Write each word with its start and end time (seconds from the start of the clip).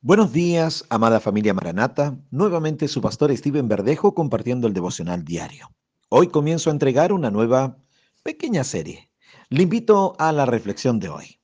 Buenos 0.00 0.32
días, 0.32 0.84
amada 0.90 1.18
familia 1.18 1.52
Maranata. 1.54 2.16
Nuevamente 2.30 2.86
su 2.86 3.00
pastor 3.00 3.36
Steven 3.36 3.66
Verdejo 3.66 4.14
compartiendo 4.14 4.68
el 4.68 4.72
devocional 4.72 5.24
diario. 5.24 5.72
Hoy 6.08 6.28
comienzo 6.28 6.70
a 6.70 6.72
entregar 6.72 7.12
una 7.12 7.32
nueva 7.32 7.76
pequeña 8.22 8.62
serie. 8.62 9.10
Le 9.48 9.64
invito 9.64 10.14
a 10.20 10.30
la 10.30 10.46
reflexión 10.46 11.00
de 11.00 11.08
hoy. 11.08 11.40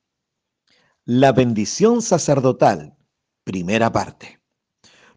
La 1.05 1.33
bendición 1.33 2.01
sacerdotal, 2.01 2.97
primera 3.43 3.91
parte. 3.91 4.39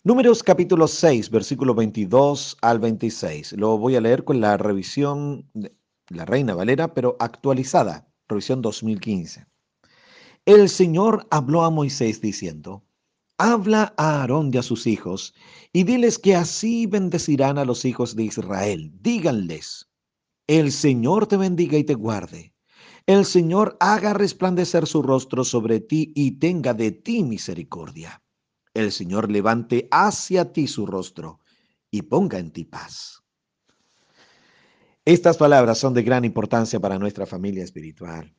Números 0.04 0.42
capítulo 0.42 0.88
6, 0.88 1.30
versículo 1.30 1.76
22 1.76 2.58
al 2.64 2.80
26. 2.80 3.54
Lo 3.54 3.78
voy 3.78 3.98
a 3.98 4.02
leer 4.02 4.24
con 4.24 4.42
la 4.42 4.58
revisión 4.58 5.48
de 5.54 5.78
la 6.10 6.26
Reina 6.26 6.56
Valera, 6.56 6.96
pero 6.96 7.16
actualizada, 7.20 8.08
revisión 8.28 8.64
2015. 8.64 9.46
El 10.48 10.70
Señor 10.70 11.28
habló 11.30 11.66
a 11.66 11.70
Moisés 11.70 12.20
diciendo, 12.20 12.87
Habla 13.40 13.94
a 13.98 14.22
Aarón 14.22 14.50
y 14.52 14.58
a 14.58 14.64
sus 14.64 14.88
hijos, 14.88 15.36
y 15.72 15.84
diles 15.84 16.18
que 16.18 16.36
así 16.36 16.88
bendecirán 16.88 17.60
a 17.60 17.66
los 17.66 17.86
hijos 17.86 18.16
de 18.16 18.24
Israel. 18.24 18.92
Díganles, 19.02 19.88
el 20.48 20.72
Señor 20.72 21.28
te 21.28 21.38
bendiga 21.38 21.78
y 21.78 21.84
te 21.84 21.94
guarde. 21.94 22.54
El 23.06 23.26
Señor 23.26 23.78
haga 23.80 24.14
resplandecer 24.14 24.88
su 24.88 25.02
rostro 25.02 25.44
sobre 25.44 25.80
ti 25.80 26.12
y 26.16 26.40
tenga 26.40 26.74
de 26.74 26.92
ti 26.92 27.24
misericordia. 27.24 28.24
El 28.74 28.92
Señor 28.92 29.30
levante 29.30 29.88
hacia 29.92 30.52
ti 30.52 30.68
su 30.68 30.86
rostro 30.86 31.40
y 31.92 32.02
ponga 32.02 32.40
en 32.40 32.52
ti 32.52 32.66
paz. 32.66 33.24
Estas 35.06 35.38
palabras 35.38 35.78
son 35.78 35.94
de 35.94 36.04
gran 36.04 36.26
importancia 36.26 36.80
para 36.80 37.00
nuestra 37.00 37.26
familia 37.26 37.64
espiritual. 37.64 38.36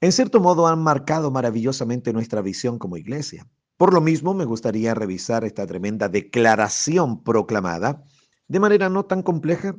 En 0.00 0.12
cierto 0.12 0.38
modo 0.38 0.66
han 0.68 0.82
marcado 0.82 1.30
maravillosamente 1.30 2.12
nuestra 2.12 2.42
visión 2.42 2.78
como 2.78 2.96
iglesia. 2.96 3.48
Por 3.82 3.92
lo 3.92 4.00
mismo, 4.00 4.32
me 4.32 4.44
gustaría 4.44 4.94
revisar 4.94 5.42
esta 5.42 5.66
tremenda 5.66 6.08
declaración 6.08 7.24
proclamada 7.24 8.04
de 8.46 8.60
manera 8.60 8.88
no 8.88 9.06
tan 9.06 9.24
compleja 9.24 9.74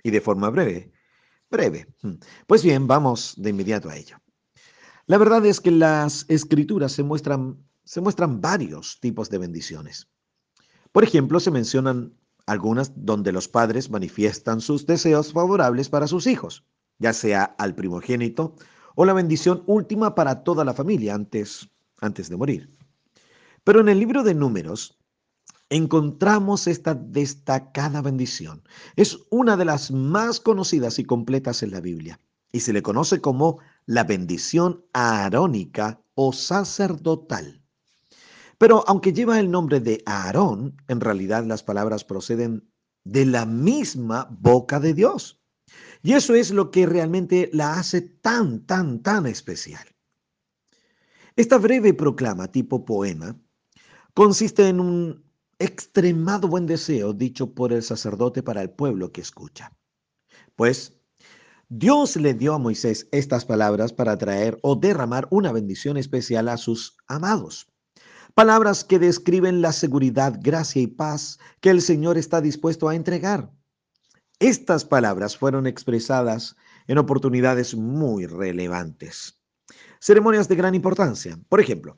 y 0.00 0.12
de 0.12 0.20
forma 0.20 0.48
breve. 0.48 0.92
Breve. 1.50 1.88
Hmm. 2.02 2.20
Pues 2.46 2.62
bien, 2.62 2.86
vamos 2.86 3.34
de 3.36 3.50
inmediato 3.50 3.90
a 3.90 3.96
ello. 3.96 4.18
La 5.06 5.18
verdad 5.18 5.44
es 5.44 5.60
que 5.60 5.72
las 5.72 6.24
escrituras 6.28 6.92
se 6.92 7.02
muestran, 7.02 7.58
se 7.82 8.00
muestran 8.00 8.40
varios 8.40 9.00
tipos 9.00 9.28
de 9.28 9.38
bendiciones. 9.38 10.06
Por 10.92 11.02
ejemplo, 11.02 11.40
se 11.40 11.50
mencionan 11.50 12.14
algunas 12.46 12.92
donde 12.94 13.32
los 13.32 13.48
padres 13.48 13.90
manifiestan 13.90 14.60
sus 14.60 14.86
deseos 14.86 15.32
favorables 15.32 15.88
para 15.88 16.06
sus 16.06 16.28
hijos, 16.28 16.64
ya 17.00 17.12
sea 17.12 17.42
al 17.58 17.74
primogénito 17.74 18.54
o 18.94 19.04
la 19.04 19.14
bendición 19.14 19.64
última 19.66 20.14
para 20.14 20.44
toda 20.44 20.64
la 20.64 20.74
familia 20.74 21.16
antes, 21.16 21.68
antes 22.00 22.28
de 22.28 22.36
morir. 22.36 22.77
Pero 23.68 23.80
en 23.80 23.90
el 23.90 23.98
libro 23.98 24.22
de 24.22 24.32
números 24.32 24.98
encontramos 25.68 26.66
esta 26.66 26.94
destacada 26.94 28.00
bendición. 28.00 28.62
Es 28.96 29.18
una 29.28 29.58
de 29.58 29.66
las 29.66 29.90
más 29.90 30.40
conocidas 30.40 30.98
y 30.98 31.04
completas 31.04 31.62
en 31.62 31.72
la 31.72 31.82
Biblia 31.82 32.18
y 32.50 32.60
se 32.60 32.72
le 32.72 32.80
conoce 32.80 33.20
como 33.20 33.58
la 33.84 34.04
bendición 34.04 34.86
aarónica 34.94 36.02
o 36.14 36.32
sacerdotal. 36.32 37.62
Pero 38.56 38.84
aunque 38.88 39.12
lleva 39.12 39.38
el 39.38 39.50
nombre 39.50 39.80
de 39.80 40.02
Aarón, 40.06 40.74
en 40.88 41.02
realidad 41.02 41.44
las 41.44 41.62
palabras 41.62 42.04
proceden 42.04 42.72
de 43.04 43.26
la 43.26 43.44
misma 43.44 44.28
boca 44.30 44.80
de 44.80 44.94
Dios. 44.94 45.42
Y 46.02 46.14
eso 46.14 46.34
es 46.34 46.52
lo 46.52 46.70
que 46.70 46.86
realmente 46.86 47.50
la 47.52 47.74
hace 47.74 48.00
tan, 48.00 48.64
tan, 48.64 49.02
tan 49.02 49.26
especial. 49.26 49.86
Esta 51.36 51.58
breve 51.58 51.92
proclama 51.92 52.50
tipo 52.50 52.86
poema 52.86 53.38
consiste 54.18 54.66
en 54.66 54.80
un 54.80 55.24
extremado 55.60 56.48
buen 56.48 56.66
deseo 56.66 57.12
dicho 57.12 57.54
por 57.54 57.72
el 57.72 57.84
sacerdote 57.84 58.42
para 58.42 58.62
el 58.62 58.70
pueblo 58.70 59.12
que 59.12 59.20
escucha. 59.20 59.72
Pues 60.56 60.98
Dios 61.68 62.16
le 62.16 62.34
dio 62.34 62.54
a 62.54 62.58
Moisés 62.58 63.06
estas 63.12 63.44
palabras 63.44 63.92
para 63.92 64.18
traer 64.18 64.58
o 64.62 64.74
derramar 64.74 65.28
una 65.30 65.52
bendición 65.52 65.96
especial 65.96 66.48
a 66.48 66.56
sus 66.56 66.96
amados. 67.06 67.68
Palabras 68.34 68.82
que 68.82 68.98
describen 68.98 69.62
la 69.62 69.70
seguridad, 69.70 70.36
gracia 70.42 70.82
y 70.82 70.88
paz 70.88 71.38
que 71.60 71.70
el 71.70 71.80
Señor 71.80 72.18
está 72.18 72.40
dispuesto 72.40 72.88
a 72.88 72.96
entregar. 72.96 73.52
Estas 74.40 74.84
palabras 74.84 75.36
fueron 75.36 75.68
expresadas 75.68 76.56
en 76.88 76.98
oportunidades 76.98 77.76
muy 77.76 78.26
relevantes. 78.26 79.40
Ceremonias 80.00 80.48
de 80.48 80.56
gran 80.56 80.74
importancia. 80.74 81.38
Por 81.48 81.60
ejemplo, 81.60 81.94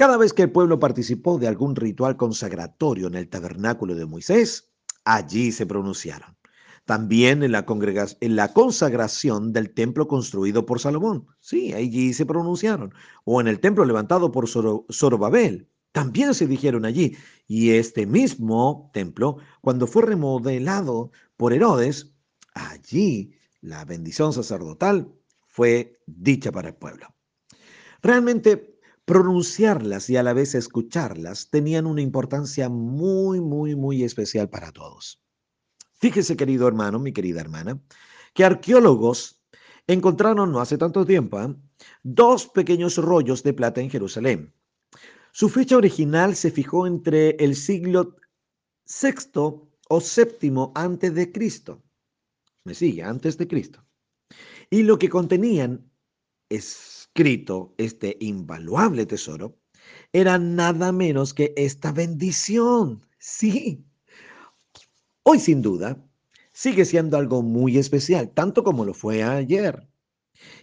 cada 0.00 0.16
vez 0.16 0.32
que 0.32 0.44
el 0.44 0.50
pueblo 0.50 0.78
participó 0.78 1.36
de 1.36 1.46
algún 1.46 1.76
ritual 1.76 2.16
consagratorio 2.16 3.08
en 3.08 3.16
el 3.16 3.28
tabernáculo 3.28 3.94
de 3.94 4.06
Moisés, 4.06 4.72
allí 5.04 5.52
se 5.52 5.66
pronunciaron. 5.66 6.38
También 6.86 7.42
en 7.42 7.52
la, 7.52 8.52
consagración 8.54 9.52
del 9.52 9.74
templo 9.74 10.08
construido 10.08 10.64
por 10.64 10.80
Salomón. 10.80 11.26
Sí, 11.40 11.74
allí 11.74 12.14
se 12.14 12.24
pronunciaron. 12.24 12.94
O 13.26 13.42
en 13.42 13.48
el 13.48 13.60
templo 13.60 13.84
levantado 13.84 14.32
por 14.32 14.48
Zorobabel. 14.48 15.68
También 15.92 16.32
se 16.32 16.46
dijeron 16.46 16.86
allí. 16.86 17.18
Y 17.46 17.72
este 17.72 18.06
mismo 18.06 18.90
templo, 18.94 19.36
cuando 19.60 19.86
fue 19.86 20.04
remodelado 20.04 21.10
por 21.36 21.52
Herodes, 21.52 22.14
allí 22.54 23.34
la 23.60 23.84
bendición 23.84 24.32
sacerdotal 24.32 25.12
fue 25.46 26.00
dicha 26.06 26.50
para 26.52 26.68
el 26.68 26.74
pueblo. 26.74 27.14
Realmente 28.00 28.69
pronunciarlas 29.10 30.08
y 30.08 30.16
a 30.16 30.22
la 30.22 30.32
vez 30.32 30.54
escucharlas 30.54 31.50
tenían 31.50 31.84
una 31.88 32.00
importancia 32.00 32.68
muy, 32.68 33.40
muy, 33.40 33.74
muy 33.74 34.04
especial 34.04 34.48
para 34.48 34.70
todos. 34.70 35.20
Fíjese, 35.94 36.36
querido 36.36 36.68
hermano, 36.68 37.00
mi 37.00 37.12
querida 37.12 37.40
hermana, 37.40 37.82
que 38.34 38.44
arqueólogos 38.44 39.42
encontraron 39.88 40.52
no 40.52 40.60
hace 40.60 40.78
tanto 40.78 41.04
tiempo 41.04 41.40
¿eh? 41.40 41.56
dos 42.04 42.46
pequeños 42.46 42.98
rollos 42.98 43.42
de 43.42 43.52
plata 43.52 43.80
en 43.80 43.90
Jerusalén. 43.90 44.54
Su 45.32 45.48
fecha 45.48 45.76
original 45.76 46.36
se 46.36 46.52
fijó 46.52 46.86
entre 46.86 47.30
el 47.30 47.56
siglo 47.56 48.14
VI 48.86 49.40
o 49.88 50.00
VII 50.00 50.70
antes 50.76 51.12
de 51.16 51.32
Cristo. 51.32 51.82
Me 52.62 52.76
sigue, 52.76 53.02
antes 53.02 53.36
de 53.38 53.48
Cristo. 53.48 53.84
Y 54.70 54.84
lo 54.84 55.00
que 55.00 55.08
contenían 55.08 55.90
es 56.48 56.99
escrito 57.14 57.74
este 57.76 58.16
invaluable 58.20 59.04
tesoro 59.04 59.58
era 60.12 60.38
nada 60.38 60.92
menos 60.92 61.34
que 61.34 61.52
esta 61.56 61.92
bendición. 61.92 63.02
Sí. 63.18 63.84
Hoy 65.24 65.40
sin 65.40 65.60
duda 65.60 66.02
sigue 66.52 66.84
siendo 66.84 67.16
algo 67.16 67.42
muy 67.42 67.78
especial, 67.78 68.30
tanto 68.30 68.62
como 68.62 68.84
lo 68.84 68.94
fue 68.94 69.22
ayer. 69.24 69.88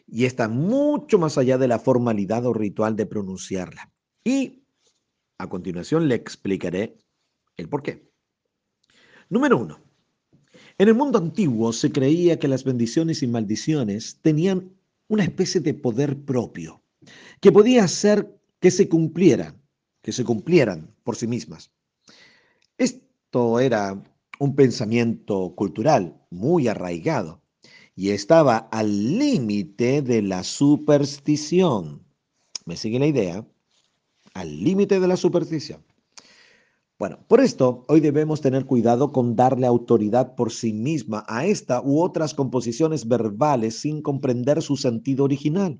Y 0.08 0.26
está 0.26 0.48
mucho 0.48 1.20
más 1.20 1.38
allá 1.38 1.58
de 1.58 1.68
la 1.68 1.80
formalidad 1.80 2.46
o 2.46 2.54
ritual 2.54 2.96
de 2.96 3.06
pronunciarla. 3.06 3.92
Y 4.24 4.64
a 5.38 5.50
continuación 5.50 6.08
le 6.08 6.16
explicaré 6.16 6.98
el 7.58 7.68
por 7.68 7.84
qué. 7.84 8.10
Número 9.30 9.58
uno. 9.58 9.80
En 10.78 10.88
el 10.88 10.96
mundo 10.96 11.18
antiguo 11.18 11.74
se 11.74 11.92
creía 11.92 12.40
que 12.40 12.48
las 12.48 12.64
bendiciones 12.64 13.22
y 13.22 13.28
maldiciones 13.28 14.20
tenían 14.22 14.77
una 15.08 15.24
especie 15.24 15.62
de 15.62 15.74
poder 15.74 16.24
propio 16.26 16.82
que 17.42 17.52
podía 17.52 17.84
hacer 17.84 18.40
que 18.60 18.72
se 18.72 18.90
cumplieran, 18.90 19.62
que 20.02 20.12
se 20.12 20.24
cumplieran 20.24 20.96
por 21.04 21.16
sí 21.16 21.28
mismas. 21.28 21.72
Esto 22.78 23.60
era 23.60 24.04
un 24.40 24.56
pensamiento 24.56 25.54
cultural 25.56 26.22
muy 26.30 26.68
arraigado 26.68 27.42
y 27.96 28.12
estaba 28.12 28.58
al 28.72 29.18
límite 29.18 30.02
de 30.02 30.22
la 30.22 30.44
superstición. 30.44 32.06
¿Me 32.66 32.78
sigue 32.78 33.00
la 33.00 33.08
idea? 33.08 33.48
Al 34.34 34.64
límite 34.64 35.00
de 35.00 35.08
la 35.08 35.18
superstición. 35.18 35.87
Bueno, 37.00 37.20
por 37.28 37.42
esto 37.42 37.86
hoy 37.90 38.00
debemos 38.00 38.42
tener 38.42 38.66
cuidado 38.66 39.12
con 39.12 39.36
darle 39.36 39.68
autoridad 39.68 40.34
por 40.34 40.52
sí 40.52 40.74
misma 40.74 41.24
a 41.28 41.46
esta 41.46 41.80
u 41.80 42.02
otras 42.02 42.34
composiciones 42.34 43.08
verbales 43.08 43.80
sin 43.80 44.02
comprender 44.02 44.64
su 44.64 44.78
sentido 44.78 45.24
original. 45.24 45.80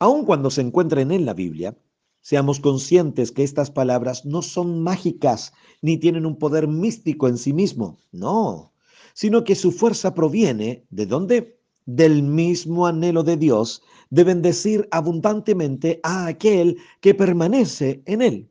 Aun 0.00 0.24
cuando 0.24 0.50
se 0.50 0.60
encuentren 0.60 1.12
en 1.12 1.24
la 1.24 1.34
Biblia, 1.34 1.78
seamos 2.20 2.58
conscientes 2.58 3.30
que 3.30 3.44
estas 3.44 3.70
palabras 3.70 4.26
no 4.26 4.42
son 4.42 4.82
mágicas 4.82 5.52
ni 5.82 5.98
tienen 5.98 6.26
un 6.26 6.36
poder 6.36 6.66
místico 6.66 7.28
en 7.28 7.38
sí 7.38 7.52
mismo, 7.52 7.96
no, 8.10 8.72
sino 9.14 9.44
que 9.44 9.54
su 9.54 9.70
fuerza 9.70 10.14
proviene 10.14 10.84
de 10.90 11.06
dónde? 11.06 11.60
Del 11.86 12.24
mismo 12.24 12.88
anhelo 12.88 13.22
de 13.22 13.36
Dios 13.36 13.82
de 14.10 14.24
bendecir 14.24 14.88
abundantemente 14.90 16.00
a 16.02 16.26
aquel 16.26 16.78
que 17.00 17.14
permanece 17.14 18.02
en 18.04 18.22
él. 18.22 18.50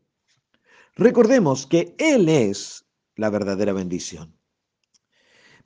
Recordemos 0.98 1.68
que 1.68 1.96
Él 2.00 2.28
es 2.28 2.88
la 3.16 3.30
verdadera 3.30 3.72
bendición. 3.72 4.36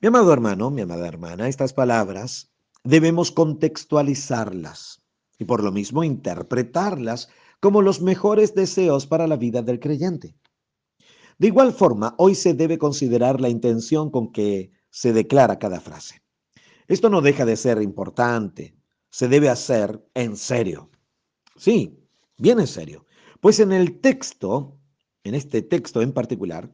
Mi 0.02 0.08
amado 0.08 0.30
hermano, 0.30 0.70
mi 0.70 0.82
amada 0.82 1.08
hermana, 1.08 1.48
estas 1.48 1.72
palabras 1.72 2.52
debemos 2.84 3.30
contextualizarlas 3.30 5.02
y 5.38 5.46
por 5.46 5.64
lo 5.64 5.72
mismo 5.72 6.04
interpretarlas 6.04 7.30
como 7.60 7.80
los 7.80 8.02
mejores 8.02 8.54
deseos 8.54 9.06
para 9.06 9.26
la 9.26 9.36
vida 9.36 9.62
del 9.62 9.80
creyente. 9.80 10.36
De 11.38 11.46
igual 11.46 11.72
forma, 11.72 12.14
hoy 12.18 12.34
se 12.34 12.52
debe 12.52 12.76
considerar 12.76 13.40
la 13.40 13.48
intención 13.48 14.10
con 14.10 14.32
que 14.32 14.70
se 14.90 15.14
declara 15.14 15.58
cada 15.58 15.80
frase. 15.80 16.22
Esto 16.88 17.08
no 17.08 17.22
deja 17.22 17.46
de 17.46 17.56
ser 17.56 17.80
importante, 17.80 18.76
se 19.08 19.28
debe 19.28 19.48
hacer 19.48 20.04
en 20.12 20.36
serio. 20.36 20.90
Sí, 21.56 22.06
bien 22.36 22.60
en 22.60 22.66
serio. 22.66 23.06
Pues 23.40 23.60
en 23.60 23.72
el 23.72 24.00
texto, 24.00 24.78
en 25.24 25.34
este 25.34 25.62
texto 25.62 26.02
en 26.02 26.12
particular, 26.12 26.70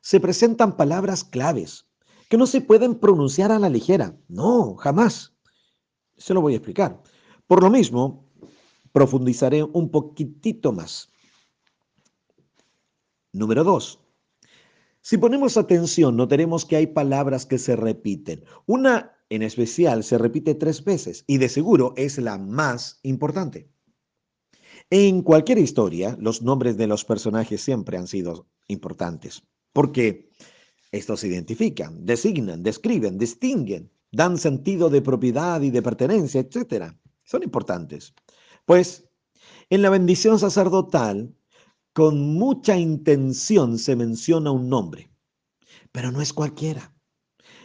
se 0.00 0.20
presentan 0.20 0.76
palabras 0.76 1.24
claves 1.24 1.86
que 2.28 2.36
no 2.36 2.46
se 2.46 2.60
pueden 2.60 2.94
pronunciar 2.94 3.52
a 3.52 3.58
la 3.58 3.68
ligera. 3.68 4.16
No, 4.28 4.74
jamás. 4.76 5.34
Se 6.16 6.34
lo 6.34 6.40
voy 6.40 6.54
a 6.54 6.56
explicar. 6.56 7.02
Por 7.46 7.62
lo 7.62 7.70
mismo, 7.70 8.26
profundizaré 8.92 9.62
un 9.62 9.90
poquitito 9.90 10.72
más. 10.72 11.10
Número 13.32 13.64
dos. 13.64 14.00
Si 15.00 15.18
ponemos 15.18 15.56
atención, 15.56 16.16
notaremos 16.16 16.64
que 16.64 16.76
hay 16.76 16.86
palabras 16.86 17.44
que 17.44 17.58
se 17.58 17.76
repiten. 17.76 18.44
Una 18.66 19.16
en 19.30 19.42
especial 19.42 20.04
se 20.04 20.18
repite 20.18 20.54
tres 20.54 20.84
veces 20.84 21.24
y 21.26 21.38
de 21.38 21.48
seguro 21.48 21.94
es 21.96 22.18
la 22.18 22.38
más 22.38 23.00
importante. 23.02 23.68
En 24.94 25.22
cualquier 25.22 25.56
historia, 25.56 26.18
los 26.20 26.42
nombres 26.42 26.76
de 26.76 26.86
los 26.86 27.02
personajes 27.06 27.62
siempre 27.62 27.96
han 27.96 28.06
sido 28.06 28.46
importantes, 28.68 29.42
porque 29.72 30.28
estos 30.90 31.24
identifican, 31.24 32.04
designan, 32.04 32.62
describen, 32.62 33.16
distinguen, 33.16 33.90
dan 34.10 34.36
sentido 34.36 34.90
de 34.90 35.00
propiedad 35.00 35.62
y 35.62 35.70
de 35.70 35.80
pertenencia, 35.80 36.42
etc. 36.42 36.92
Son 37.24 37.42
importantes. 37.42 38.12
Pues 38.66 39.08
en 39.70 39.80
la 39.80 39.88
bendición 39.88 40.38
sacerdotal, 40.38 41.34
con 41.94 42.34
mucha 42.34 42.76
intención 42.76 43.78
se 43.78 43.96
menciona 43.96 44.50
un 44.50 44.68
nombre, 44.68 45.10
pero 45.90 46.12
no 46.12 46.20
es 46.20 46.34
cualquiera 46.34 46.92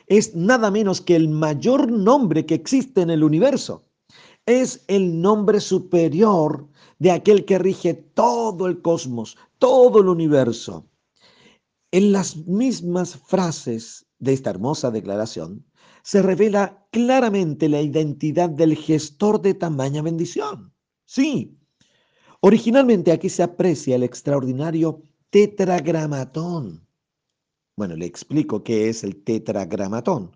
es 0.07 0.35
nada 0.35 0.71
menos 0.71 1.01
que 1.01 1.17
el 1.17 1.27
mayor 1.27 1.91
nombre 1.91 2.45
que 2.45 2.55
existe 2.55 3.01
en 3.01 3.09
el 3.09 3.25
universo. 3.25 3.83
Es 4.47 4.83
el 4.87 5.21
nombre 5.21 5.59
superior 5.59 6.67
de 6.97 7.11
aquel 7.11 7.45
que 7.45 7.59
rige 7.59 7.93
todo 7.93 8.65
el 8.65 8.81
cosmos, 8.81 9.37
todo 9.59 9.99
el 10.01 10.09
universo. 10.09 10.87
En 11.91 12.11
las 12.11 12.35
mismas 12.47 13.15
frases 13.15 14.07
de 14.17 14.33
esta 14.33 14.49
hermosa 14.49 14.89
declaración 14.89 15.63
se 16.01 16.23
revela 16.23 16.87
claramente 16.91 17.69
la 17.69 17.81
identidad 17.81 18.49
del 18.49 18.75
gestor 18.75 19.39
de 19.39 19.53
tamaña 19.53 20.01
bendición. 20.01 20.73
Sí, 21.05 21.55
originalmente 22.39 23.11
aquí 23.11 23.29
se 23.29 23.43
aprecia 23.43 23.95
el 23.95 24.03
extraordinario 24.03 25.03
tetragramatón 25.29 26.87
bueno, 27.77 27.95
le 27.95 28.07
explico 28.07 28.63
qué 28.63 28.89
es 28.89 29.03
el 29.03 29.23
tetragramatón. 29.23 30.31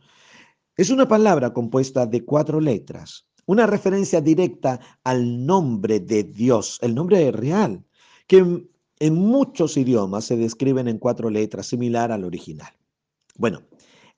Es 0.78 0.92
una 0.92 1.08
palabra 1.08 1.52
compuesta 1.52 2.06
de 2.06 2.24
cuatro 2.24 2.60
letras, 2.62 3.28
una 3.46 3.68
referencia 3.68 4.22
directa 4.22 4.80
al 5.04 5.46
nombre 5.46 6.00
de 6.00 6.24
Dios, 6.24 6.80
el 6.82 6.96
nombre 6.96 7.32
real, 7.32 7.84
que 8.28 8.38
en 9.00 9.16
muchos 9.16 9.78
idiomas 9.78 10.26
se 10.26 10.38
describen 10.38 10.88
en 10.88 10.98
cuatro 10.98 11.30
letras, 11.30 11.68
similar 11.68 12.12
al 12.12 12.24
original. 12.24 12.72
Bueno, 13.38 13.64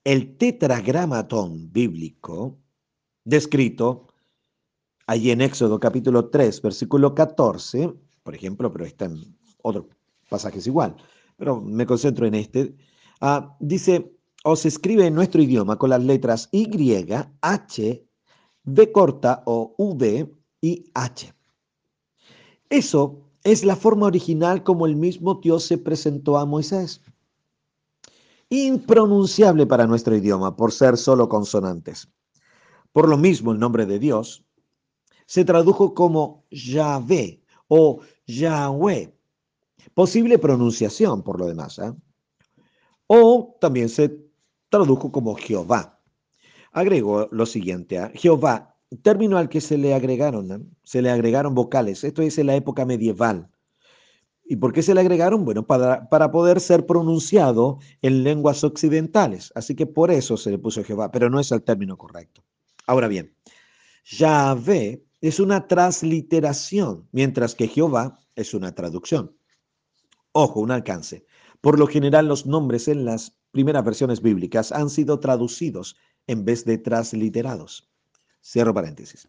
el 0.04 0.36
tetragramatón 0.36 1.72
bíblico, 1.72 2.58
descrito 3.24 4.08
allí 5.06 5.30
en 5.30 5.40
Éxodo 5.40 5.80
capítulo 5.80 6.28
3, 6.28 6.62
versículo 6.62 7.14
14, 7.14 7.94
por 8.22 8.34
ejemplo, 8.34 8.72
pero 8.72 8.84
está 8.84 9.06
en 9.06 9.36
otros 9.62 9.86
pasajes 10.28 10.66
igual, 10.66 10.96
pero 11.36 11.60
me 11.60 11.86
concentro 11.86 12.26
en 12.26 12.34
este, 12.34 12.74
Ah, 13.20 13.56
dice, 13.58 14.12
o 14.44 14.54
se 14.54 14.68
escribe 14.68 15.06
en 15.06 15.14
nuestro 15.14 15.40
idioma 15.40 15.76
con 15.76 15.88
las 15.90 16.02
letras 16.04 16.48
Y, 16.52 16.68
H, 17.40 18.06
B 18.64 18.92
corta 18.92 19.42
o 19.46 19.74
V 19.78 20.30
y 20.60 20.90
H. 20.94 21.32
Eso 22.68 23.20
es 23.42 23.64
la 23.64 23.76
forma 23.76 24.06
original 24.06 24.62
como 24.62 24.86
el 24.86 24.96
mismo 24.96 25.34
Dios 25.34 25.64
se 25.64 25.78
presentó 25.78 26.38
a 26.38 26.46
Moisés. 26.46 27.00
Impronunciable 28.48 29.66
para 29.66 29.86
nuestro 29.86 30.16
idioma 30.16 30.56
por 30.56 30.72
ser 30.72 30.96
solo 30.96 31.28
consonantes. 31.28 32.08
Por 32.92 33.08
lo 33.08 33.18
mismo, 33.18 33.52
el 33.52 33.58
nombre 33.58 33.86
de 33.86 33.98
Dios 33.98 34.44
se 35.26 35.44
tradujo 35.44 35.94
como 35.94 36.44
Yahvé 36.50 37.42
o 37.68 38.00
Yahweh. 38.26 39.14
Posible 39.92 40.38
pronunciación, 40.38 41.22
por 41.22 41.38
lo 41.38 41.46
demás. 41.46 41.78
¿eh? 41.78 41.92
o 43.06 43.56
también 43.60 43.88
se 43.88 44.18
tradujo 44.68 45.10
como 45.12 45.34
Jehová. 45.34 45.93
Agrego 46.74 47.28
lo 47.30 47.46
siguiente 47.46 47.98
a 47.98 48.10
Jehová, 48.14 48.74
término 49.02 49.38
al 49.38 49.48
que 49.48 49.60
se 49.60 49.78
le 49.78 49.94
agregaron, 49.94 50.76
se 50.82 51.02
le 51.02 51.10
agregaron 51.10 51.54
vocales. 51.54 52.02
Esto 52.02 52.20
es 52.20 52.36
en 52.36 52.48
la 52.48 52.56
época 52.56 52.84
medieval. 52.84 53.48
¿Y 54.44 54.56
por 54.56 54.72
qué 54.72 54.82
se 54.82 54.92
le 54.92 55.00
agregaron? 55.00 55.44
Bueno, 55.44 55.64
para, 55.64 56.08
para 56.08 56.32
poder 56.32 56.60
ser 56.60 56.84
pronunciado 56.84 57.78
en 58.02 58.24
lenguas 58.24 58.64
occidentales. 58.64 59.52
Así 59.54 59.76
que 59.76 59.86
por 59.86 60.10
eso 60.10 60.36
se 60.36 60.50
le 60.50 60.58
puso 60.58 60.82
Jehová, 60.82 61.12
pero 61.12 61.30
no 61.30 61.38
es 61.38 61.52
el 61.52 61.62
término 61.62 61.96
correcto. 61.96 62.42
Ahora 62.88 63.06
bien, 63.06 63.32
Yahvé 64.04 65.04
es 65.20 65.38
una 65.38 65.68
transliteración, 65.68 67.08
mientras 67.12 67.54
que 67.54 67.68
Jehová 67.68 68.18
es 68.34 68.52
una 68.52 68.74
traducción. 68.74 69.36
Ojo, 70.32 70.58
un 70.58 70.72
alcance. 70.72 71.24
Por 71.60 71.78
lo 71.78 71.86
general, 71.86 72.26
los 72.26 72.46
nombres 72.46 72.88
en 72.88 73.04
las 73.04 73.38
primeras 73.52 73.84
versiones 73.84 74.20
bíblicas 74.20 74.72
han 74.72 74.90
sido 74.90 75.20
traducidos 75.20 75.96
en 76.26 76.44
vez 76.44 76.64
de 76.64 76.78
transliterados. 76.78 77.90
Cierro 78.42 78.74
paréntesis. 78.74 79.28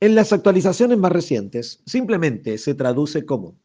En 0.00 0.14
las 0.14 0.32
actualizaciones 0.32 0.98
más 0.98 1.12
recientes, 1.12 1.82
simplemente 1.86 2.58
se 2.58 2.74
traduce 2.74 3.24
como 3.24 3.58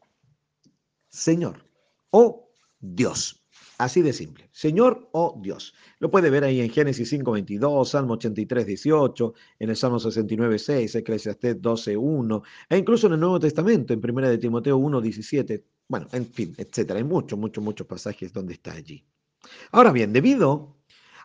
Señor 1.08 1.64
o 2.10 2.50
Dios. 2.80 3.36
Así 3.78 4.02
de 4.02 4.12
simple. 4.12 4.48
Señor 4.52 5.08
o 5.12 5.38
Dios. 5.42 5.74
Lo 6.00 6.10
puede 6.10 6.28
ver 6.28 6.44
ahí 6.44 6.60
en 6.60 6.70
Génesis 6.70 7.12
5.22, 7.12 7.86
Salmo 7.86 8.18
83.18, 8.18 9.32
en 9.58 9.70
el 9.70 9.76
Salmo 9.76 9.98
69.6, 9.98 10.96
Eclesiastés 10.96 11.56
12.1, 11.56 12.42
e 12.68 12.76
incluso 12.76 13.06
en 13.06 13.14
el 13.14 13.20
Nuevo 13.20 13.40
Testamento, 13.40 13.94
en 13.94 14.00
1 14.02 14.28
de 14.28 14.38
Timoteo 14.38 14.78
1.17, 14.78 15.64
bueno, 15.88 16.08
en 16.12 16.26
fin, 16.26 16.54
etcétera. 16.58 16.98
Hay 16.98 17.04
muchos, 17.04 17.38
muchos, 17.38 17.64
muchos 17.64 17.86
pasajes 17.86 18.32
donde 18.32 18.54
está 18.54 18.72
allí. 18.72 19.02
Ahora 19.72 19.92
bien, 19.92 20.12
debido 20.12 20.79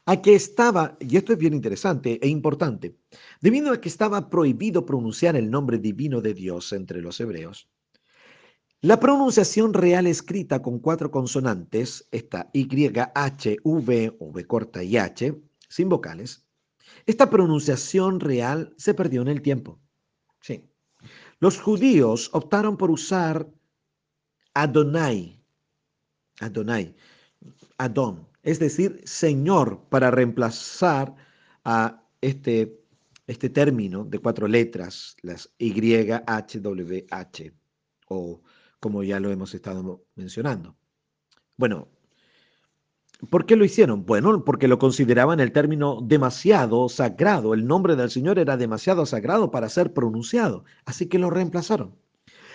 a 0.05 0.21
que 0.21 0.35
estaba, 0.35 0.97
y 0.99 1.17
esto 1.17 1.33
es 1.33 1.39
bien 1.39 1.53
interesante 1.53 2.19
e 2.21 2.27
importante, 2.27 2.95
debido 3.41 3.71
a 3.71 3.81
que 3.81 3.89
estaba 3.89 4.29
prohibido 4.29 4.85
pronunciar 4.85 5.35
el 5.35 5.49
nombre 5.49 5.79
divino 5.79 6.21
de 6.21 6.33
Dios 6.33 6.71
entre 6.73 7.01
los 7.01 7.19
hebreos, 7.19 7.67
la 8.81 8.99
pronunciación 8.99 9.73
real 9.73 10.05
escrita 10.05 10.61
con 10.61 10.77
cuatro 10.77 11.09
consonantes, 11.09 12.07
esta 12.11 12.51
Y, 12.53 12.67
H, 13.15 13.57
V 13.63 14.15
V 14.19 14.45
corta 14.45 14.83
y 14.83 14.97
H, 14.97 15.41
sin 15.69 15.89
vocales, 15.89 16.45
esta 17.07 17.29
pronunciación 17.29 18.19
real 18.19 18.75
se 18.77 18.93
perdió 18.93 19.23
en 19.23 19.27
el 19.29 19.41
tiempo. 19.41 19.79
Sí. 20.39 20.69
Los 21.39 21.59
judíos 21.59 22.29
optaron 22.33 22.77
por 22.77 22.91
usar 22.91 23.51
Adonai, 24.53 25.41
Adonai, 26.39 26.95
Adon, 27.77 28.27
es 28.45 28.59
decir, 28.59 29.01
Señor, 29.05 29.81
para 29.89 30.11
reemplazar 30.11 31.15
a 31.65 32.03
este, 32.21 32.79
este 33.25 33.49
término 33.49 34.05
de 34.05 34.19
cuatro 34.19 34.47
letras, 34.47 35.17
las 35.23 35.49
YHWH, 35.57 37.51
o 38.07 38.41
como 38.79 39.03
ya 39.03 39.19
lo 39.19 39.31
hemos 39.31 39.55
estado 39.55 40.05
mencionando. 40.13 40.75
Bueno, 41.57 41.87
¿por 43.31 43.47
qué 43.47 43.55
lo 43.55 43.65
hicieron? 43.65 44.05
Bueno, 44.05 44.45
porque 44.45 44.67
lo 44.67 44.77
consideraban 44.77 45.39
el 45.39 45.51
término 45.51 46.01
demasiado 46.03 46.87
sagrado, 46.87 47.55
el 47.55 47.65
nombre 47.65 47.95
del 47.95 48.11
Señor 48.11 48.37
era 48.37 48.57
demasiado 48.57 49.07
sagrado 49.07 49.49
para 49.49 49.69
ser 49.69 49.91
pronunciado, 49.91 50.65
así 50.85 51.07
que 51.07 51.17
lo 51.17 51.31
reemplazaron. 51.31 51.95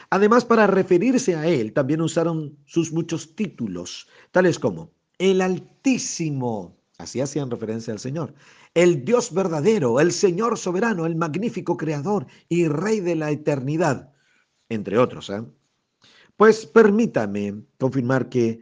Además, 0.09 0.45
para 0.45 0.69
referirse 0.69 1.35
a 1.35 1.49
él, 1.49 1.73
también 1.73 2.01
usaron 2.01 2.57
sus 2.65 2.93
muchos 2.93 3.35
títulos, 3.35 4.07
tales 4.31 4.61
como 4.61 4.93
el 5.21 5.43
Altísimo, 5.43 6.81
así 6.97 7.21
hacían 7.21 7.51
referencia 7.51 7.93
al 7.93 8.01
Señor, 8.01 8.35
el 8.73 9.05
Dios 9.05 9.35
verdadero, 9.35 10.01
el 10.01 10.13
Señor 10.13 10.57
soberano, 10.57 11.05
el 11.05 11.15
magnífico 11.15 11.77
Creador 11.77 12.27
y 12.49 12.67
Rey 12.67 13.01
de 13.01 13.17
la 13.17 13.31
eternidad, 13.31 14.15
entre 14.71 14.97
otros. 14.97 15.29
¿eh? 15.29 15.45
Pues 16.37 16.65
permítame 16.65 17.63
confirmar 17.79 18.31
que 18.31 18.61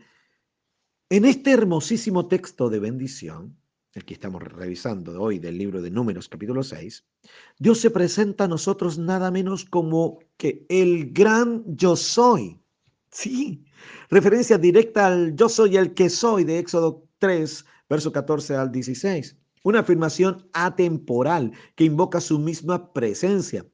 en 1.11 1.25
este 1.25 1.53
hermosísimo 1.53 2.27
texto 2.27 2.69
de 2.69 2.81
bendición, 2.81 3.57
el 3.95 4.05
que 4.05 4.15
estamos 4.15 4.43
revisando 4.43 5.23
hoy 5.23 5.39
del 5.39 5.59
libro 5.59 5.81
de 5.81 5.93
Números 5.93 6.29
capítulo 6.29 6.65
6, 6.65 7.05
Dios 7.57 7.79
se 7.79 7.91
presenta 7.91 8.45
a 8.45 8.49
nosotros 8.49 8.99
nada 8.99 9.31
menos 9.31 9.65
como 9.65 10.19
que 10.37 10.67
el 10.69 11.13
gran 11.13 11.65
yo 11.77 11.95
soy. 11.95 12.61
Sí, 13.11 13.65
referencia 14.11 14.59
directa 14.59 15.07
al 15.07 15.35
yo 15.35 15.49
soy 15.49 15.77
el 15.77 15.95
que 15.95 16.11
soy 16.11 16.45
de 16.45 16.59
Éxodo 16.59 17.09
3, 17.19 17.65
verso 17.89 18.13
14 18.13 18.57
al 18.57 18.71
16. 18.71 19.37
Una 19.65 19.81
afirmación 19.81 20.49
atemporal 20.53 21.53
que 21.75 21.85
invoca 21.85 22.21
su 22.21 22.39
misma 22.39 22.93
presencia. 22.93 23.67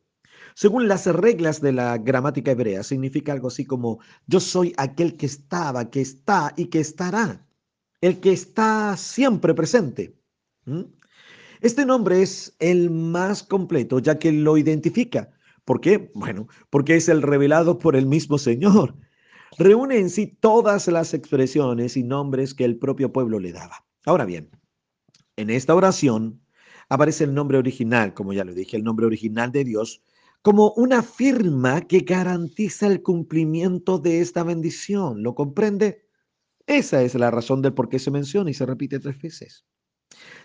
Según 0.54 0.88
las 0.88 1.06
reglas 1.06 1.60
de 1.60 1.72
la 1.72 1.98
gramática 1.98 2.52
hebrea, 2.52 2.82
significa 2.84 3.32
algo 3.32 3.48
así 3.48 3.64
como 3.64 3.98
yo 4.26 4.40
soy 4.40 4.72
aquel 4.76 5.16
que 5.16 5.26
estaba, 5.26 5.90
que 5.90 6.00
está 6.00 6.52
y 6.56 6.66
que 6.66 6.80
estará 6.80 7.44
el 8.04 8.20
que 8.20 8.32
está 8.32 8.98
siempre 8.98 9.54
presente. 9.54 10.14
Este 11.62 11.86
nombre 11.86 12.20
es 12.20 12.54
el 12.58 12.90
más 12.90 13.42
completo, 13.42 13.98
ya 13.98 14.18
que 14.18 14.30
lo 14.30 14.58
identifica. 14.58 15.30
¿Por 15.64 15.80
qué? 15.80 16.12
Bueno, 16.14 16.46
porque 16.68 16.96
es 16.96 17.08
el 17.08 17.22
revelado 17.22 17.78
por 17.78 17.96
el 17.96 18.04
mismo 18.04 18.36
Señor. 18.36 18.94
Reúne 19.58 19.98
en 19.98 20.10
sí 20.10 20.26
todas 20.26 20.88
las 20.88 21.14
expresiones 21.14 21.96
y 21.96 22.02
nombres 22.02 22.54
que 22.54 22.64
el 22.64 22.78
propio 22.78 23.12
pueblo 23.12 23.38
le 23.38 23.52
daba. 23.52 23.86
Ahora 24.04 24.24
bien, 24.24 24.50
en 25.36 25.50
esta 25.50 25.74
oración 25.74 26.42
aparece 26.88 27.24
el 27.24 27.34
nombre 27.34 27.58
original, 27.58 28.14
como 28.14 28.32
ya 28.32 28.44
lo 28.44 28.54
dije, 28.54 28.76
el 28.76 28.84
nombre 28.84 29.06
original 29.06 29.52
de 29.52 29.64
Dios, 29.64 30.02
como 30.42 30.72
una 30.76 31.02
firma 31.02 31.80
que 31.82 32.00
garantiza 32.00 32.86
el 32.86 33.02
cumplimiento 33.02 33.98
de 33.98 34.20
esta 34.20 34.42
bendición. 34.42 35.22
¿Lo 35.22 35.34
comprende? 35.34 36.06
Esa 36.66 37.02
es 37.02 37.14
la 37.14 37.30
razón 37.30 37.62
del 37.62 37.74
por 37.74 37.88
qué 37.88 37.98
se 37.98 38.10
menciona 38.10 38.50
y 38.50 38.54
se 38.54 38.66
repite 38.66 38.98
tres 38.98 39.20
veces. 39.20 39.64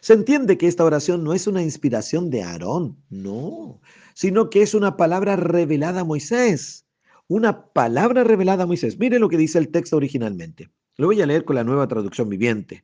Se 0.01 0.13
entiende 0.13 0.58
que 0.58 0.68
esta 0.68 0.86
oración 0.86 1.24
no 1.24 1.34
es 1.34 1.48
una 1.48 1.62
inspiración 1.62 2.30
de 2.30 2.44
Aarón, 2.44 3.04
no, 3.10 3.82
sino 4.13 4.50
que 4.50 4.62
es 4.62 4.74
una 4.74 4.98
palabra 4.98 5.36
revelada 5.36 6.01
a 6.01 6.06
Moisés. 6.06 6.88
Una 7.29 7.67
palabra 7.74 8.24
revelada 8.24 8.63
a 8.63 8.65
Moisés. 8.65 8.98
Mire 8.98 9.19
lo 9.19 9.29
que 9.29 9.38
dice 9.38 9.59
el 9.59 9.69
texto 9.69 9.98
originalmente. 9.98 10.71
Lo 10.98 11.05
voy 11.05 11.21
a 11.21 11.27
leer 11.27 11.45
con 11.45 11.55
la 11.55 11.63
nueva 11.63 11.88
traducción 11.88 12.27
viviente. 12.27 12.81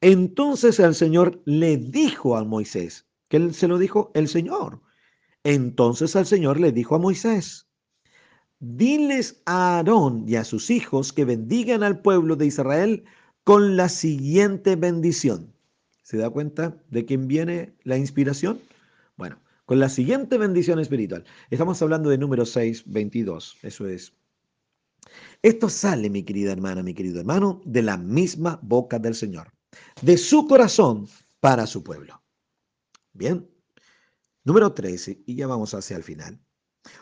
Entonces 0.00 0.80
el 0.80 0.94
Señor 0.94 1.42
le 1.44 1.76
dijo 1.76 2.38
a 2.38 2.44
Moisés, 2.44 3.06
que 3.28 3.52
se 3.52 3.68
lo 3.68 3.76
dijo 3.76 4.12
el 4.14 4.28
Señor. 4.28 4.80
Entonces 5.44 6.16
el 6.16 6.24
Señor 6.24 6.58
le 6.58 6.72
dijo 6.72 6.94
a 6.94 6.98
Moisés, 6.98 7.68
diles 8.60 9.42
a 9.44 9.76
Aarón 9.76 10.24
y 10.26 10.36
a 10.36 10.44
sus 10.44 10.70
hijos 10.70 11.12
que 11.12 11.26
bendigan 11.26 11.82
al 11.82 12.00
pueblo 12.00 12.34
de 12.34 12.46
Israel 12.46 13.04
con 13.44 13.76
la 13.76 13.90
siguiente 13.90 14.74
bendición. 14.76 15.52
¿Se 16.02 16.16
da 16.16 16.30
cuenta 16.30 16.82
de 16.88 17.04
quién 17.04 17.28
viene 17.28 17.74
la 17.84 17.98
inspiración? 17.98 18.58
Bueno, 19.18 19.36
con 19.66 19.80
la 19.80 19.88
siguiente 19.88 20.38
bendición 20.38 20.78
espiritual. 20.78 21.24
Estamos 21.50 21.82
hablando 21.82 22.08
de 22.08 22.18
número 22.18 22.46
6, 22.46 22.84
22. 22.86 23.58
Eso 23.62 23.86
es. 23.86 24.14
Esto 25.42 25.68
sale, 25.68 26.08
mi 26.08 26.22
querida 26.22 26.52
hermana, 26.52 26.82
mi 26.82 26.94
querido 26.94 27.20
hermano, 27.20 27.60
de 27.64 27.82
la 27.82 27.96
misma 27.96 28.58
boca 28.62 28.98
del 28.98 29.14
Señor, 29.14 29.52
de 30.00 30.16
su 30.16 30.46
corazón 30.46 31.08
para 31.40 31.66
su 31.66 31.82
pueblo. 31.82 32.22
Bien. 33.12 33.48
Número 34.44 34.72
13, 34.72 35.24
y 35.26 35.34
ya 35.34 35.48
vamos 35.48 35.74
hacia 35.74 35.96
el 35.96 36.04
final. 36.04 36.40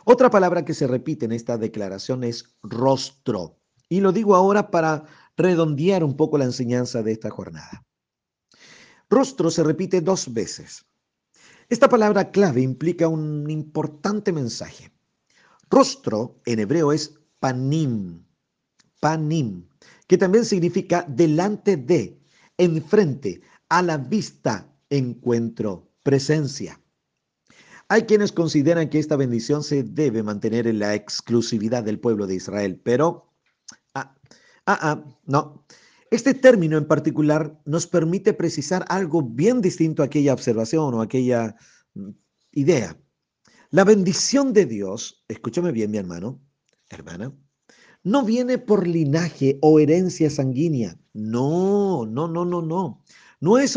Otra 0.07 0.31
palabra 0.31 0.65
que 0.65 0.73
se 0.73 0.87
repite 0.87 1.27
en 1.27 1.33
esta 1.33 1.59
declaración 1.59 2.25
es 2.25 2.57
rostro. 2.63 3.61
Y 3.91 4.01
lo 4.01 4.13
digo 4.13 4.35
ahora 4.35 4.71
para 4.71 5.05
redondear 5.37 6.03
un 6.03 6.17
poco 6.17 6.39
la 6.39 6.45
enseñanza 6.45 7.03
de 7.03 7.13
esta 7.13 7.29
jornada. 7.29 7.85
Rostro 9.11 9.51
se 9.51 9.63
repite 9.63 10.01
dos 10.01 10.33
veces. 10.33 10.87
Esta 11.69 11.89
palabra 11.89 12.31
clave 12.31 12.61
implica 12.61 13.09
un 13.09 13.49
importante 13.51 14.33
mensaje. 14.33 14.93
Rostro 15.71 16.41
en 16.45 16.59
hebreo 16.59 16.93
es 16.93 17.15
panim, 17.41 18.25
panim, 19.01 19.67
que 20.07 20.19
también 20.19 20.45
significa 20.45 21.05
delante 21.09 21.77
de, 21.77 22.21
enfrente, 22.59 23.41
a 23.69 23.83
la 23.83 23.97
vista, 23.97 24.71
encuentro, 24.91 25.91
presencia. 26.03 26.81
Hay 27.89 28.03
quienes 28.03 28.33
consideran 28.33 28.89
que 28.89 28.99
esta 28.99 29.17
bendición 29.17 29.63
se 29.63 29.83
debe 29.83 30.23
mantener 30.23 30.67
en 30.67 30.79
la 30.79 30.95
exclusividad 30.95 31.83
del 31.83 31.99
pueblo 31.99 32.27
de 32.27 32.37
Israel, 32.37 32.81
pero, 32.83 33.33
ah, 33.95 34.15
ah, 34.67 34.79
ah, 34.81 35.05
no. 35.25 35.65
Este 36.15 36.33
término 36.33 36.79
en 36.79 36.87
particular 36.87 37.61
nos 37.65 37.89
permite 37.89 38.35
precisar 38.35 38.85
algo 38.89 39.21
bien 39.21 39.61
distinto 39.61 40.01
a 40.01 40.07
aquella 40.07 40.33
observación 40.33 40.95
o 40.95 41.03
aquella 41.03 41.57
mm, 41.95 42.11
idea. 42.53 42.97
La 43.71 43.83
bendición 43.83 44.53
de 44.53 44.65
Dios, 44.65 45.25
escúchame 45.27 45.73
bien 45.73 45.91
mi 45.91 45.99
hermano, 45.99 46.41
hermana, 46.89 47.37
no 48.05 48.25
viene 48.25 48.59
por 48.59 48.87
linaje 48.87 49.59
o 49.61 49.81
herencia 49.81 50.31
sanguínea. 50.31 50.97
No, 51.15 52.07
no, 52.07 52.29
no, 52.29 52.45
no, 52.45 52.63
no. 52.63 53.03
No 53.41 53.59
es 53.59 53.77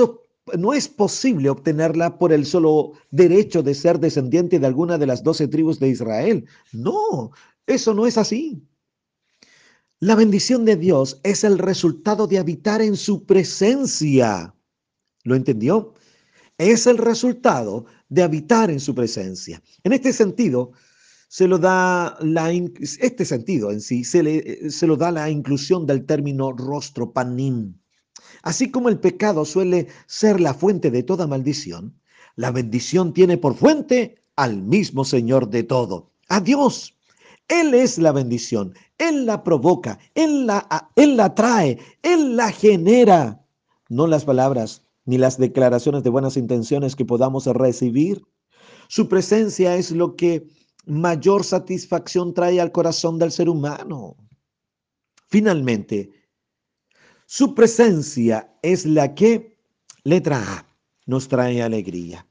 no 0.56 0.74
es 0.74 0.88
posible 0.88 1.50
obtenerla 1.50 2.20
por 2.20 2.32
el 2.32 2.46
solo 2.46 2.92
derecho 3.10 3.64
de 3.64 3.74
ser 3.74 4.00
descendiente 4.00 4.60
de 4.60 4.68
alguna 4.68 5.00
de 5.00 5.08
las 5.08 5.24
doce 5.24 5.48
tribus 5.48 5.80
de 5.80 5.90
Israel. 5.90 6.46
No, 6.72 7.32
eso 7.66 7.96
no 7.96 8.06
es 8.06 8.20
así. 8.20 8.64
La 10.00 10.14
bendición 10.14 10.64
de 10.64 10.76
Dios 10.76 11.20
es 11.24 11.44
el 11.44 11.58
resultado 11.58 12.28
de 12.28 12.38
habitar 12.38 12.84
en 12.84 12.96
su 12.96 13.26
presencia. 13.26 14.54
¿Lo 15.24 15.34
entendió? 15.34 15.96
Es 16.60 16.86
el 16.86 17.00
resultado 17.00 17.86
de 18.08 18.22
habitar 18.22 18.70
en 18.70 18.80
su 18.80 18.94
presencia. 18.94 19.60
En 19.84 19.94
este 19.94 20.14
sentido, 20.14 20.74
se 21.30 21.48
lo 21.48 21.58
da 21.58 22.16
la 22.22 22.52
este 22.52 23.26
sentido 23.26 23.72
en 23.72 23.82
sí 23.82 24.04
se, 24.04 24.24
le, 24.24 24.70
se 24.70 24.88
lo 24.88 24.96
da 24.96 25.12
la 25.12 25.30
inclusión 25.30 25.86
del 25.86 26.06
término 26.06 26.54
rostro 26.54 27.12
panim 27.12 27.78
Así 28.44 28.72
como 28.72 28.88
el 28.88 29.00
pecado 29.00 29.46
suele 29.46 29.88
ser 30.06 30.40
la 30.40 30.54
fuente 30.54 30.92
de 30.92 31.04
toda 31.04 31.28
maldición, 31.28 32.00
la 32.36 32.52
bendición 32.52 33.14
tiene 33.14 33.38
por 33.38 33.56
fuente 33.56 34.24
al 34.36 34.62
mismo 34.62 35.04
Señor 35.04 35.50
de 35.50 35.64
todo, 35.64 36.12
a 36.30 36.40
Dios. 36.40 36.97
Él 37.48 37.74
es 37.74 37.98
la 37.98 38.12
bendición, 38.12 38.74
Él 38.98 39.26
la 39.26 39.44
provoca, 39.44 40.00
Él 40.16 40.48
la, 40.48 40.90
Él 40.96 41.16
la 41.16 41.34
trae, 41.34 41.80
Él 42.04 42.36
la 42.36 42.52
genera. 42.52 43.46
No 43.90 44.08
las 44.08 44.26
palabras 44.26 44.82
ni 45.06 45.18
las 45.18 45.38
declaraciones 45.38 46.04
de 46.04 46.10
buenas 46.10 46.36
intenciones 46.36 46.96
que 46.96 47.06
podamos 47.06 47.46
recibir. 47.46 48.22
Su 48.90 49.08
presencia 49.08 49.76
es 49.76 49.92
lo 49.92 50.16
que 50.16 50.48
mayor 50.86 51.44
satisfacción 51.44 52.34
trae 52.34 52.60
al 52.60 52.72
corazón 52.72 53.18
del 53.18 53.32
ser 53.32 53.48
humano. 53.50 54.18
Finalmente, 55.30 56.12
su 57.26 57.56
presencia 57.56 58.54
es 58.62 58.86
la 58.86 59.16
que, 59.16 59.58
letra 60.04 60.40
A, 60.40 60.66
nos 61.06 61.28
trae 61.28 61.62
alegría. 61.62 62.28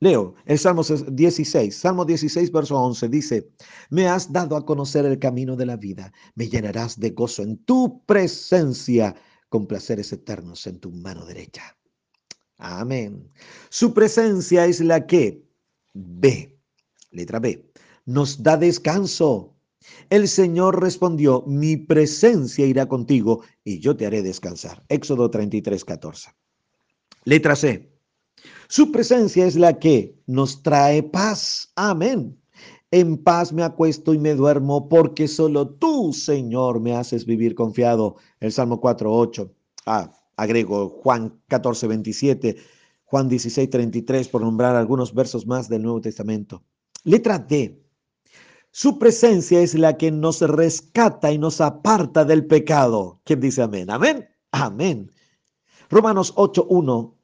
Leo 0.00 0.34
el 0.44 0.58
Salmo 0.58 0.82
16, 0.82 1.74
Salmo 1.74 2.04
16, 2.04 2.52
verso 2.52 2.76
11, 2.76 3.08
dice, 3.08 3.50
me 3.88 4.06
has 4.06 4.30
dado 4.30 4.56
a 4.56 4.66
conocer 4.66 5.06
el 5.06 5.18
camino 5.18 5.56
de 5.56 5.64
la 5.64 5.76
vida, 5.76 6.12
me 6.34 6.48
llenarás 6.48 7.00
de 7.00 7.10
gozo 7.10 7.42
en 7.42 7.56
tu 7.64 8.04
presencia, 8.04 9.14
con 9.48 9.66
placeres 9.66 10.12
eternos 10.12 10.66
en 10.66 10.80
tu 10.80 10.90
mano 10.90 11.24
derecha. 11.24 11.76
Amén. 12.58 13.30
Su 13.70 13.94
presencia 13.94 14.66
es 14.66 14.80
la 14.80 15.06
que, 15.06 15.46
B, 15.94 16.58
letra 17.10 17.38
B, 17.38 17.70
nos 18.04 18.42
da 18.42 18.56
descanso. 18.56 19.56
El 20.10 20.28
Señor 20.28 20.82
respondió, 20.82 21.42
mi 21.46 21.76
presencia 21.76 22.66
irá 22.66 22.86
contigo 22.86 23.42
y 23.64 23.78
yo 23.78 23.96
te 23.96 24.04
haré 24.04 24.22
descansar. 24.22 24.84
Éxodo 24.88 25.30
33, 25.30 25.84
14. 25.84 26.30
Letra 27.24 27.56
C. 27.56 27.95
Su 28.68 28.92
presencia 28.92 29.46
es 29.46 29.56
la 29.56 29.78
que 29.78 30.18
nos 30.26 30.62
trae 30.62 31.02
paz. 31.02 31.72
Amén. 31.76 32.38
En 32.90 33.18
paz 33.18 33.52
me 33.52 33.62
acuesto 33.62 34.14
y 34.14 34.18
me 34.18 34.34
duermo 34.34 34.88
porque 34.88 35.28
solo 35.28 35.68
tú, 35.68 36.12
Señor, 36.12 36.80
me 36.80 36.94
haces 36.94 37.26
vivir 37.26 37.54
confiado. 37.54 38.16
El 38.40 38.52
Salmo 38.52 38.80
4, 38.80 39.12
8. 39.12 39.52
Ah, 39.86 40.12
agrego 40.36 40.88
Juan 40.88 41.40
14, 41.48 41.86
27, 41.88 42.56
Juan 43.04 43.28
16, 43.28 43.70
33, 43.70 44.28
por 44.28 44.42
nombrar 44.42 44.76
algunos 44.76 45.14
versos 45.14 45.46
más 45.46 45.68
del 45.68 45.82
Nuevo 45.82 46.00
Testamento. 46.00 46.62
Letra 47.04 47.38
D. 47.38 47.82
Su 48.70 48.98
presencia 48.98 49.60
es 49.60 49.74
la 49.74 49.96
que 49.96 50.10
nos 50.10 50.40
rescata 50.40 51.32
y 51.32 51.38
nos 51.38 51.60
aparta 51.60 52.24
del 52.24 52.46
pecado. 52.46 53.20
¿Quién 53.24 53.40
dice 53.40 53.62
amén? 53.62 53.90
Amén. 53.90 54.28
Amén. 54.52 55.10
Romanos 55.88 56.32
8, 56.36 56.66
1 56.68 57.16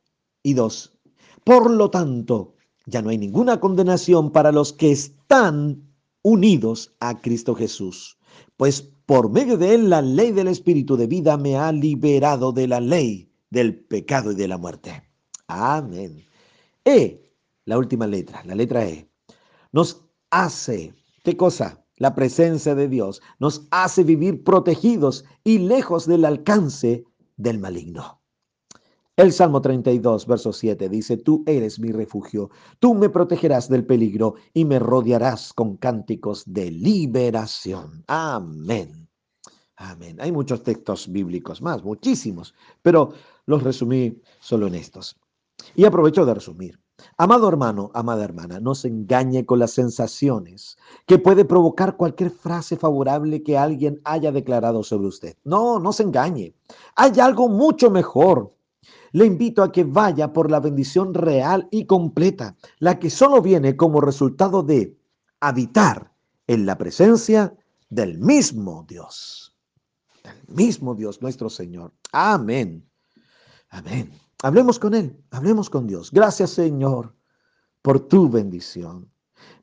y 0.42 0.54
2. 0.54 0.98
Por 1.44 1.70
lo 1.70 1.90
tanto, 1.90 2.54
ya 2.86 3.02
no 3.02 3.10
hay 3.10 3.18
ninguna 3.18 3.58
condenación 3.58 4.30
para 4.30 4.52
los 4.52 4.72
que 4.72 4.92
están 4.92 5.82
unidos 6.22 6.94
a 7.00 7.20
Cristo 7.20 7.54
Jesús, 7.54 8.16
pues 8.56 8.82
por 9.06 9.28
medio 9.28 9.58
de 9.58 9.74
él 9.74 9.90
la 9.90 10.02
ley 10.02 10.30
del 10.30 10.48
Espíritu 10.48 10.96
de 10.96 11.08
vida 11.08 11.36
me 11.36 11.56
ha 11.56 11.72
liberado 11.72 12.52
de 12.52 12.68
la 12.68 12.80
ley 12.80 13.28
del 13.50 13.74
pecado 13.74 14.32
y 14.32 14.36
de 14.36 14.46
la 14.46 14.56
muerte. 14.56 15.02
Amén. 15.48 16.24
E, 16.84 17.20
la 17.64 17.76
última 17.76 18.06
letra, 18.06 18.42
la 18.44 18.54
letra 18.54 18.86
E, 18.86 19.08
nos 19.72 20.04
hace, 20.30 20.94
¿qué 21.24 21.36
cosa? 21.36 21.84
La 21.96 22.14
presencia 22.14 22.74
de 22.74 22.88
Dios 22.88 23.20
nos 23.38 23.66
hace 23.70 24.04
vivir 24.04 24.44
protegidos 24.44 25.24
y 25.44 25.58
lejos 25.58 26.06
del 26.06 26.24
alcance 26.24 27.04
del 27.36 27.58
maligno. 27.58 28.21
El 29.14 29.30
Salmo 29.30 29.60
32, 29.60 30.26
verso 30.26 30.54
7 30.54 30.88
dice, 30.88 31.18
Tú 31.18 31.44
eres 31.46 31.78
mi 31.78 31.92
refugio, 31.92 32.48
tú 32.78 32.94
me 32.94 33.10
protegerás 33.10 33.68
del 33.68 33.84
peligro 33.84 34.36
y 34.54 34.64
me 34.64 34.78
rodearás 34.78 35.52
con 35.52 35.76
cánticos 35.76 36.44
de 36.46 36.70
liberación. 36.70 38.04
Amén. 38.06 39.10
Amén. 39.76 40.16
Hay 40.18 40.32
muchos 40.32 40.62
textos 40.62 41.12
bíblicos 41.12 41.60
más, 41.60 41.84
muchísimos, 41.84 42.54
pero 42.80 43.12
los 43.44 43.62
resumí 43.62 44.18
solo 44.40 44.66
en 44.66 44.76
estos. 44.76 45.20
Y 45.74 45.84
aprovecho 45.84 46.24
de 46.24 46.32
resumir. 46.32 46.80
Amado 47.18 47.50
hermano, 47.50 47.90
amada 47.92 48.24
hermana, 48.24 48.60
no 48.60 48.74
se 48.74 48.88
engañe 48.88 49.44
con 49.44 49.58
las 49.58 49.72
sensaciones 49.72 50.78
que 51.04 51.18
puede 51.18 51.44
provocar 51.44 51.98
cualquier 51.98 52.30
frase 52.30 52.78
favorable 52.78 53.42
que 53.42 53.58
alguien 53.58 54.00
haya 54.04 54.32
declarado 54.32 54.82
sobre 54.82 55.08
usted. 55.08 55.36
No, 55.44 55.78
no 55.78 55.92
se 55.92 56.04
engañe. 56.04 56.54
Hay 56.96 57.20
algo 57.20 57.50
mucho 57.50 57.90
mejor 57.90 58.54
le 59.12 59.26
invito 59.26 59.62
a 59.62 59.70
que 59.70 59.84
vaya 59.84 60.32
por 60.32 60.50
la 60.50 60.60
bendición 60.60 61.14
real 61.14 61.68
y 61.70 61.86
completa, 61.86 62.56
la 62.78 62.98
que 62.98 63.10
solo 63.10 63.42
viene 63.42 63.76
como 63.76 64.00
resultado 64.00 64.62
de 64.62 64.96
habitar 65.40 66.12
en 66.46 66.66
la 66.66 66.76
presencia 66.78 67.54
del 67.90 68.18
mismo 68.18 68.84
Dios. 68.88 69.56
Del 70.24 70.56
mismo 70.56 70.94
Dios, 70.94 71.20
nuestro 71.20 71.50
Señor. 71.50 71.92
Amén. 72.12 72.88
Amén. 73.70 74.10
Hablemos 74.42 74.78
con 74.78 74.94
Él, 74.94 75.16
hablemos 75.30 75.70
con 75.70 75.86
Dios. 75.86 76.10
Gracias, 76.10 76.50
Señor, 76.50 77.14
por 77.80 78.00
tu 78.08 78.28
bendición. 78.28 79.10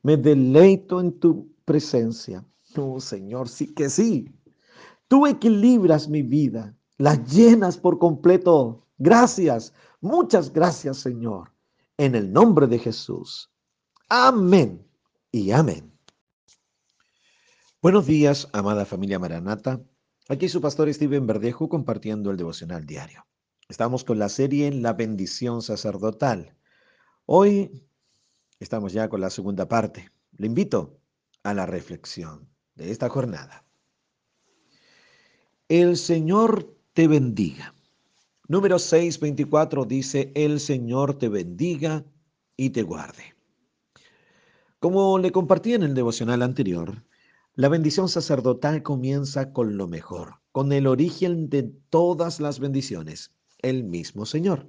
Me 0.02 0.16
deleito 0.16 1.00
en 1.00 1.18
tu 1.18 1.52
presencia. 1.64 2.44
Oh, 2.76 3.00
Señor, 3.00 3.48
sí 3.48 3.74
que 3.74 3.90
sí. 3.90 4.32
Tú 5.08 5.26
equilibras 5.26 6.08
mi 6.08 6.22
vida, 6.22 6.74
la 6.98 7.16
llenas 7.24 7.76
por 7.76 7.98
completo 7.98 8.86
Gracias, 9.02 9.72
muchas 10.02 10.52
gracias 10.52 10.98
Señor, 10.98 11.54
en 11.96 12.14
el 12.14 12.30
nombre 12.30 12.66
de 12.66 12.78
Jesús. 12.78 13.50
Amén 14.10 14.86
y 15.32 15.52
amén. 15.52 15.90
Buenos 17.80 18.04
días, 18.04 18.46
amada 18.52 18.84
familia 18.84 19.18
Maranata. 19.18 19.80
Aquí 20.28 20.50
su 20.50 20.60
pastor 20.60 20.92
Steven 20.92 21.26
Verdejo 21.26 21.70
compartiendo 21.70 22.30
el 22.30 22.36
devocional 22.36 22.84
diario. 22.84 23.26
Estamos 23.70 24.04
con 24.04 24.18
la 24.18 24.28
serie 24.28 24.70
La 24.70 24.92
bendición 24.92 25.62
sacerdotal. 25.62 26.54
Hoy 27.24 27.88
estamos 28.58 28.92
ya 28.92 29.08
con 29.08 29.22
la 29.22 29.30
segunda 29.30 29.66
parte. 29.66 30.10
Le 30.36 30.46
invito 30.46 31.00
a 31.42 31.54
la 31.54 31.64
reflexión 31.64 32.50
de 32.74 32.90
esta 32.90 33.08
jornada. 33.08 33.64
El 35.68 35.96
Señor 35.96 36.76
te 36.92 37.08
bendiga. 37.08 37.74
Número 38.50 38.80
624 38.80 39.84
dice, 39.84 40.32
el 40.34 40.58
Señor 40.58 41.16
te 41.16 41.28
bendiga 41.28 42.04
y 42.56 42.70
te 42.70 42.82
guarde. 42.82 43.36
Como 44.80 45.20
le 45.20 45.30
compartí 45.30 45.74
en 45.74 45.84
el 45.84 45.94
devocional 45.94 46.42
anterior, 46.42 47.04
la 47.54 47.68
bendición 47.68 48.08
sacerdotal 48.08 48.82
comienza 48.82 49.52
con 49.52 49.76
lo 49.76 49.86
mejor, 49.86 50.40
con 50.50 50.72
el 50.72 50.88
origen 50.88 51.48
de 51.48 51.62
todas 51.90 52.40
las 52.40 52.58
bendiciones, 52.58 53.30
el 53.62 53.84
mismo 53.84 54.26
Señor. 54.26 54.68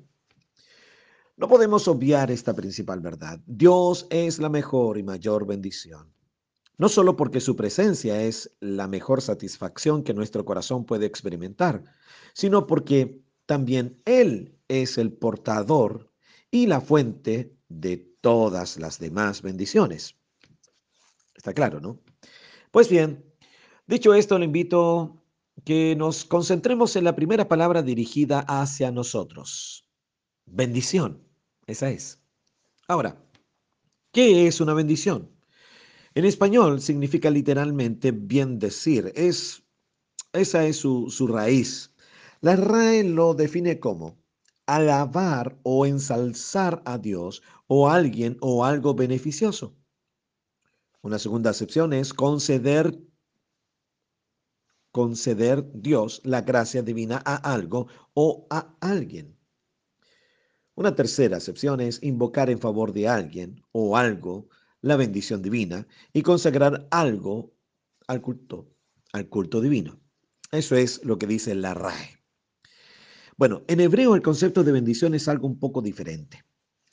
No 1.35 1.47
podemos 1.47 1.87
obviar 1.87 2.29
esta 2.29 2.53
principal 2.53 2.99
verdad. 2.99 3.39
Dios 3.47 4.05
es 4.11 4.37
la 4.37 4.49
mejor 4.49 4.99
y 4.99 5.01
mayor 5.01 5.47
bendición. 5.47 6.13
No 6.77 6.87
solo 6.87 7.15
porque 7.15 7.39
su 7.39 7.55
presencia 7.55 8.21
es 8.21 8.55
la 8.59 8.87
mejor 8.87 9.23
satisfacción 9.23 10.03
que 10.03 10.13
nuestro 10.13 10.45
corazón 10.45 10.85
puede 10.85 11.07
experimentar, 11.07 11.83
sino 12.33 12.67
porque 12.67 13.20
también 13.51 14.01
Él 14.05 14.57
es 14.69 14.97
el 14.97 15.11
portador 15.11 16.09
y 16.51 16.67
la 16.67 16.79
fuente 16.79 17.53
de 17.67 17.97
todas 17.97 18.77
las 18.77 18.97
demás 18.97 19.41
bendiciones. 19.41 20.15
Está 21.35 21.53
claro, 21.53 21.81
¿no? 21.81 21.99
Pues 22.71 22.87
bien, 22.87 23.25
dicho 23.87 24.13
esto, 24.13 24.39
le 24.39 24.45
invito 24.45 25.21
que 25.65 25.97
nos 25.97 26.23
concentremos 26.23 26.95
en 26.95 27.03
la 27.03 27.13
primera 27.13 27.49
palabra 27.49 27.81
dirigida 27.81 28.39
hacia 28.47 28.89
nosotros. 28.89 29.85
Bendición. 30.45 31.21
Esa 31.67 31.89
es. 31.89 32.21
Ahora, 32.87 33.21
¿qué 34.13 34.47
es 34.47 34.61
una 34.61 34.73
bendición? 34.73 35.29
En 36.15 36.23
español 36.23 36.79
significa 36.79 37.29
literalmente 37.29 38.11
bien 38.11 38.59
decir. 38.59 39.11
Es, 39.13 39.61
esa 40.31 40.65
es 40.65 40.77
su, 40.77 41.09
su 41.09 41.27
raíz. 41.27 41.90
La 42.43 42.55
RAE 42.55 43.03
lo 43.03 43.35
define 43.35 43.79
como 43.79 44.17
alabar 44.65 45.59
o 45.61 45.85
ensalzar 45.85 46.81
a 46.85 46.97
Dios 46.97 47.43
o 47.67 47.87
a 47.87 47.93
alguien 47.93 48.37
o 48.41 48.65
algo 48.65 48.95
beneficioso. 48.95 49.77
Una 51.03 51.19
segunda 51.19 51.51
acepción 51.51 51.93
es 51.93 52.15
conceder 52.15 52.99
conceder 54.91 55.71
Dios 55.75 56.19
la 56.23 56.41
gracia 56.41 56.81
divina 56.81 57.21
a 57.25 57.35
algo 57.35 57.87
o 58.15 58.47
a 58.49 58.75
alguien. 58.81 59.37
Una 60.73 60.95
tercera 60.95 61.37
acepción 61.37 61.79
es 61.79 62.01
invocar 62.01 62.49
en 62.49 62.59
favor 62.59 62.91
de 62.91 63.07
alguien 63.07 63.63
o 63.71 63.95
algo 63.95 64.49
la 64.81 64.95
bendición 64.95 65.43
divina 65.43 65.87
y 66.11 66.23
consagrar 66.23 66.87
algo 66.89 67.53
al 68.07 68.19
culto, 68.21 68.73
al 69.13 69.29
culto 69.29 69.61
divino. 69.61 70.01
Eso 70.51 70.75
es 70.75 71.05
lo 71.05 71.19
que 71.19 71.27
dice 71.27 71.53
la 71.53 71.75
RAE. 71.75 72.20
Bueno, 73.37 73.63
en 73.67 73.79
hebreo 73.79 74.15
el 74.15 74.21
concepto 74.21 74.63
de 74.63 74.71
bendición 74.71 75.13
es 75.13 75.27
algo 75.27 75.47
un 75.47 75.59
poco 75.59 75.81
diferente. 75.81 76.43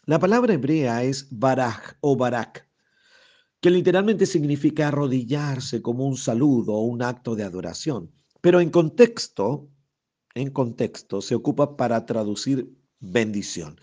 La 0.04 0.18
palabra 0.18 0.54
hebrea 0.54 1.02
es 1.02 1.28
baraj 1.30 1.96
o 2.00 2.16
barak, 2.16 2.66
que 3.60 3.70
literalmente 3.70 4.24
significa 4.24 4.88
arrodillarse 4.88 5.82
como 5.82 6.06
un 6.06 6.16
saludo 6.16 6.74
o 6.74 6.84
un 6.84 7.02
acto 7.02 7.34
de 7.34 7.44
adoración, 7.44 8.10
pero 8.40 8.60
en 8.60 8.70
contexto, 8.70 9.68
en 10.34 10.50
contexto 10.50 11.20
se 11.20 11.34
ocupa 11.34 11.76
para 11.76 12.06
traducir 12.06 12.72
bendición. 13.00 13.80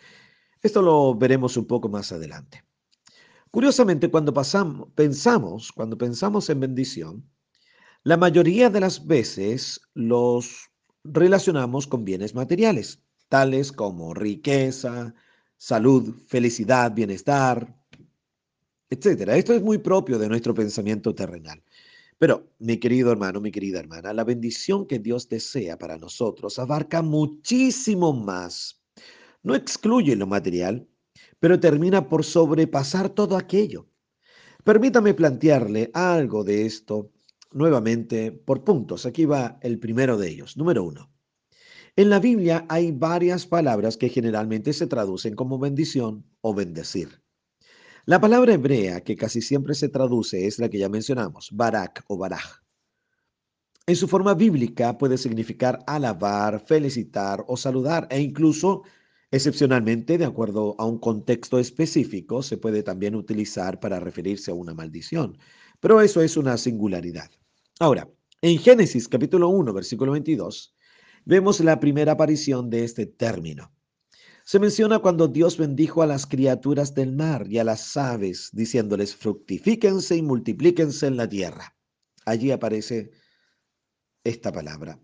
Esto 0.62 0.82
lo 0.82 1.13
veremos 1.13 1.58
un 1.58 1.68
poco 1.68 1.89
más 1.89 2.12
adelante. 2.12 2.63
Curiosamente, 3.52 4.10
cuando 4.10 4.34
pensamos, 4.96 5.72
cuando 5.72 5.98
pensamos 5.98 6.50
en 6.50 6.60
bendición, 6.60 7.30
la 8.04 8.18
mayoría 8.18 8.70
de 8.70 8.80
las 8.80 9.06
veces 9.06 9.82
los 9.94 10.70
relacionamos 11.06 11.88
con 11.88 12.04
bienes 12.04 12.34
materiales, 12.36 13.00
tales 13.30 13.72
como 13.72 14.13
riqueza, 14.13 15.13
salud, 15.58 16.13
felicidad, 16.28 16.94
bienestar, 16.94 17.76
etc. 18.89 19.30
Esto 19.30 19.54
es 19.54 19.62
muy 19.62 19.78
propio 19.78 20.18
de 20.18 20.28
nuestro 20.28 20.54
pensamiento 20.54 21.13
terrenal. 21.13 21.63
Pero, 22.18 22.50
mi 22.60 22.78
querido 22.78 23.12
hermano, 23.12 23.41
mi 23.41 23.52
querida 23.52 23.80
hermana, 23.80 24.13
la 24.13 24.24
bendición 24.24 24.88
que 24.88 25.00
Dios 25.00 25.28
desea 25.28 25.78
para 25.78 25.98
nosotros 25.98 26.58
abarca 26.60 27.02
muchísimo 27.02 28.13
más. 28.13 28.82
No 29.44 29.54
excluye 29.54 30.15
lo 30.15 30.26
material, 30.26 30.88
pero 31.39 31.60
termina 31.60 32.08
por 32.08 32.24
sobrepasar 32.24 33.10
todo 33.10 33.38
aquello. 33.38 33.88
Permítame 34.63 35.13
plantearle 35.13 35.91
algo 35.94 36.44
de 36.44 36.65
esto 36.65 37.12
nuevamente 37.56 38.32
por 38.32 38.63
puntos. 38.63 39.06
Aquí 39.06 39.26
va 39.26 39.58
el 39.62 39.80
primero 39.80 40.18
de 40.18 40.30
ellos. 40.30 40.58
Número 40.58 40.84
uno. 40.84 41.12
En 41.96 42.10
la 42.10 42.20
Biblia 42.20 42.65
hay 42.68 42.91
varias 42.91 43.48
palabras 43.48 43.96
que 43.96 44.10
generalmente 44.10 44.74
se 44.74 44.86
traducen 44.86 45.34
como 45.34 45.58
bendición 45.58 46.26
o 46.41 46.54
bendecir. 46.54 47.24
La 48.06 48.20
palabra 48.20 48.54
hebrea 48.54 49.02
que 49.02 49.15
casi 49.15 49.41
siempre 49.41 49.74
se 49.74 49.88
traduce 49.88 50.46
es 50.46 50.60
la 50.60 50.70
que 50.70 50.78
ya 50.78 50.89
mencionamos, 50.89 51.50
barak 51.54 52.04
o 52.08 52.18
baraj. 52.18 52.62
En 53.88 53.96
su 53.96 54.08
forma 54.10 54.34
bíblica 54.34 54.98
puede 54.98 55.18
significar 55.18 55.80
alabar, 55.88 56.60
felicitar 56.65 57.46
o 57.48 57.56
saludar 57.56 58.08
e 58.12 58.20
incluso, 58.20 58.84
excepcionalmente, 59.32 60.18
de 60.18 60.26
acuerdo 60.26 60.76
a 60.78 60.86
un 60.86 61.00
contexto 61.00 61.60
específico, 61.60 62.44
se 62.44 62.58
puede 62.58 62.84
también 62.84 63.15
utilizar 63.15 63.80
para 63.80 64.02
referirse 64.02 64.52
a 64.52 64.56
una 64.56 64.74
maldición. 64.74 65.38
Pero 65.80 66.02
eso 66.02 66.22
es 66.22 66.36
una 66.36 66.58
singularidad. 66.58 67.32
Ahora, 67.80 68.10
en 68.42 68.58
Génesis 68.58 69.10
capítulo 69.10 69.50
1, 69.50 69.74
versículo 69.74 70.14
22, 70.14 70.74
vemos 71.26 71.60
la 71.60 71.78
primera 71.78 72.14
aparición 72.14 72.70
de 72.70 72.86
este 72.86 73.06
término. 73.06 73.70
Se 74.46 74.60
menciona 74.60 75.00
cuando 75.00 75.28
Dios 75.28 75.58
bendijo 75.58 76.02
a 76.02 76.06
las 76.06 76.26
criaturas 76.26 76.96
del 76.96 77.12
mar 77.12 77.48
y 77.50 77.58
a 77.58 77.66
las 77.66 77.98
aves, 77.98 78.50
diciéndoles, 78.54 79.14
fructifíquense 79.14 80.16
y 80.16 80.22
multiplíquense 80.22 81.08
en 81.08 81.18
la 81.18 81.28
tierra. 81.28 81.76
Allí 82.26 82.52
aparece 82.52 83.12
esta 84.24 84.54
palabra. 84.54 84.98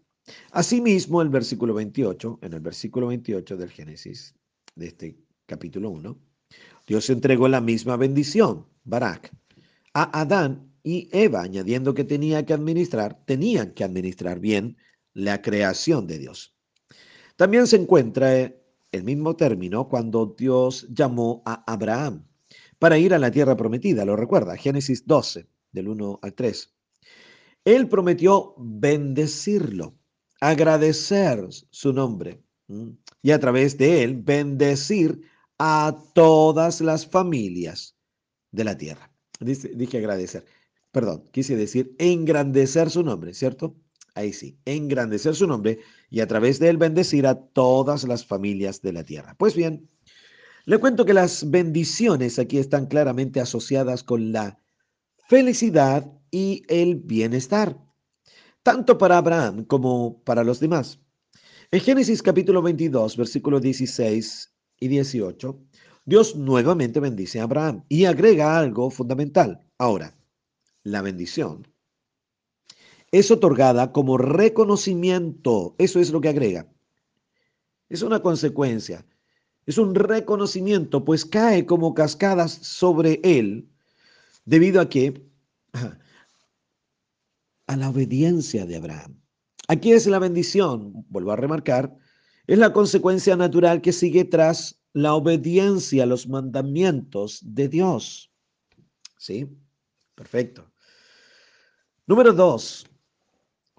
Asimismo, 0.51 1.21
el 1.21 1.29
versículo 1.29 1.73
28, 1.73 2.39
en 2.41 2.53
el 2.53 2.61
versículo 2.61 3.07
28 3.07 3.57
del 3.57 3.69
Génesis, 3.69 4.33
de 4.75 4.87
este 4.87 5.17
capítulo 5.45 5.89
1, 5.89 6.17
Dios 6.87 7.09
entregó 7.09 7.49
la 7.49 7.59
misma 7.59 7.97
bendición, 7.97 8.65
Barak, 8.85 9.29
a 9.93 10.21
Adán 10.21 10.70
y 10.83 11.09
Eva, 11.11 11.41
añadiendo 11.41 11.93
que 11.93 12.03
tenía 12.03 12.45
que 12.45 12.53
administrar, 12.53 13.23
tenían 13.25 13.73
que 13.73 13.83
administrar 13.83 14.39
bien 14.39 14.77
la 15.13 15.41
creación 15.41 16.07
de 16.07 16.19
Dios. 16.19 16.55
También 17.35 17.67
se 17.67 17.77
encuentra 17.77 18.53
el 18.91 19.03
mismo 19.03 19.35
término 19.35 19.87
cuando 19.87 20.35
Dios 20.37 20.87
llamó 20.89 21.41
a 21.45 21.63
Abraham 21.71 22.25
para 22.79 22.97
ir 22.97 23.13
a 23.13 23.19
la 23.19 23.31
tierra 23.31 23.55
prometida, 23.55 24.05
lo 24.05 24.15
recuerda, 24.15 24.57
Génesis 24.57 25.05
12, 25.05 25.47
del 25.71 25.87
1 25.87 26.19
al 26.21 26.33
3. 26.33 26.73
Él 27.63 27.87
prometió 27.87 28.55
bendecirlo, 28.57 29.95
agradecer 30.39 31.47
su 31.69 31.93
nombre 31.93 32.41
y 33.21 33.31
a 33.31 33.39
través 33.39 33.77
de 33.77 34.03
él 34.03 34.15
bendecir 34.15 35.21
a 35.59 35.95
todas 36.15 36.81
las 36.81 37.05
familias 37.05 37.95
de 38.51 38.63
la 38.63 38.77
tierra. 38.77 39.11
dije 39.39 39.97
agradecer, 39.97 40.45
perdón, 40.91 41.23
quise 41.31 41.55
decir 41.55 41.95
engrandecer 41.97 42.89
su 42.89 43.03
nombre, 43.03 43.33
¿cierto? 43.33 43.75
Ahí 44.13 44.33
sí, 44.33 44.57
engrandecer 44.65 45.35
su 45.35 45.47
nombre 45.47 45.79
y 46.09 46.19
a 46.19 46.27
través 46.27 46.59
de 46.59 46.69
él 46.69 46.77
bendecir 46.77 47.25
a 47.27 47.35
todas 47.35 48.03
las 48.03 48.25
familias 48.25 48.81
de 48.81 48.93
la 48.93 49.03
tierra. 49.03 49.35
Pues 49.37 49.55
bien, 49.55 49.89
le 50.65 50.77
cuento 50.77 51.05
que 51.05 51.13
las 51.13 51.49
bendiciones 51.49 52.37
aquí 52.37 52.57
están 52.57 52.87
claramente 52.87 53.39
asociadas 53.39 54.03
con 54.03 54.31
la 54.31 54.59
felicidad 55.27 56.11
y 56.29 56.63
el 56.67 56.95
bienestar, 56.95 57.77
tanto 58.63 58.97
para 58.97 59.17
Abraham 59.17 59.63
como 59.65 60.21
para 60.23 60.43
los 60.43 60.59
demás. 60.59 60.99
En 61.71 61.79
Génesis 61.79 62.21
capítulo 62.21 62.61
22, 62.61 63.15
versículos 63.15 63.61
16 63.61 64.53
y 64.81 64.87
18, 64.89 65.57
Dios 66.05 66.35
nuevamente 66.35 66.99
bendice 66.99 67.39
a 67.39 67.43
Abraham 67.43 67.85
y 67.87 68.05
agrega 68.05 68.57
algo 68.57 68.89
fundamental. 68.89 69.65
Ahora, 69.77 70.13
la 70.83 71.01
bendición 71.01 71.71
es 73.11 73.29
otorgada 73.29 73.91
como 73.91 74.17
reconocimiento. 74.17 75.75
Eso 75.77 75.99
es 75.99 76.11
lo 76.11 76.21
que 76.21 76.29
agrega. 76.29 76.67
Es 77.89 78.01
una 78.01 78.21
consecuencia. 78.21 79.05
Es 79.65 79.77
un 79.77 79.93
reconocimiento, 79.93 81.05
pues 81.05 81.25
cae 81.25 81.65
como 81.65 81.93
cascadas 81.93 82.53
sobre 82.53 83.19
él 83.23 83.69
debido 84.45 84.81
a 84.81 84.89
que 84.89 85.29
a 87.67 87.75
la 87.75 87.89
obediencia 87.89 88.65
de 88.65 88.77
Abraham. 88.77 89.21
Aquí 89.67 89.91
es 89.91 90.07
la 90.07 90.19
bendición, 90.19 91.05
vuelvo 91.09 91.31
a 91.31 91.35
remarcar, 91.35 91.95
es 92.47 92.57
la 92.57 92.73
consecuencia 92.73 93.35
natural 93.35 93.81
que 93.81 93.93
sigue 93.93 94.25
tras 94.25 94.81
la 94.93 95.13
obediencia 95.13 96.03
a 96.03 96.07
los 96.07 96.27
mandamientos 96.27 97.39
de 97.43 97.69
Dios. 97.69 98.31
¿Sí? 99.17 99.47
Perfecto. 100.15 100.70
Número 102.11 102.33
dos, 102.33 102.85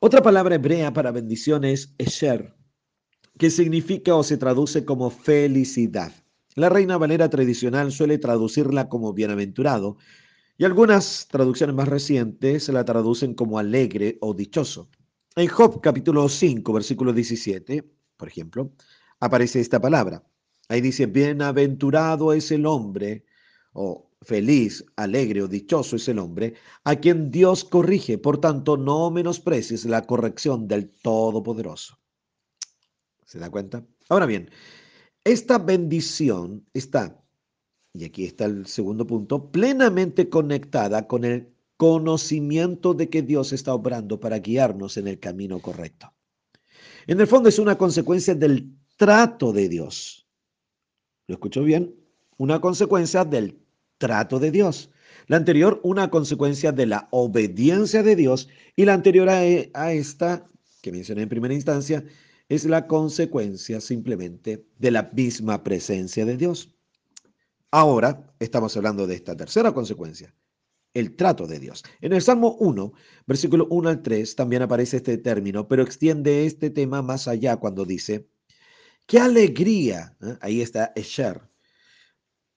otra 0.00 0.22
palabra 0.22 0.54
hebrea 0.54 0.94
para 0.94 1.10
bendición 1.10 1.64
es 1.64 1.94
Esher, 1.98 2.54
que 3.36 3.50
significa 3.50 4.14
o 4.16 4.22
se 4.22 4.38
traduce 4.38 4.86
como 4.86 5.10
felicidad. 5.10 6.12
La 6.54 6.70
Reina 6.70 6.96
Valera 6.96 7.28
tradicional 7.28 7.92
suele 7.92 8.16
traducirla 8.16 8.88
como 8.88 9.12
bienaventurado 9.12 9.98
y 10.56 10.64
algunas 10.64 11.28
traducciones 11.28 11.76
más 11.76 11.88
recientes 11.88 12.64
se 12.64 12.72
la 12.72 12.86
traducen 12.86 13.34
como 13.34 13.58
alegre 13.58 14.16
o 14.22 14.32
dichoso. 14.32 14.88
En 15.36 15.48
Job 15.48 15.82
capítulo 15.82 16.26
5, 16.26 16.72
versículo 16.72 17.12
17, 17.12 17.86
por 18.16 18.28
ejemplo, 18.28 18.72
aparece 19.20 19.60
esta 19.60 19.78
palabra. 19.78 20.24
Ahí 20.70 20.80
dice, 20.80 21.04
bienaventurado 21.04 22.32
es 22.32 22.50
el 22.50 22.64
hombre 22.64 23.26
o 23.74 24.10
feliz, 24.22 24.84
alegre 24.96 25.42
o 25.42 25.48
dichoso 25.48 25.96
es 25.96 26.08
el 26.08 26.18
hombre 26.18 26.54
a 26.84 26.96
quien 26.96 27.30
Dios 27.30 27.64
corrige. 27.64 28.18
Por 28.18 28.38
tanto, 28.38 28.76
no 28.76 29.10
menosprecies 29.10 29.84
la 29.84 30.02
corrección 30.06 30.68
del 30.68 30.90
Todopoderoso. 30.90 31.98
¿Se 33.26 33.38
da 33.38 33.50
cuenta? 33.50 33.84
Ahora 34.08 34.26
bien, 34.26 34.50
esta 35.24 35.58
bendición 35.58 36.66
está, 36.74 37.22
y 37.92 38.04
aquí 38.04 38.24
está 38.24 38.44
el 38.44 38.66
segundo 38.66 39.06
punto, 39.06 39.50
plenamente 39.50 40.28
conectada 40.28 41.06
con 41.06 41.24
el 41.24 41.52
conocimiento 41.76 42.94
de 42.94 43.08
que 43.08 43.22
Dios 43.22 43.52
está 43.52 43.74
obrando 43.74 44.20
para 44.20 44.38
guiarnos 44.38 44.96
en 44.96 45.08
el 45.08 45.18
camino 45.18 45.60
correcto. 45.60 46.12
En 47.06 47.20
el 47.20 47.26
fondo 47.26 47.48
es 47.48 47.58
una 47.58 47.76
consecuencia 47.76 48.34
del 48.34 48.76
trato 48.96 49.52
de 49.52 49.68
Dios. 49.68 50.26
¿Lo 51.26 51.34
escucho 51.34 51.62
bien? 51.62 51.94
Una 52.36 52.60
consecuencia 52.60 53.24
del 53.24 53.61
trato 54.02 54.40
de 54.40 54.50
Dios. 54.50 54.90
La 55.28 55.36
anterior, 55.36 55.80
una 55.84 56.10
consecuencia 56.10 56.72
de 56.72 56.86
la 56.86 57.06
obediencia 57.12 58.02
de 58.02 58.16
Dios. 58.16 58.48
Y 58.74 58.84
la 58.84 58.94
anterior 58.94 59.28
a, 59.28 59.44
e, 59.44 59.70
esta, 59.92 60.50
que 60.82 60.90
mencioné 60.90 61.22
en 61.22 61.28
primera 61.28 61.54
instancia, 61.54 62.04
es 62.48 62.64
la 62.64 62.88
consecuencia 62.88 63.80
simplemente 63.80 64.66
de 64.76 64.90
la 64.90 65.08
misma 65.12 65.62
presencia 65.62 66.26
de 66.26 66.36
Dios. 66.36 66.74
Ahora 67.70 68.34
estamos 68.40 68.76
hablando 68.76 69.06
de 69.06 69.14
esta 69.14 69.36
tercera 69.36 69.72
consecuencia, 69.72 70.34
el 70.94 71.14
trato 71.14 71.46
de 71.46 71.60
Dios. 71.60 71.84
En 72.00 72.12
el 72.12 72.22
Salmo 72.22 72.56
1, 72.58 72.92
versículo 73.24 73.68
1 73.70 73.88
al 73.88 74.02
3, 74.02 74.34
también 74.34 74.62
aparece 74.62 74.96
este 74.96 75.16
término, 75.16 75.68
pero 75.68 75.84
extiende 75.84 76.44
este 76.44 76.70
tema 76.70 77.02
más 77.02 77.28
allá 77.28 77.56
cuando 77.56 77.84
dice, 77.84 78.28
qué 79.06 79.20
alegría, 79.20 80.16
¿eh? 80.20 80.36
ahí 80.40 80.60
está 80.60 80.92
Esher, 80.96 81.51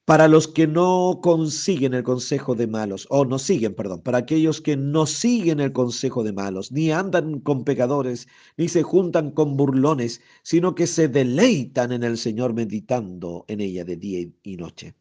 para 0.05 0.27
los 0.27 0.47
que 0.47 0.67
no 0.67 1.19
consiguen 1.23 1.95
el 1.95 2.03
consejo 2.03 2.53
de 2.53 2.67
malos, 2.67 3.07
o 3.09 3.25
no 3.25 3.39
siguen, 3.39 3.73
perdón, 3.73 4.01
para 4.01 4.19
aquellos 4.19 4.61
que 4.61 4.77
no 4.77 5.07
siguen 5.07 5.59
el 5.59 5.73
consejo 5.73 6.23
de 6.23 6.31
malos, 6.31 6.71
ni 6.71 6.91
andan 6.91 7.39
con 7.39 7.63
pecadores, 7.63 8.27
ni 8.55 8.67
se 8.69 8.83
juntan 8.83 9.31
con 9.31 9.57
burlones, 9.57 10.21
sino 10.43 10.75
que 10.75 10.85
se 10.85 11.07
deleitan 11.07 11.91
en 11.91 12.03
el 12.03 12.19
Señor 12.19 12.53
meditando 12.53 13.45
en 13.47 13.61
ella 13.61 13.83
de 13.83 13.97
día 13.97 14.27
y 14.43 14.57
noche. 14.57 14.93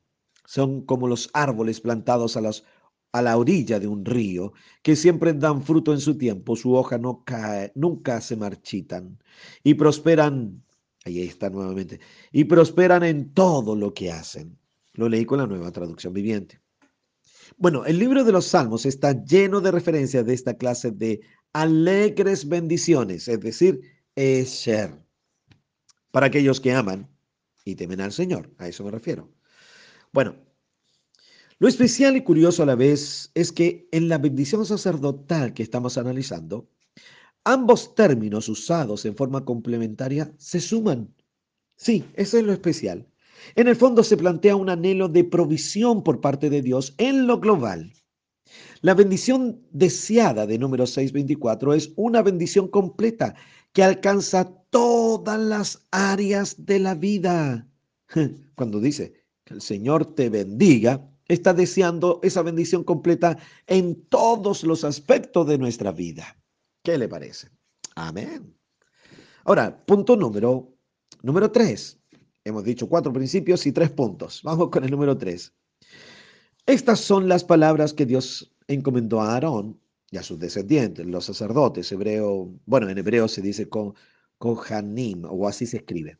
Son 0.47 0.83
como 0.83 1.07
los 1.07 1.31
árboles 1.35 1.81
plantados 1.81 2.38
a, 2.38 2.40
la 3.23 3.37
orilla 3.37 3.79
de 3.79 3.87
un 3.87 4.07
río, 4.07 4.55
que 4.83 4.97
siempre 4.97 5.35
dan 5.35 5.62
fruto 5.62 5.93
en 5.93 6.01
su 6.01 6.17
tiempo, 6.17 6.57
su 6.57 6.75
hoja 6.75 6.97
no 6.97 7.23
cae, 7.25 7.73
nunca 7.75 8.23
se 8.23 8.37
marchitan, 8.37 9.19
y 9.62 9.75
prosperan, 9.75 10.64
ahí 11.05 11.21
está 11.21 11.51
nuevamente, 11.51 12.01
y 12.33 12.45
prosperan 12.45 13.03
en 13.05 13.35
todo 13.35 13.77
lo 13.77 13.93
que 13.93 14.11
hacen. 14.11 14.59
Lo 14.94 15.09
leí 15.09 15.24
con 15.24 15.38
la 15.38 15.46
nueva 15.46 15.70
traducción 15.72 16.12
viviente. 16.12 16.61
Bueno, 17.57 17.85
el 17.85 17.98
libro 17.98 18.24
de 18.24 18.33
los 18.33 18.46
Salmos 18.46 18.87
está 18.87 19.24
lleno 19.24 19.61
de 19.61 19.70
referencias 19.70 20.24
de 20.24 20.35
esta 20.35 20.54
clase 20.54 20.90
de 20.90 21.20
alegres 21.52 22.48
bendiciones, 22.48 23.28
es 23.28 23.40
decir, 23.40 23.80
Esher, 24.16 24.98
para 26.11 26.26
aquellos 26.26 26.61
que 26.61 26.72
aman 26.72 27.09
y 27.64 27.74
temen 27.74 28.00
al 28.00 28.12
Señor. 28.12 28.52
A 28.59 28.68
eso 28.68 28.85
me 28.85 28.90
refiero. 28.90 29.30
Bueno, 30.12 30.37
lo 31.59 31.68
especial 31.68 32.16
y 32.16 32.22
curioso 32.22 32.62
a 32.62 32.66
la 32.66 32.74
vez 32.74 33.30
es 33.35 33.52
que 33.52 33.88
en 33.92 34.09
la 34.09 34.18
bendición 34.18 34.66
sacerdotal 34.66 35.54
que 35.54 35.62
estamos 35.62 35.96
analizando, 35.98 36.68
ambos 37.44 37.94
términos 37.94 38.48
usados 38.48 39.04
en 39.04 39.16
forma 39.16 39.44
complementaria 39.44 40.33
se 40.38 40.61
suman. 40.61 41.14
Sí, 41.76 42.04
eso 42.14 42.38
es 42.38 42.44
lo 42.44 42.52
especial. 42.52 43.09
En 43.54 43.68
el 43.68 43.76
fondo 43.76 44.02
se 44.02 44.16
plantea 44.16 44.57
un 44.57 44.70
anhelo 44.70 45.09
de 45.09 45.24
provisión 45.24 46.02
por 46.02 46.20
parte 46.20 46.50
de 46.50 46.62
Dios 46.62 46.94
en 46.98 47.26
lo 47.26 47.40
global. 47.40 47.92
La 48.80 48.94
bendición 48.94 49.62
deseada 49.70 50.46
de 50.46 50.59
número 50.59 50.87
624 50.87 51.74
es 51.74 51.92
una 51.96 52.22
bendición 52.22 52.68
completa 52.68 53.35
que 53.72 53.83
alcanza 53.83 54.52
todas 54.70 55.40
las 55.40 55.87
áreas 55.90 56.66
de 56.66 56.78
la 56.78 56.94
vida. 56.94 57.68
Cuando 58.54 58.80
dice 58.80 59.14
que 59.44 59.54
el 59.54 59.62
Señor 59.62 60.14
te 60.14 60.28
bendiga, 60.28 61.11
está 61.28 61.54
deseando 61.54 62.20
esa 62.22 62.42
bendición 62.42 62.85
completa 62.85 63.38
en 63.66 64.04
todos 64.07 64.64
los 64.64 64.85
aspectos 64.85 65.46
de 65.46 65.59
nuestra 65.59 65.92
vida. 65.92 66.37
¿Qué 66.83 66.98
le 66.98 67.09
parece? 67.09 67.48
Amén. 67.94 68.54
Ahora, 69.44 69.85
punto 69.85 70.16
número, 70.16 70.76
número 71.22 71.50
tres. 71.50 71.98
Hemos 72.44 72.64
dicho 72.64 72.88
cuatro 72.88 73.12
principios 73.12 73.66
y 73.66 73.72
tres 73.72 73.90
puntos. 73.90 74.42
Vamos 74.42 74.68
con 74.70 74.85
el 74.85 74.90
número 74.90 75.16
tres. 75.16 75.52
Estas 76.66 77.00
son 77.00 77.28
las 77.28 77.42
palabras 77.42 77.94
que 77.94 78.07
Dios 78.07 78.54
encomendó 78.68 79.20
a 79.20 79.35
Aarón 79.35 79.80
y 80.11 80.18
a 80.18 80.22
sus 80.22 80.38
descendientes, 80.38 81.07
los 81.07 81.24
sacerdotes, 81.24 81.90
hebreo, 81.90 82.54
bueno, 82.66 82.88
en 82.88 82.98
hebreo 82.98 83.28
se 83.28 83.42
dice 83.42 83.68
Kohanim, 84.38 85.24
o 85.24 85.48
así 85.48 85.66
se 85.66 85.78
escribe, 85.78 86.18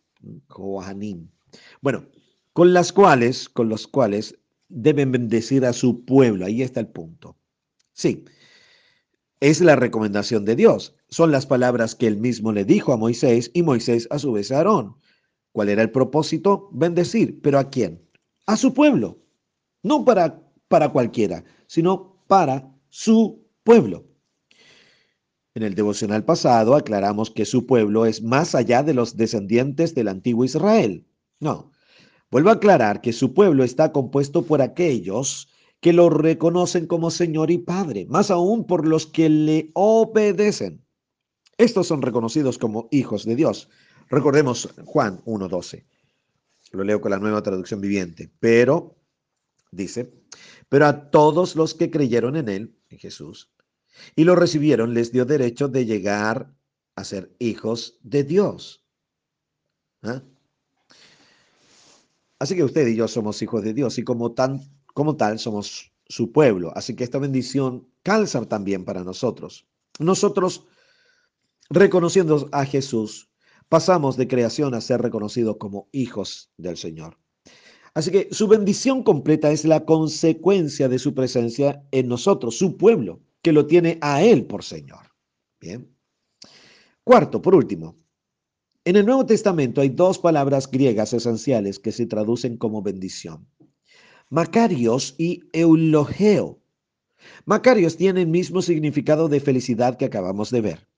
Kohanim. 0.49 1.29
Bueno, 1.81 2.09
con 2.53 2.73
las 2.73 2.93
cuales, 2.93 3.49
con 3.49 3.69
los 3.69 3.87
cuales 3.87 4.39
deben 4.69 5.13
bendecir 5.13 5.65
a 5.65 5.73
su 5.73 6.05
pueblo. 6.05 6.47
Ahí 6.47 6.63
está 6.63 6.81
el 6.81 6.89
punto. 6.89 7.37
Sí, 7.93 8.25
es 9.41 9.61
la 9.61 9.77
recomendación 9.77 10.45
de 10.45 10.57
Dios. 10.57 10.97
son 11.09 11.31
las 11.31 11.47
palabras 11.47 11.95
que 11.95 12.07
él 12.07 12.17
mismo 12.17 12.51
le 12.51 12.65
dijo 12.65 12.93
a 12.93 12.97
Moisés 12.97 13.51
y 13.55 13.63
Moisés 13.63 14.09
a 14.11 14.19
su 14.19 14.33
vez 14.33 14.51
a 14.51 14.59
Aarón. 14.59 14.97
¿Cuál 15.55 15.69
era 15.69 15.83
el 15.83 15.93
propósito? 15.93 16.69
Bendecir. 16.73 17.41
¿Pero 17.41 17.61
a 17.61 17.71
quién? 17.71 18.03
A 18.45 18.57
su 18.57 18.75
pueblo. 18.75 19.21
No 19.85 20.05
para, 20.05 20.43
para 20.67 20.89
cualquiera, 20.89 21.45
sino 21.69 22.19
para 22.27 22.75
su 22.89 23.47
pueblo. 23.63 24.05
En 25.55 25.63
el 25.63 25.77
devocional 25.77 26.25
pasado 26.25 26.75
aclaramos 26.75 27.31
que 27.31 27.45
su 27.45 27.67
pueblo 27.67 28.05
es 28.05 28.21
más 28.21 28.57
allá 28.57 28.83
de 28.83 28.95
los 28.95 29.17
descendientes 29.17 29.95
del 29.95 30.09
antiguo 30.09 30.45
Israel. 30.45 31.07
No, 31.39 31.71
vuelvo 32.33 32.51
a 32.51 32.55
aclarar 32.55 33.01
que 33.01 33.13
su 33.13 33.33
pueblo 33.33 33.63
está 33.63 33.93
compuesto 33.93 34.43
por 34.43 34.61
aquellos 34.61 35.49
que 35.79 35.93
lo 35.93 36.11
reconocen 36.11 36.89
como 36.89 37.13
Señor 37.13 37.53
y 37.53 37.59
Padre, 37.59 38.07
más 38.09 38.33
aún 38.33 38.67
por 38.67 38.89
los 38.89 39.07
que 39.07 39.29
le 39.29 39.71
obedecen. 39.75 40.85
Estos 41.59 41.87
son 41.87 42.03
reconocidos 42.03 42.59
como 42.59 42.89
hijos 42.91 43.25
de 43.25 43.37
Dios. 43.37 43.69
Recordemos 44.09 44.69
Juan 44.85 45.23
1.12. 45.25 45.85
Lo 46.73 46.85
leo 46.85 47.01
con 47.01 47.11
la 47.11 47.19
nueva 47.19 47.43
traducción 47.43 47.81
viviente. 47.81 48.31
Pero, 48.41 48.97
dice, 49.71 50.13
pero 50.69 50.87
a 50.87 51.11
todos 51.11 51.57
los 51.57 51.75
que 51.75 51.91
creyeron 51.91 52.37
en 52.37 52.49
Él, 52.49 52.79
en 52.89 52.99
Jesús, 52.99 53.53
y 54.17 54.25
lo 54.25 54.35
recibieron, 54.35 54.95
les 54.95 55.13
dio 55.13 55.25
derecho 55.25 55.69
de 55.69 55.87
llegar 55.87 56.53
a 56.97 57.05
ser 57.05 57.35
hijos 57.39 57.99
de 58.03 58.25
Dios. 58.25 58.85
¿Ah? 60.03 60.23
Así 62.39 62.57
que 62.57 62.65
usted 62.65 62.87
y 62.87 62.97
yo 62.97 63.09
somos 63.09 63.41
hijos 63.43 63.63
de 63.63 63.73
Dios 63.73 63.99
y 63.99 64.05
como, 64.05 64.33
tan, 64.33 64.61
como 64.93 65.17
tal 65.17 65.39
somos 65.39 65.93
su 66.07 66.33
pueblo. 66.33 66.73
Así 66.75 66.95
que 66.95 67.05
esta 67.05 67.19
bendición 67.19 67.89
calza 68.03 68.45
también 68.47 68.85
para 68.85 69.05
nosotros. 69.05 69.67
Nosotros 69.99 70.67
reconociendo 71.71 72.49
a 72.53 72.65
Jesús, 72.65 73.31
pasamos 73.75 74.17
de 74.17 74.29
creación 74.29 74.73
a 74.75 74.81
ser 74.81 75.03
reconocidos 75.03 75.57
como 75.57 75.89
hijos 75.91 76.53
del 76.57 76.77
Señor. 76.77 77.19
Así 77.93 78.13
que 78.13 78.29
su 78.31 78.47
bendición 78.47 79.03
completa 79.03 79.51
es 79.51 79.65
la 79.65 79.85
consecuencia 79.85 80.89
de 80.89 81.01
su 81.01 81.13
presencia 81.13 81.85
en 81.91 82.07
nosotros, 82.07 82.57
su 82.57 82.77
pueblo, 82.77 83.21
que 83.43 83.51
lo 83.51 83.67
tiene 83.67 83.99
a 84.01 84.23
Él 84.23 84.47
por 84.47 84.63
Señor. 84.63 85.11
Bien. 85.61 85.93
Cuarto, 87.03 87.43
por 87.43 87.57
último, 87.57 87.97
en 88.85 88.95
el 88.95 89.07
Nuevo 89.07 89.27
Testamento 89.27 89.81
hay 89.81 89.89
dos 89.89 90.21
palabras 90.21 90.71
griegas 90.71 91.13
esenciales 91.13 91.81
que 91.81 91.91
se 91.91 92.07
traducen 92.07 92.57
como 92.57 92.81
bendición. 92.81 93.49
Macarios 94.31 95.17
y 95.19 95.43
eulogeo. 95.53 96.63
Macarios 97.45 97.97
tiene 97.97 98.21
el 98.21 98.29
mismo 98.29 98.63
significado 98.63 99.29
de 99.29 99.41
felicidad 99.41 99.97
que 99.97 100.05
acabamos 100.05 100.51
de 100.51 100.61
ver. 100.61 100.94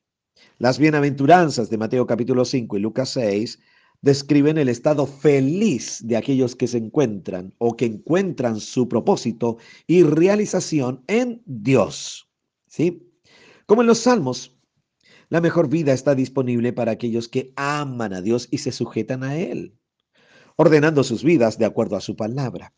Las 0.59 0.79
bienaventuranzas 0.79 1.69
de 1.69 1.77
Mateo 1.77 2.07
capítulo 2.07 2.47
5 2.47 2.79
y 2.79 2.81
Lucas 2.81 3.11
6 3.11 3.59
describen 4.01 4.57
el 4.57 4.71
estado 4.71 5.07
feliz 5.07 6.01
de 6.03 6.17
aquellos 6.17 6.57
que 6.57 6.67
se 6.67 6.79
encuentran 6.79 7.53
o 7.59 7.77
que 7.77 7.85
encuentran 7.85 8.59
su 8.59 8.89
propósito 8.89 9.59
y 9.87 10.03
realización 10.03 11.05
en 11.09 11.43
Dios. 11.45 12.31
¿Sí? 12.69 13.07
Como 13.67 13.83
en 13.83 13.87
los 13.87 13.99
Salmos, 13.99 14.57
la 15.29 15.43
mejor 15.43 15.69
vida 15.69 15.93
está 15.93 16.15
disponible 16.15 16.73
para 16.73 16.93
aquellos 16.93 17.29
que 17.29 17.53
aman 17.57 18.15
a 18.15 18.23
Dios 18.23 18.49
y 18.51 18.57
se 18.57 18.73
sujetan 18.73 19.25
a 19.25 19.37
Él, 19.37 19.77
ordenando 20.57 21.05
sus 21.05 21.23
vidas 21.23 21.59
de 21.59 21.67
acuerdo 21.67 21.97
a 21.97 22.01
su 22.01 22.17
palabra. 22.17 22.73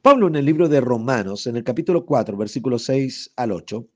Pablo 0.00 0.28
en 0.28 0.36
el 0.36 0.46
libro 0.46 0.66
de 0.70 0.80
Romanos, 0.80 1.46
en 1.46 1.56
el 1.56 1.64
capítulo 1.64 2.06
4, 2.06 2.38
versículos 2.38 2.84
6 2.84 3.34
al 3.36 3.52
8, 3.52 3.86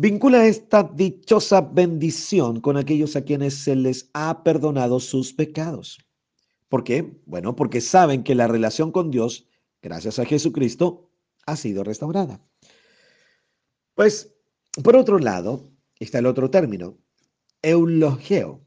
Vincula 0.00 0.46
esta 0.46 0.84
dichosa 0.84 1.60
bendición 1.60 2.60
con 2.60 2.76
aquellos 2.76 3.16
a 3.16 3.22
quienes 3.22 3.54
se 3.54 3.74
les 3.74 4.08
ha 4.14 4.44
perdonado 4.44 5.00
sus 5.00 5.32
pecados. 5.32 5.98
¿Por 6.68 6.84
qué? 6.84 7.20
Bueno, 7.26 7.56
porque 7.56 7.80
saben 7.80 8.22
que 8.22 8.36
la 8.36 8.46
relación 8.46 8.92
con 8.92 9.10
Dios, 9.10 9.48
gracias 9.82 10.20
a 10.20 10.24
Jesucristo, 10.24 11.10
ha 11.46 11.56
sido 11.56 11.82
restaurada. 11.82 12.40
Pues, 13.96 14.32
por 14.84 14.94
otro 14.94 15.18
lado, 15.18 15.68
está 15.98 16.20
el 16.20 16.26
otro 16.26 16.48
término, 16.48 16.96
eulogeo. 17.62 18.64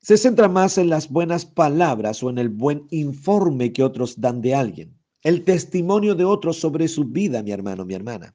Se 0.00 0.16
centra 0.16 0.48
más 0.48 0.78
en 0.78 0.88
las 0.88 1.10
buenas 1.10 1.44
palabras 1.44 2.22
o 2.22 2.30
en 2.30 2.38
el 2.38 2.48
buen 2.48 2.86
informe 2.88 3.74
que 3.74 3.82
otros 3.82 4.18
dan 4.22 4.40
de 4.40 4.54
alguien, 4.54 4.98
el 5.20 5.44
testimonio 5.44 6.14
de 6.14 6.24
otros 6.24 6.58
sobre 6.58 6.88
su 6.88 7.04
vida, 7.04 7.42
mi 7.42 7.50
hermano, 7.50 7.84
mi 7.84 7.92
hermana 7.92 8.34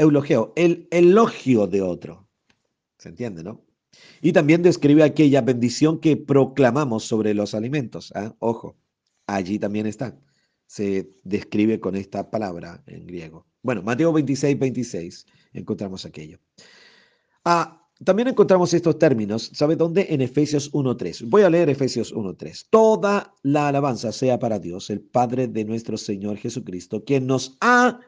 eulogeo, 0.00 0.52
el 0.56 0.88
elogio 0.90 1.66
de 1.66 1.82
otro. 1.82 2.28
¿Se 2.98 3.08
entiende, 3.08 3.42
no? 3.42 3.64
Y 4.22 4.32
también 4.32 4.62
describe 4.62 5.02
aquella 5.02 5.40
bendición 5.40 6.00
que 6.00 6.16
proclamamos 6.16 7.04
sobre 7.04 7.34
los 7.34 7.54
alimentos. 7.54 8.12
¿ah? 8.14 8.34
Ojo, 8.38 8.76
allí 9.26 9.58
también 9.58 9.86
está. 9.86 10.18
Se 10.66 11.10
describe 11.24 11.80
con 11.80 11.96
esta 11.96 12.30
palabra 12.30 12.82
en 12.86 13.06
griego. 13.06 13.46
Bueno, 13.62 13.82
Mateo 13.82 14.12
26, 14.12 14.58
26, 14.58 15.26
encontramos 15.52 16.06
aquello. 16.06 16.38
Ah, 17.44 17.88
también 18.02 18.28
encontramos 18.28 18.72
estos 18.72 18.98
términos, 18.98 19.50
¿sabe 19.52 19.76
dónde? 19.76 20.06
En 20.08 20.22
Efesios 20.22 20.72
1.3. 20.72 21.28
Voy 21.28 21.42
a 21.42 21.50
leer 21.50 21.68
Efesios 21.68 22.14
1.3. 22.14 22.68
Toda 22.70 23.34
la 23.42 23.68
alabanza 23.68 24.12
sea 24.12 24.38
para 24.38 24.58
Dios, 24.58 24.88
el 24.88 25.02
Padre 25.02 25.48
de 25.48 25.66
nuestro 25.66 25.98
Señor 25.98 26.38
Jesucristo, 26.38 27.04
quien 27.04 27.26
nos 27.26 27.58
ha 27.60 28.00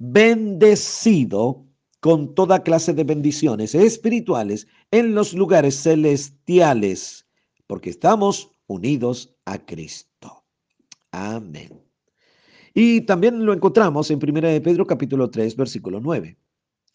bendecido 0.00 1.66
con 2.00 2.34
toda 2.34 2.62
clase 2.62 2.94
de 2.94 3.04
bendiciones 3.04 3.74
espirituales 3.74 4.66
en 4.90 5.14
los 5.14 5.34
lugares 5.34 5.82
celestiales, 5.82 7.26
porque 7.66 7.90
estamos 7.90 8.50
unidos 8.66 9.36
a 9.44 9.58
Cristo. 9.58 10.42
Amén. 11.12 11.82
Y 12.72 13.02
también 13.02 13.44
lo 13.44 13.52
encontramos 13.52 14.10
en 14.10 14.18
1 14.22 14.40
de 14.48 14.60
Pedro 14.62 14.86
capítulo 14.86 15.28
3, 15.28 15.54
versículo 15.54 16.00
9. 16.00 16.38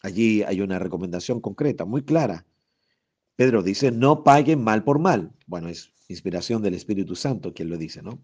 Allí 0.02 0.42
hay 0.42 0.60
una 0.60 0.80
recomendación 0.80 1.40
concreta, 1.40 1.84
muy 1.84 2.02
clara. 2.02 2.44
Pedro 3.36 3.62
dice, 3.62 3.92
no 3.92 4.24
paguen 4.24 4.64
mal 4.64 4.82
por 4.82 4.98
mal. 4.98 5.32
Bueno, 5.46 5.68
es 5.68 5.92
inspiración 6.08 6.60
del 6.60 6.74
Espíritu 6.74 7.14
Santo 7.14 7.54
quien 7.54 7.70
lo 7.70 7.76
dice, 7.76 8.02
¿no? 8.02 8.20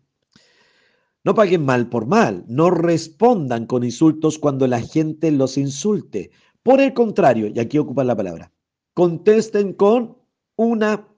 No 1.25 1.35
paguen 1.35 1.65
mal 1.65 1.89
por 1.89 2.07
mal, 2.07 2.45
no 2.49 2.71
respondan 2.71 3.67
con 3.67 3.85
insultos 3.85 4.39
cuando 4.39 4.67
la 4.67 4.81
gente 4.81 5.31
los 5.31 5.57
insulte. 5.57 6.31
Por 6.63 6.81
el 6.81 6.95
contrario, 6.95 7.49
y 7.49 7.61
aquí 7.61 7.79
ocupan 7.79 8.09
la 8.09 8.17
palabra, 8.17 8.53
contesten 8.95 9.73
con 9.75 10.19
una 10.57 11.09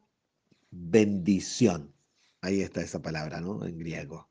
bendición. 0.71 1.93
Ahí 2.43 2.61
está 2.61 2.83
esa 2.83 3.01
palabra, 3.01 3.41
¿no? 3.41 3.65
En 3.65 3.79
griego. 3.79 4.29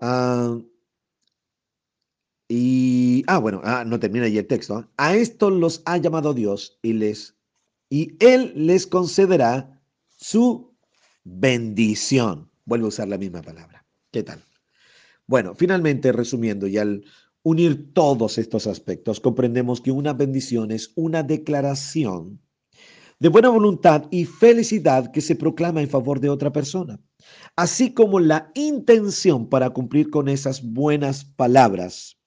Ah, 0.00 0.58
y, 2.48 3.24
ah, 3.26 3.38
bueno, 3.38 3.60
ah, 3.64 3.84
no 3.84 3.98
termina 3.98 4.26
ahí 4.26 4.38
el 4.38 4.46
texto. 4.46 4.80
¿eh? 4.80 4.84
A 4.96 5.14
esto 5.14 5.50
los 5.50 5.82
ha 5.84 5.96
llamado 5.96 6.34
Dios 6.34 6.78
y 6.82 6.92
les, 6.92 7.36
y 7.90 8.16
Él 8.24 8.52
les 8.54 8.86
concederá 8.86 9.80
su 10.16 10.74
bendición. 11.24 12.50
Vuelvo 12.64 12.86
a 12.86 12.88
usar 12.88 13.08
la 13.08 13.18
misma 13.18 13.42
palabra. 13.42 13.75
¿Qué 14.10 14.22
tal? 14.22 14.42
Bueno, 15.26 15.54
finalmente, 15.54 16.12
resumiendo, 16.12 16.66
y 16.66 16.78
al 16.78 17.04
unir 17.42 17.92
todos 17.92 18.38
estos 18.38 18.66
aspectos, 18.66 19.20
comprendemos 19.20 19.80
que 19.80 19.90
una 19.90 20.12
bendición 20.12 20.70
es 20.70 20.92
una 20.94 21.22
declaración 21.22 22.40
de 23.18 23.28
buena 23.28 23.48
voluntad 23.48 24.06
y 24.10 24.24
felicidad 24.24 25.10
que 25.10 25.20
se 25.20 25.36
proclama 25.36 25.80
en 25.80 25.88
favor 25.88 26.20
de 26.20 26.28
otra 26.28 26.52
persona, 26.52 27.00
así 27.56 27.94
como 27.94 28.20
la 28.20 28.50
intención 28.54 29.48
para 29.48 29.70
cumplir 29.70 30.10
con 30.10 30.28
esas 30.28 30.62
buenas 30.62 31.24
palabras. 31.24 32.18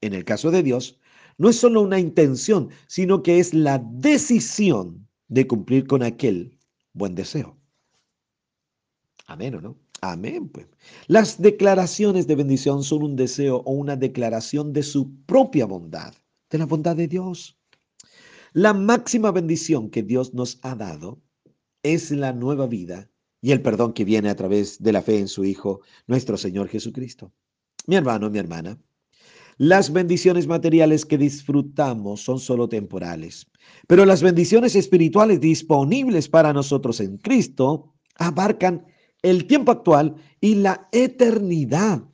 En 0.00 0.12
el 0.12 0.24
caso 0.24 0.50
de 0.50 0.62
Dios, 0.62 1.00
no 1.38 1.48
es 1.48 1.56
solo 1.56 1.80
una 1.80 1.98
intención, 1.98 2.70
sino 2.86 3.22
que 3.22 3.38
es 3.38 3.54
la 3.54 3.78
decisión 3.78 5.08
de 5.28 5.46
cumplir 5.46 5.86
con 5.86 6.02
aquel 6.02 6.58
buen 6.92 7.14
deseo. 7.14 7.58
Amén 9.26 9.54
o 9.54 9.60
no? 9.60 9.83
Amén. 10.12 10.50
Pues. 10.50 10.66
Las 11.06 11.40
declaraciones 11.40 12.26
de 12.26 12.34
bendición 12.34 12.82
son 12.84 13.02
un 13.02 13.16
deseo 13.16 13.62
o 13.64 13.72
una 13.72 13.96
declaración 13.96 14.74
de 14.74 14.82
su 14.82 15.10
propia 15.24 15.64
bondad, 15.64 16.12
de 16.50 16.58
la 16.58 16.66
bondad 16.66 16.94
de 16.94 17.08
Dios. 17.08 17.58
La 18.52 18.74
máxima 18.74 19.30
bendición 19.30 19.88
que 19.88 20.02
Dios 20.02 20.34
nos 20.34 20.58
ha 20.60 20.74
dado 20.74 21.22
es 21.82 22.10
la 22.10 22.34
nueva 22.34 22.66
vida 22.66 23.08
y 23.40 23.52
el 23.52 23.62
perdón 23.62 23.94
que 23.94 24.04
viene 24.04 24.28
a 24.28 24.36
través 24.36 24.82
de 24.82 24.92
la 24.92 25.00
fe 25.00 25.18
en 25.18 25.28
su 25.28 25.42
Hijo, 25.42 25.80
nuestro 26.06 26.36
Señor 26.36 26.68
Jesucristo. 26.68 27.32
Mi 27.86 27.96
hermano, 27.96 28.28
mi 28.28 28.38
hermana, 28.38 28.78
las 29.56 29.90
bendiciones 29.90 30.46
materiales 30.46 31.06
que 31.06 31.16
disfrutamos 31.16 32.20
son 32.20 32.40
solo 32.40 32.68
temporales, 32.68 33.46
pero 33.86 34.04
las 34.04 34.22
bendiciones 34.22 34.76
espirituales 34.76 35.40
disponibles 35.40 36.28
para 36.28 36.52
nosotros 36.52 37.00
en 37.00 37.16
Cristo 37.16 37.94
abarcan 38.16 38.84
el 39.24 39.46
tiempo 39.46 39.72
actual 39.72 40.16
y 40.40 40.54
la 40.56 40.88
eternidad. 40.92 42.04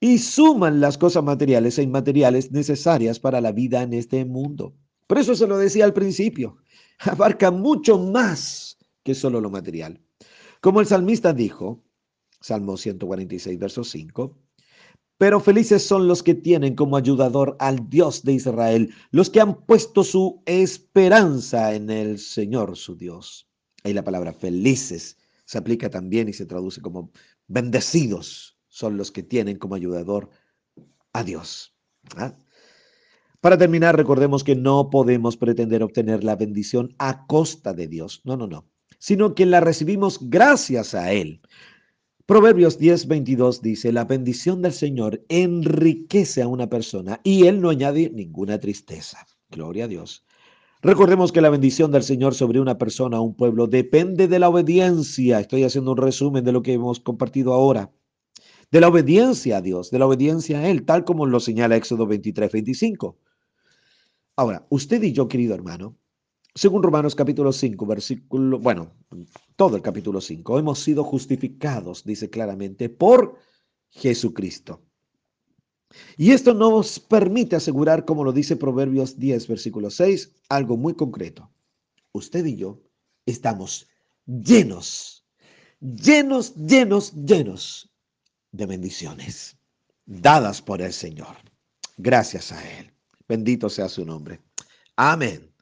Y 0.00 0.18
suman 0.18 0.80
las 0.80 0.96
cosas 0.96 1.22
materiales 1.22 1.78
e 1.78 1.82
inmateriales 1.82 2.52
necesarias 2.52 3.18
para 3.20 3.40
la 3.40 3.52
vida 3.52 3.82
en 3.82 3.92
este 3.92 4.24
mundo. 4.24 4.74
Por 5.08 5.18
eso 5.18 5.34
se 5.34 5.46
lo 5.46 5.58
decía 5.58 5.84
al 5.84 5.92
principio, 5.92 6.56
abarca 7.00 7.50
mucho 7.50 7.98
más 7.98 8.78
que 9.02 9.14
solo 9.14 9.40
lo 9.40 9.50
material. 9.50 10.00
Como 10.60 10.80
el 10.80 10.86
salmista 10.86 11.32
dijo, 11.32 11.84
Salmo 12.40 12.76
146, 12.76 13.58
verso 13.58 13.84
5, 13.84 14.38
pero 15.18 15.40
felices 15.40 15.82
son 15.82 16.06
los 16.06 16.22
que 16.22 16.34
tienen 16.34 16.76
como 16.76 16.96
ayudador 16.96 17.56
al 17.58 17.88
Dios 17.88 18.22
de 18.22 18.34
Israel, 18.34 18.94
los 19.10 19.30
que 19.30 19.40
han 19.40 19.62
puesto 19.62 20.04
su 20.04 20.42
esperanza 20.46 21.74
en 21.74 21.90
el 21.90 22.18
Señor 22.18 22.76
su 22.76 22.96
Dios. 22.96 23.48
Ahí 23.82 23.94
la 23.94 24.04
palabra 24.04 24.32
felices 24.32 25.16
se 25.46 25.56
aplica 25.56 25.88
también 25.88 26.28
y 26.28 26.34
se 26.34 26.44
traduce 26.44 26.82
como 26.82 27.10
bendecidos 27.46 28.58
son 28.68 28.98
los 28.98 29.10
que 29.10 29.22
tienen 29.22 29.56
como 29.56 29.74
ayudador 29.74 30.28
a 31.14 31.24
Dios. 31.24 31.74
¿Ah? 32.16 32.36
Para 33.40 33.56
terminar, 33.56 33.96
recordemos 33.96 34.44
que 34.44 34.54
no 34.54 34.90
podemos 34.90 35.38
pretender 35.38 35.82
obtener 35.82 36.24
la 36.24 36.36
bendición 36.36 36.94
a 36.98 37.26
costa 37.26 37.72
de 37.72 37.86
Dios. 37.86 38.20
No, 38.24 38.36
no, 38.36 38.46
no. 38.46 38.68
Sino 38.98 39.34
que 39.34 39.46
la 39.46 39.60
recibimos 39.60 40.18
gracias 40.20 40.94
a 40.94 41.12
Él. 41.12 41.40
Proverbios 42.26 42.78
10, 42.78 43.06
22 43.06 43.62
dice, 43.62 43.92
la 43.92 44.04
bendición 44.04 44.60
del 44.60 44.72
Señor 44.72 45.24
enriquece 45.28 46.42
a 46.42 46.48
una 46.48 46.68
persona 46.68 47.20
y 47.22 47.46
Él 47.46 47.60
no 47.60 47.70
añade 47.70 48.10
ninguna 48.10 48.58
tristeza. 48.58 49.24
Gloria 49.48 49.84
a 49.84 49.88
Dios. 49.88 50.25
Recordemos 50.82 51.32
que 51.32 51.40
la 51.40 51.50
bendición 51.50 51.90
del 51.90 52.02
Señor 52.02 52.34
sobre 52.34 52.60
una 52.60 52.76
persona, 52.76 53.20
un 53.20 53.34
pueblo, 53.34 53.66
depende 53.66 54.28
de 54.28 54.38
la 54.38 54.48
obediencia. 54.48 55.40
Estoy 55.40 55.64
haciendo 55.64 55.92
un 55.92 55.96
resumen 55.96 56.44
de 56.44 56.52
lo 56.52 56.62
que 56.62 56.74
hemos 56.74 57.00
compartido 57.00 57.54
ahora. 57.54 57.90
De 58.70 58.80
la 58.80 58.88
obediencia 58.88 59.58
a 59.58 59.62
Dios, 59.62 59.90
de 59.90 59.98
la 59.98 60.06
obediencia 60.06 60.58
a 60.58 60.68
Él, 60.68 60.84
tal 60.84 61.04
como 61.04 61.24
lo 61.24 61.40
señala 61.40 61.76
Éxodo 61.76 62.06
23, 62.06 62.52
25. 62.52 63.16
Ahora, 64.36 64.66
usted 64.68 65.02
y 65.02 65.12
yo, 65.12 65.28
querido 65.28 65.54
hermano, 65.54 65.96
según 66.54 66.82
Romanos 66.82 67.14
capítulo 67.14 67.52
5, 67.52 67.86
versículo, 67.86 68.58
bueno, 68.58 68.92
todo 69.56 69.76
el 69.76 69.82
capítulo 69.82 70.20
5, 70.20 70.58
hemos 70.58 70.78
sido 70.80 71.04
justificados, 71.04 72.04
dice 72.04 72.28
claramente, 72.28 72.88
por 72.88 73.38
Jesucristo. 73.90 74.85
Y 76.16 76.32
esto 76.32 76.54
nos 76.54 76.98
permite 76.98 77.56
asegurar, 77.56 78.04
como 78.04 78.24
lo 78.24 78.32
dice 78.32 78.56
Proverbios 78.56 79.18
10, 79.18 79.48
versículo 79.48 79.90
6, 79.90 80.32
algo 80.48 80.76
muy 80.76 80.94
concreto. 80.94 81.50
Usted 82.12 82.44
y 82.46 82.56
yo 82.56 82.80
estamos 83.26 83.86
llenos, 84.26 85.24
llenos, 85.80 86.54
llenos, 86.54 87.12
llenos 87.14 87.90
de 88.52 88.66
bendiciones 88.66 89.56
dadas 90.06 90.62
por 90.62 90.80
el 90.80 90.92
Señor. 90.92 91.36
Gracias 91.96 92.52
a 92.52 92.78
Él. 92.78 92.92
Bendito 93.28 93.68
sea 93.68 93.88
su 93.88 94.04
nombre. 94.04 94.40
Amén. 94.96 95.52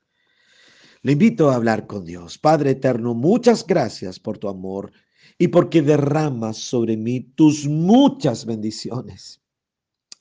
Le 1.03 1.13
invito 1.13 1.51
a 1.51 1.57
hablar 1.57 1.87
con 1.87 2.05
Dios. 2.05 2.39
Padre 2.39 2.71
eterno, 2.71 3.15
muchas 3.15 3.67
gracias 3.67 4.19
por 4.21 4.39
tu 4.39 4.49
amor 4.49 4.93
y 5.39 5.49
porque 5.49 5.83
derramas 5.83 6.57
sobre 6.59 6.97
mí 6.97 7.21
tus 7.21 7.67
muchas 7.67 8.47
bendiciones. 8.47 9.44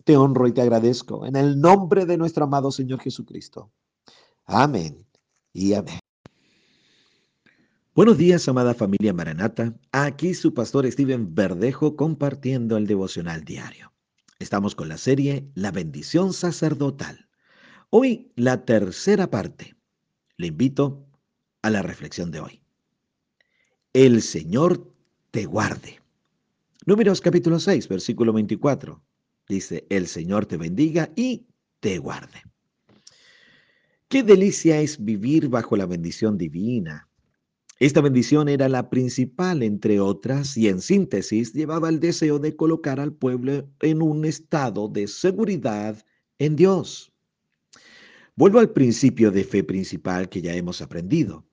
Te 0.04 0.18
honro 0.18 0.48
y 0.48 0.52
te 0.52 0.62
agradezco 0.62 1.26
en 1.26 1.36
el 1.38 1.60
nombre 1.60 2.06
de 2.06 2.18
nuestro 2.18 2.44
amado 2.44 2.72
Señor 2.72 3.00
Jesucristo. 3.00 3.72
Amén 4.46 5.06
y 5.54 5.74
amén. 5.74 6.00
Buenos 7.96 8.18
días, 8.18 8.48
amada 8.50 8.74
familia 8.74 9.14
Maranata. 9.14 9.74
Aquí 9.92 10.34
su 10.34 10.54
pastor 10.54 10.92
Steven 10.92 11.34
Verdejo 11.34 11.96
compartiendo 11.96 12.76
el 12.76 12.86
devocional 12.86 13.46
diario. 13.46 13.94
Estamos 14.40 14.76
con 14.76 14.90
la 14.90 14.98
serie 14.98 15.50
La 15.56 15.72
bendición 15.72 16.34
sacerdotal. 16.34 17.30
Hoy 17.90 18.34
la 18.36 18.66
tercera 18.66 19.30
parte. 19.30 19.78
Le 20.36 20.48
invito 20.48 21.06
a 21.62 21.70
la 21.70 21.82
reflexión 21.82 22.32
de 22.32 22.42
hoy. 22.42 22.62
El 23.94 24.22
Señor 24.22 24.92
te 25.32 25.46
guarde. 25.46 26.02
Números 26.86 27.22
capítulo 27.22 27.60
6, 27.60 27.88
versículo 27.88 28.34
24. 28.34 29.02
Dice, 29.54 29.86
el 29.90 30.08
Señor 30.08 30.48
te 30.48 30.58
bendiga 30.58 31.12
y 31.16 31.46
te 31.80 32.00
guarde. 32.00 32.42
Qué 34.08 34.24
delicia 34.24 34.82
es 34.82 35.06
vivir 35.06 35.48
bajo 35.48 35.78
la 35.78 35.86
bendición 35.86 36.40
divina. 36.40 37.08
Esta 37.78 38.02
bendición 38.02 38.50
era 38.50 38.68
la 38.68 38.90
principal, 38.90 39.62
entre 39.62 40.00
otras, 40.00 40.58
y 40.58 40.70
en 40.70 40.82
síntesis 40.82 41.54
llevaba 41.54 41.90
el 41.90 42.00
deseo 42.00 42.40
de 42.40 42.56
colocar 42.56 43.00
al 43.00 43.14
pueblo 43.14 43.70
en 43.82 44.02
un 44.02 44.26
estado 44.26 44.88
de 44.88 45.08
seguridad 45.08 46.04
en 46.40 46.56
Dios. 46.56 47.14
Vuelvo 48.36 48.58
al 48.58 48.72
principio 48.72 49.30
de 49.30 49.44
fe 49.44 49.64
principal 49.64 50.30
que 50.30 50.42
ya 50.42 50.56
hemos 50.56 50.82
aprendido. 50.82 51.46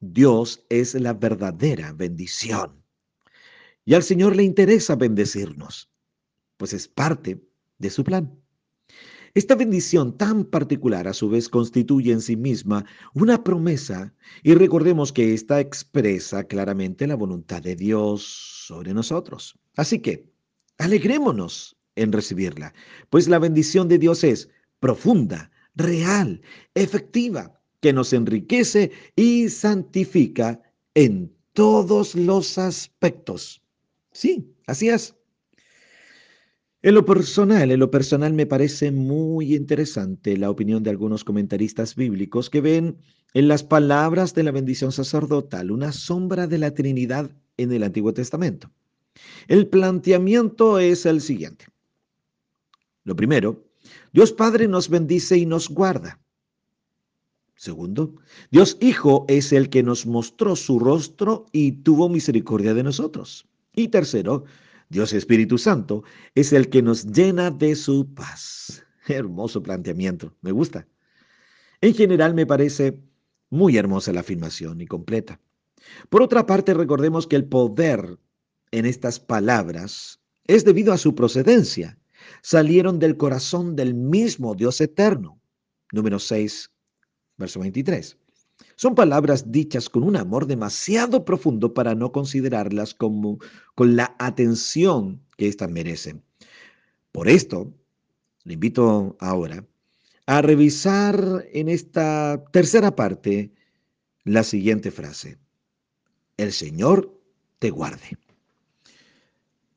Dios 0.00 0.64
es 0.70 0.94
la 0.94 1.12
verdadera 1.12 1.92
bendición. 1.92 2.82
Y 3.84 3.92
al 3.92 4.02
Señor 4.02 4.34
le 4.34 4.44
interesa 4.44 4.96
bendecirnos, 4.96 5.90
pues 6.56 6.72
es 6.72 6.88
parte 6.88 7.40
de 7.78 7.90
su 7.90 8.04
plan. 8.04 8.38
Esta 9.34 9.56
bendición 9.56 10.16
tan 10.16 10.44
particular 10.44 11.08
a 11.08 11.12
su 11.12 11.28
vez 11.28 11.48
constituye 11.48 12.12
en 12.12 12.20
sí 12.20 12.36
misma 12.36 12.84
una 13.14 13.42
promesa 13.42 14.14
y 14.44 14.54
recordemos 14.54 15.12
que 15.12 15.34
esta 15.34 15.58
expresa 15.58 16.44
claramente 16.44 17.08
la 17.08 17.16
voluntad 17.16 17.60
de 17.60 17.74
Dios 17.74 18.22
sobre 18.22 18.94
nosotros. 18.94 19.58
Así 19.76 19.98
que, 19.98 20.30
alegrémonos 20.78 21.76
en 21.96 22.12
recibirla, 22.12 22.74
pues 23.10 23.26
la 23.26 23.40
bendición 23.40 23.88
de 23.88 23.98
Dios 23.98 24.22
es 24.22 24.50
profunda, 24.78 25.50
real, 25.74 26.40
efectiva, 26.74 27.60
que 27.80 27.92
nos 27.92 28.12
enriquece 28.12 28.92
y 29.16 29.48
santifica 29.48 30.62
en 30.94 31.34
todos 31.54 32.14
los 32.14 32.56
aspectos. 32.56 33.62
Sí, 34.12 34.54
así 34.68 34.90
es. 34.90 35.16
En 36.84 36.94
lo 36.94 37.06
personal, 37.06 37.70
en 37.70 37.80
lo 37.80 37.90
personal 37.90 38.34
me 38.34 38.44
parece 38.44 38.90
muy 38.90 39.54
interesante 39.54 40.36
la 40.36 40.50
opinión 40.50 40.82
de 40.82 40.90
algunos 40.90 41.24
comentaristas 41.24 41.94
bíblicos 41.94 42.50
que 42.50 42.60
ven 42.60 42.98
en 43.32 43.48
las 43.48 43.62
palabras 43.62 44.34
de 44.34 44.42
la 44.42 44.50
bendición 44.50 44.92
sacerdotal 44.92 45.70
una 45.70 45.92
sombra 45.92 46.46
de 46.46 46.58
la 46.58 46.74
Trinidad 46.74 47.30
en 47.56 47.72
el 47.72 47.84
Antiguo 47.84 48.12
Testamento. 48.12 48.70
El 49.48 49.66
planteamiento 49.66 50.78
es 50.78 51.06
el 51.06 51.22
siguiente. 51.22 51.68
Lo 53.04 53.16
primero, 53.16 53.64
Dios 54.12 54.32
Padre 54.32 54.68
nos 54.68 54.90
bendice 54.90 55.38
y 55.38 55.46
nos 55.46 55.70
guarda. 55.70 56.20
Segundo, 57.56 58.14
Dios 58.50 58.76
Hijo 58.82 59.24
es 59.28 59.54
el 59.54 59.70
que 59.70 59.82
nos 59.82 60.04
mostró 60.04 60.54
su 60.54 60.78
rostro 60.78 61.46
y 61.50 61.72
tuvo 61.72 62.10
misericordia 62.10 62.74
de 62.74 62.82
nosotros. 62.82 63.48
Y 63.74 63.88
tercero, 63.88 64.44
Dios 64.88 65.12
Espíritu 65.12 65.58
Santo 65.58 66.04
es 66.34 66.52
el 66.52 66.68
que 66.68 66.82
nos 66.82 67.06
llena 67.06 67.50
de 67.50 67.74
su 67.76 68.12
paz. 68.14 68.84
Hermoso 69.06 69.62
planteamiento, 69.62 70.34
me 70.40 70.52
gusta. 70.52 70.86
En 71.80 71.94
general 71.94 72.34
me 72.34 72.46
parece 72.46 72.98
muy 73.50 73.76
hermosa 73.76 74.12
la 74.12 74.20
afirmación 74.20 74.80
y 74.80 74.86
completa. 74.86 75.40
Por 76.08 76.22
otra 76.22 76.46
parte, 76.46 76.72
recordemos 76.74 77.26
que 77.26 77.36
el 77.36 77.44
poder 77.44 78.18
en 78.70 78.86
estas 78.86 79.20
palabras 79.20 80.20
es 80.46 80.64
debido 80.64 80.92
a 80.92 80.98
su 80.98 81.14
procedencia 81.14 81.98
salieron 82.42 82.98
del 82.98 83.16
corazón 83.16 83.76
del 83.76 83.94
mismo 83.94 84.54
Dios 84.54 84.80
eterno. 84.80 85.40
Número 85.92 86.18
6, 86.18 86.70
verso 87.36 87.60
23. 87.60 88.16
Son 88.76 88.94
palabras 88.94 89.52
dichas 89.52 89.88
con 89.88 90.02
un 90.02 90.16
amor 90.16 90.46
demasiado 90.46 91.24
profundo 91.24 91.74
para 91.74 91.94
no 91.94 92.12
considerarlas 92.12 92.94
como 92.94 93.38
con 93.74 93.96
la 93.96 94.16
atención 94.18 95.22
que 95.36 95.48
éstas 95.48 95.70
merecen. 95.70 96.22
Por 97.12 97.28
esto, 97.28 97.72
le 98.44 98.54
invito 98.54 99.16
ahora 99.20 99.64
a 100.26 100.42
revisar 100.42 101.44
en 101.52 101.68
esta 101.68 102.44
tercera 102.50 102.96
parte 102.96 103.52
la 104.24 104.42
siguiente 104.42 104.90
frase. 104.90 105.38
El 106.36 106.52
Señor 106.52 107.20
te 107.58 107.70
guarde. 107.70 108.18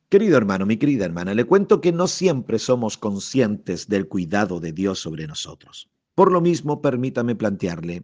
Querido 0.10 0.38
hermano, 0.38 0.65
mi 0.65 0.77
querida 0.77 1.05
hermana, 1.05 1.33
le 1.33 1.43
cuento 1.43 1.82
que 1.82 1.91
no 1.91 2.07
siempre 2.07 2.59
somos 2.59 2.97
conscientes 2.97 3.89
del 3.89 4.07
cuidado 4.07 4.61
de 4.61 4.72
Dios 4.72 4.99
sobre 4.99 5.28
nosotros. 5.28 5.89
Por 6.15 6.32
lo 6.32 6.39
mismo, 6.39 6.82
permítame 6.82 7.36
plantearle 7.36 8.03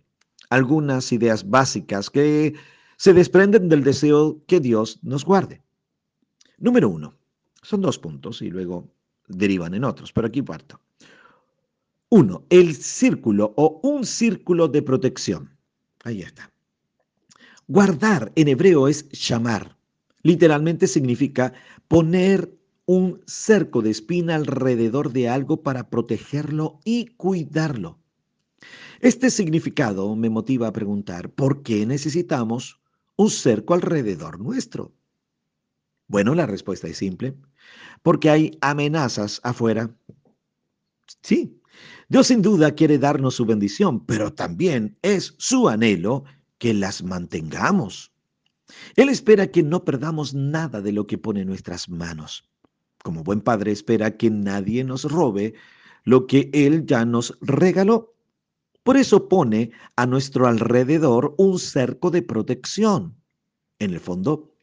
algunas 0.50 1.12
ideas 1.12 1.50
básicas 1.50 2.10
que 2.10 2.54
se 2.98 3.14
desprenden 3.14 3.70
del 3.70 3.84
deseo 3.84 4.42
que 4.48 4.60
Dios 4.60 5.00
nos 5.04 5.26
guarde. 5.26 5.62
Número 6.58 6.90
uno, 6.90 7.16
son 7.62 7.82
dos 7.82 8.00
puntos 8.00 8.42
y 8.42 8.50
luego 8.50 8.90
derivan 9.28 9.74
en 9.74 9.84
otros, 9.84 10.12
pero 10.14 10.28
aquí 10.28 10.42
parto. 10.42 10.80
Uno, 12.10 12.46
el 12.50 12.76
círculo 12.76 13.54
o 13.58 13.80
un 13.84 14.06
círculo 14.06 14.68
de 14.68 14.82
protección. 14.82 15.58
Ahí 16.04 16.22
está. 16.22 16.52
Guardar 17.68 18.32
en 18.36 18.50
hebreo 18.50 18.88
es 18.88 19.10
llamar. 19.10 19.78
Literalmente 20.22 20.88
significa 20.88 21.54
poner 21.88 22.54
un 22.86 23.22
cerco 23.26 23.82
de 23.82 23.90
espina 23.90 24.36
alrededor 24.36 25.12
de 25.12 25.30
algo 25.30 25.64
para 25.64 25.90
protegerlo 25.90 26.80
y 26.84 27.08
cuidarlo. 27.16 28.03
Este 29.04 29.30
significado 29.30 30.16
me 30.16 30.30
motiva 30.30 30.68
a 30.68 30.72
preguntar, 30.72 31.30
¿por 31.30 31.62
qué 31.62 31.86
necesitamos 31.86 32.80
un 33.18 33.30
cerco 33.30 33.74
alrededor 33.74 34.40
nuestro? 34.40 34.94
Bueno, 36.08 36.34
la 36.36 36.46
respuesta 36.46 36.88
es 36.88 37.00
simple, 37.00 37.36
porque 38.02 38.30
hay 38.30 38.58
amenazas 38.62 39.42
afuera. 39.44 39.94
Sí, 41.22 41.60
Dios 42.08 42.28
sin 42.28 42.42
duda 42.42 42.76
quiere 42.76 42.98
darnos 42.98 43.36
su 43.36 43.46
bendición, 43.46 44.06
pero 44.06 44.32
también 44.32 44.98
es 45.02 45.36
su 45.38 45.68
anhelo 45.68 46.24
que 46.58 46.74
las 46.74 47.04
mantengamos. 47.04 48.14
Él 48.96 49.10
espera 49.10 49.48
que 49.48 49.64
no 49.64 49.84
perdamos 49.84 50.34
nada 50.34 50.80
de 50.80 50.94
lo 50.94 51.08
que 51.08 51.18
pone 51.18 51.42
en 51.42 51.48
nuestras 51.48 51.90
manos. 51.90 52.50
Como 53.04 53.22
buen 53.22 53.42
padre 53.42 53.74
espera 53.74 54.16
que 54.16 54.30
nadie 54.30 54.86
nos 54.86 55.04
robe 55.04 55.56
lo 56.06 56.26
que 56.26 56.50
Él 56.54 56.86
ya 56.86 57.04
nos 57.04 57.38
regaló. 57.42 58.13
Por 58.84 58.98
eso 58.98 59.30
pone 59.30 59.72
a 59.96 60.06
nuestro 60.06 60.46
alrededor 60.46 61.34
un 61.38 61.58
cerco 61.58 62.12
de 62.12 62.22
protección. 62.22 63.16
En 63.80 63.92
el 63.92 64.00
fondo, 64.00 64.54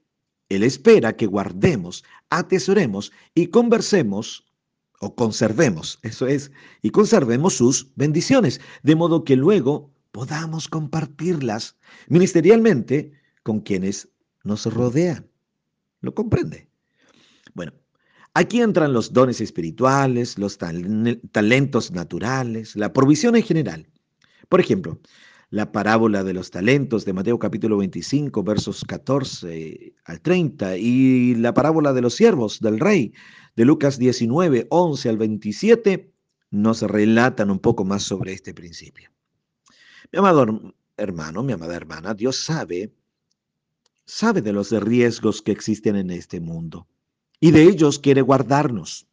Él 0.49 0.63
espera 0.63 1.17
que 1.17 1.27
guardemos, 1.27 2.05
atesoremos 2.29 3.13
y 3.35 3.47
conversemos 3.47 4.47
o 5.01 5.15
conservemos, 5.15 5.99
eso 6.03 6.27
es, 6.27 6.53
y 6.83 6.91
conservemos 6.91 7.55
sus 7.55 7.91
bendiciones, 7.97 8.61
de 8.83 8.95
modo 8.95 9.25
que 9.25 9.35
luego 9.35 9.91
podamos 10.13 10.69
compartirlas 10.69 11.79
ministerialmente 12.09 13.13
con 13.43 13.61
quienes 13.61 14.11
nos 14.45 14.67
rodean. 14.67 15.31
¿Lo 16.03 16.15
comprende? 16.15 16.69
Bueno, 17.55 17.73
aquí 18.35 18.61
entran 18.61 18.93
los 18.93 19.15
dones 19.15 19.41
espirituales, 19.41 20.39
los 20.39 20.59
talentos 20.59 21.93
naturales, 21.93 22.77
la 22.77 22.93
provisión 22.93 23.37
en 23.37 23.43
general. 23.43 23.89
Por 24.51 24.59
ejemplo, 24.59 24.99
la 25.51 25.71
parábola 25.71 26.25
de 26.25 26.35
los 26.35 26.51
talentos 26.51 27.05
de 27.05 27.13
Mateo 27.13 27.39
capítulo 27.39 27.77
25, 27.79 28.43
versos 28.43 28.85
14 28.85 29.95
al 30.05 30.21
30, 30.21 30.77
y 30.77 31.37
la 31.37 31.55
parábola 31.55 31.93
de 31.93 32.01
los 32.01 32.15
siervos 32.15 32.59
del 32.59 32.81
rey 32.81 33.15
de 33.55 33.65
Lucas 33.65 33.97
19, 33.97 34.67
11 34.69 35.09
al 35.09 35.19
27, 35.19 36.13
nos 36.51 36.83
relatan 36.83 37.53
un 37.53 37.61
poco 37.61 37.85
más 37.85 38.03
sobre 38.03 38.33
este 38.33 38.53
principio. 38.53 39.13
Mi 40.13 40.19
amado 40.19 40.75
hermano, 40.97 41.45
mi 41.45 41.53
amada 41.53 41.77
hermana, 41.77 42.13
Dios 42.13 42.45
sabe, 42.45 42.93
sabe 44.05 44.43
de 44.43 44.53
los 44.53 44.73
riesgos 44.73 45.43
que 45.43 45.53
existen 45.53 45.95
en 45.95 46.11
este 46.11 46.41
mundo 46.41 46.89
y 47.39 47.53
de 47.53 47.63
ellos 47.63 48.01
quiere 48.01 48.23
guardarnos. 48.23 49.07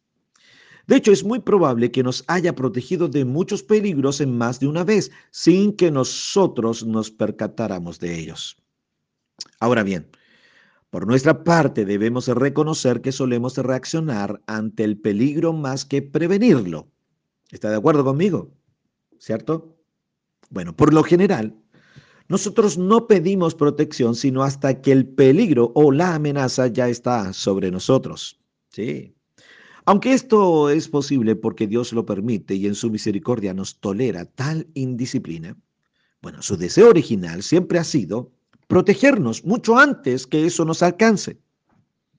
De 0.88 0.96
hecho, 0.96 1.12
es 1.12 1.22
muy 1.22 1.38
probable 1.38 1.90
que 1.92 2.02
nos 2.02 2.24
haya 2.28 2.54
protegido 2.54 3.08
de 3.08 3.26
muchos 3.26 3.62
peligros 3.62 4.22
en 4.22 4.36
más 4.38 4.58
de 4.58 4.68
una 4.68 4.84
vez, 4.84 5.10
sin 5.30 5.76
que 5.76 5.90
nosotros 5.90 6.84
nos 6.84 7.10
percatáramos 7.10 8.00
de 8.00 8.18
ellos. 8.18 8.56
Ahora 9.60 9.82
bien, 9.82 10.08
por 10.88 11.06
nuestra 11.06 11.44
parte 11.44 11.84
debemos 11.84 12.26
reconocer 12.28 13.02
que 13.02 13.12
solemos 13.12 13.58
reaccionar 13.58 14.40
ante 14.46 14.82
el 14.82 14.96
peligro 14.98 15.52
más 15.52 15.84
que 15.84 16.00
prevenirlo. 16.00 16.88
¿Está 17.50 17.68
de 17.68 17.76
acuerdo 17.76 18.02
conmigo? 18.02 18.50
¿Cierto? 19.18 19.76
Bueno, 20.48 20.74
por 20.74 20.94
lo 20.94 21.02
general, 21.02 21.54
nosotros 22.28 22.78
no 22.78 23.06
pedimos 23.06 23.54
protección 23.54 24.14
sino 24.14 24.42
hasta 24.42 24.80
que 24.80 24.92
el 24.92 25.06
peligro 25.06 25.70
o 25.74 25.92
la 25.92 26.14
amenaza 26.14 26.68
ya 26.68 26.88
está 26.88 27.34
sobre 27.34 27.70
nosotros. 27.70 28.40
Sí. 28.70 29.17
Aunque 29.88 30.12
esto 30.12 30.68
es 30.68 30.86
posible 30.86 31.34
porque 31.34 31.66
Dios 31.66 31.94
lo 31.94 32.04
permite 32.04 32.54
y 32.54 32.66
en 32.66 32.74
su 32.74 32.90
misericordia 32.90 33.54
nos 33.54 33.80
tolera 33.80 34.26
tal 34.26 34.66
indisciplina, 34.74 35.56
bueno, 36.20 36.42
su 36.42 36.58
deseo 36.58 36.90
original 36.90 37.42
siempre 37.42 37.78
ha 37.78 37.84
sido 37.84 38.30
protegernos 38.66 39.46
mucho 39.46 39.78
antes 39.78 40.26
que 40.26 40.44
eso 40.44 40.66
nos 40.66 40.82
alcance. 40.82 41.40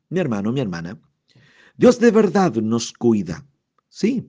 Mi 0.09 0.19
hermano, 0.19 0.51
mi 0.51 0.61
hermana, 0.61 0.99
Dios 1.77 1.99
de 1.99 2.09
verdad 2.09 2.55
nos 2.55 2.91
cuida. 2.91 3.45
Sí. 3.87 4.27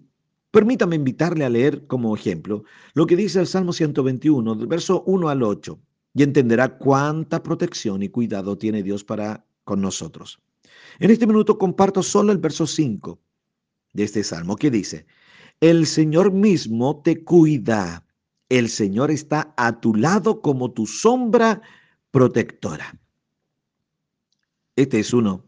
Permítame 0.50 0.96
invitarle 0.96 1.46
a 1.46 1.48
leer 1.48 1.86
como 1.86 2.14
ejemplo 2.14 2.64
lo 2.92 3.06
que 3.06 3.16
dice 3.16 3.40
el 3.40 3.46
Salmo 3.46 3.72
121, 3.72 4.54
del 4.54 4.66
verso 4.66 5.02
1 5.06 5.30
al 5.30 5.42
8, 5.42 5.80
y 6.12 6.24
entenderá 6.24 6.76
cuánta 6.76 7.42
protección 7.42 8.02
y 8.02 8.10
cuidado 8.10 8.58
tiene 8.58 8.82
Dios 8.82 9.02
para 9.02 9.46
con 9.64 9.80
nosotros. 9.80 10.42
En 10.98 11.10
este 11.10 11.26
minuto 11.26 11.56
comparto 11.56 12.02
solo 12.02 12.32
el 12.32 12.38
verso 12.38 12.66
5 12.66 13.18
de 13.92 14.04
este 14.04 14.24
salmo 14.24 14.56
que 14.56 14.70
dice, 14.70 15.06
el 15.60 15.86
Señor 15.86 16.32
mismo 16.32 17.02
te 17.02 17.24
cuida, 17.24 18.06
el 18.48 18.68
Señor 18.68 19.10
está 19.10 19.54
a 19.56 19.80
tu 19.80 19.94
lado 19.94 20.40
como 20.40 20.72
tu 20.72 20.86
sombra 20.86 21.60
protectora. 22.10 22.98
Este 24.76 25.00
es 25.00 25.12
uno, 25.12 25.44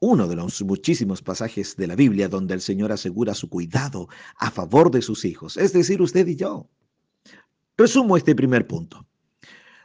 uno 0.00 0.28
de 0.28 0.36
los 0.36 0.62
muchísimos 0.62 1.22
pasajes 1.22 1.76
de 1.76 1.86
la 1.86 1.96
Biblia 1.96 2.28
donde 2.28 2.54
el 2.54 2.60
Señor 2.60 2.92
asegura 2.92 3.34
su 3.34 3.48
cuidado 3.48 4.08
a 4.36 4.50
favor 4.50 4.90
de 4.90 5.02
sus 5.02 5.24
hijos, 5.24 5.56
es 5.56 5.72
decir, 5.72 6.00
usted 6.00 6.26
y 6.26 6.36
yo. 6.36 6.68
Resumo 7.76 8.16
este 8.16 8.34
primer 8.34 8.66
punto. 8.66 9.07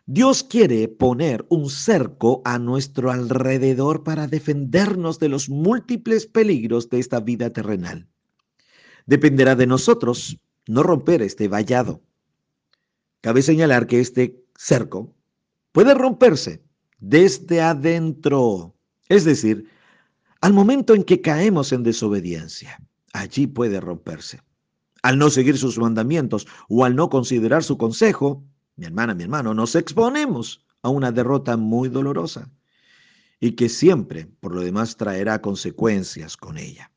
Dios 0.05 0.43
quiere 0.43 0.89
poner 0.89 1.45
un 1.49 1.69
cerco 1.69 2.41
a 2.43 2.59
nuestro 2.59 3.09
alrededor 3.09 4.03
para 4.03 4.27
defendernos 4.27 5.17
de 5.17 5.29
los 5.29 5.47
múltiples 5.47 6.25
peligros 6.25 6.89
de 6.89 6.99
esta 6.99 7.21
vida 7.21 7.51
terrenal. 7.51 8.09
Dependerá 9.05 9.55
de 9.55 9.65
nosotros 9.65 10.37
no 10.67 10.83
romper 10.83 11.21
este 11.21 11.47
vallado. 11.47 12.01
Cabe 13.21 13.41
señalar 13.41 13.87
que 13.87 14.01
este 14.01 14.43
cerco 14.57 15.15
puede 15.71 15.93
romperse 15.93 16.61
desde 16.99 17.61
adentro, 17.61 18.75
es 19.07 19.23
decir, 19.23 19.69
al 20.41 20.51
momento 20.51 20.93
en 20.95 21.05
que 21.05 21.21
caemos 21.21 21.71
en 21.71 21.83
desobediencia. 21.83 22.77
Allí 23.13 23.47
puede 23.47 23.79
romperse. 23.79 24.41
Al 25.01 25.17
no 25.17 25.29
seguir 25.29 25.57
sus 25.57 25.77
mandamientos 25.77 26.45
o 26.67 26.83
al 26.83 26.95
no 26.95 27.09
considerar 27.09 27.63
su 27.63 27.77
consejo, 27.77 28.43
mi 28.75 28.85
hermana, 28.85 29.13
mi 29.13 29.23
hermano, 29.23 29.53
nos 29.53 29.75
exponemos 29.75 30.65
a 30.81 30.89
una 30.89 31.11
derrota 31.11 31.57
muy 31.57 31.89
dolorosa 31.89 32.51
y 33.39 33.51
que 33.51 33.69
siempre, 33.69 34.25
por 34.39 34.55
lo 34.55 34.61
demás, 34.61 34.97
traerá 34.97 35.41
consecuencias 35.41 36.37
con 36.37 36.57
ella. 36.57 36.91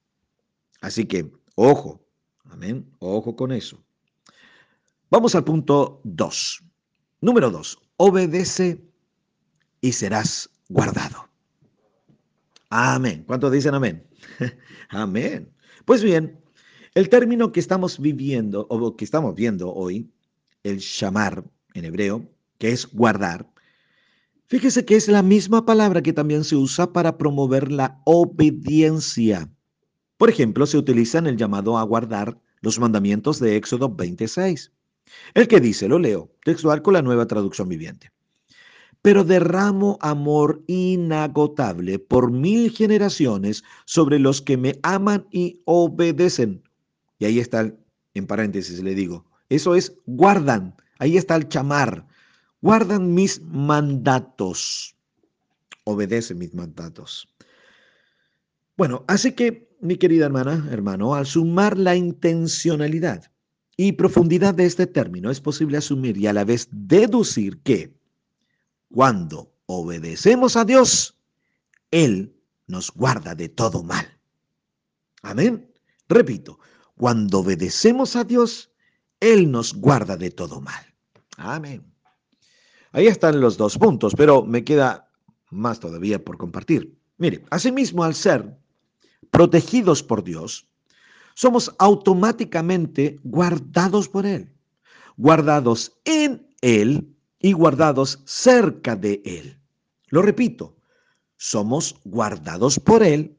Así 0.80 1.06
que, 1.06 1.32
ojo, 1.54 2.06
amén, 2.44 2.90
ojo 2.98 3.34
con 3.36 3.52
eso. 3.52 3.82
Vamos 5.10 5.34
al 5.34 5.44
punto 5.44 6.00
2. 6.04 6.62
Número 7.20 7.50
2, 7.50 7.78
obedece 7.96 8.84
y 9.80 9.92
serás 9.92 10.50
guardado. 10.68 11.28
Amén. 12.70 13.24
¿Cuántos 13.26 13.52
dicen 13.52 13.74
amén? 13.74 14.06
amén. 14.88 15.52
Pues 15.84 16.02
bien, 16.02 16.40
el 16.94 17.08
término 17.08 17.52
que 17.52 17.60
estamos 17.60 17.98
viviendo 17.98 18.66
o 18.68 18.96
que 18.96 19.04
estamos 19.04 19.34
viendo 19.34 19.72
hoy, 19.72 20.10
el 20.62 20.78
shamar, 20.78 21.44
en 21.78 21.84
hebreo, 21.84 22.28
que 22.58 22.70
es 22.70 22.86
guardar, 22.86 23.50
fíjese 24.46 24.84
que 24.84 24.96
es 24.96 25.08
la 25.08 25.22
misma 25.22 25.66
palabra 25.66 26.02
que 26.02 26.12
también 26.12 26.44
se 26.44 26.56
usa 26.56 26.92
para 26.92 27.18
promover 27.18 27.70
la 27.70 28.00
obediencia. 28.04 29.50
Por 30.16 30.30
ejemplo, 30.30 30.66
se 30.66 30.78
utiliza 30.78 31.18
en 31.18 31.26
el 31.26 31.36
llamado 31.36 31.76
a 31.76 31.82
guardar 31.82 32.38
los 32.62 32.78
mandamientos 32.78 33.38
de 33.38 33.56
Éxodo 33.56 33.94
26. 33.94 34.72
El 35.34 35.48
que 35.48 35.60
dice, 35.60 35.88
lo 35.88 35.98
leo, 35.98 36.32
textual 36.44 36.82
con 36.82 36.94
la 36.94 37.02
nueva 37.02 37.26
traducción 37.26 37.68
viviente. 37.68 38.10
Pero 39.02 39.22
derramo 39.22 39.98
amor 40.00 40.64
inagotable 40.66 41.98
por 41.98 42.32
mil 42.32 42.70
generaciones 42.70 43.62
sobre 43.84 44.18
los 44.18 44.42
que 44.42 44.56
me 44.56 44.78
aman 44.82 45.26
y 45.30 45.60
obedecen. 45.64 46.62
Y 47.18 47.26
ahí 47.26 47.38
está, 47.38 47.72
en 48.14 48.26
paréntesis 48.26 48.82
le 48.82 48.94
digo, 48.94 49.24
eso 49.48 49.74
es 49.76 49.96
guardan 50.06 50.74
Ahí 50.98 51.16
está 51.16 51.36
el 51.36 51.48
chamar. 51.48 52.06
Guardan 52.60 53.14
mis 53.14 53.40
mandatos. 53.42 54.96
Obedecen 55.84 56.38
mis 56.38 56.54
mandatos. 56.54 57.28
Bueno, 58.76 59.04
así 59.08 59.32
que, 59.32 59.68
mi 59.80 59.96
querida 59.96 60.26
hermana, 60.26 60.68
hermano, 60.70 61.14
al 61.14 61.26
sumar 61.26 61.78
la 61.78 61.96
intencionalidad 61.96 63.30
y 63.76 63.92
profundidad 63.92 64.54
de 64.54 64.66
este 64.66 64.86
término, 64.86 65.30
es 65.30 65.40
posible 65.40 65.76
asumir 65.76 66.16
y 66.16 66.26
a 66.26 66.32
la 66.32 66.44
vez 66.44 66.68
deducir 66.70 67.60
que 67.62 67.94
cuando 68.90 69.52
obedecemos 69.66 70.56
a 70.56 70.64
Dios, 70.64 71.16
Él 71.90 72.34
nos 72.66 72.90
guarda 72.90 73.34
de 73.34 73.48
todo 73.48 73.82
mal. 73.82 74.06
Amén. 75.22 75.72
Repito, 76.08 76.58
cuando 76.96 77.40
obedecemos 77.40 78.16
a 78.16 78.24
Dios, 78.24 78.70
él 79.20 79.50
nos 79.50 79.74
guarda 79.74 80.16
de 80.16 80.30
todo 80.30 80.60
mal. 80.60 80.94
Amén. 81.36 81.84
Ahí 82.92 83.06
están 83.06 83.40
los 83.40 83.56
dos 83.56 83.76
puntos, 83.78 84.14
pero 84.16 84.42
me 84.42 84.64
queda 84.64 85.10
más 85.50 85.80
todavía 85.80 86.24
por 86.24 86.38
compartir. 86.38 86.96
Mire, 87.18 87.44
asimismo, 87.50 88.04
al 88.04 88.14
ser 88.14 88.56
protegidos 89.30 90.02
por 90.02 90.22
Dios, 90.24 90.68
somos 91.34 91.74
automáticamente 91.78 93.18
guardados 93.22 94.08
por 94.08 94.26
Él. 94.26 94.52
guardados 95.18 95.98
en 96.04 96.46
Él 96.60 97.16
y 97.40 97.52
guardados 97.52 98.20
cerca 98.26 98.96
de 98.96 99.22
Él. 99.24 99.58
Lo 100.08 100.20
repito, 100.22 100.76
somos 101.36 101.96
guardados 102.04 102.78
por 102.78 103.02
Él, 103.02 103.36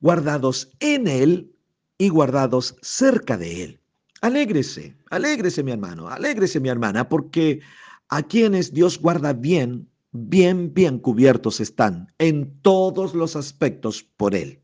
guardados 0.00 0.70
en 0.80 1.06
Él 1.06 1.54
y 1.98 2.08
guardados 2.08 2.76
cerca 2.82 3.36
de 3.36 3.64
Él. 3.64 3.80
Alégrese, 4.20 4.96
alégrese 5.10 5.62
mi 5.62 5.70
hermano, 5.70 6.08
alégrese 6.08 6.60
mi 6.60 6.68
hermana, 6.68 7.08
porque 7.08 7.60
a 8.08 8.22
quienes 8.22 8.72
Dios 8.72 8.98
guarda 8.98 9.32
bien, 9.32 9.88
bien, 10.12 10.74
bien 10.74 10.98
cubiertos 10.98 11.60
están 11.60 12.12
en 12.18 12.60
todos 12.62 13.14
los 13.14 13.36
aspectos 13.36 14.02
por 14.02 14.34
Él. 14.34 14.60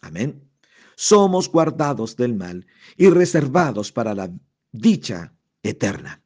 Amén. 0.00 0.42
Somos 0.96 1.48
guardados 1.50 2.16
del 2.16 2.34
mal 2.34 2.66
y 2.96 3.08
reservados 3.10 3.92
para 3.92 4.14
la 4.14 4.30
dicha 4.72 5.32
eterna. 5.62 6.20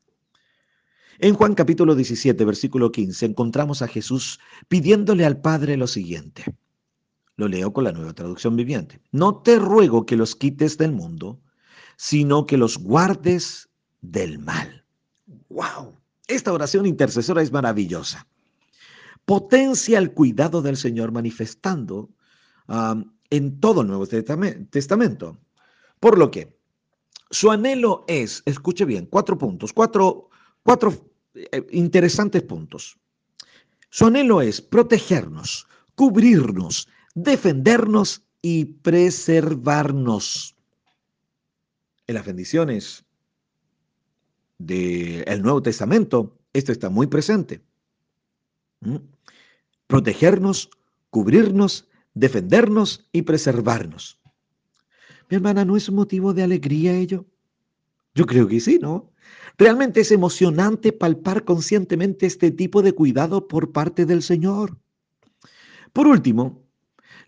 En 1.19 1.35
Juan 1.35 1.55
capítulo 1.55 1.95
17, 1.95 2.45
versículo 2.45 2.93
15, 2.93 3.27
encontramos 3.27 3.83
a 3.83 3.89
Jesús 3.89 4.39
pidiéndole 4.69 5.25
al 5.25 5.41
Padre 5.41 5.77
lo 5.77 5.87
siguiente. 5.87 6.45
Lo 7.37 7.49
leo 7.49 7.73
con 7.73 7.85
la 7.85 7.93
nueva 7.93 8.15
traducción 8.15 8.57
viviente. 8.57 9.01
No 9.11 9.43
te 9.43 9.59
ruego 9.59 10.07
que 10.07 10.17
los 10.17 10.37
quites 10.37 10.79
del 10.79 10.93
mundo, 10.93 11.41
sino 11.99 12.47
que 12.47 12.57
los 12.57 12.79
guardes 12.79 13.69
del 14.01 14.39
mal. 14.39 14.85
¡Wow! 15.49 15.99
Esta 16.29 16.53
oración 16.53 16.87
intercesora 16.87 17.43
es 17.43 17.51
maravillosa. 17.51 18.27
Potencia 19.25 19.99
el 19.99 20.13
cuidado 20.13 20.63
del 20.63 20.77
Señor 20.77 21.11
manifestando 21.11 22.09
en 23.31 23.61
todo 23.61 23.81
el 23.83 23.89
Nuevo 23.89 24.07
Testamento. 24.07 25.39
Por 25.99 26.19
lo 26.19 26.31
que 26.31 26.57
su 27.31 27.51
anhelo 27.51 28.05
es, 28.07 28.43
escuche 28.47 28.85
bien, 28.85 29.07
cuatro 29.07 29.37
puntos, 29.37 29.73
cuatro, 29.73 30.31
cuatro 30.63 30.95
eh, 31.35 31.67
interesantes 31.73 32.43
puntos. 32.43 32.97
Su 33.91 34.07
anhelo 34.07 34.41
es 34.41 34.61
protegernos, 34.61 35.67
cubrirnos, 35.97 36.89
defendernos 37.17 38.23
y 38.41 38.67
preservarnos. 38.67 40.55
En 42.09 42.15
las 42.15 42.25
bendiciones 42.25 43.05
del 44.57 45.43
Nuevo 45.43 45.63
Testamento, 45.63 46.39
esto 46.55 46.73
está 46.73 46.89
muy 46.89 47.07
presente. 47.07 47.63
¿Mm? 48.81 48.97
Protegernos, 49.87 50.71
cubrirnos, 51.11 51.87
defendernos 52.15 53.07
y 53.13 53.23
preservarnos. 53.23 54.19
Mi 55.29 55.37
hermana, 55.37 55.67
¿no 55.67 55.77
es 55.77 55.91
motivo 55.91 56.33
de 56.33 56.43
alegría 56.43 56.97
ello? 56.97 57.27
Yo 58.15 58.25
creo 58.25 58.49
que 58.49 58.61
sí, 58.61 58.79
¿no? 58.81 59.13
Realmente 59.59 60.01
es 60.01 60.11
emocionante 60.11 60.93
palpar 60.93 61.45
conscientemente 61.45 62.25
este 62.25 62.51
tipo 62.51 62.81
de 62.81 62.93
cuidado 62.93 63.49
por 63.49 63.73
parte 63.73 64.07
del 64.07 64.23
Señor. 64.23 64.79
Por 65.93 66.07
último, 66.07 66.68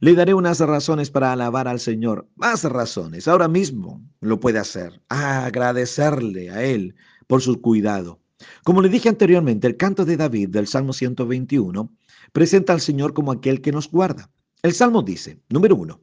le 0.00 0.14
daré 0.14 0.34
unas 0.34 0.60
razones 0.60 1.10
para 1.10 1.32
alabar 1.32 1.68
al 1.68 1.78
Señor. 1.78 2.26
Más 2.36 2.64
razones. 2.64 3.28
Ahora 3.28 3.48
mismo 3.48 4.02
lo 4.20 4.40
puede 4.40 4.58
hacer. 4.58 5.00
agradecerle 5.08 6.50
a 6.50 6.64
Él 6.64 6.94
por 7.26 7.42
su 7.42 7.60
cuidado. 7.60 8.18
Como 8.64 8.80
le 8.80 8.88
dije 8.88 9.10
anteriormente, 9.10 9.66
el 9.66 9.76
canto 9.76 10.06
de 10.06 10.16
David 10.16 10.48
del 10.48 10.66
Salmo 10.66 10.94
121 10.94 11.94
presenta 12.32 12.72
al 12.72 12.80
Señor 12.80 13.12
como 13.12 13.32
aquel 13.32 13.60
que 13.60 13.72
nos 13.72 13.90
guarda. 13.90 14.30
El 14.62 14.72
Salmo 14.72 15.02
dice, 15.02 15.40
número 15.50 15.76
uno, 15.76 16.00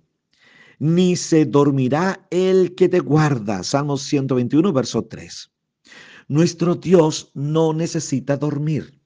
ni 0.80 1.16
se 1.16 1.46
dormirá 1.46 2.28
el 2.30 2.76
que 2.76 2.90
te 2.90 3.00
guarda. 3.00 3.64
Salmos 3.64 4.04
121, 4.04 4.72
verso 4.74 5.06
3. 5.06 5.52
Nuestro 6.28 6.76
Dios 6.76 7.32
no 7.34 7.74
necesita 7.74 8.38
dormir. 8.38 8.97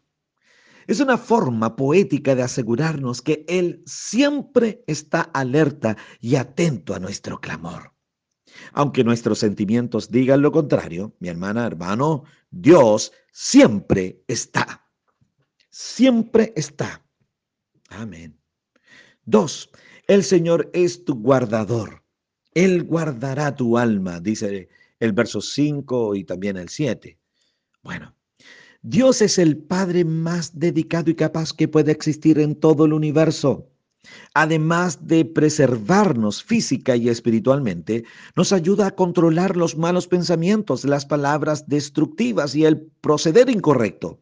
Es 0.88 1.00
una 1.00 1.18
forma 1.18 1.76
poética 1.76 2.36
de 2.36 2.44
asegurarnos 2.44 3.22
que 3.22 3.46
Él 3.48 3.84
siempre 3.86 4.84
está 4.88 5.22
alerta 5.22 5.98
y 6.20 6.36
atento 6.36 6.94
a 6.94 7.00
nuestro 7.00 7.40
clamor. 7.40 7.94
Aunque 8.74 9.04
nuestros 9.04 9.40
sentimientos 9.40 10.12
digan 10.12 10.42
lo 10.42 10.52
contrario, 10.52 11.16
mi 11.20 11.30
hermana, 11.30 11.66
hermano, 11.66 12.24
Dios 12.50 13.12
siempre 13.32 14.24
está. 14.28 14.88
Siempre 15.70 16.54
está. 16.56 17.06
Amén. 17.90 18.40
Dos, 19.26 19.70
el 20.08 20.24
Señor 20.24 20.70
es 20.74 21.06
tu 21.06 21.16
guardador. 21.16 22.04
Él 22.54 22.84
guardará 22.84 23.56
tu 23.56 23.78
alma, 23.78 24.20
dice 24.20 24.70
el 25.00 25.14
verso 25.14 25.42
5 25.42 26.16
y 26.16 26.24
también 26.24 26.58
el 26.58 26.70
7. 26.70 27.18
Bueno, 27.82 28.16
Dios 28.84 29.22
es 29.22 29.38
el 29.38 29.58
Padre 29.58 30.06
más 30.06 30.58
dedicado 30.58 31.12
y 31.12 31.16
capaz 31.16 31.54
que 31.54 31.68
puede 31.68 31.92
existir 31.92 32.40
en 32.40 32.56
todo 32.56 32.86
el 32.86 32.94
universo. 32.94 33.68
Además 34.34 35.06
de 35.08 35.26
preservarnos 35.26 36.44
física 36.44 36.96
y 36.96 37.08
espiritualmente, 37.08 38.04
nos 38.36 38.52
ayuda 38.52 38.88
a 38.88 38.96
controlar 38.96 39.56
los 39.56 39.78
malos 39.78 40.08
pensamientos, 40.08 40.84
las 40.86 41.06
palabras 41.06 41.68
destructivas 41.68 42.56
y 42.56 42.66
el 42.66 42.82
proceder 43.02 43.50
incorrecto. 43.52 44.20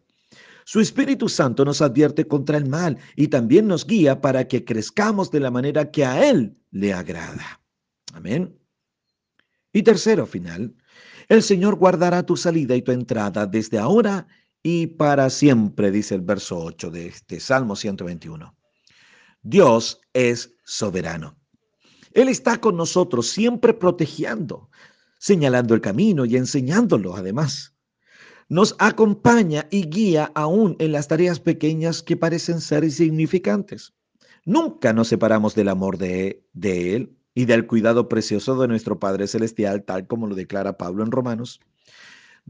Su 0.66 0.82
Espíritu 0.82 1.30
Santo 1.30 1.64
nos 1.64 1.82
advierte 1.82 2.28
contra 2.28 2.58
el 2.58 2.68
mal 2.68 2.98
y 3.16 3.30
también 3.30 3.68
nos 3.68 3.88
guía 3.88 4.20
para 4.20 4.48
que 4.48 4.66
crezcamos 4.66 5.32
de 5.32 5.40
la 5.40 5.52
manera 5.52 5.90
que 5.90 6.04
a 6.04 6.30
Él 6.30 6.58
le 6.72 6.94
agrada. 6.94 7.62
Amén. 8.14 8.60
Y 9.72 9.84
tercero, 9.84 10.26
final, 10.26 10.76
el 11.30 11.44
Señor 11.44 11.76
guardará 11.76 12.24
tu 12.24 12.36
salida 12.36 12.76
y 12.76 12.82
tu 12.82 12.92
entrada 12.92 13.46
desde 13.46 13.80
ahora 13.80 14.28
y 14.64 14.88
para 14.88 15.30
siempre, 15.30 15.92
dice 15.92 16.16
el 16.16 16.22
verso 16.22 16.60
8 16.60 16.92
de 16.92 17.08
este 17.08 17.40
Salmo 17.40 17.76
121. 17.76 18.56
Dios 19.42 20.02
es 20.14 20.56
soberano. 20.66 21.38
Él 22.14 22.28
está 22.28 22.60
con 22.60 22.76
nosotros 22.76 23.30
siempre 23.30 23.74
protegiendo, 23.74 24.70
señalando 25.18 25.74
el 25.74 25.82
camino 25.82 26.26
y 26.26 26.36
enseñándolo 26.36 27.16
además 27.16 27.74
nos 28.50 28.76
acompaña 28.80 29.68
y 29.70 29.88
guía 29.88 30.32
aún 30.34 30.76
en 30.80 30.92
las 30.92 31.08
tareas 31.08 31.40
pequeñas 31.40 32.02
que 32.02 32.18
parecen 32.18 32.62
ser 32.62 32.84
insignificantes. 32.84 33.94
Nunca 34.44 34.92
nos 34.92 35.08
separamos 35.08 35.54
del 35.54 35.70
amor 35.70 36.00
de, 36.00 36.44
de 36.54 36.96
Él 36.96 37.16
y 37.36 37.46
del 37.46 37.68
cuidado 37.68 38.10
precioso 38.10 38.60
de 38.60 38.68
nuestro 38.68 39.00
Padre 39.00 39.28
Celestial, 39.28 39.84
tal 39.84 40.08
como 40.08 40.26
lo 40.26 40.34
declara 40.34 40.78
Pablo 40.78 41.04
en 41.04 41.12
Romanos. 41.12 41.62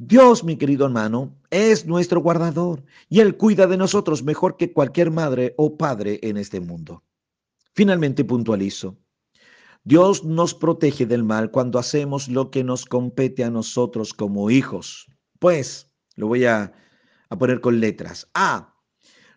Dios, 0.01 0.45
mi 0.45 0.55
querido 0.55 0.85
hermano, 0.85 1.35
es 1.49 1.85
nuestro 1.85 2.21
guardador 2.21 2.85
y 3.09 3.19
Él 3.19 3.35
cuida 3.35 3.67
de 3.67 3.75
nosotros 3.75 4.23
mejor 4.23 4.55
que 4.55 4.71
cualquier 4.71 5.11
madre 5.11 5.53
o 5.57 5.75
padre 5.75 6.21
en 6.23 6.37
este 6.37 6.61
mundo. 6.61 7.03
Finalmente 7.73 8.23
puntualizo. 8.23 8.97
Dios 9.83 10.23
nos 10.23 10.53
protege 10.53 11.05
del 11.05 11.25
mal 11.25 11.51
cuando 11.51 11.79
hacemos 11.79 12.29
lo 12.29 12.49
que 12.49 12.63
nos 12.63 12.85
compete 12.85 13.43
a 13.43 13.49
nosotros 13.49 14.13
como 14.13 14.49
hijos. 14.49 15.05
Pues 15.37 15.91
lo 16.15 16.27
voy 16.27 16.45
a, 16.45 16.71
poner 17.37 17.59
con 17.59 17.81
letras. 17.81 18.29
A. 18.33 18.73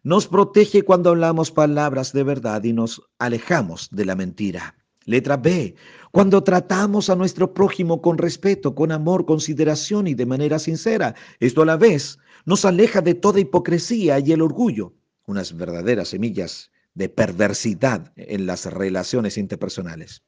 Nos 0.04 0.28
protege 0.28 0.84
cuando 0.84 1.10
hablamos 1.10 1.50
palabras 1.50 2.12
de 2.12 2.22
verdad 2.22 2.62
y 2.62 2.72
nos 2.72 3.02
alejamos 3.18 3.88
de 3.90 4.04
la 4.04 4.14
mentira. 4.14 4.76
Letra 5.04 5.36
B. 5.36 5.74
Cuando 6.10 6.42
tratamos 6.42 7.10
a 7.10 7.16
nuestro 7.16 7.54
prójimo 7.54 8.02
con 8.02 8.18
respeto, 8.18 8.74
con 8.74 8.92
amor, 8.92 9.24
consideración 9.24 10.06
y 10.06 10.14
de 10.14 10.26
manera 10.26 10.58
sincera. 10.58 11.14
Esto 11.40 11.62
a 11.62 11.66
la 11.66 11.76
vez 11.76 12.18
nos 12.44 12.64
aleja 12.64 13.00
de 13.00 13.14
toda 13.14 13.40
hipocresía 13.40 14.18
y 14.18 14.32
el 14.32 14.42
orgullo, 14.42 14.94
unas 15.26 15.56
verdaderas 15.56 16.08
semillas 16.08 16.70
de 16.94 17.08
perversidad 17.08 18.12
en 18.16 18.46
las 18.46 18.66
relaciones 18.66 19.38
interpersonales. 19.38 20.22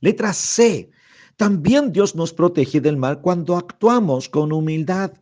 Letra 0.00 0.32
C. 0.32 0.90
También 1.36 1.92
Dios 1.92 2.14
nos 2.14 2.32
protege 2.32 2.80
del 2.80 2.96
mal 2.96 3.20
cuando 3.20 3.56
actuamos 3.56 4.28
con 4.28 4.52
humildad, 4.52 5.14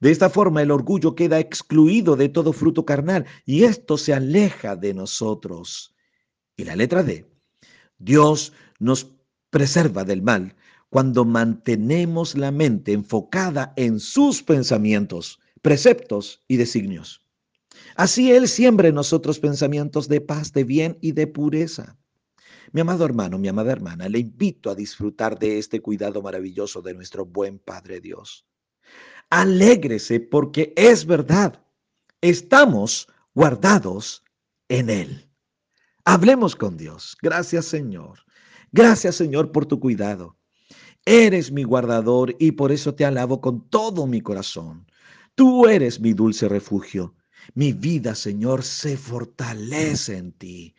de 0.00 0.10
esta 0.10 0.30
forma 0.30 0.62
el 0.62 0.70
orgullo 0.70 1.14
queda 1.14 1.40
excluido 1.40 2.16
de 2.16 2.28
todo 2.28 2.52
fruto 2.52 2.84
carnal 2.84 3.26
y 3.44 3.64
esto 3.64 3.98
se 3.98 4.14
aleja 4.14 4.76
de 4.76 4.94
nosotros. 4.94 5.94
Y 6.56 6.64
la 6.64 6.76
letra 6.76 7.02
D, 7.02 7.26
Dios 7.98 8.52
nos 8.78 9.10
preserva 9.50 10.04
del 10.04 10.22
mal 10.22 10.54
cuando 10.90 11.24
mantenemos 11.24 12.36
la 12.36 12.50
mente 12.50 12.92
enfocada 12.92 13.72
en 13.76 14.00
sus 14.00 14.42
pensamientos, 14.42 15.38
preceptos 15.60 16.42
y 16.48 16.56
designios. 16.56 17.22
Así 17.94 18.32
Él 18.32 18.48
siembra 18.48 18.88
en 18.88 18.94
nosotros 18.94 19.38
pensamientos 19.38 20.08
de 20.08 20.20
paz, 20.20 20.52
de 20.52 20.64
bien 20.64 20.98
y 21.00 21.12
de 21.12 21.26
pureza. 21.26 21.96
Mi 22.72 22.80
amado 22.80 23.04
hermano, 23.04 23.38
mi 23.38 23.48
amada 23.48 23.72
hermana, 23.72 24.08
le 24.08 24.18
invito 24.18 24.70
a 24.70 24.74
disfrutar 24.74 25.38
de 25.38 25.58
este 25.58 25.80
cuidado 25.80 26.22
maravilloso 26.22 26.82
de 26.82 26.94
nuestro 26.94 27.24
buen 27.24 27.58
Padre 27.58 28.00
Dios. 28.00 28.46
Alégrese 29.30 30.20
porque 30.20 30.72
es 30.76 31.06
verdad. 31.06 31.62
Estamos 32.20 33.08
guardados 33.34 34.22
en 34.68 34.90
Él. 34.90 35.27
Hablemos 36.10 36.56
con 36.56 36.78
Dios. 36.78 37.18
Gracias 37.20 37.66
Señor. 37.66 38.20
Gracias 38.72 39.14
Señor 39.14 39.52
por 39.52 39.66
tu 39.66 39.78
cuidado. 39.78 40.38
Eres 41.04 41.52
mi 41.52 41.64
guardador 41.64 42.34
y 42.38 42.52
por 42.52 42.72
eso 42.72 42.94
te 42.94 43.04
alabo 43.04 43.42
con 43.42 43.68
todo 43.68 44.06
mi 44.06 44.22
corazón. 44.22 44.86
Tú 45.34 45.66
eres 45.66 46.00
mi 46.00 46.14
dulce 46.14 46.48
refugio. 46.48 47.14
Mi 47.52 47.74
vida, 47.74 48.14
Señor, 48.14 48.62
se 48.62 48.96
fortalece 48.96 50.16
en 50.16 50.32
ti. 50.32 50.74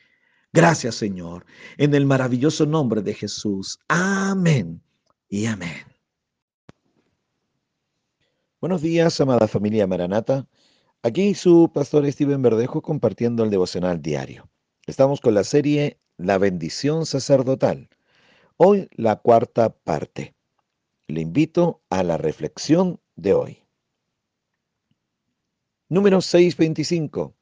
Gracias, 0.52 0.96
Señor, 0.96 1.46
en 1.78 1.94
el 1.94 2.08
maravilloso 2.08 2.66
nombre 2.66 3.04
de 3.04 3.14
Jesús. 3.14 3.78
Amén 3.88 4.82
y 5.30 5.46
amén. 5.46 5.86
Buenos 8.60 8.82
días, 8.82 9.22
amada 9.22 9.48
familia 9.48 9.86
Maranata. 9.86 10.48
Aquí 11.04 11.36
su 11.36 11.70
pastor 11.72 12.12
Steven 12.12 12.42
Verdejo 12.42 12.82
compartiendo 12.82 13.44
el 13.44 13.52
devocional 13.52 14.02
diario. 14.02 14.50
Estamos 14.90 15.22
con 15.22 15.36
la 15.36 15.44
serie 15.44 16.00
La 16.18 16.40
bendición 16.40 17.06
sacerdotal. 17.06 17.90
Hoy 18.58 18.90
la 18.94 19.18
cuarta 19.18 19.70
parte. 19.70 20.34
Le 21.06 21.22
invito 21.22 21.84
a 21.92 22.02
la 22.02 22.18
reflexión 22.18 23.00
de 23.16 23.36
hoy. 23.36 23.64
Número 25.90 26.22
625. 26.22 27.36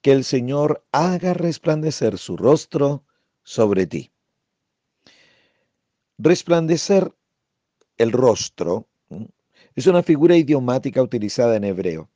Que 0.00 0.12
el 0.12 0.24
Señor 0.24 0.82
haga 0.92 1.34
resplandecer 1.34 2.16
su 2.16 2.38
rostro 2.38 3.04
sobre 3.42 3.86
ti. 3.86 4.10
Resplandecer 6.16 7.14
el 7.98 8.12
rostro 8.12 8.88
es 9.74 9.86
una 9.86 10.02
figura 10.02 10.38
idiomática 10.38 11.02
utilizada 11.02 11.54
en 11.54 11.64
hebreo. 11.64 12.08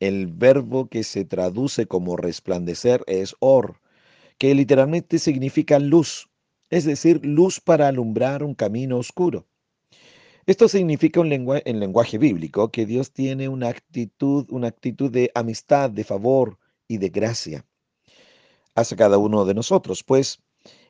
El 0.00 0.26
verbo 0.26 0.88
que 0.88 1.04
se 1.04 1.24
traduce 1.24 1.86
como 1.86 2.16
resplandecer 2.16 3.04
es 3.06 3.36
or, 3.38 3.80
que 4.40 4.54
literalmente 4.54 5.18
significa 5.18 5.78
luz, 5.78 6.30
es 6.70 6.86
decir, 6.86 7.20
luz 7.26 7.60
para 7.60 7.88
alumbrar 7.88 8.42
un 8.42 8.54
camino 8.54 8.96
oscuro. 8.96 9.46
Esto 10.46 10.66
significa 10.66 11.20
en 11.20 11.78
lenguaje 11.78 12.16
bíblico 12.16 12.70
que 12.70 12.86
Dios 12.86 13.12
tiene 13.12 13.50
una 13.50 13.68
actitud, 13.68 14.46
una 14.48 14.68
actitud 14.68 15.10
de 15.10 15.30
amistad, 15.34 15.90
de 15.90 16.04
favor 16.04 16.58
y 16.88 16.96
de 16.96 17.10
gracia 17.10 17.66
hacia 18.74 18.96
cada 18.96 19.18
uno 19.18 19.44
de 19.44 19.52
nosotros, 19.52 20.02
pues 20.02 20.40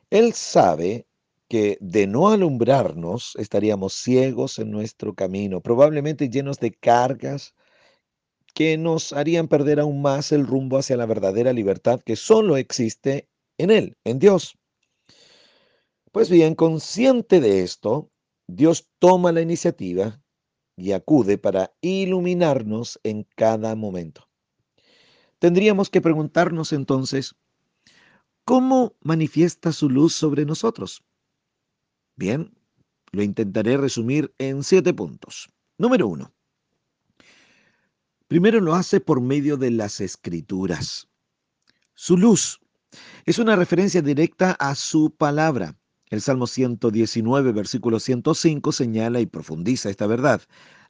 Él 0.09 0.31
sabe 0.31 1.05
que 1.49 1.77
de 1.81 2.07
no 2.07 2.29
alumbrarnos 2.29 3.35
estaríamos 3.37 3.91
ciegos 3.91 4.59
en 4.59 4.71
nuestro 4.71 5.13
camino, 5.13 5.59
probablemente 5.59 6.29
llenos 6.29 6.57
de 6.59 6.71
cargas 6.71 7.53
que 8.53 8.77
nos 8.77 9.11
harían 9.11 9.49
perder 9.49 9.81
aún 9.81 10.01
más 10.01 10.31
el 10.31 10.47
rumbo 10.47 10.77
hacia 10.77 10.95
la 10.95 11.05
verdadera 11.05 11.51
libertad 11.51 11.99
que 11.99 12.15
solo 12.15 12.55
existe 12.55 13.27
en 13.57 13.71
Él, 13.71 13.97
en 14.03 14.19
Dios. 14.19 14.57
Pues 16.11 16.29
bien, 16.29 16.55
consciente 16.55 17.39
de 17.39 17.61
esto, 17.61 18.11
Dios 18.47 18.89
toma 18.99 19.31
la 19.31 19.41
iniciativa 19.41 20.21
y 20.75 20.91
acude 20.91 21.37
para 21.37 21.73
iluminarnos 21.81 22.99
en 23.03 23.23
cada 23.35 23.75
momento. 23.75 24.27
Tendríamos 25.39 25.89
que 25.89 26.01
preguntarnos 26.01 26.73
entonces, 26.73 27.35
¿cómo 28.45 28.95
manifiesta 29.01 29.71
su 29.71 29.89
luz 29.89 30.13
sobre 30.13 30.45
nosotros? 30.45 31.03
Bien, 32.15 32.53
lo 33.11 33.23
intentaré 33.23 33.77
resumir 33.77 34.33
en 34.37 34.63
siete 34.63 34.93
puntos. 34.93 35.49
Número 35.77 36.07
uno. 36.07 36.33
Primero 38.27 38.61
lo 38.61 38.75
hace 38.75 39.01
por 39.01 39.19
medio 39.19 39.57
de 39.57 39.71
las 39.71 39.99
escrituras. 39.99 41.09
Su 41.95 42.17
luz 42.17 42.60
es 43.25 43.39
una 43.39 43.55
referencia 43.55 44.01
directa 44.01 44.51
a 44.59 44.75
su 44.75 45.11
palabra. 45.11 45.77
El 46.09 46.21
Salmo 46.21 46.47
119, 46.47 47.51
versículo 47.51 47.99
105 47.99 48.71
señala 48.71 49.21
y 49.21 49.25
profundiza 49.25 49.89
esta 49.89 50.07
verdad. 50.07 50.41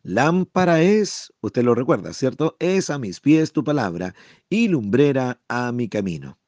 Lámpara 0.04 0.82
es, 0.82 1.32
usted 1.42 1.64
lo 1.64 1.76
recuerda, 1.76 2.14
¿cierto? 2.14 2.58
Es 2.60 2.90
a 2.90 2.98
mis 2.98 3.20
pies 3.20 3.52
tu 3.52 3.64
palabra 3.64 4.16
y 4.50 4.68
lumbrera 4.68 5.40
a 5.48 5.72
mi 5.72 5.90
camino. 5.90 6.40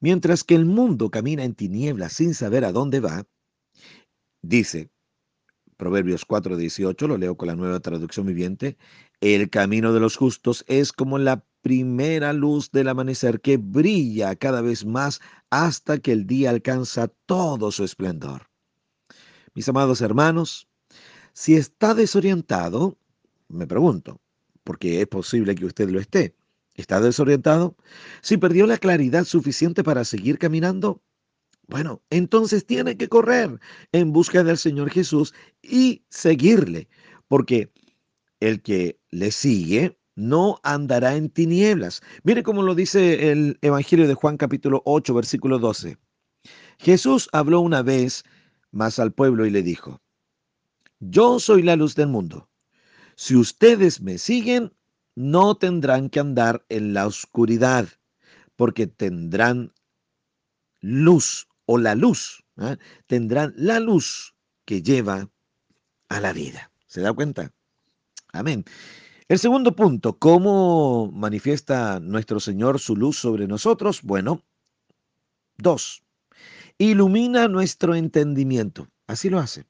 Mientras 0.00 0.44
que 0.44 0.54
el 0.54 0.66
mundo 0.66 1.10
camina 1.10 1.44
en 1.44 1.54
tinieblas 1.54 2.12
sin 2.12 2.34
saber 2.34 2.64
a 2.64 2.72
dónde 2.72 3.00
va, 3.00 3.26
Dice, 4.42 4.90
Proverbios 5.78 6.26
4:18, 6.26 7.06
lo 7.06 7.16
leo 7.16 7.36
con 7.36 7.46
la 7.46 7.54
nueva 7.54 7.78
traducción 7.78 8.26
viviente, 8.26 8.76
el 9.20 9.48
camino 9.48 9.92
de 9.92 10.00
los 10.00 10.16
justos 10.16 10.64
es 10.66 10.92
como 10.92 11.18
la 11.18 11.44
primera 11.62 12.32
luz 12.32 12.72
del 12.72 12.88
amanecer 12.88 13.40
que 13.40 13.58
brilla 13.58 14.34
cada 14.34 14.60
vez 14.60 14.84
más 14.84 15.20
hasta 15.50 15.98
que 15.98 16.10
el 16.10 16.26
día 16.26 16.50
alcanza 16.50 17.08
todo 17.26 17.70
su 17.70 17.84
esplendor. 17.84 18.48
Mis 19.54 19.68
amados 19.68 20.00
hermanos, 20.00 20.68
si 21.32 21.54
está 21.54 21.94
desorientado, 21.94 22.98
me 23.46 23.68
pregunto, 23.68 24.20
porque 24.64 25.00
es 25.00 25.06
posible 25.06 25.54
que 25.54 25.66
usted 25.66 25.88
lo 25.90 26.00
esté, 26.00 26.34
¿está 26.74 27.00
desorientado? 27.00 27.76
Si 28.20 28.36
perdió 28.36 28.66
la 28.66 28.78
claridad 28.78 29.24
suficiente 29.24 29.84
para 29.84 30.04
seguir 30.04 30.38
caminando, 30.38 31.02
bueno, 31.68 32.02
entonces 32.08 32.64
tiene 32.64 32.96
que 32.96 33.08
correr 33.08 33.60
en 33.92 34.12
busca 34.12 34.42
del 34.42 34.56
Señor 34.56 34.90
Jesús 34.90 35.34
y 35.62 36.02
seguirle, 36.08 36.88
porque 37.28 37.70
el 38.40 38.62
que 38.62 38.98
le 39.10 39.30
sigue 39.30 39.98
no 40.16 40.60
andará 40.62 41.14
en 41.14 41.28
tinieblas. 41.28 42.00
Mire 42.24 42.42
cómo 42.42 42.62
lo 42.62 42.74
dice 42.74 43.30
el 43.30 43.58
Evangelio 43.60 44.08
de 44.08 44.14
Juan 44.14 44.38
capítulo 44.38 44.82
8, 44.86 45.12
versículo 45.12 45.58
12. 45.58 45.98
Jesús 46.78 47.28
habló 47.32 47.60
una 47.60 47.82
vez 47.82 48.24
más 48.70 48.98
al 48.98 49.12
pueblo 49.12 49.44
y 49.44 49.50
le 49.50 49.62
dijo, 49.62 50.00
yo 51.00 51.38
soy 51.38 51.62
la 51.62 51.76
luz 51.76 51.94
del 51.94 52.08
mundo. 52.08 52.48
Si 53.14 53.36
ustedes 53.36 54.00
me 54.00 54.16
siguen, 54.16 54.72
no 55.14 55.54
tendrán 55.56 56.08
que 56.08 56.20
andar 56.20 56.64
en 56.70 56.94
la 56.94 57.06
oscuridad, 57.06 57.88
porque 58.56 58.86
tendrán 58.86 59.72
luz 60.80 61.46
o 61.70 61.76
la 61.76 61.94
luz, 61.94 62.42
¿ah? 62.56 62.78
tendrán 63.06 63.52
la 63.54 63.78
luz 63.78 64.34
que 64.64 64.80
lleva 64.80 65.28
a 66.08 66.20
la 66.20 66.32
vida. 66.32 66.72
¿Se 66.86 67.02
da 67.02 67.12
cuenta? 67.12 67.52
Amén. 68.32 68.64
El 69.28 69.38
segundo 69.38 69.76
punto, 69.76 70.18
¿cómo 70.18 71.12
manifiesta 71.12 72.00
nuestro 72.00 72.40
Señor 72.40 72.80
su 72.80 72.96
luz 72.96 73.18
sobre 73.18 73.46
nosotros? 73.46 74.00
Bueno, 74.02 74.42
dos, 75.58 76.02
ilumina 76.78 77.48
nuestro 77.48 77.94
entendimiento. 77.94 78.88
Así 79.06 79.28
lo 79.28 79.38
hace. 79.38 79.66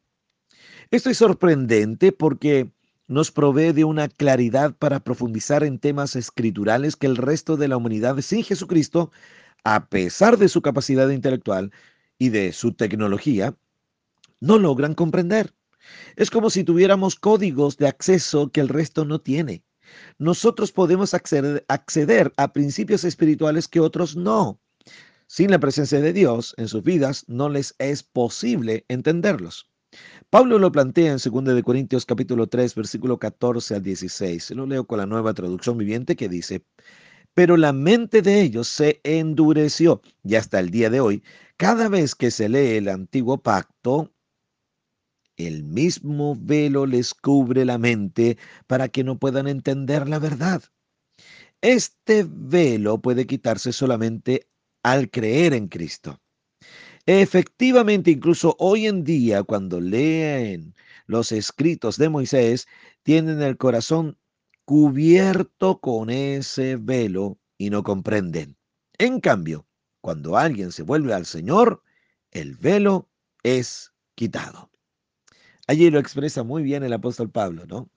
Esto 0.93 1.11
es 1.11 1.19
sorprendente 1.19 2.13
porque 2.13 2.71
nos 3.09 3.33
provee 3.33 3.73
de 3.73 3.83
una 3.83 4.07
claridad 4.07 4.73
para 4.77 5.01
profundizar 5.01 5.65
en 5.65 5.81
temas 5.81 6.15
escriturales 6.15 6.95
que 6.95 7.09
el 7.09 7.17
resto 7.17 7.57
de 7.57 7.67
la 7.67 7.77
humanidad 7.77 8.21
sin 8.21 8.45
Jesucristo 8.45 9.11
a 9.65 9.89
pesar 9.89 10.39
de 10.39 10.49
su 10.49 10.63
capacidad 10.63 11.09
intelectual 11.11 11.73
y 12.19 12.31
de 12.31 12.53
su 12.53 12.73
tecnología, 12.73 13.57
no 14.41 14.59
logran 14.59 14.95
comprender. 14.95 15.55
Es 16.17 16.31
como 16.31 16.51
si 16.51 16.65
tuviéramos 16.65 17.17
códigos 17.17 17.77
de 17.77 17.89
acceso 17.89 18.51
que 18.51 18.61
el 18.61 18.69
resto 18.69 19.05
no 19.05 19.21
tiene. 19.21 19.65
Nosotros 20.19 20.71
podemos 20.73 21.15
acceder, 21.15 22.33
a 22.37 22.53
principios 22.53 23.05
espirituales 23.05 23.69
que 23.69 23.81
otros 23.81 24.17
no. 24.17 24.61
Sin 25.27 25.51
la 25.51 25.59
presencia 25.59 26.01
de 26.01 26.13
Dios 26.13 26.55
en 26.57 26.69
sus 26.69 26.83
vidas 26.83 27.25
no 27.27 27.49
les 27.49 27.75
es 27.79 28.03
posible 28.03 28.85
entenderlos. 28.89 29.71
Pablo 30.31 30.59
lo 30.59 30.71
plantea 30.71 31.13
en 31.13 31.19
2 31.19 31.55
de 31.55 31.63
Corintios 31.63 32.05
capítulo 32.05 32.47
3 32.47 32.75
versículo 32.75 33.19
14 33.19 33.77
al 33.77 33.83
16. 33.83 34.51
Lo 34.51 34.67
leo 34.67 34.87
con 34.87 34.99
la 34.99 35.07
nueva 35.07 35.33
traducción 35.33 35.79
viviente 35.79 36.17
que 36.17 36.29
dice: 36.29 36.65
pero 37.35 37.57
la 37.57 37.73
mente 37.73 38.23
de 38.23 38.41
ellos 38.41 38.69
se 38.69 39.01
endureció 39.05 40.03
y 40.25 40.35
hasta 40.35 40.61
el 40.61 40.71
día 40.71 40.91
de 40.91 41.01
hoy, 41.01 41.23
cada 41.57 41.89
vez 41.89 42.15
que 42.15 42.31
se 42.31 42.49
lee 42.49 42.77
el 42.77 42.89
antiguo 42.89 43.39
pacto, 43.39 44.13
el 45.37 45.63
mismo 45.63 46.37
velo 46.39 46.85
les 46.85 47.15
cubre 47.15 47.65
la 47.65 47.79
mente 47.79 48.37
para 48.67 48.89
que 48.89 49.05
no 49.05 49.19
puedan 49.19 49.47
entender 49.47 50.09
la 50.09 50.19
verdad. 50.19 50.63
Este 51.61 52.27
velo 52.29 53.01
puede 53.01 53.27
quitarse 53.27 53.73
solamente 53.73 54.49
al 54.83 55.11
creer 55.11 55.55
en 55.55 55.69
Cristo. 55.69 56.21
Efectivamente, 57.07 58.11
incluso 58.11 58.55
hoy 58.59 58.87
en 58.87 59.03
día, 59.03 59.43
cuando 59.43 59.81
leen 59.81 60.75
los 61.07 61.33
escritos 61.33 61.97
de 61.97 62.09
Moisés, 62.11 62.69
tienen 63.03 63.41
el 63.41 63.57
corazón 63.57 64.19
cubierto 64.69 65.81
con 65.81 66.11
ese 66.11 66.77
velo 66.77 67.39
y 67.57 67.71
no 67.71 67.83
comprenden. 67.83 68.59
En 68.99 69.19
cambio, 69.19 69.67
cuando 70.03 70.37
alguien 70.37 70.73
se 70.73 70.83
vuelve 70.83 71.15
al 71.15 71.25
Señor, 71.25 71.83
el 72.33 72.55
velo 72.55 73.09
es 73.43 73.95
quitado. 74.15 74.71
Allí 75.67 75.89
lo 75.89 75.99
expresa 75.99 76.43
muy 76.43 76.63
bien 76.63 76.83
el 76.83 76.93
apóstol 76.93 77.31
Pablo, 77.31 77.65
¿no? 77.65 77.89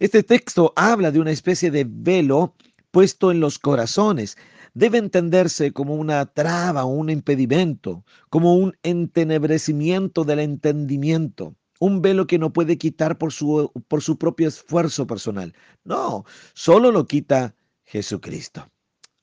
Este 0.00 0.24
texto 0.24 0.72
habla 0.74 1.12
de 1.12 1.20
una 1.20 1.30
especie 1.30 1.70
de 1.70 1.86
velo 1.88 2.56
puesto 2.90 3.30
en 3.30 3.38
los 3.38 3.60
corazones. 3.60 4.36
Debe 4.74 4.98
entenderse 4.98 5.72
como 5.72 5.94
una 5.94 6.26
traba 6.26 6.86
un 6.86 7.08
impedimento, 7.08 8.04
como 8.30 8.56
un 8.56 8.76
entenebrecimiento 8.82 10.24
del 10.24 10.40
entendimiento. 10.40 11.54
Un 11.78 12.02
velo 12.02 12.26
que 12.26 12.38
no 12.38 12.52
puede 12.52 12.78
quitar 12.78 13.18
por 13.18 13.32
su, 13.32 13.72
por 13.88 14.02
su 14.02 14.18
propio 14.18 14.48
esfuerzo 14.48 15.06
personal. 15.06 15.54
No, 15.84 16.24
solo 16.54 16.90
lo 16.90 17.06
quita 17.06 17.54
Jesucristo. 17.84 18.70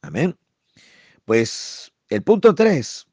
Amén. 0.01 0.37
Pues 1.25 1.91
el 2.09 2.23
punto 2.23 2.53
tres, 2.55 3.07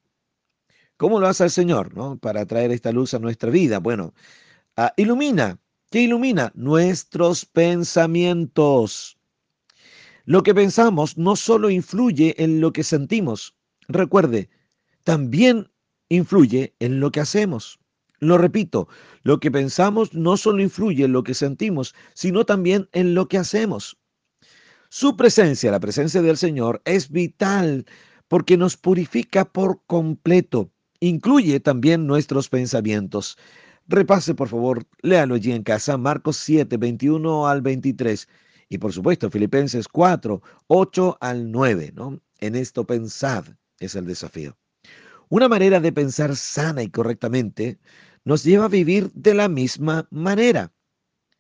¿cómo 0.97 1.19
lo 1.19 1.27
hace 1.27 1.45
el 1.45 1.51
Señor 1.51 1.95
¿no? 1.97 2.19
para 2.19 2.47
traer 2.47 2.71
esta 2.71 2.93
luz 2.93 3.15
a 3.15 3.19
nuestra 3.19 3.51
vida? 3.51 3.79
Bueno, 3.79 4.15
ah, 4.77 4.93
ilumina. 4.97 5.59
¿Qué 5.91 6.03
ilumina? 6.03 6.53
Nuestros 6.55 7.45
pensamientos. 7.45 9.19
Lo 10.25 10.43
que 10.43 10.55
pensamos 10.55 11.19
no 11.19 11.37
solo 11.37 11.69
influye 11.69 12.35
en 12.39 12.61
lo 12.61 12.73
que 12.73 12.85
sentimos, 12.85 13.57
recuerde, 13.89 14.49
también 15.05 15.71
influye 16.09 16.75
en 16.79 17.01
lo 17.01 17.11
que 17.11 17.21
hacemos. 17.21 17.82
Lo 18.23 18.39
repito, 18.39 18.87
lo 19.25 19.41
que 19.41 19.51
pensamos 19.51 20.15
no 20.15 20.37
solo 20.37 20.63
influye 20.63 21.07
en 21.07 21.13
lo 21.13 21.25
que 21.25 21.35
sentimos, 21.35 21.93
sino 22.15 22.47
también 22.47 22.89
en 22.93 23.17
lo 23.17 23.27
que 23.27 23.37
hacemos. 23.37 23.99
Su 24.91 25.17
presencia, 25.17 25.73
la 25.73 25.81
presencia 25.81 26.23
del 26.23 26.37
Señor, 26.37 26.81
es 26.85 27.11
vital 27.11 27.85
porque 28.29 28.57
nos 28.57 28.77
purifica 28.77 29.45
por 29.45 29.85
completo. 29.87 30.71
Incluye 31.01 31.59
también 31.59 32.07
nuestros 32.07 32.49
pensamientos. 32.49 33.37
Repase, 33.89 34.37
por 34.37 34.47
favor, 34.47 34.87
léalo 35.01 35.35
allí 35.35 35.51
en 35.51 35.65
casa, 35.65 35.99
Marcos 35.99 36.37
7, 36.37 36.77
21 36.77 37.49
al 37.49 37.61
23. 37.61 38.29
Y 38.69 38.79
por 38.79 38.93
supuesto, 38.93 39.31
Filipenses 39.31 39.89
4, 39.89 40.41
8 40.69 41.19
al 41.21 41.51
9. 41.51 41.91
¿no? 41.97 42.21
En 42.39 42.55
esto 42.55 42.87
pensad, 42.87 43.47
es 43.81 43.97
el 43.97 44.07
desafío. 44.07 44.57
Una 45.33 45.49
manera 45.49 45.81
de 45.81 45.93
pensar 45.93 46.37
sana 46.37 46.83
y 46.83 46.91
correctamente 46.91 47.79
nos 48.25 48.45
lleva 48.45 48.67
a 48.67 48.69
vivir 48.69 49.11
de 49.15 49.35
la 49.35 49.49
misma 49.49 50.07
manera. 50.11 50.73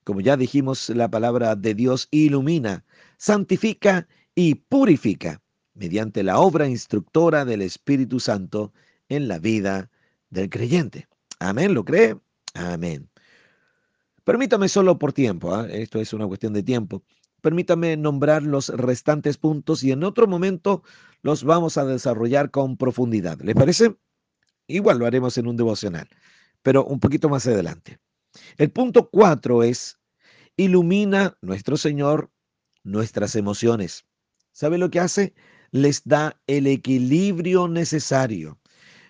Como 0.04 0.20
ya 0.20 0.36
dijimos, 0.36 0.88
la 0.90 1.10
palabra 1.10 1.54
de 1.54 1.74
Dios 1.74 2.08
ilumina, 2.10 2.84
santifica 3.18 4.08
y 4.34 4.56
purifica 4.56 5.40
mediante 5.74 6.22
la 6.22 6.38
obra 6.40 6.68
instructora 6.68 7.44
del 7.44 7.62
Espíritu 7.62 8.18
Santo 8.18 8.72
en 9.08 9.28
la 9.28 9.38
vida 9.38 9.90
del 10.30 10.50
creyente. 10.50 11.08
Amén, 11.38 11.74
¿lo 11.74 11.84
cree? 11.84 12.16
Amén. 12.54 13.08
Permítame 14.24 14.68
solo 14.68 14.98
por 14.98 15.12
tiempo, 15.12 15.54
¿ah? 15.54 15.68
esto 15.70 16.00
es 16.00 16.12
una 16.12 16.26
cuestión 16.26 16.52
de 16.52 16.62
tiempo. 16.62 17.02
Permítame 17.40 17.96
nombrar 17.96 18.42
los 18.42 18.68
restantes 18.68 19.36
puntos 19.36 19.82
y 19.82 19.90
en 19.90 20.04
otro 20.04 20.28
momento 20.28 20.82
los 21.22 21.42
vamos 21.42 21.76
a 21.76 21.84
desarrollar 21.84 22.50
con 22.50 22.76
profundidad. 22.76 23.40
¿Les 23.40 23.54
parece? 23.54 23.96
Igual 24.68 24.98
lo 24.98 25.06
haremos 25.06 25.36
en 25.38 25.48
un 25.48 25.56
devocional 25.56 26.08
pero 26.62 26.84
un 26.84 27.00
poquito 27.00 27.28
más 27.28 27.46
adelante. 27.46 27.98
El 28.56 28.70
punto 28.70 29.10
cuatro 29.10 29.62
es, 29.62 29.98
ilumina 30.56 31.36
nuestro 31.42 31.76
Señor 31.76 32.30
nuestras 32.84 33.36
emociones. 33.36 34.04
¿Sabe 34.52 34.78
lo 34.78 34.90
que 34.90 35.00
hace? 35.00 35.34
Les 35.70 36.02
da 36.04 36.40
el 36.46 36.66
equilibrio 36.66 37.68
necesario. 37.68 38.58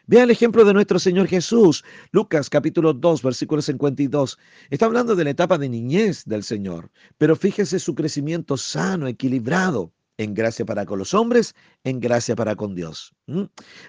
Vea 0.06 0.24
el 0.24 0.30
ejemplo 0.30 0.64
de 0.64 0.74
nuestro 0.74 0.98
Señor 0.98 1.28
Jesús. 1.28 1.84
Lucas 2.10 2.50
capítulo 2.50 2.92
2, 2.92 3.22
versículo 3.22 3.62
52. 3.62 4.38
Está 4.70 4.86
hablando 4.86 5.14
de 5.14 5.24
la 5.24 5.30
etapa 5.30 5.58
de 5.58 5.68
niñez 5.68 6.24
del 6.24 6.42
Señor, 6.42 6.90
pero 7.18 7.36
fíjese 7.36 7.78
su 7.78 7.94
crecimiento 7.94 8.56
sano, 8.56 9.06
equilibrado 9.06 9.92
en 10.22 10.34
gracia 10.34 10.64
para 10.64 10.86
con 10.86 10.98
los 10.98 11.14
hombres, 11.14 11.54
en 11.84 12.00
gracia 12.00 12.36
para 12.36 12.56
con 12.56 12.74
Dios. 12.74 13.14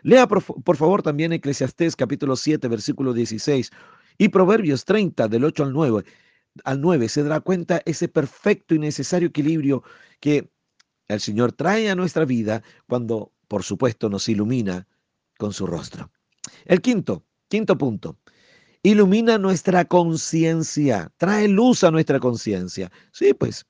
Lea 0.01 0.27
por, 0.27 0.77
favor 0.77 1.01
también 1.01 1.33
Eclesiastés 1.33 1.95
capítulo 1.95 2.35
7, 2.35 2.67
versículo 2.67 3.13
16 3.13 3.71
y 4.17 4.29
Proverbios 4.29 4.85
30 4.85 5.27
del 5.27 5.45
8 5.45 5.63
al 5.63 5.73
9. 5.73 6.03
Al 6.63 6.81
9 6.81 7.09
se 7.09 7.23
dará 7.23 7.39
cuenta 7.39 7.81
ese 7.85 8.07
perfecto 8.07 8.75
y 8.75 8.79
necesario 8.79 9.29
equilibrio 9.29 9.83
que 10.19 10.49
el 11.07 11.19
Señor 11.19 11.51
trae 11.53 11.89
a 11.89 11.95
nuestra 11.95 12.25
vida 12.25 12.63
cuando, 12.87 13.31
por 13.47 13.63
supuesto, 13.63 14.09
nos 14.09 14.29
ilumina 14.29 14.87
con 15.37 15.53
su 15.53 15.67
rostro. 15.67 16.11
El 16.65 16.81
quinto, 16.81 17.25
quinto 17.49 17.77
punto, 17.77 18.17
ilumina 18.83 19.37
nuestra 19.37 19.85
conciencia, 19.85 21.11
trae 21.17 21.47
luz 21.47 21.83
a 21.83 21.91
nuestra 21.91 22.19
conciencia. 22.19 22.91
Sí, 23.11 23.33
pues 23.33 23.65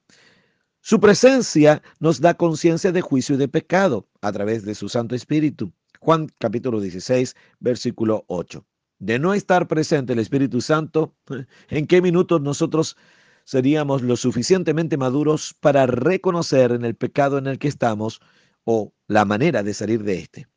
su 0.85 0.99
presencia 0.99 1.81
nos 2.01 2.19
da 2.19 2.33
conciencia 2.33 2.91
de 2.91 2.99
juicio 2.99 3.35
y 3.35 3.37
de 3.37 3.47
pecado 3.47 4.05
a 4.21 4.33
través 4.33 4.65
de 4.65 4.75
su 4.75 4.89
Santo 4.89 5.15
Espíritu. 5.15 5.71
Juan 6.01 6.27
capítulo 6.39 6.81
16, 6.81 7.37
versículo 7.61 8.25
8. 8.27 8.65
De 8.99 9.17
no 9.17 9.33
estar 9.33 9.69
presente 9.69 10.11
el 10.11 10.19
Espíritu 10.19 10.59
Santo, 10.59 11.15
¿en 11.69 11.87
qué 11.87 12.01
minutos 12.01 12.41
nosotros 12.41 12.97
seríamos 13.45 14.01
lo 14.01 14.17
suficientemente 14.17 14.97
maduros 14.97 15.55
para 15.61 15.85
reconocer 15.85 16.73
en 16.73 16.83
el 16.83 16.95
pecado 16.95 17.37
en 17.37 17.47
el 17.47 17.59
que 17.59 17.69
estamos 17.69 18.19
o 18.65 18.91
la 19.07 19.23
manera 19.23 19.63
de 19.63 19.73
salir 19.73 20.03
de 20.03 20.17
éste? 20.19 20.47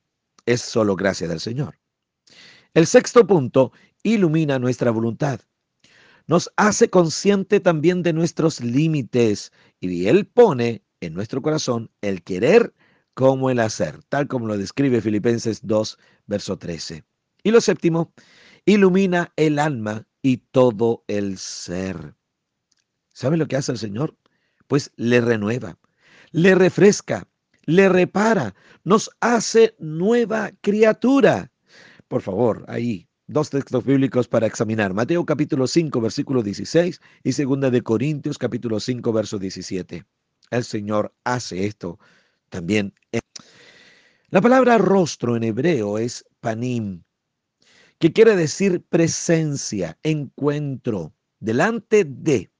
Es 0.45 0.61
solo 0.61 0.97
gracia 0.97 1.29
del 1.29 1.39
Señor. 1.39 1.79
El 2.75 2.89
sexto 2.89 3.29
punto 3.29 3.71
ilumina 4.03 4.59
nuestra 4.59 4.91
voluntad 4.91 5.41
nos 6.27 6.53
hace 6.57 6.91
consciente 6.91 7.61
también 7.61 8.03
de 8.03 8.13
nuestros 8.13 8.61
límites 8.61 9.53
y 9.81 10.09
Él 10.09 10.27
pone 10.27 10.83
en 11.01 11.15
nuestro 11.15 11.43
corazón 11.43 11.91
el 12.01 12.23
querer 12.23 12.75
como 13.15 13.51
el 13.51 13.61
hacer, 13.61 14.03
tal 14.09 14.29
como 14.29 14.47
lo 14.47 14.59
describe 14.59 15.01
Filipenses 15.01 15.61
2, 15.63 15.99
verso 16.27 16.59
13. 16.59 17.05
Y 17.43 17.51
lo 17.51 17.61
séptimo, 17.61 18.13
ilumina 18.65 19.33
el 19.37 19.59
alma 19.59 20.07
y 20.23 20.39
todo 20.39 21.05
el 21.07 21.39
ser. 21.39 22.15
¿Sabe 23.13 23.37
lo 23.37 23.47
que 23.47 23.57
hace 23.57 23.73
el 23.73 23.79
Señor? 23.79 24.17
Pues 24.67 24.93
le 24.97 25.21
renueva, 25.21 25.79
le 26.33 26.55
refresca, 26.55 27.29
le 27.65 27.89
repara, 27.89 28.55
nos 28.85 29.11
hace 29.21 29.75
nueva 29.79 30.51
criatura. 30.61 31.53
Por 32.09 32.23
favor, 32.23 32.65
ahí 32.69 33.06
dos 33.27 33.51
textos 33.51 33.85
bíblicos 33.85 34.29
para 34.29 34.47
examinar. 34.47 34.95
Mateo 34.95 35.25
capítulo 35.25 35.67
5, 35.67 36.01
versículo 36.01 36.43
16 36.43 37.01
y 37.25 37.33
segunda 37.33 37.71
de 37.71 37.83
Corintios 37.83 38.39
capítulo 38.39 38.79
5, 38.79 39.13
verso 39.13 39.39
17. 39.39 40.05
El 40.51 40.65
Señor 40.65 41.13
hace 41.25 41.67
esto 41.67 41.99
también. 42.49 42.95
La 44.31 44.41
palabra 44.41 44.79
rostro 44.79 45.37
en 45.37 45.45
hebreo 45.45 45.99
es 45.99 46.25
panim, 46.41 47.03
que 47.99 48.13
quiere 48.13 48.37
decir 48.37 48.85
presencia, 48.89 49.99
encuentro, 50.03 51.15
delante 51.41 52.05
de. 52.05 52.51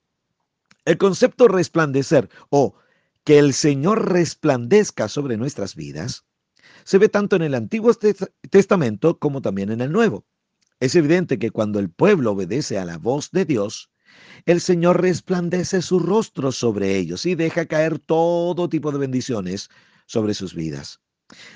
El 0.85 0.97
concepto 0.97 1.47
resplandecer 1.47 2.29
o 2.49 2.75
que 3.23 3.39
el 3.39 3.53
Señor 3.53 4.11
resplandezca 4.11 5.09
sobre 5.09 5.37
nuestras 5.37 5.75
vidas 5.75 6.25
se 6.85 6.97
ve 6.97 7.09
tanto 7.09 7.35
en 7.35 7.41
el 7.41 7.55
Antiguo 7.55 7.93
Testamento 8.49 9.19
como 9.19 9.41
también 9.41 9.71
en 9.71 9.81
el 9.81 9.91
Nuevo. 9.91 10.25
Es 10.79 10.95
evidente 10.95 11.39
que 11.39 11.49
cuando 11.49 11.79
el 11.79 11.89
pueblo 11.89 12.33
obedece 12.33 12.77
a 12.77 12.85
la 12.85 12.97
voz 12.97 13.31
de 13.31 13.45
Dios, 13.45 13.89
el 14.45 14.61
Señor 14.61 15.01
resplandece 15.01 15.81
su 15.81 15.99
rostro 15.99 16.51
sobre 16.51 16.97
ellos 16.97 17.25
y 17.25 17.35
deja 17.35 17.65
caer 17.65 17.99
todo 17.99 18.69
tipo 18.69 18.91
de 18.91 18.99
bendiciones 18.99 19.69
sobre 20.05 20.33
sus 20.33 20.53
vidas. 20.53 21.01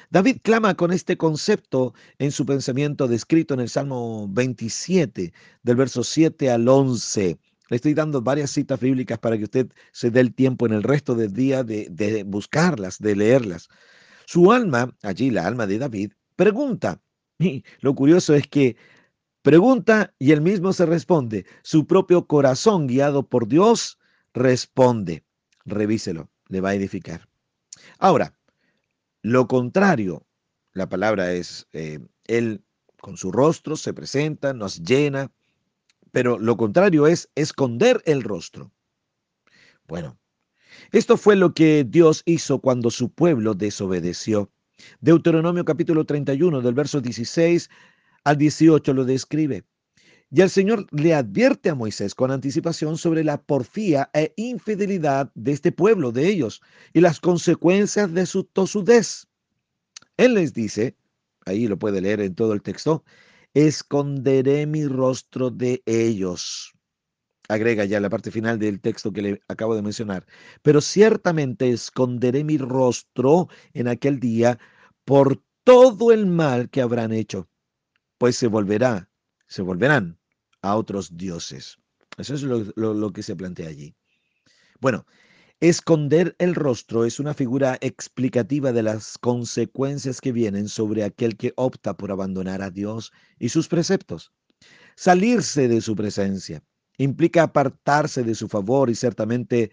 David 0.09 0.38
clama 0.41 0.76
con 0.76 0.91
este 0.91 1.17
concepto 1.17 1.93
en 2.19 2.32
su 2.32 2.45
pensamiento 2.45 3.07
descrito 3.07 3.53
en 3.53 3.61
el 3.61 3.69
Salmo 3.69 4.28
27, 4.30 5.32
del 5.63 5.76
verso 5.76 6.03
7 6.03 6.49
al 6.49 6.67
11. 6.67 7.38
Le 7.69 7.76
estoy 7.76 7.93
dando 7.93 8.22
varias 8.22 8.51
citas 8.51 8.80
bíblicas 8.80 9.17
para 9.19 9.38
que 9.38 9.45
usted 9.45 9.72
se 9.93 10.11
dé 10.11 10.19
el 10.19 10.34
tiempo 10.34 10.65
en 10.65 10.74
el 10.74 10.84
resto 10.84 11.15
del 11.15 11.32
día 11.32 11.63
de, 11.63 12.24
buscarlas, 12.28 12.99
de 12.99 13.15
leerlas. 13.15 13.69
Su 14.26 14.51
alma, 14.51 14.93
allí 15.03 15.30
la 15.30 15.47
alma 15.47 15.67
de 15.67 15.78
David, 15.78 16.11
pregunta. 16.36 17.01
Y 17.39 17.63
lo 17.80 17.95
curioso 17.95 18.36
es 18.36 18.45
que 18.45 18.76
Pregunta 19.42 20.14
y 20.20 20.32
él 20.32 20.42
mismo 20.42 20.72
se 20.72 20.86
responde. 20.86 21.46
Su 21.64 21.88
propio 21.88 22.28
corazón, 22.28 22.88
guiado 22.88 23.28
por 23.28 23.48
Dios, 23.48 23.98
responde. 24.34 25.24
Revíselo, 25.66 26.30
le 26.48 26.62
va 26.62 26.70
a 26.70 26.76
edificar. 26.76 27.28
Ahora, 27.98 28.36
lo 29.24 29.48
contrario, 29.48 30.26
la 30.74 30.89
palabra 30.89 31.32
es, 31.34 31.68
eh, 31.74 32.00
él 32.26 32.64
con 33.00 33.18
su 33.18 33.32
rostro 33.32 33.76
se 33.76 33.94
presenta, 33.94 34.54
nos 34.54 34.84
llena, 34.84 35.32
pero 36.12 36.38
lo 36.38 36.56
contrario 36.58 37.08
es 37.08 37.30
esconder 37.36 38.02
el 38.06 38.22
rostro. 38.22 38.72
Bueno, 39.88 40.20
esto 40.92 41.18
fue 41.18 41.36
lo 41.36 41.54
que 41.54 41.84
Dios 41.84 42.22
hizo 42.26 42.60
cuando 42.60 42.92
su 42.92 43.12
pueblo 43.12 43.56
desobedeció. 43.56 44.52
Deuteronomio 45.00 45.66
capítulo 45.66 46.06
31 46.06 46.62
del 46.62 46.74
verso 46.74 47.02
16 47.02 47.70
al 48.24 48.38
18 48.38 48.93
lo 48.93 49.05
describe. 49.05 49.63
Y 50.34 50.41
el 50.41 50.49
Señor 50.49 50.88
le 50.91 51.13
advierte 51.13 51.69
a 51.69 51.76
Moisés 51.76 52.15
con 52.15 52.32
anticipación 52.32 52.97
sobre 52.97 53.24
la 53.24 53.41
porfía 53.41 54.09
e 54.13 54.34
infidelidad 54.38 55.30
de 55.36 55.51
este 55.51 55.74
pueblo, 55.74 56.13
de 56.13 56.28
ellos, 56.28 56.61
y 56.93 57.01
las 57.01 57.19
consecuencias 57.19 58.13
de 58.13 58.26
su 58.26 58.45
tosudez. 58.45 59.28
Él 60.15 60.36
les 60.36 60.53
dice, 60.53 60.95
ahí 61.45 61.67
lo 61.67 61.78
puede 61.78 61.99
leer 61.99 62.22
en 62.22 62.34
todo 62.34 62.53
el 62.53 62.61
texto, 62.61 63.03
esconderé 63.53 64.65
mi 64.67 64.86
rostro 64.88 65.49
de 65.49 65.84
ellos. 65.86 66.74
Agrega 67.49 67.84
ya 67.84 67.99
la 67.99 68.09
parte 68.09 68.32
final 68.32 68.57
del 68.57 68.80
texto 68.80 69.11
que 69.11 69.22
le 69.22 69.41
acabo 69.49 69.76
de 69.76 69.82
mencionar. 69.82 70.26
Pero 70.61 70.80
ciertamente 70.80 71.69
esconderé 71.69 72.45
mi 72.45 72.57
rostro 72.57 73.49
en 73.74 73.89
aquel 73.89 74.22
día 74.22 74.57
por 75.03 75.43
todo 75.65 76.13
el 76.13 76.28
mal 76.28 76.69
que 76.69 76.82
habrán 76.82 77.11
hecho, 77.11 77.49
pues 78.22 78.36
se 78.36 78.45
volverá, 78.45 79.09
se 79.47 79.63
volverán 79.63 80.19
a 80.61 80.76
otros 80.76 81.17
dioses. 81.17 81.80
Eso 82.19 82.36
es 82.36 82.43
lo, 82.43 82.93
lo 82.93 83.11
que 83.11 83.24
se 83.24 83.36
plantea 83.36 83.67
allí. 83.67 83.95
Bueno, 84.80 85.07
Esconder 85.59 86.36
el 86.38 86.53
rostro 86.53 87.03
es 87.03 87.19
una 87.19 87.34
figura 87.34 87.80
explicativa 87.82 88.72
de 88.74 88.84
las 88.84 89.17
consecuencias 89.17 90.22
que 90.22 90.32
vienen 90.32 90.69
sobre 90.69 91.03
aquel 91.03 91.36
que 91.36 91.53
opta 91.55 91.97
por 91.97 92.11
abandonar 92.11 92.61
a 92.61 92.69
Dios 92.69 93.11
y 93.39 93.49
sus 93.49 93.67
preceptos. 93.67 94.32
Salirse 94.95 95.67
de 95.67 95.82
su 95.82 95.95
presencia 95.95 96.63
implica 96.99 97.41
apartarse 97.41 98.24
de 98.24 98.36
su 98.36 98.47
favor 98.47 98.91
y 98.91 98.93
ciertamente 98.93 99.72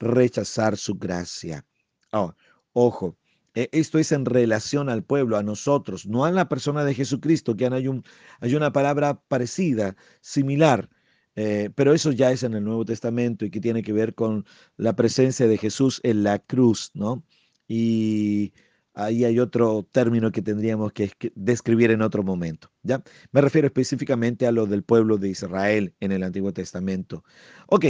rechazar 0.00 0.76
su 0.76 0.96
gracia. 0.96 1.64
Oh, 2.10 2.34
ojo, 2.72 3.16
esto 3.54 3.98
es 3.98 4.12
en 4.12 4.24
relación 4.24 4.88
al 4.88 5.04
pueblo, 5.04 5.36
a 5.36 5.42
nosotros, 5.42 6.06
no 6.06 6.24
a 6.24 6.32
la 6.32 6.48
persona 6.48 6.84
de 6.84 6.94
Jesucristo, 6.94 7.56
que 7.56 7.66
hay 7.66 8.54
una 8.54 8.72
palabra 8.72 9.20
parecida, 9.28 9.96
similar 10.20 10.88
eh, 11.36 11.70
pero 11.74 11.92
eso 11.94 12.12
ya 12.12 12.30
es 12.30 12.42
en 12.42 12.54
el 12.54 12.64
Nuevo 12.64 12.84
Testamento 12.84 13.44
y 13.44 13.50
que 13.50 13.60
tiene 13.60 13.82
que 13.82 13.92
ver 13.92 14.14
con 14.14 14.46
la 14.76 14.94
presencia 14.94 15.46
de 15.46 15.58
Jesús 15.58 16.00
en 16.04 16.22
la 16.22 16.38
cruz, 16.38 16.90
¿no? 16.94 17.24
Y 17.66 18.52
ahí 18.94 19.24
hay 19.24 19.40
otro 19.40 19.86
término 19.90 20.30
que 20.30 20.42
tendríamos 20.42 20.92
que 20.92 21.10
describir 21.34 21.90
en 21.90 22.02
otro 22.02 22.22
momento, 22.22 22.70
¿ya? 22.82 23.02
Me 23.32 23.40
refiero 23.40 23.66
específicamente 23.66 24.46
a 24.46 24.52
lo 24.52 24.66
del 24.66 24.84
pueblo 24.84 25.18
de 25.18 25.30
Israel 25.30 25.94
en 26.00 26.12
el 26.12 26.22
Antiguo 26.22 26.52
Testamento. 26.52 27.24
Ok, 27.66 27.86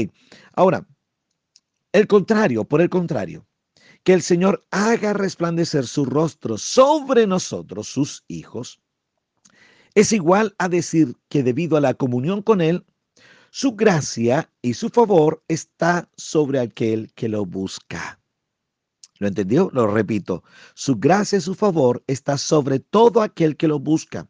ahora, 0.54 0.86
el 1.92 2.06
contrario, 2.06 2.64
por 2.64 2.80
el 2.80 2.88
contrario, 2.88 3.46
que 4.04 4.12
el 4.12 4.22
Señor 4.22 4.64
haga 4.70 5.14
resplandecer 5.14 5.86
su 5.86 6.04
rostro 6.04 6.58
sobre 6.58 7.26
nosotros, 7.26 7.88
sus 7.88 8.24
hijos, 8.28 8.80
es 9.94 10.12
igual 10.12 10.54
a 10.58 10.68
decir 10.68 11.16
que 11.28 11.42
debido 11.42 11.76
a 11.76 11.80
la 11.80 11.94
comunión 11.94 12.42
con 12.42 12.60
Él, 12.60 12.84
su 13.50 13.72
gracia 13.72 14.50
y 14.60 14.74
su 14.74 14.90
favor 14.90 15.42
está 15.48 16.10
sobre 16.16 16.60
aquel 16.60 17.12
que 17.14 17.28
lo 17.28 17.46
busca. 17.46 18.20
¿Lo 19.20 19.28
entendió? 19.28 19.70
Lo 19.72 19.86
repito. 19.86 20.42
Su 20.74 20.96
gracia 20.96 21.38
y 21.38 21.40
su 21.40 21.54
favor 21.54 22.02
está 22.08 22.36
sobre 22.36 22.80
todo 22.80 23.22
aquel 23.22 23.56
que 23.56 23.68
lo 23.68 23.78
busca. 23.78 24.28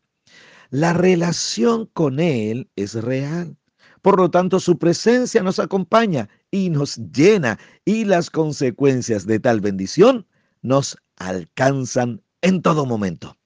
La 0.71 0.93
relación 0.93 1.87
con 1.87 2.21
Él 2.21 2.71
es 2.77 2.95
real. 2.95 3.57
Por 4.03 4.19
lo 4.19 4.31
tanto, 4.31 4.61
su 4.61 4.79
presencia 4.79 5.43
nos 5.43 5.59
acompaña 5.59 6.29
y 6.55 6.71
nos 6.71 6.99
llena 7.13 7.59
y 7.85 8.05
las 8.05 8.31
consecuencias 8.31 9.27
de 9.27 9.41
tal 9.41 9.61
bendición 9.61 10.25
nos 10.63 10.97
alcanzan 11.17 12.23
en 12.43 12.63
todo 12.63 12.87
momento. 12.87 13.37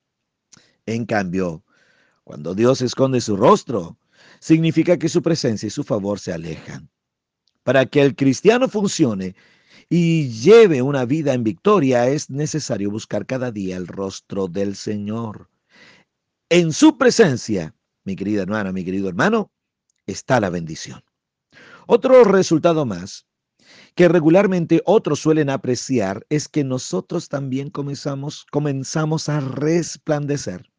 En 0.85 1.07
cambio, 1.07 1.65
cuando 2.25 2.55
Dios 2.55 2.83
esconde 2.83 3.23
su 3.23 3.35
rostro, 3.39 3.97
significa 4.41 4.99
que 4.99 5.09
su 5.09 5.23
presencia 5.23 5.69
y 5.69 5.71
su 5.71 5.85
favor 5.85 6.21
se 6.21 6.35
alejan. 6.35 6.91
Para 7.63 7.87
que 7.87 8.03
el 8.03 8.15
cristiano 8.15 8.69
funcione 8.69 9.35
y 9.89 10.29
lleve 10.29 10.83
una 10.83 11.07
vida 11.07 11.33
en 11.33 11.45
victoria 11.45 12.11
es 12.11 12.29
necesario 12.29 12.91
buscar 12.91 13.25
cada 13.25 13.51
día 13.51 13.79
el 13.79 13.87
rostro 13.87 14.49
del 14.49 14.77
Señor. 14.77 15.49
En 16.51 16.75
su 16.75 16.99
presencia, 16.99 17.75
mi 18.05 18.17
querida 18.17 18.43
hermana, 18.43 18.71
mi 18.71 18.85
querido 18.85 19.09
hermano, 19.09 19.51
está 20.05 20.41
la 20.41 20.51
bendición. 20.51 21.03
Otro 21.91 22.23
resultado 22.23 22.85
más 22.85 23.27
que 23.95 24.09
regularmente 24.09 24.83
otros 24.85 25.21
suelen 25.21 25.49
apreciar 25.49 26.27
es 26.29 26.47
que 26.47 26.63
nosotros 26.63 27.31
también 27.31 27.71
comenzamos, 27.71 28.45
comenzamos 28.51 29.31
a 29.31 29.41
resplandecer. 29.41 30.71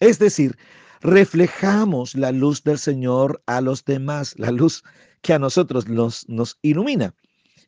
Es 0.00 0.18
decir, 0.18 0.56
reflejamos 1.02 2.14
la 2.14 2.32
luz 2.32 2.64
del 2.64 2.78
Señor 2.78 3.42
a 3.44 3.60
los 3.60 3.84
demás, 3.84 4.38
la 4.38 4.50
luz 4.50 4.82
que 5.20 5.34
a 5.34 5.38
nosotros 5.38 5.86
nos, 5.86 6.58
ilumina. 6.62 7.14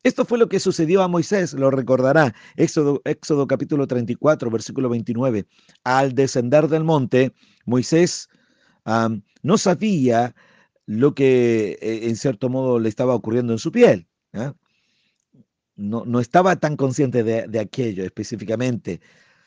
Esto 0.03 0.25
fue 0.25 0.39
lo 0.39 0.49
que 0.49 0.59
sucedió 0.59 1.03
a 1.03 1.09
Moisés, 1.09 1.53
lo 1.53 1.71
recordará, 1.71 2.35
Éxodo, 2.57 3.03
Éxodo 3.05 3.47
capítulo 3.47 3.87
34, 3.87 4.51
versículo 4.51 4.89
29. 4.89 5.47
Al 5.85 6.15
descender 6.15 6.67
del 6.69 6.85
monte, 6.85 7.35
Moisés 7.67 8.31
no 9.43 9.59
sabía 9.59 10.35
lo 10.87 11.15
que 11.15 11.79
eh, 11.83 12.09
en 12.09 12.17
cierto 12.17 12.49
modo 12.49 12.79
le 12.79 12.89
estaba 12.89 13.15
ocurriendo 13.15 13.53
en 13.53 13.59
su 13.59 13.73
piel. 13.73 14.07
No, 15.75 16.05
no, 16.07 16.21
estaba 16.21 16.57
tan 16.57 16.77
consciente 16.77 17.23
de, 17.23 17.49
de 17.49 17.61
aquello 17.61 18.05
específicamente. 18.05 19.01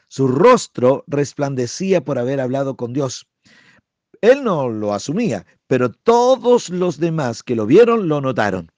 Su 0.07 0.27
rostro 0.27 1.03
resplandecía 1.07 2.03
por 2.03 2.19
haber 2.19 2.39
hablado 2.39 2.75
con 2.75 2.93
Dios. 2.93 3.27
Él 4.21 4.43
no 4.43 4.69
lo 4.69 4.93
asumía, 4.93 5.45
pero 5.67 5.91
todos 5.91 6.69
los 6.69 6.99
demás 6.99 7.41
que 7.41 7.55
lo 7.55 7.65
vieron 7.65 8.07
lo 8.07 8.21
notaron. 8.21 8.71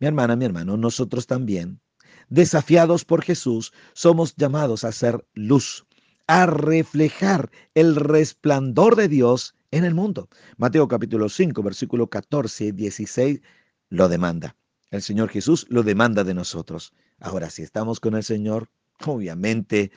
Mi 0.00 0.06
hermana, 0.06 0.34
mi 0.36 0.44
hermano, 0.44 0.76
nosotros 0.76 1.26
también, 1.26 1.80
desafiados 2.28 3.04
por 3.04 3.22
Jesús, 3.22 3.72
somos 3.92 4.34
llamados 4.36 4.84
a 4.84 4.92
ser 4.92 5.26
luz, 5.34 5.86
a 6.26 6.46
reflejar 6.46 7.50
el 7.74 7.96
resplandor 7.96 8.96
de 8.96 9.08
Dios 9.08 9.54
en 9.70 9.84
el 9.84 9.94
mundo. 9.94 10.28
Mateo 10.56 10.88
capítulo 10.88 11.28
5, 11.28 11.62
versículo 11.62 12.08
14 12.08 12.66
y 12.66 12.72
16 12.72 13.40
lo 13.88 14.08
demanda. 14.08 14.56
El 14.90 15.02
Señor 15.02 15.28
Jesús 15.28 15.66
lo 15.68 15.82
demanda 15.82 16.24
de 16.24 16.34
nosotros. 16.34 16.92
Ahora, 17.20 17.50
si 17.50 17.62
estamos 17.62 18.00
con 18.00 18.14
el 18.14 18.24
Señor, 18.24 18.70
obviamente 19.04 19.92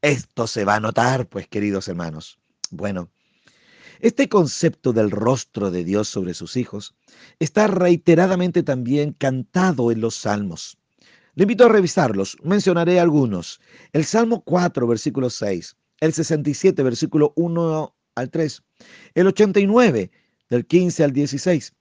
esto 0.00 0.46
se 0.46 0.64
va 0.64 0.76
a 0.76 0.80
notar, 0.80 1.28
pues 1.28 1.48
queridos 1.48 1.88
hermanos. 1.88 2.38
Bueno, 2.70 3.10
este 4.00 4.28
concepto 4.28 4.92
del 4.92 5.10
rostro 5.10 5.72
de 5.72 5.82
Dios 5.82 6.08
sobre 6.08 6.34
sus 6.34 6.56
hijos 6.56 6.94
está 7.40 7.66
reiteradamente 7.66 8.62
también 8.62 9.12
cantado 9.12 9.90
en 9.90 10.00
los 10.00 10.14
salmos. 10.14 10.78
Le 11.34 11.42
invito 11.44 11.66
a 11.66 11.68
revisarlos, 11.68 12.36
mencionaré 12.42 13.00
algunos. 13.00 13.60
El 13.92 14.04
Salmo 14.04 14.42
4, 14.44 14.86
versículo 14.86 15.30
6, 15.30 15.76
el 16.00 16.12
67, 16.12 16.82
versículo 16.82 17.32
1 17.36 17.96
al 18.14 18.30
3, 18.30 18.62
el 19.14 19.26
89, 19.26 20.10
del 20.48 20.66
15 20.66 21.04
al 21.04 21.12
16, 21.12 21.74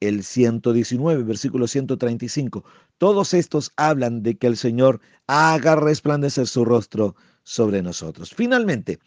el 0.00 0.22
119, 0.22 1.22
versículo 1.22 1.66
135. 1.66 2.64
Todos 2.98 3.34
estos 3.34 3.72
hablan 3.76 4.22
de 4.22 4.36
que 4.36 4.46
el 4.46 4.56
Señor 4.56 5.00
haga 5.26 5.76
resplandecer 5.76 6.46
su 6.46 6.64
rostro 6.64 7.16
sobre 7.42 7.82
nosotros. 7.82 8.34
Finalmente, 8.34 8.98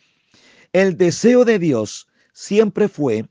el 0.74 0.98
deseo 0.98 1.46
de 1.46 1.60
Dios 1.60 2.08
siempre 2.34 2.88
fue 2.88 3.28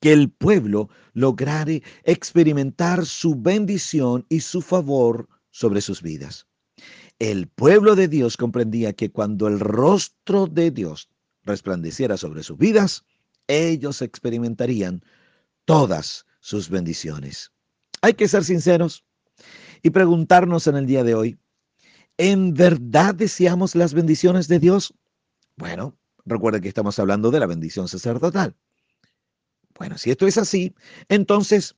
que 0.00 0.12
el 0.12 0.30
pueblo 0.30 0.88
lograre 1.14 1.82
experimentar 2.04 3.06
su 3.06 3.34
bendición 3.34 4.26
y 4.28 4.40
su 4.40 4.60
favor 4.60 5.28
sobre 5.50 5.80
sus 5.80 6.02
vidas. 6.02 6.46
El 7.18 7.48
pueblo 7.48 7.96
de 7.96 8.08
Dios 8.08 8.36
comprendía 8.36 8.92
que 8.92 9.10
cuando 9.10 9.48
el 9.48 9.58
rostro 9.58 10.46
de 10.46 10.70
Dios 10.70 11.08
resplandeciera 11.46 12.16
sobre 12.18 12.42
sus 12.42 12.58
vidas, 12.58 13.04
ellos 13.46 14.02
experimentarían 14.02 15.02
todas 15.64 16.26
sus 16.40 16.68
bendiciones. 16.68 17.52
Hay 18.02 18.14
que 18.14 18.28
ser 18.28 18.44
sinceros 18.44 19.04
y 19.82 19.90
preguntarnos 19.90 20.66
en 20.66 20.76
el 20.76 20.86
día 20.86 21.04
de 21.04 21.14
hoy, 21.14 21.38
¿en 22.18 22.52
verdad 22.52 23.14
deseamos 23.14 23.74
las 23.74 23.94
bendiciones 23.94 24.48
de 24.48 24.58
Dios? 24.58 24.92
Bueno, 25.56 25.96
Recuerden 26.26 26.60
que 26.60 26.68
estamos 26.68 26.98
hablando 26.98 27.30
de 27.30 27.38
la 27.38 27.46
bendición 27.46 27.86
sacerdotal. 27.86 28.56
Bueno, 29.78 29.96
si 29.96 30.10
esto 30.10 30.26
es 30.26 30.36
así, 30.38 30.74
entonces 31.08 31.76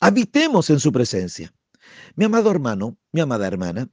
habitemos 0.00 0.70
en 0.70 0.80
su 0.80 0.90
presencia. 0.90 1.52
Mi 2.16 2.24
amado 2.24 2.50
hermano, 2.50 2.96
mi 3.12 3.20
amada 3.20 3.46
hermana, 3.46 3.90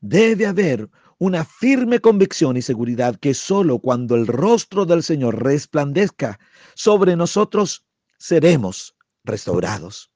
debe 0.00 0.46
haber 0.46 0.90
una 1.22 1.44
firme 1.44 2.00
convicción 2.00 2.56
y 2.56 2.62
seguridad 2.62 3.14
que 3.14 3.32
solo 3.32 3.78
cuando 3.78 4.16
el 4.16 4.26
rostro 4.26 4.84
del 4.84 5.04
Señor 5.04 5.40
resplandezca 5.40 6.40
sobre 6.74 7.14
nosotros, 7.14 7.84
seremos 8.18 8.96
restaurados. 9.22 10.10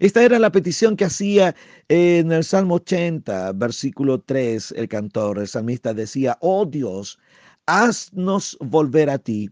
Esta 0.00 0.24
era 0.24 0.40
la 0.40 0.50
petición 0.50 0.96
que 0.96 1.04
hacía 1.04 1.54
en 1.86 2.32
el 2.32 2.42
Salmo 2.42 2.74
80, 2.74 3.52
versículo 3.52 4.20
3, 4.20 4.74
el 4.76 4.88
cantor, 4.88 5.38
el 5.38 5.46
salmista 5.46 5.94
decía, 5.94 6.36
oh 6.40 6.66
Dios, 6.66 7.20
haznos 7.66 8.58
volver 8.58 9.10
a 9.10 9.18
ti, 9.18 9.48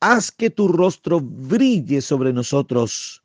haz 0.00 0.30
que 0.30 0.50
tu 0.50 0.68
rostro 0.68 1.18
brille 1.18 2.02
sobre 2.02 2.34
nosotros. 2.34 3.22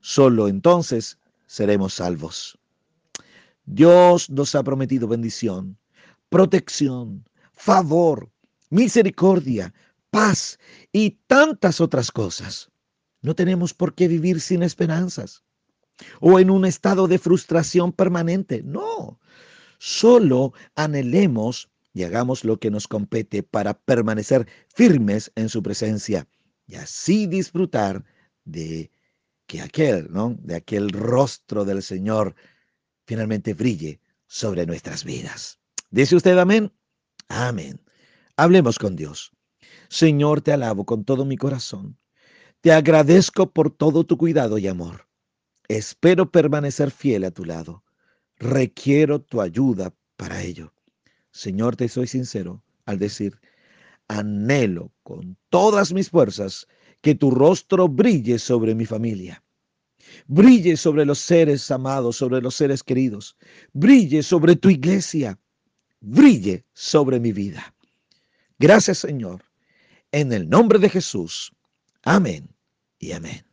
Solo 0.00 0.48
entonces 0.48 1.18
seremos 1.46 1.92
salvos. 1.92 2.58
Dios 3.66 4.30
nos 4.30 4.54
ha 4.54 4.62
prometido 4.62 5.06
bendición, 5.06 5.76
protección, 6.36 7.26
favor, 7.54 8.30
misericordia, 8.68 9.72
paz 10.10 10.58
y 10.92 11.12
tantas 11.26 11.80
otras 11.80 12.12
cosas. 12.12 12.70
No 13.22 13.34
tenemos 13.34 13.72
por 13.72 13.94
qué 13.94 14.06
vivir 14.06 14.42
sin 14.42 14.62
esperanzas 14.62 15.44
o 16.20 16.38
en 16.38 16.50
un 16.50 16.66
estado 16.66 17.08
de 17.08 17.18
frustración 17.18 17.90
permanente. 17.90 18.62
No, 18.62 19.18
solo 19.78 20.52
anhelemos 20.74 21.70
y 21.94 22.02
hagamos 22.02 22.44
lo 22.44 22.58
que 22.58 22.70
nos 22.70 22.86
compete 22.86 23.42
para 23.42 23.72
permanecer 23.72 24.46
firmes 24.68 25.32
en 25.36 25.48
su 25.48 25.62
presencia 25.62 26.28
y 26.66 26.74
así 26.74 27.26
disfrutar 27.26 28.04
de 28.44 28.90
que 29.46 29.62
aquel, 29.62 30.08
¿no? 30.10 30.36
De 30.38 30.56
aquel 30.56 30.90
rostro 30.90 31.64
del 31.64 31.82
Señor 31.82 32.34
finalmente 33.06 33.54
brille 33.54 34.02
sobre 34.26 34.66
nuestras 34.66 35.02
vidas. 35.02 35.60
¿Dice 35.96 36.14
usted 36.14 36.36
amén? 36.36 36.70
Amén. 37.28 37.80
Hablemos 38.36 38.78
con 38.78 38.96
Dios. 38.96 39.32
Señor, 39.88 40.42
te 40.42 40.52
alabo 40.52 40.84
con 40.84 41.06
todo 41.06 41.24
mi 41.24 41.38
corazón. 41.38 41.96
Te 42.60 42.70
agradezco 42.70 43.50
por 43.50 43.70
todo 43.70 44.04
tu 44.04 44.18
cuidado 44.18 44.58
y 44.58 44.66
amor. 44.66 45.08
Espero 45.68 46.30
permanecer 46.30 46.90
fiel 46.90 47.24
a 47.24 47.30
tu 47.30 47.46
lado. 47.46 47.82
Requiero 48.36 49.22
tu 49.22 49.40
ayuda 49.40 49.94
para 50.18 50.42
ello. 50.42 50.74
Señor, 51.30 51.76
te 51.76 51.88
soy 51.88 52.06
sincero 52.08 52.62
al 52.84 52.98
decir, 52.98 53.40
anhelo 54.06 54.92
con 55.02 55.38
todas 55.48 55.94
mis 55.94 56.10
fuerzas 56.10 56.66
que 57.00 57.14
tu 57.14 57.30
rostro 57.30 57.88
brille 57.88 58.38
sobre 58.38 58.74
mi 58.74 58.84
familia. 58.84 59.42
Brille 60.26 60.76
sobre 60.76 61.06
los 61.06 61.20
seres 61.20 61.70
amados, 61.70 62.16
sobre 62.16 62.42
los 62.42 62.54
seres 62.54 62.82
queridos. 62.82 63.38
Brille 63.72 64.22
sobre 64.22 64.56
tu 64.56 64.68
iglesia. 64.68 65.40
Brille 66.00 66.64
sobre 66.72 67.20
mi 67.20 67.32
vida. 67.32 67.74
Gracias 68.58 68.98
Señor. 68.98 69.44
En 70.12 70.32
el 70.32 70.48
nombre 70.48 70.78
de 70.78 70.88
Jesús. 70.88 71.52
Amén 72.02 72.48
y 72.98 73.12
amén. 73.12 73.44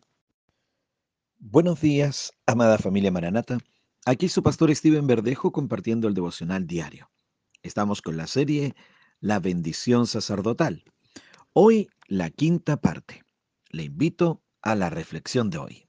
Buenos 1.40 1.82
días, 1.82 2.32
amada 2.46 2.78
familia 2.78 3.12
Maranata. 3.12 3.58
Aquí 4.06 4.30
su 4.30 4.44
pastor 4.44 4.74
Steven 4.76 5.08
Verdejo 5.08 5.52
compartiendo 5.52 6.08
el 6.08 6.14
devocional 6.14 6.68
diario. 6.68 7.10
Estamos 7.64 8.02
con 8.02 8.18
la 8.18 8.28
serie 8.28 8.76
La 9.20 9.40
bendición 9.40 10.08
sacerdotal. 10.08 10.84
Hoy 11.54 11.90
la 12.08 12.30
quinta 12.30 12.78
parte. 12.78 13.24
Le 13.70 13.84
invito 13.84 14.42
a 14.62 14.76
la 14.76 14.90
reflexión 14.90 15.50
de 15.50 15.58
hoy. 15.58 15.88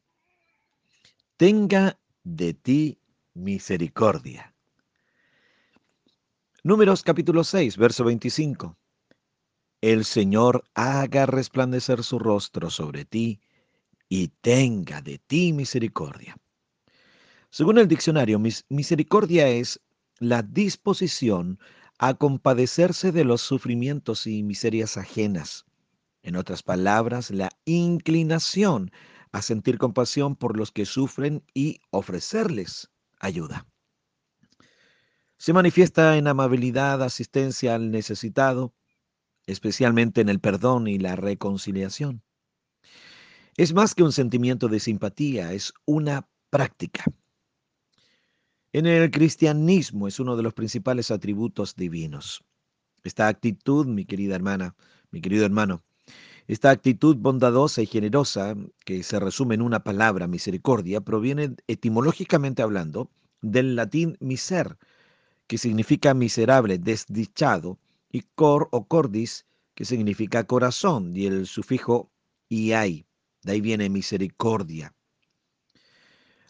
Tenga 1.37 1.99
de 2.23 2.55
ti 2.55 2.99
misericordia. 3.35 4.54
Números 6.67 7.03
capítulo 7.03 7.45
6, 7.45 7.77
verso 7.77 8.05
25. 8.05 8.79
El 9.83 10.07
Señor 10.07 10.65
haga 10.73 11.27
resplandecer 11.27 12.03
su 12.03 12.19
rostro 12.19 12.71
sobre 12.71 13.05
ti 13.05 13.43
y 14.09 14.29
tenga 14.29 15.03
de 15.03 15.19
ti 15.19 15.53
misericordia. 15.53 16.39
Según 17.51 17.77
el 17.77 17.87
diccionario, 17.87 18.41
misericordia 18.71 19.47
es 19.49 19.83
la 20.21 20.41
disposición 20.41 21.59
a 21.99 22.15
compadecerse 22.15 23.13
de 23.13 23.25
los 23.25 23.43
sufrimientos 23.43 24.27
y 24.27 24.43
miserias 24.43 24.97
ajenas. 24.97 25.67
En 26.23 26.35
otras 26.35 26.63
palabras, 26.63 27.31
la 27.31 27.51
inclinación 27.67 28.91
a 29.33 29.43
sentir 29.43 29.77
compasión 29.77 30.35
por 30.35 30.57
los 30.57 30.73
que 30.73 30.87
sufren 30.87 31.45
y 31.53 31.81
ofrecerles 31.91 32.91
ayuda. 33.21 33.67
Se 35.45 35.53
manifiesta 35.53 36.17
en 36.17 36.27
amabilidad, 36.27 37.03
asistencia 37.03 37.75
al 37.75 37.91
necesitado, 37.91 38.73
especialmente 39.45 40.23
en 40.23 40.31
el 40.31 40.41
perdón 40.41 40.89
y 40.89 40.99
la 40.99 41.17
reconciliación. 41.17 42.23
Es 43.59 43.75
más 43.75 43.95
que 43.95 44.03
un 44.03 44.13
sentimiento 44.13 44.69
de 44.69 44.81
simpatía, 44.81 45.53
es 45.53 45.75
una 45.85 46.27
práctica. 46.49 47.05
En 48.73 48.87
el 48.87 49.11
cristianismo 49.11 50.09
es 50.09 50.19
uno 50.19 50.35
de 50.35 50.45
los 50.45 50.55
principales 50.55 51.11
atributos 51.11 51.77
divinos. 51.77 52.43
Esta 53.03 53.29
actitud, 53.29 53.87
mi 53.87 54.07
querida 54.07 54.37
hermana, 54.37 54.75
mi 55.11 55.21
querido 55.21 55.45
hermano, 55.45 55.85
esta 56.47 56.71
actitud 56.71 57.17
bondadosa 57.17 57.83
y 57.83 57.87
generosa, 57.87 58.57
que 58.87 59.03
se 59.03 59.21
resume 59.21 59.57
en 59.57 59.61
una 59.61 59.85
palabra, 59.85 60.27
misericordia, 60.27 61.03
proviene 61.03 61.55
etimológicamente 61.67 62.63
hablando 62.63 63.11
del 63.43 63.77
latín 63.77 64.17
miser, 64.21 64.79
que 65.47 65.59
significa 65.59 66.15
miserable, 66.15 66.79
desdichado, 66.79 67.79
y 68.11 68.23
cor 68.35 68.69
o 68.71 68.87
cordis, 68.87 69.47
que 69.75 69.85
significa 69.85 70.45
corazón, 70.45 71.17
y 71.17 71.27
el 71.27 71.47
sufijo 71.47 72.11
iai, 72.49 73.07
de 73.43 73.53
ahí 73.53 73.61
viene 73.61 73.89
misericordia. 73.89 74.95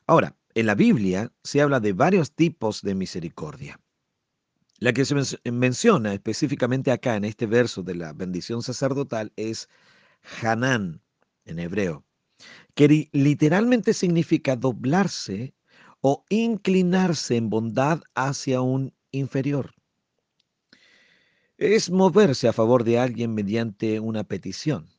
Ahora, 0.07 0.37
en 0.55 0.67
la 0.67 0.75
Biblia 0.75 1.33
se 1.43 1.63
habla 1.63 1.81
de 1.81 1.93
varios 1.93 2.33
tipos 2.33 2.83
de 2.83 2.95
misericordia. 2.95 3.81
La 4.79 4.93
que 4.93 5.05
se 5.05 5.15
menciona 5.51 6.13
específicamente 6.13 6.91
acá 6.91 7.17
en 7.17 7.25
este 7.25 7.47
verso 7.47 7.83
de 7.83 7.95
la 7.95 8.13
bendición 8.13 8.63
sacerdotal 8.63 9.33
es 9.37 9.69
Hanán 10.43 11.01
en 11.47 11.59
hebreo, 11.59 12.05
que 12.75 13.09
literalmente 13.13 13.95
significa 13.95 14.57
doblarse 14.57 15.55
o 16.07 16.27
inclinarse 16.29 17.35
en 17.35 17.49
bondad 17.49 18.03
hacia 18.15 18.61
un 18.61 18.93
inferior. 19.11 19.73
Es 21.57 21.91
moverse 21.91 22.47
a 22.47 22.53
favor 22.53 22.85
de 22.85 22.99
alguien 22.99 23.33
mediante 23.33 24.01
una 24.01 24.23
petición. 24.25 24.91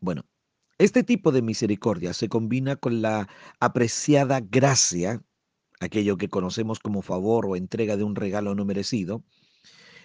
Bueno, 0.00 0.24
este 0.78 1.04
tipo 1.04 1.30
de 1.30 1.42
misericordia 1.42 2.12
se 2.12 2.28
combina 2.28 2.74
con 2.74 3.02
la 3.02 3.28
apreciada 3.60 4.40
gracia, 4.40 5.22
aquello 5.78 6.16
que 6.16 6.28
conocemos 6.28 6.80
como 6.80 7.02
favor 7.02 7.46
o 7.46 7.54
entrega 7.54 7.96
de 7.96 8.02
un 8.02 8.16
regalo 8.16 8.56
no 8.56 8.64
merecido, 8.64 9.22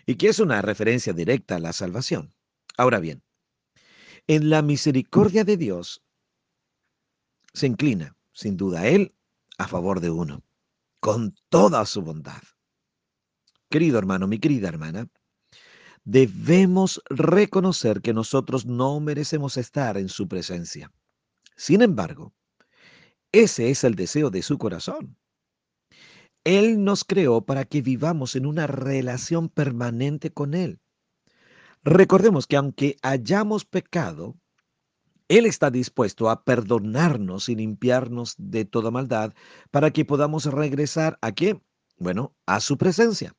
y 0.05 0.17
que 0.17 0.27
es 0.27 0.37
una 0.37 0.61
referencia 0.61 1.13
directa 1.13 1.55
a 1.55 1.59
la 1.59 1.73
salvación. 1.73 2.31
Ahora 2.77 2.99
bien, 2.99 3.23
en 4.27 4.51
la 4.51 4.61
misericordia 4.61 5.43
de 5.43 5.57
Dios 5.57 6.03
se 7.55 7.65
inclina, 7.65 8.15
sin 8.33 8.55
duda, 8.55 8.87
Él 8.87 9.16
a 9.57 9.67
favor 9.67 9.99
de 9.99 10.09
uno, 10.09 10.43
con 10.99 11.35
toda 11.49 11.85
su 11.85 12.01
bondad. 12.01 12.41
Querido 13.69 13.97
hermano, 13.97 14.27
mi 14.27 14.39
querida 14.39 14.69
hermana, 14.69 15.09
debemos 16.03 17.01
reconocer 17.09 18.01
que 18.01 18.13
nosotros 18.13 18.65
no 18.65 18.99
merecemos 18.99 19.57
estar 19.57 19.97
en 19.97 20.09
su 20.09 20.27
presencia. 20.27 20.91
Sin 21.55 21.81
embargo, 21.81 22.33
ese 23.31 23.71
es 23.71 23.83
el 23.83 23.95
deseo 23.95 24.29
de 24.29 24.41
su 24.41 24.57
corazón. 24.57 25.17
Él 26.45 26.83
nos 26.83 27.03
creó 27.03 27.41
para 27.41 27.65
que 27.65 27.81
vivamos 27.81 28.35
en 28.37 28.45
una 28.45 28.67
relación 28.67 29.49
permanente 29.49 30.31
con 30.31 30.53
Él. 30.53 30.79
Recordemos 31.83 32.47
que 32.47 32.55
aunque 32.55 32.95
hayamos 33.01 33.65
pecado, 33.65 34.37
Él 35.29 35.45
está 35.45 35.69
dispuesto 35.69 36.29
a 36.29 36.43
perdonarnos 36.43 37.49
y 37.49 37.55
limpiarnos 37.55 38.35
de 38.37 38.65
toda 38.65 38.91
maldad 38.91 39.33
para 39.71 39.91
que 39.91 40.05
podamos 40.05 40.45
regresar 40.45 41.17
a 41.21 41.33
qué? 41.33 41.61
Bueno, 41.97 42.35
a 42.45 42.59
su 42.59 42.77
presencia. 42.77 43.35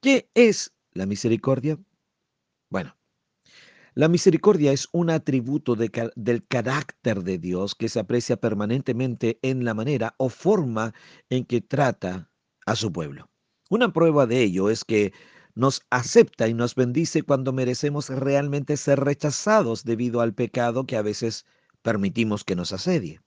¿Qué 0.00 0.30
es 0.34 0.74
la 0.92 1.06
misericordia? 1.06 1.78
Bueno, 2.68 2.96
la 3.94 4.08
misericordia 4.08 4.72
es 4.72 4.88
un 4.92 5.08
atributo 5.08 5.74
del 5.74 6.46
carácter 6.46 7.22
de 7.22 7.38
Dios 7.38 7.74
que 7.74 7.88
se 7.88 7.98
aprecia 7.98 8.36
permanentemente 8.36 9.38
en 9.40 9.64
la 9.64 9.72
manera 9.72 10.14
o 10.18 10.28
forma 10.28 10.92
en 11.30 11.46
que 11.46 11.62
trata 11.62 12.30
a 12.66 12.76
su 12.76 12.92
pueblo. 12.92 13.30
Una 13.70 13.92
prueba 13.94 14.26
de 14.26 14.42
ello 14.42 14.68
es 14.68 14.84
que 14.84 15.14
nos 15.56 15.82
acepta 15.90 16.46
y 16.46 16.54
nos 16.54 16.76
bendice 16.76 17.22
cuando 17.22 17.52
merecemos 17.52 18.10
realmente 18.10 18.76
ser 18.76 19.00
rechazados 19.00 19.84
debido 19.84 20.20
al 20.20 20.34
pecado 20.34 20.86
que 20.86 20.96
a 20.96 21.02
veces 21.02 21.46
permitimos 21.82 22.44
que 22.44 22.54
nos 22.54 22.72
asedie. 22.72 23.20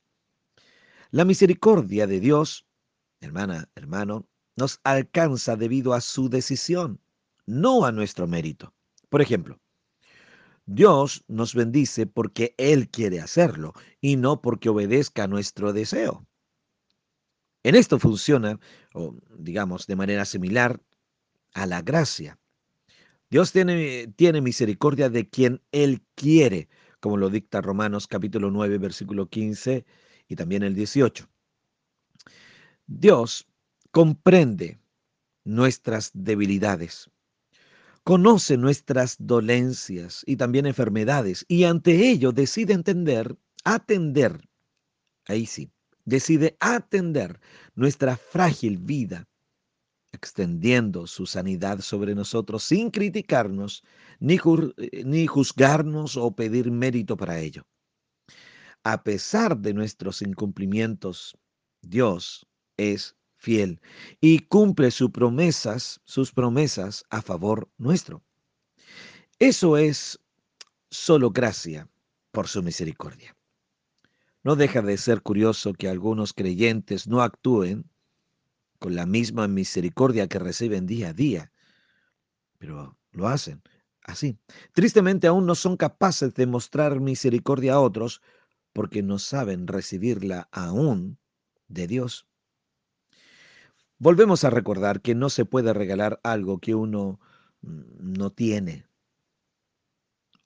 La 1.12 1.26
misericordia 1.26 2.08
de 2.08 2.20
Dios, 2.20 2.68
hermana, 3.20 3.68
hermano, 3.76 4.30
nos 4.56 4.80
alcanza 4.84 5.56
debido 5.56 5.94
a 5.94 6.02
su 6.02 6.30
decisión 6.30 7.02
no 7.48 7.84
a 7.84 7.92
nuestro 7.92 8.28
mérito. 8.28 8.76
Por 9.10 9.22
ejemplo, 9.24 9.60
Dios 10.68 11.24
nos 11.28 11.56
bendice 11.56 12.06
porque 12.06 12.54
Él 12.58 12.90
quiere 12.90 13.20
hacerlo 13.20 13.74
y 14.02 14.18
no 14.18 14.40
porque 14.40 14.70
obedezca 14.70 15.24
a 15.24 15.28
nuestro 15.28 15.74
deseo. 15.74 16.28
En 17.64 17.74
esto 17.74 17.98
funciona, 17.98 18.60
o 18.94 19.16
digamos, 19.38 19.88
de 19.88 19.96
manera 19.96 20.26
similar 20.26 20.80
a 21.54 21.66
la 21.66 21.82
gracia. 21.82 22.38
Dios 23.30 23.52
tiene, 23.52 24.08
tiene 24.16 24.42
misericordia 24.42 25.10
de 25.10 25.30
quien 25.30 25.62
Él 25.72 26.04
quiere, 26.16 26.68
como 27.00 27.18
lo 27.18 27.30
dicta 27.30 27.62
Romanos 27.62 28.08
capítulo 28.08 28.50
9, 28.52 28.78
versículo 28.78 29.30
15 29.30 29.86
y 30.28 30.36
también 30.36 30.64
el 30.64 30.76
18. 30.76 31.30
Dios 32.88 33.48
comprende 33.92 34.80
nuestras 35.44 36.12
debilidades 36.14 37.10
conoce 38.10 38.58
nuestras 38.58 39.18
dolencias 39.20 40.24
y 40.26 40.36
también 40.36 40.66
enfermedades 40.66 41.46
y 41.48 41.66
ante 41.66 42.10
ello 42.10 42.32
decide 42.32 42.74
entender, 42.74 43.38
atender, 43.64 44.50
ahí 45.28 45.46
sí, 45.46 45.70
decide 46.06 46.58
atender 46.60 47.40
nuestra 47.76 48.18
frágil 48.18 48.80
vida, 48.80 49.28
extendiendo 50.12 51.08
su 51.08 51.26
sanidad 51.26 51.82
sobre 51.82 52.16
nosotros 52.16 52.64
sin 52.64 52.90
criticarnos, 52.90 53.84
ni, 54.20 54.36
eh, 54.36 55.04
ni 55.06 55.28
juzgarnos 55.28 56.18
o 56.18 56.36
pedir 56.36 56.72
mérito 56.72 57.16
para 57.16 57.40
ello. 57.40 57.66
A 58.84 59.04
pesar 59.04 59.58
de 59.58 59.74
nuestros 59.74 60.22
incumplimientos, 60.22 61.38
Dios 61.82 62.48
es 62.78 63.16
fiel 63.36 63.82
y 64.20 64.40
cumple 64.40 64.92
sus 64.92 65.12
promesas, 65.12 66.02
sus 66.06 66.32
promesas 66.32 67.04
a 67.10 67.22
favor 67.22 67.70
nuestro. 67.78 68.24
Eso 69.38 69.78
es 69.78 70.20
solo 70.90 71.30
gracia 71.32 71.88
por 72.32 72.48
su 72.48 72.64
misericordia. 72.64 73.36
No 74.44 74.56
deja 74.56 74.82
de 74.82 74.98
ser 74.98 75.22
curioso 75.22 75.74
que 75.74 75.90
algunos 75.90 76.34
creyentes 76.34 77.08
no 77.08 77.22
actúen 77.22 77.90
con 78.80 78.96
la 78.96 79.06
misma 79.06 79.48
misericordia 79.48 80.28
que 80.28 80.40
reciben 80.40 80.88
día 80.88 81.10
a 81.10 81.14
día, 81.14 81.52
pero 82.58 82.98
lo 83.12 83.28
hacen 83.28 83.62
así. 84.04 84.40
Tristemente 84.74 85.28
aún 85.28 85.46
no 85.46 85.56
son 85.56 85.78
capaces 85.78 86.34
de 86.34 86.48
mostrar 86.48 87.00
misericordia 87.00 87.74
a 87.74 87.80
otros 87.80 88.22
porque 88.74 89.04
no 89.04 89.20
saben 89.20 89.68
recibirla 89.68 90.48
aún 90.52 91.20
de 91.68 91.88
Dios. 91.88 92.28
Volvemos 93.98 94.44
a 94.46 94.50
recordar 94.50 95.02
que 95.02 95.14
no 95.14 95.30
se 95.30 95.46
puede 95.46 95.74
regalar 95.74 96.20
algo 96.24 96.60
que 96.60 96.74
uno 96.74 97.20
no 97.62 98.32
tiene, 98.32 98.88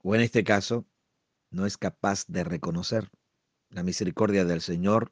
o 0.01 0.15
en 0.15 0.21
este 0.21 0.43
caso, 0.43 0.85
no 1.49 1.65
es 1.65 1.77
capaz 1.77 2.25
de 2.27 2.43
reconocer. 2.43 3.09
La 3.69 3.83
misericordia 3.83 4.43
del 4.43 4.61
Señor 4.61 5.11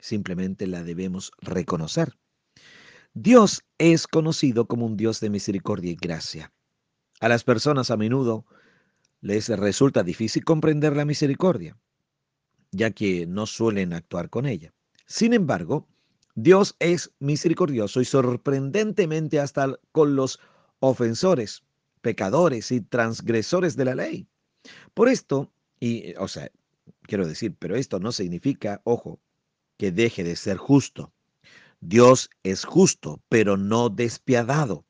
simplemente 0.00 0.66
la 0.66 0.82
debemos 0.82 1.32
reconocer. 1.40 2.18
Dios 3.14 3.64
es 3.78 4.06
conocido 4.06 4.66
como 4.66 4.86
un 4.86 4.96
Dios 4.96 5.20
de 5.20 5.30
misericordia 5.30 5.92
y 5.92 5.96
gracia. 5.96 6.52
A 7.20 7.28
las 7.28 7.42
personas 7.42 7.90
a 7.90 7.96
menudo 7.96 8.46
les 9.20 9.48
resulta 9.48 10.02
difícil 10.02 10.44
comprender 10.44 10.94
la 10.96 11.04
misericordia, 11.04 11.76
ya 12.70 12.90
que 12.90 13.26
no 13.26 13.46
suelen 13.46 13.92
actuar 13.92 14.30
con 14.30 14.46
ella. 14.46 14.72
Sin 15.06 15.32
embargo, 15.32 15.88
Dios 16.34 16.76
es 16.78 17.10
misericordioso 17.18 18.00
y 18.00 18.04
sorprendentemente 18.04 19.40
hasta 19.40 19.76
con 19.90 20.14
los 20.14 20.38
ofensores, 20.78 21.64
pecadores 22.00 22.70
y 22.70 22.80
transgresores 22.80 23.74
de 23.74 23.84
la 23.84 23.94
ley. 23.96 24.28
Por 24.94 25.08
esto, 25.08 25.50
y 25.80 26.14
o 26.16 26.28
sea, 26.28 26.50
quiero 27.02 27.26
decir, 27.26 27.56
pero 27.58 27.74
esto 27.74 27.98
no 27.98 28.12
significa, 28.12 28.80
ojo, 28.84 29.18
que 29.76 29.90
deje 29.90 30.22
de 30.22 30.36
ser 30.36 30.58
justo. 30.58 31.12
Dios 31.80 32.30
es 32.42 32.64
justo, 32.64 33.22
pero 33.28 33.56
no 33.56 33.88
despiadado. 33.88 34.84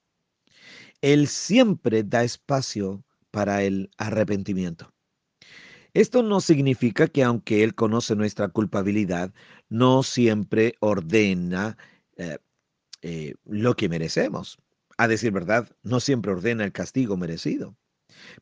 Él 1.01 1.29
siempre 1.29 2.03
da 2.03 2.25
espacio 2.25 3.05
para 3.31 3.63
el 3.63 3.91
arrepentimiento. 3.99 4.93
Esto 5.95 6.23
no 6.23 6.41
significa 6.41 7.09
que 7.09 7.25
aunque 7.25 7.63
Él 7.65 7.75
conoce 7.75 8.15
nuestra 8.15 8.49
culpabilidad, 8.49 9.33
no 9.69 10.03
siempre 10.03 10.75
ordena 10.81 11.77
eh, 12.17 12.39
eh, 13.03 13.35
lo 13.45 13.75
que 13.75 13.89
merecemos. 13.89 14.59
A 14.97 15.09
decir 15.09 15.33
verdad, 15.33 15.69
no 15.83 16.01
siempre 16.01 16.33
ordena 16.33 16.65
el 16.65 16.73
castigo 16.73 17.17
merecido. 17.17 17.77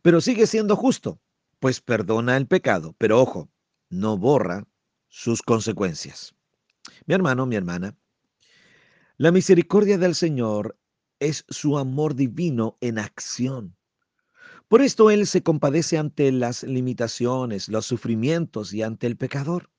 Pero 0.03 0.21
sigue 0.21 0.47
siendo 0.47 0.77
justo, 0.77 1.21
pues 1.61 1.81
perdona 1.81 2.37
el 2.37 2.47
pecado. 2.47 2.95
Pero 2.99 3.21
ojo, 3.21 3.51
no 3.91 4.17
borra 4.17 4.67
sus 5.09 5.43
consecuencias. 5.43 6.35
Mi 7.07 7.15
hermano, 7.15 7.47
mi 7.47 7.57
hermana, 7.57 7.97
la 9.19 9.33
misericordia 9.33 9.97
del 9.97 10.15
Señor 10.15 10.79
es 11.21 11.45
su 11.49 11.79
amor 11.79 12.15
divino 12.15 12.77
en 12.81 12.99
acción. 12.99 13.77
Por 14.69 14.83
esto 14.83 15.11
Él 15.11 15.27
se 15.27 15.43
compadece 15.43 15.97
ante 15.97 16.31
las 16.33 16.63
limitaciones, 16.63 17.69
los 17.69 17.87
sufrimientos 17.87 18.75
y 18.75 18.83
ante 18.83 19.07
el 19.07 19.17
pecador. 19.17 19.71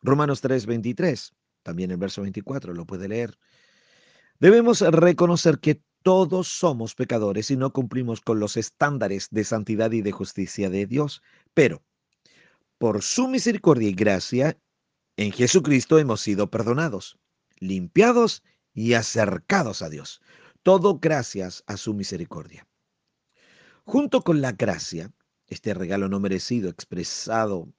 Romanos 0.00 0.40
3:23, 0.40 1.32
también 1.62 1.90
el 1.90 1.98
verso 1.98 2.22
24 2.22 2.72
lo 2.72 2.86
puede 2.86 3.08
leer. 3.08 3.38
Debemos 4.40 4.80
reconocer 4.80 5.58
que 5.58 5.82
todos 6.02 6.48
somos 6.48 6.94
pecadores 6.94 7.50
y 7.50 7.56
no 7.56 7.72
cumplimos 7.72 8.20
con 8.20 8.38
los 8.40 8.56
estándares 8.56 9.28
de 9.30 9.44
santidad 9.44 9.90
y 9.90 10.00
de 10.00 10.12
justicia 10.12 10.70
de 10.70 10.86
Dios, 10.86 11.20
pero 11.52 11.82
por 12.78 13.02
su 13.02 13.28
misericordia 13.28 13.88
y 13.88 13.94
gracia, 13.94 14.56
en 15.16 15.32
Jesucristo 15.32 15.98
hemos 15.98 16.20
sido 16.20 16.48
perdonados, 16.48 17.18
limpiados 17.58 18.44
y 18.78 18.94
acercados 18.94 19.82
a 19.82 19.90
Dios. 19.90 20.20
Todo 20.62 21.00
gracias 21.00 21.64
a 21.66 21.76
su 21.76 21.94
misericordia. 21.94 22.64
Junto 23.82 24.22
con 24.22 24.40
la 24.40 24.52
gracia, 24.52 25.10
este 25.48 25.74
regalo 25.74 26.08
no 26.08 26.20
merecido 26.20 26.70
expresado, 26.70 27.72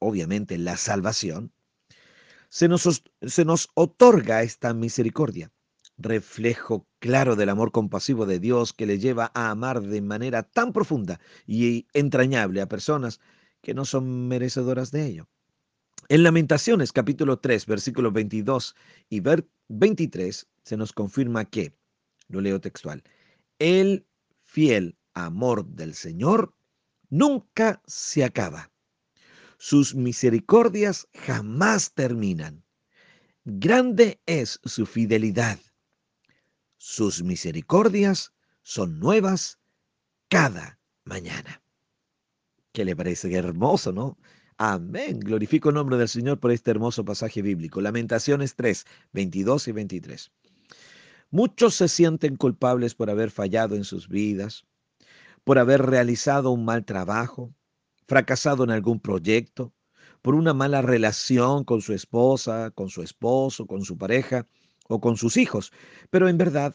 obviamente, 0.00 0.56
en 0.56 0.64
la 0.64 0.76
salvación, 0.78 1.52
se 2.48 2.66
nos, 2.66 3.04
se 3.22 3.44
nos 3.44 3.68
otorga 3.74 4.42
esta 4.42 4.74
misericordia, 4.74 5.52
reflejo 5.96 6.88
claro 6.98 7.36
del 7.36 7.48
amor 7.48 7.70
compasivo 7.70 8.26
de 8.26 8.40
Dios 8.40 8.72
que 8.72 8.86
le 8.86 8.98
lleva 8.98 9.30
a 9.32 9.50
amar 9.50 9.80
de 9.80 10.02
manera 10.02 10.42
tan 10.42 10.72
profunda 10.72 11.20
y 11.46 11.86
entrañable 11.92 12.60
a 12.60 12.68
personas 12.68 13.20
que 13.62 13.74
no 13.74 13.84
son 13.84 14.26
merecedoras 14.26 14.90
de 14.90 15.06
ello. 15.06 15.28
En 16.08 16.24
Lamentaciones 16.24 16.92
capítulo 16.92 17.38
3, 17.38 17.66
versículos 17.66 18.12
22 18.12 18.74
y 19.08 19.20
23 19.68 20.46
se 20.62 20.76
nos 20.76 20.92
confirma 20.92 21.44
que, 21.44 21.76
lo 22.28 22.40
leo 22.40 22.60
textual, 22.60 23.02
el 23.58 24.06
fiel 24.42 24.96
amor 25.14 25.66
del 25.66 25.94
Señor 25.94 26.54
nunca 27.08 27.82
se 27.86 28.24
acaba. 28.24 28.70
Sus 29.58 29.94
misericordias 29.94 31.08
jamás 31.14 31.92
terminan. 31.92 32.64
Grande 33.44 34.20
es 34.26 34.60
su 34.64 34.86
fidelidad. 34.86 35.58
Sus 36.76 37.22
misericordias 37.22 38.32
son 38.62 38.98
nuevas 38.98 39.58
cada 40.28 40.78
mañana. 41.04 41.62
¿Qué 42.72 42.84
le 42.84 42.94
parece 42.94 43.32
hermoso, 43.32 43.92
no? 43.92 44.18
Amén. 44.58 45.20
Glorifico 45.20 45.68
el 45.68 45.74
nombre 45.74 45.98
del 45.98 46.08
Señor 46.08 46.40
por 46.40 46.50
este 46.50 46.70
hermoso 46.70 47.04
pasaje 47.04 47.42
bíblico. 47.42 47.82
Lamentaciones 47.82 48.54
3, 48.54 48.86
22 49.12 49.68
y 49.68 49.72
23. 49.72 50.32
Muchos 51.30 51.74
se 51.74 51.88
sienten 51.88 52.36
culpables 52.36 52.94
por 52.94 53.10
haber 53.10 53.30
fallado 53.30 53.76
en 53.76 53.84
sus 53.84 54.08
vidas, 54.08 54.64
por 55.44 55.58
haber 55.58 55.82
realizado 55.82 56.52
un 56.52 56.64
mal 56.64 56.86
trabajo, 56.86 57.54
fracasado 58.06 58.64
en 58.64 58.70
algún 58.70 58.98
proyecto, 58.98 59.74
por 60.22 60.34
una 60.34 60.54
mala 60.54 60.80
relación 60.80 61.64
con 61.64 61.82
su 61.82 61.92
esposa, 61.92 62.70
con 62.70 62.88
su 62.88 63.02
esposo, 63.02 63.66
con 63.66 63.84
su 63.84 63.98
pareja 63.98 64.46
o 64.88 65.02
con 65.02 65.18
sus 65.18 65.36
hijos. 65.36 65.70
Pero 66.08 66.30
en 66.30 66.38
verdad, 66.38 66.74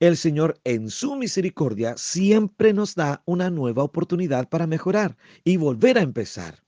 el 0.00 0.18
Señor 0.18 0.60
en 0.64 0.90
su 0.90 1.16
misericordia 1.16 1.96
siempre 1.96 2.74
nos 2.74 2.94
da 2.94 3.22
una 3.24 3.48
nueva 3.48 3.84
oportunidad 3.84 4.50
para 4.50 4.66
mejorar 4.66 5.16
y 5.44 5.56
volver 5.56 5.96
a 5.96 6.02
empezar. 6.02 6.59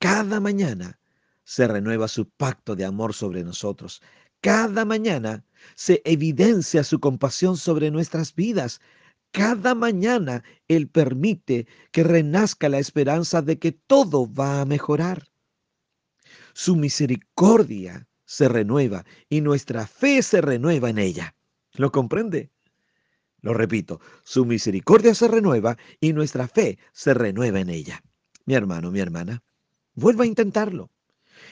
Cada 0.00 0.40
mañana 0.40 0.98
se 1.44 1.68
renueva 1.68 2.08
su 2.08 2.28
pacto 2.28 2.74
de 2.74 2.84
amor 2.84 3.14
sobre 3.14 3.44
nosotros. 3.44 4.02
Cada 4.40 4.84
mañana 4.84 5.44
se 5.76 6.02
evidencia 6.04 6.82
su 6.82 6.98
compasión 6.98 7.56
sobre 7.56 7.92
nuestras 7.92 8.34
vidas 8.34 8.80
cada 9.32 9.74
mañana 9.74 10.42
Él 10.66 10.88
permite 10.88 11.66
que 11.92 12.02
renazca 12.02 12.68
la 12.68 12.78
esperanza 12.78 13.42
de 13.42 13.58
que 13.58 13.72
todo 13.72 14.32
va 14.32 14.60
a 14.60 14.64
mejorar. 14.64 15.28
Su 16.52 16.76
misericordia 16.76 18.08
se 18.24 18.48
renueva 18.48 19.04
y 19.28 19.40
nuestra 19.40 19.86
fe 19.86 20.22
se 20.22 20.40
renueva 20.40 20.90
en 20.90 20.98
ella. 20.98 21.36
¿Lo 21.74 21.92
comprende? 21.92 22.50
Lo 23.40 23.54
repito, 23.54 24.00
su 24.24 24.44
misericordia 24.44 25.14
se 25.14 25.28
renueva 25.28 25.78
y 26.00 26.12
nuestra 26.12 26.48
fe 26.48 26.78
se 26.92 27.14
renueva 27.14 27.60
en 27.60 27.70
ella. 27.70 28.02
Mi 28.46 28.54
hermano, 28.54 28.90
mi 28.90 29.00
hermana, 29.00 29.42
vuelva 30.00 30.24
a 30.24 30.26
intentarlo. 30.26 30.90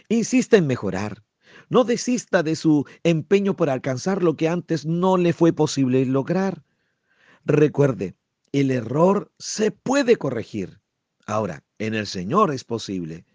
Insista 0.08 0.56
en 0.56 0.66
mejorar. 0.66 1.22
No 1.68 1.84
desista 1.84 2.42
de 2.42 2.56
su 2.56 2.86
empeño 3.04 3.54
por 3.54 3.70
alcanzar 3.70 4.22
lo 4.22 4.36
que 4.36 4.48
antes 4.48 4.86
no 4.86 5.16
le 5.16 5.32
fue 5.32 5.52
posible 5.52 6.04
lograr. 6.06 6.64
Recuerde, 7.44 8.16
el 8.52 8.70
error 8.70 9.30
se 9.38 9.70
puede 9.70 10.16
corregir. 10.16 10.80
Ahora, 11.26 11.62
en 11.78 11.94
el 11.94 12.06
Señor 12.06 12.52
es 12.52 12.64
posible. 12.64 13.26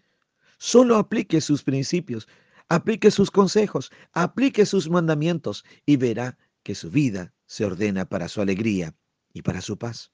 Solo 0.58 0.96
aplique 0.96 1.40
sus 1.40 1.62
principios, 1.62 2.26
aplique 2.68 3.10
sus 3.10 3.30
consejos, 3.30 3.92
aplique 4.12 4.66
sus 4.66 4.90
mandamientos 4.90 5.64
y 5.86 5.96
verá 5.96 6.36
que 6.62 6.74
su 6.74 6.90
vida 6.90 7.32
se 7.46 7.64
ordena 7.64 8.04
para 8.08 8.28
su 8.28 8.40
alegría 8.40 8.94
y 9.32 9.42
para 9.42 9.60
su 9.60 9.78
paz. 9.78 10.10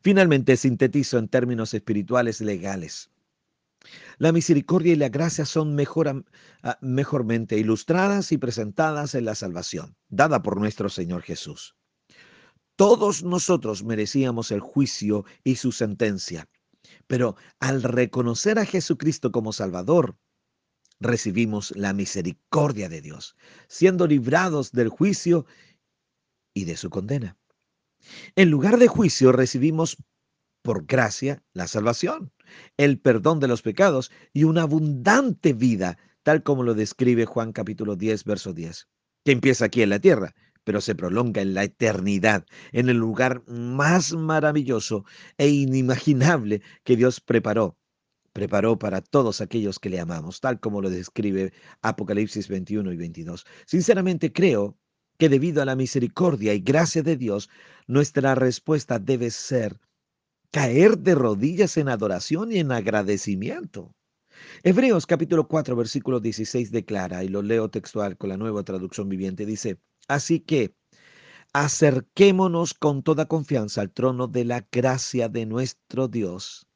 Finalmente, 0.00 0.56
sintetizo 0.56 1.18
en 1.18 1.28
términos 1.28 1.74
espirituales 1.74 2.40
legales. 2.40 3.10
La 4.18 4.32
misericordia 4.32 4.92
y 4.92 4.96
la 4.96 5.08
gracia 5.08 5.44
son 5.44 5.76
ah, 6.62 6.78
mejormente 6.80 7.58
ilustradas 7.58 8.32
y 8.32 8.38
presentadas 8.38 9.14
en 9.14 9.24
la 9.24 9.34
salvación, 9.34 9.96
dada 10.08 10.42
por 10.42 10.58
nuestro 10.58 10.88
Señor 10.88 11.22
Jesús. 11.22 11.76
Todos 12.76 13.22
nosotros 13.22 13.84
merecíamos 13.84 14.50
el 14.50 14.60
juicio 14.60 15.24
y 15.44 15.56
su 15.56 15.72
sentencia, 15.72 16.48
pero 17.06 17.36
al 17.60 17.82
reconocer 17.82 18.58
a 18.58 18.66
Jesucristo 18.66 19.30
como 19.30 19.52
Salvador, 19.52 20.16
recibimos 21.00 21.72
la 21.76 21.92
misericordia 21.92 22.88
de 22.88 23.00
Dios, 23.00 23.36
siendo 23.68 24.06
librados 24.06 24.72
del 24.72 24.88
juicio 24.88 25.46
y 26.52 26.64
de 26.64 26.76
su 26.76 26.90
condena. 26.90 27.36
En 28.36 28.50
lugar 28.50 28.78
de 28.78 28.88
juicio 28.88 29.32
recibimos 29.32 29.96
por 30.62 30.86
gracia 30.86 31.42
la 31.52 31.68
salvación, 31.68 32.32
el 32.76 32.98
perdón 32.98 33.40
de 33.40 33.48
los 33.48 33.62
pecados 33.62 34.10
y 34.32 34.44
una 34.44 34.62
abundante 34.62 35.52
vida, 35.52 35.98
tal 36.22 36.42
como 36.42 36.62
lo 36.62 36.74
describe 36.74 37.26
Juan 37.26 37.52
capítulo 37.52 37.96
10, 37.96 38.24
verso 38.24 38.52
10, 38.52 38.88
que 39.24 39.32
empieza 39.32 39.66
aquí 39.66 39.82
en 39.82 39.90
la 39.90 39.98
tierra, 39.98 40.34
pero 40.64 40.80
se 40.80 40.94
prolonga 40.94 41.42
en 41.42 41.54
la 41.54 41.64
eternidad, 41.64 42.46
en 42.72 42.88
el 42.88 42.96
lugar 42.96 43.42
más 43.46 44.12
maravilloso 44.12 45.04
e 45.38 45.48
inimaginable 45.48 46.62
que 46.82 46.96
Dios 46.96 47.20
preparó. 47.20 47.76
Preparó 48.32 48.78
para 48.78 49.00
todos 49.00 49.40
aquellos 49.40 49.78
que 49.78 49.90
le 49.90 50.00
amamos, 50.00 50.40
tal 50.40 50.58
como 50.58 50.80
lo 50.80 50.90
describe 50.90 51.52
Apocalipsis 51.82 52.48
21 52.48 52.92
y 52.92 52.96
22. 52.96 53.46
Sinceramente 53.66 54.32
creo 54.32 54.76
que 55.18 55.28
debido 55.28 55.62
a 55.62 55.64
la 55.64 55.76
misericordia 55.76 56.54
y 56.54 56.60
gracia 56.60 57.02
de 57.02 57.16
Dios, 57.16 57.48
nuestra 57.86 58.34
respuesta 58.34 58.98
debe 58.98 59.30
ser 59.30 59.78
caer 60.54 60.98
de 60.98 61.16
rodillas 61.16 61.76
en 61.78 61.88
adoración 61.88 62.52
y 62.52 62.60
en 62.60 62.70
agradecimiento. 62.70 63.92
Hebreos 64.62 65.04
capítulo 65.04 65.48
4 65.48 65.74
versículo 65.74 66.20
16 66.20 66.70
declara, 66.70 67.24
y 67.24 67.28
lo 67.28 67.42
leo 67.42 67.70
textual 67.70 68.16
con 68.16 68.28
la 68.28 68.36
nueva 68.36 68.62
traducción 68.62 69.08
viviente, 69.08 69.46
dice, 69.46 69.80
así 70.06 70.38
que 70.38 70.72
acerquémonos 71.52 72.72
con 72.72 73.02
toda 73.02 73.26
confianza 73.26 73.80
al 73.80 73.90
trono 73.90 74.28
de 74.28 74.44
la 74.44 74.64
gracia 74.70 75.28
de 75.28 75.44
nuestro 75.44 76.06
Dios. 76.06 76.68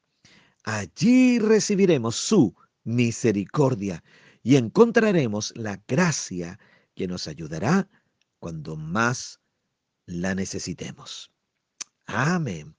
Allí 0.64 1.38
recibiremos 1.38 2.16
su 2.16 2.56
misericordia 2.82 4.02
y 4.42 4.56
encontraremos 4.56 5.52
la 5.54 5.80
gracia 5.86 6.58
que 6.96 7.06
nos 7.06 7.28
ayudará 7.28 7.88
cuando 8.40 8.74
más 8.74 9.38
la 10.04 10.34
necesitemos. 10.34 11.30
Amén. 12.06 12.77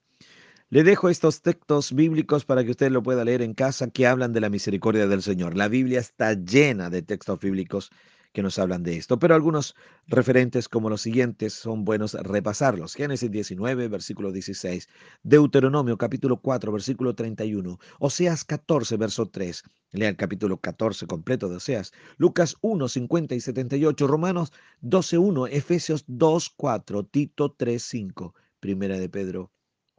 Le 0.72 0.84
dejo 0.84 1.08
estos 1.08 1.42
textos 1.42 1.92
bíblicos 1.92 2.44
para 2.44 2.62
que 2.62 2.70
usted 2.70 2.92
lo 2.92 3.02
pueda 3.02 3.24
leer 3.24 3.42
en 3.42 3.54
casa 3.54 3.90
que 3.90 4.06
hablan 4.06 4.32
de 4.32 4.40
la 4.40 4.50
misericordia 4.50 5.08
del 5.08 5.20
Señor. 5.20 5.56
La 5.56 5.66
Biblia 5.66 5.98
está 5.98 6.34
llena 6.34 6.90
de 6.90 7.02
textos 7.02 7.40
bíblicos 7.40 7.90
que 8.32 8.40
nos 8.40 8.56
hablan 8.56 8.84
de 8.84 8.96
esto, 8.96 9.18
pero 9.18 9.34
algunos 9.34 9.74
referentes 10.06 10.68
como 10.68 10.88
los 10.88 11.02
siguientes 11.02 11.54
son 11.54 11.84
buenos 11.84 12.14
repasarlos. 12.14 12.94
Génesis 12.94 13.32
19, 13.32 13.88
versículo 13.88 14.30
16, 14.30 14.88
Deuteronomio 15.24 15.98
capítulo 15.98 16.36
4, 16.36 16.70
versículo 16.70 17.16
31, 17.16 17.80
Oseas 17.98 18.44
14, 18.44 18.96
verso 18.96 19.26
3, 19.26 19.64
lea 19.90 20.10
el 20.10 20.16
capítulo 20.16 20.58
14 20.58 21.08
completo 21.08 21.48
de 21.48 21.56
Oseas, 21.56 21.90
Lucas 22.16 22.54
1, 22.60 22.86
50 22.86 23.34
y 23.34 23.40
78, 23.40 24.06
Romanos 24.06 24.52
12, 24.82 25.18
1, 25.18 25.46
Efesios 25.48 26.04
2, 26.06 26.50
4, 26.56 27.06
Tito 27.06 27.50
3, 27.58 27.82
5, 27.82 28.34
Primera 28.60 29.00
de 29.00 29.08
Pedro 29.08 29.50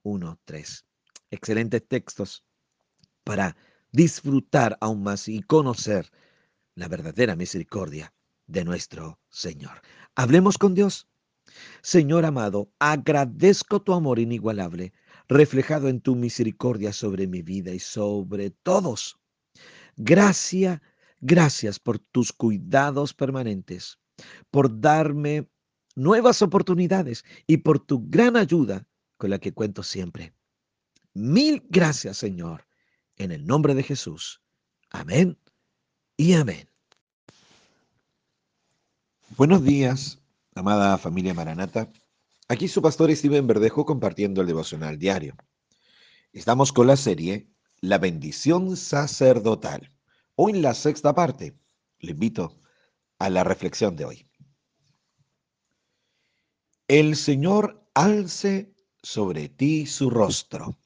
1, 0.03 0.39
3. 0.45 0.85
Excelentes 1.31 1.87
textos 1.87 2.43
para 3.23 3.55
disfrutar 3.91 4.77
aún 4.81 5.03
más 5.03 5.27
y 5.27 5.41
conocer 5.41 6.11
la 6.75 6.87
verdadera 6.87 7.35
misericordia 7.35 8.13
de 8.47 8.65
nuestro 8.65 9.19
Señor. 9.29 9.81
Hablemos 10.15 10.57
con 10.57 10.73
Dios. 10.73 11.07
Señor 11.81 12.25
amado, 12.25 12.71
agradezco 12.79 13.81
tu 13.81 13.93
amor 13.93 14.19
inigualable, 14.19 14.93
reflejado 15.27 15.89
en 15.89 16.01
tu 16.01 16.15
misericordia 16.15 16.93
sobre 16.93 17.27
mi 17.27 17.41
vida 17.41 17.71
y 17.71 17.79
sobre 17.79 18.51
todos. 18.51 19.19
Gracias, 19.97 20.79
gracias 21.19 21.79
por 21.79 21.99
tus 21.99 22.31
cuidados 22.31 23.13
permanentes, 23.13 23.99
por 24.49 24.79
darme 24.79 25.49
nuevas 25.95 26.41
oportunidades 26.41 27.25
y 27.47 27.57
por 27.57 27.79
tu 27.79 28.07
gran 28.07 28.37
ayuda 28.37 28.87
con 29.21 29.29
la 29.29 29.37
que 29.37 29.53
cuento 29.53 29.83
siempre. 29.83 30.33
Mil 31.13 31.63
gracias, 31.69 32.17
Señor, 32.17 32.65
en 33.17 33.31
el 33.31 33.45
nombre 33.45 33.75
de 33.75 33.83
Jesús. 33.83 34.41
Amén 34.89 35.37
y 36.17 36.33
amén. 36.33 36.67
Buenos 39.37 39.63
días, 39.63 40.17
amada 40.55 40.97
familia 40.97 41.35
Maranata. 41.35 41.91
Aquí 42.47 42.67
su 42.67 42.81
pastor 42.81 43.15
Steven 43.15 43.45
Verdejo 43.45 43.85
compartiendo 43.85 44.41
el 44.41 44.47
devocional 44.47 44.97
diario. 44.97 45.35
Estamos 46.33 46.73
con 46.73 46.87
la 46.87 46.97
serie 46.97 47.47
La 47.79 47.99
bendición 47.99 48.75
sacerdotal. 48.75 49.91
Hoy 50.33 50.53
en 50.53 50.63
la 50.63 50.73
sexta 50.73 51.13
parte. 51.13 51.55
Le 51.99 52.13
invito 52.13 52.59
a 53.19 53.29
la 53.29 53.43
reflexión 53.43 53.95
de 53.95 54.05
hoy. 54.05 54.27
El 56.87 57.15
Señor 57.15 57.87
alce 57.93 58.70
sobre 59.01 59.49
ti 59.49 59.85
su 59.85 60.09
rostro. 60.09 60.77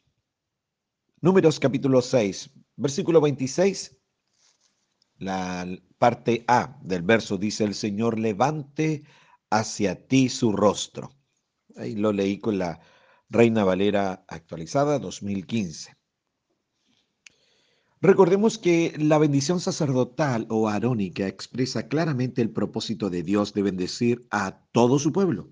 Números 1.22 1.60
capítulo 1.60 2.02
6, 2.02 2.50
versículo 2.76 3.22
26 3.22 3.96
la 5.18 5.68
parte 5.98 6.44
A 6.48 6.78
del 6.84 7.02
verso 7.02 7.38
dice, 7.38 7.64
el 7.64 7.74
Señor 7.74 8.20
levante 8.20 9.04
hacia 9.50 10.08
ti 10.08 10.30
su 10.30 10.52
rostro. 10.52 11.12
Ahí 11.78 11.96
lo 11.96 12.12
leí 12.12 12.40
con 12.40 12.58
la 12.58 12.82
Reina 13.30 13.64
Valera 13.64 14.26
actualizada 14.28 15.00
2015. 15.00 15.96
Recordemos 18.02 18.58
que 18.58 18.94
la 18.98 19.18
bendición 19.18 19.60
sacerdotal 19.60 20.46
o 20.50 20.68
arónica 20.68 21.28
expresa 21.28 21.88
claramente 21.88 22.42
el 22.42 22.52
propósito 22.52 23.10
de 23.10 23.24
Dios 23.24 23.54
de 23.54 23.64
bendecir 23.64 24.28
a 24.32 24.62
todo 24.74 25.00
su 25.00 25.12
pueblo. 25.12 25.50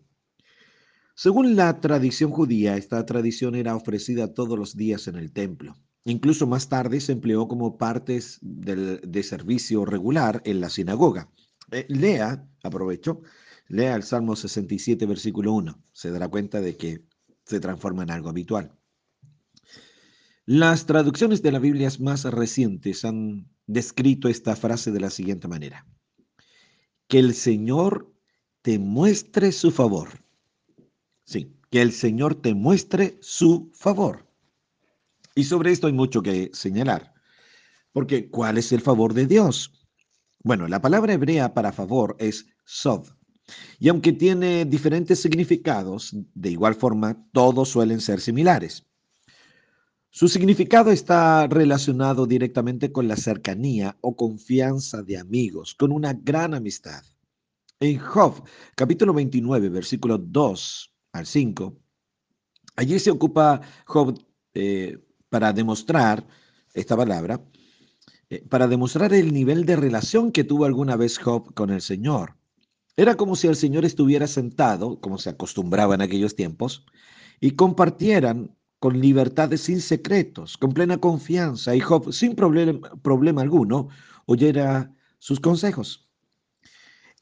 Según 1.15 1.55
la 1.55 1.79
tradición 1.79 2.31
judía, 2.31 2.75
esta 2.75 3.05
tradición 3.05 3.55
era 3.55 3.75
ofrecida 3.75 4.33
todos 4.33 4.57
los 4.57 4.75
días 4.75 5.07
en 5.07 5.15
el 5.15 5.31
templo. 5.31 5.75
Incluso 6.05 6.47
más 6.47 6.69
tarde 6.69 6.99
se 6.99 7.11
empleó 7.11 7.47
como 7.47 7.77
partes 7.77 8.39
del, 8.41 8.99
de 9.05 9.23
servicio 9.23 9.85
regular 9.85 10.41
en 10.45 10.59
la 10.59 10.69
sinagoga. 10.69 11.29
Eh, 11.71 11.85
lea, 11.87 12.45
aprovecho, 12.63 13.21
lea 13.67 13.95
el 13.95 14.03
Salmo 14.03 14.35
67, 14.35 15.05
versículo 15.05 15.53
1. 15.53 15.81
Se 15.93 16.11
dará 16.11 16.27
cuenta 16.27 16.61
de 16.61 16.75
que 16.75 17.05
se 17.45 17.59
transforma 17.59 18.03
en 18.03 18.11
algo 18.11 18.29
habitual. 18.29 18.73
Las 20.45 20.85
traducciones 20.87 21.41
de 21.41 21.51
la 21.53 21.59
Biblia 21.59 21.89
más 21.99 22.25
recientes 22.25 23.05
han 23.05 23.49
descrito 23.65 24.27
esta 24.27 24.55
frase 24.55 24.91
de 24.91 24.99
la 24.99 25.09
siguiente 25.09 25.47
manera. 25.47 25.87
Que 27.07 27.19
el 27.19 27.33
Señor 27.33 28.13
te 28.61 28.77
muestre 28.77 29.51
su 29.51 29.71
favor. 29.71 30.22
Sí, 31.25 31.55
que 31.69 31.81
el 31.81 31.91
Señor 31.91 32.35
te 32.35 32.53
muestre 32.53 33.17
su 33.21 33.71
favor. 33.73 34.27
Y 35.35 35.45
sobre 35.45 35.71
esto 35.71 35.87
hay 35.87 35.93
mucho 35.93 36.21
que 36.21 36.51
señalar. 36.53 37.13
Porque, 37.91 38.29
¿cuál 38.29 38.57
es 38.57 38.71
el 38.71 38.81
favor 38.81 39.13
de 39.13 39.25
Dios? 39.25 39.71
Bueno, 40.43 40.67
la 40.67 40.81
palabra 40.81 41.13
hebrea 41.13 41.53
para 41.53 41.71
favor 41.71 42.15
es 42.19 42.47
sod. 42.65 43.07
Y 43.79 43.89
aunque 43.89 44.13
tiene 44.13 44.65
diferentes 44.65 45.19
significados, 45.19 46.15
de 46.33 46.51
igual 46.51 46.75
forma, 46.75 47.27
todos 47.31 47.69
suelen 47.69 48.01
ser 48.01 48.19
similares. 48.19 48.85
Su 50.09 50.27
significado 50.27 50.91
está 50.91 51.47
relacionado 51.47 52.27
directamente 52.27 52.91
con 52.91 53.07
la 53.07 53.15
cercanía 53.15 53.97
o 54.01 54.15
confianza 54.15 55.01
de 55.01 55.17
amigos, 55.17 55.73
con 55.73 55.91
una 55.91 56.13
gran 56.13 56.53
amistad. 56.53 57.03
En 57.79 57.97
Job, 57.97 58.43
capítulo 58.75 59.13
29, 59.13 59.69
versículo 59.69 60.19
2 60.19 60.92
al 61.13 61.25
5, 61.25 61.77
allí 62.75 62.99
se 62.99 63.11
ocupa 63.11 63.61
Job 63.85 64.19
eh, 64.53 64.97
para 65.29 65.53
demostrar 65.53 66.27
esta 66.73 66.97
palabra, 66.97 67.41
eh, 68.29 68.43
para 68.49 68.67
demostrar 68.67 69.13
el 69.13 69.33
nivel 69.33 69.65
de 69.65 69.75
relación 69.75 70.31
que 70.31 70.43
tuvo 70.43 70.65
alguna 70.65 70.95
vez 70.95 71.17
Job 71.17 71.53
con 71.53 71.69
el 71.69 71.81
Señor. 71.81 72.35
Era 72.97 73.15
como 73.15 73.35
si 73.35 73.47
el 73.47 73.55
Señor 73.55 73.85
estuviera 73.85 74.27
sentado, 74.27 74.99
como 74.99 75.17
se 75.17 75.29
acostumbraba 75.29 75.95
en 75.95 76.01
aquellos 76.01 76.35
tiempos, 76.35 76.85
y 77.39 77.51
compartieran 77.51 78.55
con 78.79 78.99
libertades 78.99 79.61
sin 79.61 79.81
secretos, 79.81 80.57
con 80.57 80.73
plena 80.73 80.97
confianza, 80.97 81.75
y 81.75 81.79
Job 81.79 82.11
sin 82.11 82.35
problema, 82.35 82.89
problema 83.01 83.41
alguno 83.41 83.89
oyera 84.25 84.93
sus 85.19 85.39
consejos. 85.39 86.02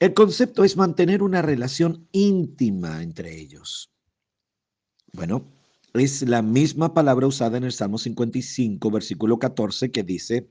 El 0.02 0.14
concepto 0.14 0.64
es 0.64 0.76
mantener 0.76 1.22
una 1.22 1.42
relación 1.42 2.08
íntima 2.10 3.04
entre 3.04 3.38
ellos. 3.38 3.92
Bueno, 5.12 5.44
es 5.94 6.22
la 6.28 6.42
misma 6.42 6.92
palabra 6.92 7.28
usada 7.28 7.56
en 7.56 7.62
el 7.62 7.70
Salmo 7.70 7.98
55, 7.98 8.90
versículo 8.90 9.38
14, 9.38 9.92
que 9.92 10.02
dice, 10.02 10.50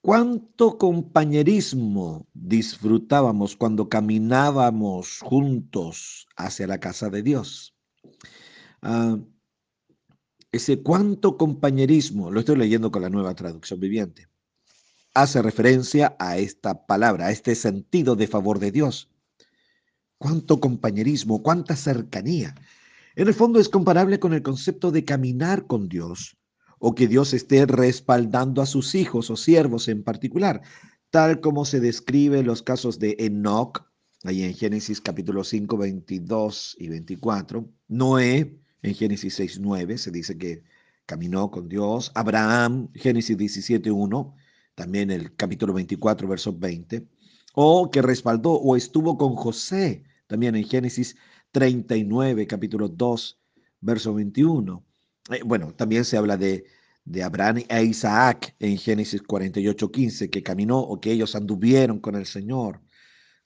¿Cuánto 0.00 0.78
compañerismo 0.78 2.28
disfrutábamos 2.32 3.56
cuando 3.56 3.88
caminábamos 3.88 5.18
juntos 5.18 6.28
hacia 6.36 6.68
la 6.68 6.78
casa 6.78 7.10
de 7.10 7.22
Dios? 7.24 7.74
Ah, 8.82 9.18
ese 10.52 10.80
cuánto 10.80 11.36
compañerismo, 11.36 12.30
lo 12.30 12.38
estoy 12.38 12.54
leyendo 12.54 12.92
con 12.92 13.02
la 13.02 13.10
nueva 13.10 13.34
traducción 13.34 13.80
viviente, 13.80 14.27
hace 15.14 15.42
referencia 15.42 16.16
a 16.18 16.38
esta 16.38 16.86
palabra, 16.86 17.26
a 17.26 17.30
este 17.30 17.54
sentido 17.54 18.16
de 18.16 18.26
favor 18.26 18.58
de 18.58 18.70
Dios. 18.70 19.10
Cuánto 20.18 20.60
compañerismo, 20.60 21.42
cuánta 21.42 21.76
cercanía. 21.76 22.54
En 23.16 23.28
el 23.28 23.34
fondo 23.34 23.58
es 23.60 23.68
comparable 23.68 24.20
con 24.20 24.32
el 24.32 24.42
concepto 24.42 24.90
de 24.90 25.04
caminar 25.04 25.66
con 25.66 25.88
Dios 25.88 26.36
o 26.78 26.94
que 26.94 27.08
Dios 27.08 27.34
esté 27.34 27.66
respaldando 27.66 28.62
a 28.62 28.66
sus 28.66 28.94
hijos 28.94 29.30
o 29.30 29.36
siervos 29.36 29.88
en 29.88 30.02
particular, 30.04 30.62
tal 31.10 31.40
como 31.40 31.64
se 31.64 31.80
describe 31.80 32.38
en 32.38 32.46
los 32.46 32.62
casos 32.62 32.98
de 32.98 33.16
Enoch, 33.18 33.84
ahí 34.24 34.42
en 34.42 34.54
Génesis 34.54 35.00
capítulo 35.00 35.44
5, 35.44 35.76
22 35.76 36.76
y 36.78 36.88
24, 36.88 37.68
Noé, 37.88 38.60
en 38.82 38.94
Génesis 38.94 39.34
6, 39.34 39.58
9, 39.60 39.98
se 39.98 40.10
dice 40.10 40.38
que 40.38 40.62
caminó 41.06 41.50
con 41.50 41.68
Dios, 41.68 42.12
Abraham, 42.14 42.90
Génesis 42.94 43.36
17, 43.36 43.90
1, 43.90 44.34
también 44.78 45.10
el 45.10 45.34
capítulo 45.34 45.74
24, 45.74 46.28
verso 46.28 46.56
20, 46.56 47.04
o 47.54 47.90
que 47.90 48.00
respaldó 48.00 48.52
o 48.52 48.76
estuvo 48.76 49.18
con 49.18 49.34
José, 49.34 50.04
también 50.28 50.54
en 50.54 50.62
Génesis 50.62 51.16
39, 51.50 52.46
capítulo 52.46 52.88
2, 52.88 53.40
verso 53.80 54.14
21. 54.14 54.84
Eh, 55.30 55.40
bueno, 55.44 55.74
también 55.74 56.04
se 56.04 56.16
habla 56.16 56.36
de, 56.36 56.64
de 57.04 57.24
Abraham 57.24 57.64
e 57.68 57.82
Isaac 57.82 58.54
en 58.60 58.78
Génesis 58.78 59.20
48, 59.20 59.90
15, 59.90 60.30
que 60.30 60.44
caminó 60.44 60.78
o 60.78 61.00
que 61.00 61.10
ellos 61.10 61.34
anduvieron 61.34 61.98
con 61.98 62.14
el 62.14 62.26
Señor. 62.26 62.80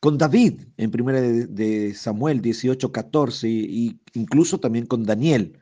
Con 0.01 0.19
David 0.19 0.61
en 0.77 0.91
primera 0.91 1.23
de, 1.23 1.95
Samuel 1.95 2.43
18, 2.43 2.93
14 2.93 3.49
y 3.49 3.99
incluso 4.13 4.61
también 4.61 4.85
con 4.85 5.05
Daniel, 5.05 5.59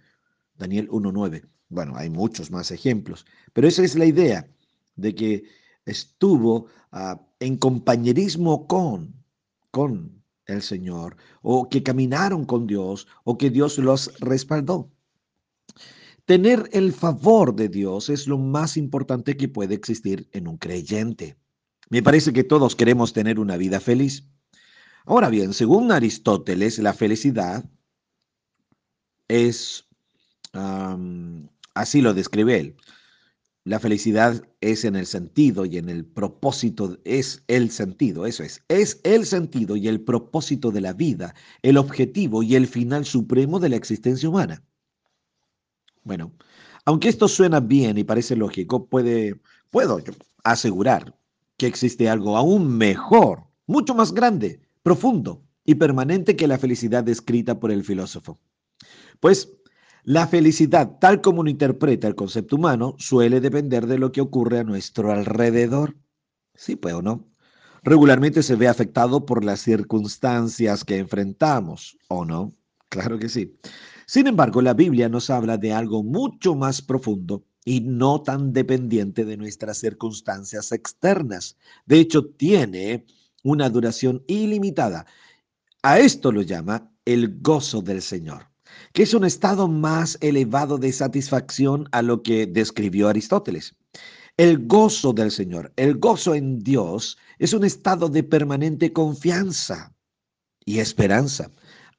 Daniel 0.58 0.88
1, 0.90 1.12
9. 1.12 1.44
Bueno, 1.68 1.92
hay 1.96 2.10
muchos 2.10 2.50
más 2.50 2.72
ejemplos, 2.72 3.24
pero 3.52 3.68
esa 3.68 3.84
es 3.84 3.94
la 3.94 4.06
idea 4.06 4.48
de 4.96 5.14
que 5.14 5.59
estuvo 5.90 6.66
ah, 6.92 7.20
en 7.40 7.56
compañerismo 7.56 8.66
con, 8.66 9.14
con 9.70 10.22
el 10.46 10.62
Señor, 10.62 11.16
o 11.42 11.68
que 11.68 11.82
caminaron 11.82 12.44
con 12.44 12.66
Dios, 12.66 13.06
o 13.24 13.38
que 13.38 13.50
Dios 13.50 13.78
los 13.78 14.18
respaldó. 14.20 14.90
Tener 16.24 16.68
el 16.72 16.92
favor 16.92 17.54
de 17.54 17.68
Dios 17.68 18.08
es 18.08 18.26
lo 18.26 18.38
más 18.38 18.76
importante 18.76 19.36
que 19.36 19.48
puede 19.48 19.74
existir 19.74 20.28
en 20.32 20.46
un 20.48 20.58
creyente. 20.58 21.36
Me 21.88 22.02
parece 22.02 22.32
que 22.32 22.44
todos 22.44 22.76
queremos 22.76 23.12
tener 23.12 23.40
una 23.40 23.56
vida 23.56 23.80
feliz. 23.80 24.28
Ahora 25.06 25.28
bien, 25.28 25.54
según 25.54 25.90
Aristóteles, 25.90 26.78
la 26.78 26.92
felicidad 26.92 27.64
es, 29.26 29.88
así 31.74 32.00
lo 32.00 32.14
describe 32.14 32.60
él, 32.60 32.76
la 33.64 33.78
felicidad 33.78 34.42
es 34.60 34.84
en 34.84 34.96
el 34.96 35.06
sentido 35.06 35.66
y 35.66 35.76
en 35.76 35.88
el 35.88 36.04
propósito, 36.04 36.98
es 37.04 37.44
el 37.46 37.70
sentido, 37.70 38.24
eso 38.26 38.42
es, 38.42 38.64
es 38.68 39.00
el 39.04 39.26
sentido 39.26 39.76
y 39.76 39.88
el 39.88 40.00
propósito 40.00 40.70
de 40.70 40.80
la 40.80 40.94
vida, 40.94 41.34
el 41.62 41.76
objetivo 41.76 42.42
y 42.42 42.54
el 42.54 42.66
final 42.66 43.04
supremo 43.04 43.60
de 43.60 43.68
la 43.68 43.76
existencia 43.76 44.28
humana. 44.28 44.62
Bueno, 46.04 46.32
aunque 46.86 47.10
esto 47.10 47.28
suena 47.28 47.60
bien 47.60 47.98
y 47.98 48.04
parece 48.04 48.34
lógico, 48.34 48.86
puede, 48.86 49.38
puedo 49.70 50.00
asegurar 50.42 51.14
que 51.58 51.66
existe 51.66 52.08
algo 52.08 52.38
aún 52.38 52.78
mejor, 52.78 53.44
mucho 53.66 53.94
más 53.94 54.14
grande, 54.14 54.60
profundo 54.82 55.44
y 55.64 55.74
permanente 55.74 56.34
que 56.34 56.46
la 56.46 56.58
felicidad 56.58 57.04
descrita 57.04 57.60
por 57.60 57.70
el 57.70 57.84
filósofo. 57.84 58.40
Pues 59.20 59.59
la 60.04 60.26
felicidad, 60.26 60.98
tal 61.00 61.20
como 61.20 61.42
lo 61.42 61.50
interpreta 61.50 62.08
el 62.08 62.14
concepto 62.14 62.56
humano, 62.56 62.94
suele 62.98 63.40
depender 63.40 63.86
de 63.86 63.98
lo 63.98 64.12
que 64.12 64.20
ocurre 64.20 64.60
a 64.60 64.64
nuestro 64.64 65.12
alrededor. 65.12 65.96
Sí, 66.54 66.76
pues 66.76 66.94
o 66.94 67.02
no. 67.02 67.28
Regularmente 67.82 68.42
se 68.42 68.56
ve 68.56 68.68
afectado 68.68 69.24
por 69.24 69.44
las 69.44 69.60
circunstancias 69.60 70.84
que 70.84 70.98
enfrentamos, 70.98 71.96
¿o 72.08 72.24
no? 72.24 72.54
Claro 72.88 73.18
que 73.18 73.28
sí. 73.28 73.58
Sin 74.06 74.26
embargo, 74.26 74.60
la 74.60 74.74
Biblia 74.74 75.08
nos 75.08 75.30
habla 75.30 75.56
de 75.56 75.72
algo 75.72 76.02
mucho 76.02 76.54
más 76.54 76.82
profundo 76.82 77.44
y 77.64 77.80
no 77.80 78.22
tan 78.22 78.52
dependiente 78.52 79.24
de 79.24 79.36
nuestras 79.36 79.78
circunstancias 79.78 80.72
externas. 80.72 81.56
De 81.86 82.00
hecho, 82.00 82.26
tiene 82.26 83.06
una 83.44 83.70
duración 83.70 84.24
ilimitada. 84.26 85.06
A 85.82 85.98
esto 85.98 86.32
lo 86.32 86.42
llama 86.42 86.90
el 87.04 87.40
gozo 87.40 87.80
del 87.80 88.02
Señor, 88.02 88.49
que 88.92 89.02
es 89.02 89.14
un 89.14 89.24
estado 89.24 89.68
más 89.68 90.18
elevado 90.20 90.78
de 90.78 90.92
satisfacción 90.92 91.88
a 91.92 92.02
lo 92.02 92.22
que 92.22 92.46
describió 92.46 93.08
Aristóteles. 93.08 93.76
El 94.36 94.66
gozo 94.66 95.12
del 95.12 95.30
Señor, 95.30 95.72
el 95.76 95.98
gozo 95.98 96.34
en 96.34 96.60
Dios, 96.60 97.18
es 97.38 97.52
un 97.52 97.64
estado 97.64 98.08
de 98.08 98.22
permanente 98.22 98.92
confianza 98.92 99.94
y 100.64 100.78
esperanza 100.78 101.50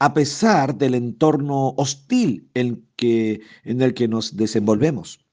a 0.01 0.15
pesar 0.15 0.79
del 0.79 0.95
entorno 0.95 1.75
hostil 1.77 2.49
en, 2.55 2.87
que, 2.95 3.41
en 3.63 3.83
el 3.83 3.93
que 3.93 4.07
nos 4.07 4.35
desenvolvemos. 4.35 5.23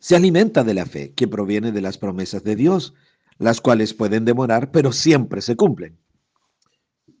Se 0.00 0.16
alimenta 0.16 0.64
de 0.64 0.72
la 0.72 0.86
fe 0.86 1.12
que 1.12 1.28
proviene 1.28 1.70
de 1.70 1.82
las 1.82 1.98
promesas 1.98 2.42
de 2.44 2.56
Dios, 2.56 2.94
las 3.36 3.60
cuales 3.60 3.92
pueden 3.92 4.24
demorar, 4.24 4.70
pero 4.70 4.90
siempre 4.90 5.42
se 5.42 5.54
cumplen. 5.54 5.98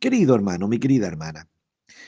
Querido 0.00 0.34
hermano, 0.34 0.68
mi 0.68 0.78
querida 0.78 1.06
hermana, 1.06 1.50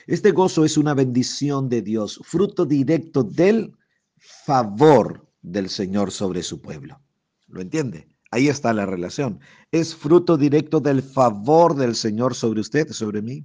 este 0.07 0.31
gozo 0.32 0.65
es 0.65 0.77
una 0.77 0.94
bendición 0.94 1.69
de 1.69 1.82
Dios, 1.82 2.20
fruto 2.23 2.65
directo 2.66 3.23
del 3.23 3.77
favor 4.19 5.27
del 5.43 5.69
Señor 5.69 6.11
sobre 6.11 6.43
su 6.43 6.61
pueblo. 6.61 7.01
¿Lo 7.48 7.61
entiende? 7.61 8.09
Ahí 8.31 8.48
está 8.48 8.73
la 8.73 8.86
relación. 8.86 9.40
Es 9.73 9.94
fruto 9.94 10.36
directo 10.36 10.81
del 10.81 11.02
favor 11.02 11.74
del 11.74 11.97
Señor 11.97 12.35
sobre 12.35 12.61
usted, 12.61 12.89
sobre 12.90 13.23
mí. 13.23 13.44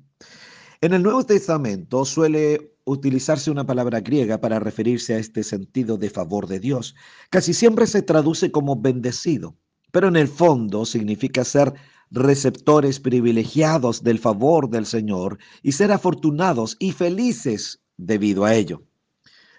En 0.82 0.94
el 0.94 1.02
Nuevo 1.02 1.26
Testamento 1.26 2.06
suele 2.06 2.76
utilizarse 2.84 3.50
una 3.50 3.66
palabra 3.66 4.02
griega 4.02 4.40
para 4.40 4.60
referirse 4.60 5.16
a 5.16 5.18
este 5.18 5.44
sentido 5.44 5.98
de 5.98 6.12
favor 6.12 6.48
de 6.48 6.60
Dios. 6.60 6.96
Casi 7.32 7.54
siempre 7.54 7.88
se 7.88 8.04
traduce 8.04 8.52
como 8.52 8.80
bendecido, 8.80 9.58
pero 9.92 10.08
en 10.08 10.16
el 10.16 10.28
fondo 10.28 10.86
significa 10.86 11.44
ser 11.44 11.74
receptores 12.12 13.00
privilegiados 13.00 14.04
del 14.04 14.20
favor 14.20 14.70
del 14.70 14.86
Señor 14.86 15.38
y 15.62 15.74
ser 15.74 15.92
afortunados 15.92 16.78
y 16.80 16.92
felices 16.92 17.82
debido 17.98 18.46
a 18.46 18.56
ello. 18.56 18.84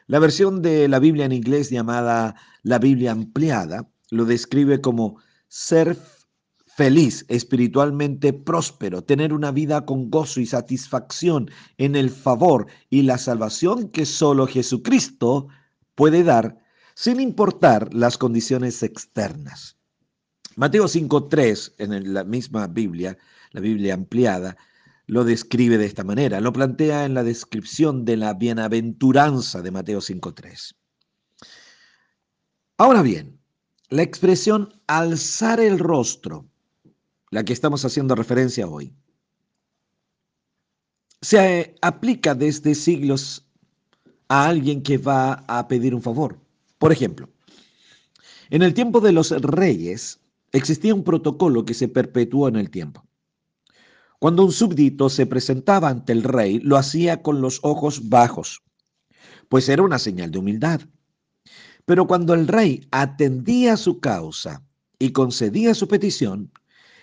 La 0.07 0.19
versión 0.19 0.63
de 0.63 0.89
la 0.89 0.99
Biblia 0.99 1.25
en 1.25 1.33
inglés 1.33 1.71
llamada 1.71 2.37
la 2.63 2.79
Biblia 2.79 3.13
ampliada 3.13 3.89
lo 4.11 4.25
describe 4.25 4.81
como 4.81 5.19
ser 5.49 5.99
feliz, 6.77 7.25
espiritualmente 7.29 8.33
próspero, 8.33 9.03
tener 9.03 9.33
una 9.33 9.51
vida 9.51 9.87
con 9.87 10.11
gozo 10.11 10.41
y 10.41 10.47
satisfacción 10.47 11.51
en 11.79 11.97
el 11.97 12.11
favor 12.11 12.67
y 12.91 13.03
la 13.03 13.17
salvación 13.19 13.89
que 13.89 14.05
solo 14.05 14.47
Jesucristo 14.47 15.49
puede 15.95 16.23
dar, 16.23 16.59
sin 16.95 17.19
importar 17.19 17.93
las 17.95 18.19
condiciones 18.19 18.83
externas. 18.83 19.77
Mateo 20.57 20.85
5.3, 20.85 21.75
en 21.79 22.13
la 22.13 22.25
misma 22.25 22.67
Biblia, 22.67 23.17
la 23.53 23.61
Biblia 23.61 23.95
ampliada, 23.95 24.57
lo 25.07 25.25
describe 25.25 25.79
de 25.79 25.87
esta 25.87 26.03
manera, 26.03 26.41
lo 26.41 26.53
plantea 26.53 27.05
en 27.05 27.15
la 27.15 27.23
descripción 27.23 28.05
de 28.05 28.17
la 28.17 28.35
bienaventuranza 28.35 29.63
de 29.63 29.71
Mateo 29.71 30.01
5.3. 30.01 30.75
Ahora 32.79 33.03
bien, 33.03 33.39
la 33.89 34.03
expresión 34.03 34.81
alzar 34.87 35.61
el 35.61 35.79
rostro 35.79 36.47
la 37.31 37.45
que 37.45 37.53
estamos 37.53 37.85
haciendo 37.85 38.15
referencia 38.15 38.67
hoy, 38.67 38.93
se 41.21 41.75
aplica 41.83 42.35
desde 42.35 42.75
siglos 42.75 43.45
a 44.29 44.47
alguien 44.47 44.83
que 44.83 44.99
va 44.99 45.45
a 45.47 45.67
pedir 45.67 45.95
un 45.95 46.03
favor. 46.03 46.39
Por 46.79 46.93
ejemplo, 46.93 47.29
en 48.51 48.63
el 48.63 48.75
tiempo 48.75 49.01
de 49.01 49.13
los 49.13 49.31
reyes 49.31 50.21
existía 50.57 50.95
un 50.95 51.05
protocolo 51.05 51.65
que 51.65 51.75
se 51.75 51.89
perpetuó 51.89 52.49
en 52.49 52.57
el 52.57 52.71
tiempo. 52.71 53.07
Cuando 54.19 54.45
un 54.45 54.53
súbdito 54.53 55.09
se 55.09 55.27
presentaba 55.27 55.89
ante 55.89 56.13
el 56.13 56.23
rey, 56.23 56.61
lo 56.61 56.77
hacía 56.77 57.23
con 57.23 57.41
los 57.41 57.61
ojos 57.63 58.09
bajos, 58.09 58.63
pues 59.49 59.69
era 59.69 59.83
una 59.83 59.99
señal 59.99 60.31
de 60.31 60.39
humildad. 60.39 60.81
Pero 61.85 62.07
cuando 62.07 62.35
el 62.35 62.49
rey 62.49 62.87
atendía 62.91 63.77
su 63.77 64.01
causa 64.01 64.63
y 64.99 65.13
concedía 65.13 65.75
su 65.75 65.87
petición, 65.87 66.51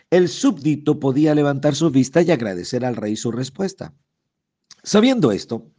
el 0.09 0.27
súbdito 0.27 0.99
podía 0.99 1.35
levantar 1.35 1.75
su 1.75 1.89
vista 1.89 2.21
y 2.21 2.31
agradecer 2.31 2.83
al 2.83 2.95
rey 2.95 3.15
su 3.15 3.31
respuesta. 3.31 3.93
Sabiendo 4.83 5.31
esto, 5.31 5.71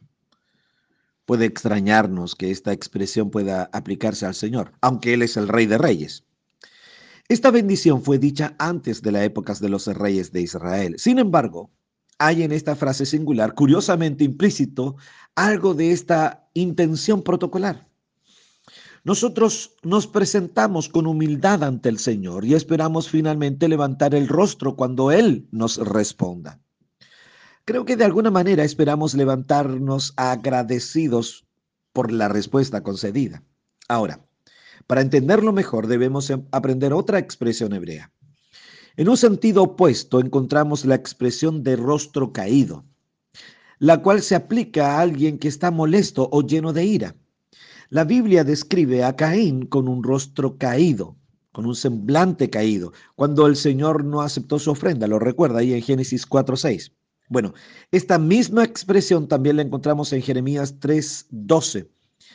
Puede 1.25 1.45
extrañarnos 1.45 2.35
que 2.35 2.51
esta 2.51 2.71
expresión 2.71 3.31
pueda 3.31 3.67
aplicarse 3.73 4.27
al 4.27 4.35
Señor, 4.35 4.73
aunque 4.81 5.15
Él 5.15 5.23
es 5.23 5.37
el 5.37 5.47
Rey 5.47 5.65
de 5.65 5.79
Reyes. 5.79 6.23
Esta 7.27 7.49
bendición 7.49 8.03
fue 8.03 8.19
dicha 8.19 8.55
antes 8.59 9.01
de 9.01 9.11
las 9.11 9.23
épocas 9.23 9.59
de 9.59 9.69
los 9.69 9.87
reyes 9.87 10.31
de 10.31 10.41
Israel. 10.41 10.95
Sin 10.99 11.17
embargo, 11.17 11.71
hay 12.19 12.43
en 12.43 12.51
esta 12.51 12.75
frase 12.75 13.05
singular, 13.05 13.55
curiosamente 13.55 14.23
implícito, 14.23 14.95
algo 15.33 15.73
de 15.73 15.91
esta 15.91 16.47
intención 16.53 17.23
protocolar. 17.23 17.89
Nosotros 19.03 19.75
nos 19.81 20.05
presentamos 20.05 20.87
con 20.87 21.07
humildad 21.07 21.63
ante 21.63 21.89
el 21.89 21.97
Señor 21.97 22.45
y 22.45 22.53
esperamos 22.53 23.09
finalmente 23.09 23.67
levantar 23.67 24.13
el 24.13 24.27
rostro 24.27 24.75
cuando 24.75 25.11
Él 25.11 25.47
nos 25.51 25.77
responda. 25.77 26.59
Creo 27.65 27.85
que 27.85 27.97
de 27.97 28.05
alguna 28.05 28.29
manera 28.29 28.63
esperamos 28.63 29.15
levantarnos 29.15 30.13
agradecidos 30.15 31.47
por 31.91 32.11
la 32.11 32.27
respuesta 32.27 32.83
concedida. 32.83 33.43
Ahora, 33.87 34.25
para 34.87 35.01
entenderlo 35.01 35.51
mejor 35.51 35.87
debemos 35.87 36.29
em, 36.29 36.45
aprender 36.51 36.93
otra 36.93 37.19
expresión 37.19 37.73
hebrea. 37.73 38.11
En 38.97 39.09
un 39.09 39.17
sentido 39.17 39.63
opuesto 39.63 40.19
encontramos 40.19 40.85
la 40.85 40.95
expresión 40.95 41.63
de 41.63 41.75
rostro 41.75 42.31
caído, 42.31 42.85
la 43.79 44.01
cual 44.01 44.21
se 44.21 44.35
aplica 44.35 44.95
a 44.95 45.01
alguien 45.01 45.37
que 45.37 45.47
está 45.47 45.69
molesto 45.71 46.29
o 46.31 46.41
lleno 46.41 46.71
de 46.71 46.85
ira. 46.85 47.15
La 47.89 48.03
Biblia 48.03 48.43
describe 48.43 49.03
a 49.03 49.15
Caín 49.15 49.65
con 49.65 49.87
un 49.87 50.01
rostro 50.01 50.57
caído, 50.57 51.17
con 51.51 51.65
un 51.65 51.75
semblante 51.75 52.49
caído, 52.49 52.93
cuando 53.15 53.47
el 53.47 53.55
Señor 53.55 54.03
no 54.03 54.21
aceptó 54.21 54.59
su 54.59 54.71
ofrenda. 54.71 55.07
Lo 55.07 55.19
recuerda 55.19 55.59
ahí 55.59 55.73
en 55.73 55.81
Génesis 55.81 56.25
4:6. 56.25 56.91
Bueno, 57.27 57.53
esta 57.91 58.17
misma 58.17 58.63
expresión 58.63 59.27
también 59.27 59.57
la 59.57 59.61
encontramos 59.63 60.13
en 60.13 60.21
Jeremías 60.21 60.79
3:12. 60.79 61.89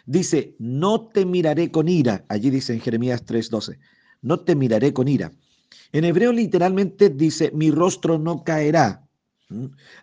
Dice, 0.07 0.57
no 0.59 1.09
te 1.09 1.25
miraré 1.25 1.71
con 1.71 1.89
ira. 1.89 2.25
Allí 2.29 2.51
dice 2.51 2.73
en 2.73 2.81
Jeremías 2.81 3.25
3:12, 3.25 3.79
no 4.23 4.41
te 4.41 4.55
miraré 4.55 4.93
con 4.93 5.09
ira. 5.09 5.33
En 5.93 6.05
hebreo 6.05 6.33
literalmente 6.33 7.11
dice, 7.11 7.51
mi 7.55 7.71
rostro 7.71 8.19
no 8.19 8.45
caerá. 8.45 9.07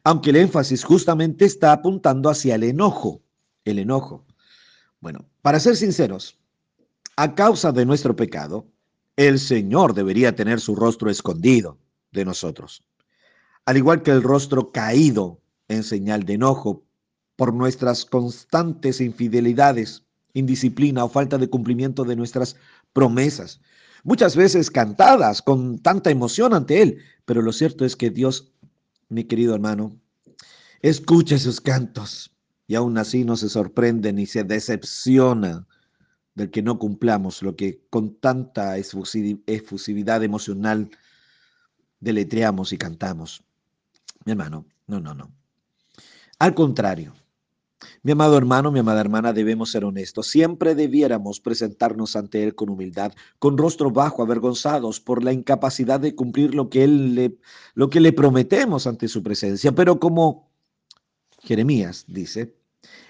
Aunque 0.03 0.31
el 0.31 0.37
énfasis 0.37 0.83
justamente 0.83 1.45
está 1.45 1.71
apuntando 1.71 2.29
hacia 2.29 2.55
el 2.55 2.63
enojo, 2.63 3.21
el 3.63 3.79
enojo. 3.79 4.25
Bueno, 4.99 5.25
para 5.41 5.59
ser 5.59 5.75
sinceros, 5.75 6.37
a 7.15 7.33
causa 7.33 7.71
de 7.71 7.85
nuestro 7.85 8.15
pecado, 8.15 8.67
el 9.15 9.39
Señor 9.39 9.93
debería 9.93 10.35
tener 10.35 10.59
su 10.59 10.75
rostro 10.75 11.09
escondido 11.09 11.77
de 12.11 12.25
nosotros 12.25 12.83
al 13.67 13.75
igual 13.75 14.01
que 14.01 14.11
el 14.11 14.23
rostro 14.23 14.71
caído 14.71 15.41
en 15.67 15.83
señal 15.83 16.23
de 16.23 16.35
enojo 16.35 16.85
por 17.37 17.53
nuestras 17.53 18.03
constantes 18.03 18.99
infidelidades, 18.99 20.03
indisciplina 20.33 21.05
o 21.05 21.09
falta 21.09 21.37
de 21.37 21.49
cumplimiento 21.49 22.03
de 22.03 22.17
nuestras 22.17 22.57
promesas, 22.91 23.61
muchas 24.03 24.35
veces 24.35 24.69
cantadas 24.69 25.41
con 25.41 25.79
tanta 25.79 26.09
emoción 26.09 26.53
ante 26.53 26.81
Él. 26.81 26.97
Pero 27.25 27.41
lo 27.41 27.53
cierto 27.53 27.85
es 27.85 27.95
que 27.95 28.09
Dios, 28.09 28.51
mi 29.07 29.23
querido 29.23 29.55
hermano, 29.55 29.95
escucha 30.81 31.37
sus 31.37 31.61
cantos 31.61 32.31
y 32.67 32.75
aún 32.75 32.97
así 32.97 33.23
no 33.23 33.37
se 33.37 33.49
sorprende 33.49 34.11
ni 34.11 34.25
se 34.25 34.43
decepciona 34.43 35.65
del 36.35 36.51
que 36.51 36.61
no 36.61 36.77
cumplamos 36.77 37.41
lo 37.41 37.55
que 37.55 37.81
con 37.89 38.15
tanta 38.19 38.77
efusividad 38.77 40.23
emocional 40.23 40.89
deletreamos 41.99 42.73
y 42.73 42.77
cantamos. 42.77 43.43
Mi 44.25 44.33
hermano, 44.33 44.65
no, 44.87 44.99
no, 44.99 45.13
no. 45.13 45.31
Al 46.39 46.53
contrario, 46.53 47.13
mi 48.03 48.11
amado 48.11 48.37
hermano, 48.37 48.71
mi 48.71 48.79
amada 48.79 49.01
hermana, 49.01 49.33
debemos 49.33 49.71
ser 49.71 49.85
honestos. 49.85 50.27
Siempre 50.27 50.75
debiéramos 50.75 51.39
presentarnos 51.39 52.15
ante 52.15 52.43
Él 52.43 52.55
con 52.55 52.69
humildad, 52.69 53.13
con 53.39 53.57
rostro 53.57 53.91
bajo, 53.91 54.23
avergonzados 54.23 54.99
por 54.99 55.23
la 55.23 55.33
incapacidad 55.33 55.99
de 55.99 56.15
cumplir 56.15 56.55
lo 56.55 56.69
que, 56.69 56.83
él 56.83 57.15
le, 57.15 57.37
lo 57.75 57.89
que 57.89 57.99
le 57.99 58.13
prometemos 58.13 58.87
ante 58.87 59.07
su 59.07 59.21
presencia. 59.23 59.71
Pero 59.73 59.99
como 59.99 60.49
Jeremías 61.43 62.05
dice, 62.07 62.55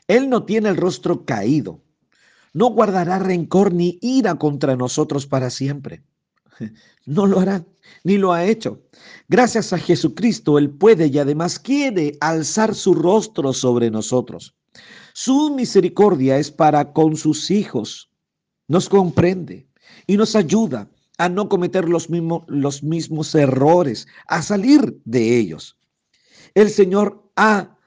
Él 0.08 0.30
no 0.30 0.44
tiene 0.44 0.70
el 0.70 0.78
rostro 0.78 1.26
caído, 1.26 1.82
no 2.54 2.68
guardará 2.68 3.20
rencor 3.20 3.74
ni 3.74 4.00
ira 4.02 4.36
contra 4.36 4.76
nosotros 4.76 5.28
para 5.28 5.50
siempre. 5.50 6.04
No 7.06 7.26
lo 7.26 7.40
hará, 7.40 7.66
ni 8.04 8.18
lo 8.18 8.34
ha 8.34 8.44
hecho. 8.44 8.82
Gracias 9.30 9.72
a 9.72 9.78
Jesucristo, 9.78 10.58
Él 10.58 10.70
puede 10.70 11.08
y 11.08 11.18
además 11.20 11.58
quiere 11.58 12.18
alzar 12.20 12.76
su 12.76 12.94
rostro 12.94 13.54
sobre 13.54 13.90
nosotros. 13.90 14.56
Su 15.14 15.50
misericordia 15.56 16.38
es 16.38 16.52
para 16.52 16.92
con 16.92 17.16
sus 17.16 17.50
hijos. 17.50 18.10
Nos 18.68 18.90
comprende 18.90 19.68
y 20.06 20.18
nos 20.18 20.36
ayuda 20.36 20.90
a 21.18 21.30
no 21.30 21.50
cometer 21.50 21.90
los, 21.90 22.10
mismos, 22.10 22.44
los 22.48 22.84
mismos 22.84 23.34
errores, 23.34 24.08
a 24.28 24.42
salir 24.42 25.02
de 25.06 25.38
ellos. 25.38 25.78
El 26.54 26.70
Señor 26.70 27.32
ha, 27.36 27.78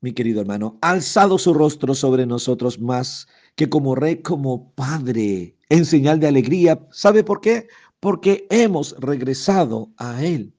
mi 0.00 0.12
querido 0.12 0.40
hermano, 0.40 0.78
alzado 0.80 1.38
su 1.38 1.54
rostro 1.54 1.94
sobre 1.94 2.26
nosotros 2.26 2.80
más 2.80 3.28
que 3.54 3.68
como 3.68 3.94
rey, 3.94 4.16
como 4.16 4.72
padre, 4.74 5.56
en 5.68 5.84
señal 5.84 6.20
de 6.20 6.28
alegría. 6.28 6.86
¿Sabe 6.90 7.24
por 7.24 7.40
qué? 7.40 7.68
Porque 8.06 8.46
hemos 8.50 8.94
regresado 9.00 9.92
a 9.96 10.24
Él. 10.24 10.54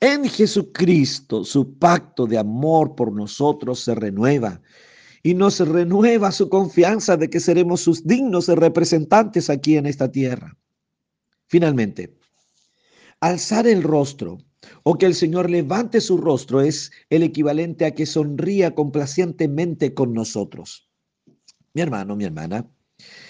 En 0.00 0.28
Jesucristo 0.28 1.46
su 1.46 1.78
pacto 1.78 2.26
de 2.26 2.36
amor 2.36 2.94
por 2.94 3.10
nosotros 3.10 3.80
se 3.80 3.94
renueva 3.94 4.60
y 5.22 5.32
nos 5.32 5.60
renueva 5.60 6.30
su 6.32 6.50
confianza 6.50 7.16
de 7.16 7.30
que 7.30 7.40
seremos 7.40 7.80
sus 7.80 8.06
dignos 8.06 8.48
representantes 8.48 9.48
aquí 9.48 9.78
en 9.78 9.86
esta 9.86 10.12
tierra. 10.12 10.58
Finalmente, 11.46 12.18
alzar 13.20 13.66
el 13.66 13.82
rostro 13.82 14.36
o 14.82 14.98
que 14.98 15.06
el 15.06 15.14
Señor 15.14 15.48
levante 15.48 16.02
su 16.02 16.18
rostro 16.18 16.60
es 16.60 16.92
el 17.08 17.22
equivalente 17.22 17.86
a 17.86 17.94
que 17.94 18.04
sonría 18.04 18.74
complacientemente 18.74 19.94
con 19.94 20.12
nosotros. 20.12 20.90
Mi 21.72 21.80
hermano, 21.80 22.14
mi 22.14 22.24
hermana, 22.24 22.70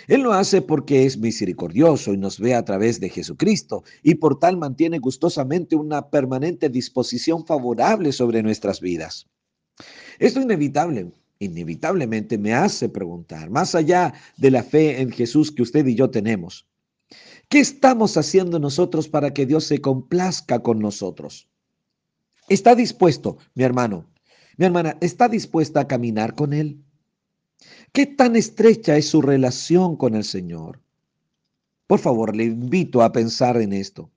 él 0.07 0.23
lo 0.23 0.33
hace 0.33 0.63
porque 0.63 1.05
es 1.05 1.19
misericordioso 1.19 2.13
y 2.13 2.17
nos 2.17 2.39
ve 2.39 2.55
a 2.55 2.65
través 2.65 3.01
de 3.01 3.09
Jesucristo 3.09 3.83
y 4.03 4.15
por 4.15 4.39
tal 4.39 4.57
mantiene 4.57 4.99
gustosamente 4.99 5.75
una 5.75 6.11
permanente 6.11 6.69
disposición 6.69 7.45
favorable 7.45 8.13
sobre 8.13 8.43
nuestras 8.43 8.81
vidas. 8.81 9.27
Esto 10.19 10.41
inevitable, 10.41 11.11
inevitablemente 11.41 12.39
me 12.39 12.55
hace 12.55 12.89
preguntar, 12.89 13.51
más 13.51 13.75
allá 13.75 14.15
de 14.37 14.51
la 14.53 14.63
fe 14.63 15.01
en 15.01 15.11
Jesús 15.11 15.51
que 15.51 15.63
usted 15.63 15.85
y 15.87 15.97
yo 15.97 16.09
tenemos, 16.09 16.69
¿qué 17.49 17.59
estamos 17.59 18.17
haciendo 18.17 18.61
nosotros 18.61 19.09
para 19.09 19.35
que 19.35 19.45
Dios 19.45 19.65
se 19.65 19.81
complazca 19.81 20.61
con 20.61 20.79
nosotros? 20.79 21.49
¿Está 22.49 22.77
dispuesto, 22.77 23.39
mi 23.55 23.65
hermano, 23.65 24.07
mi 24.57 24.67
hermana, 24.67 24.97
está 25.01 25.29
dispuesta 25.29 25.81
a 25.81 25.89
caminar 25.89 26.37
con 26.37 26.53
Él? 26.53 26.86
¿Qué 27.97 28.05
tan 28.05 28.37
estrecha 28.37 28.99
es 28.99 29.09
su 29.09 29.23
relación 29.23 29.97
con 29.97 30.15
el 30.17 30.25
Señor? 30.25 30.83
Por 31.87 31.99
favor, 31.99 32.37
le 32.37 32.45
invito 32.45 33.01
a 33.01 33.11
pensar 33.11 33.57
en 33.57 33.73
esto. 33.73 34.11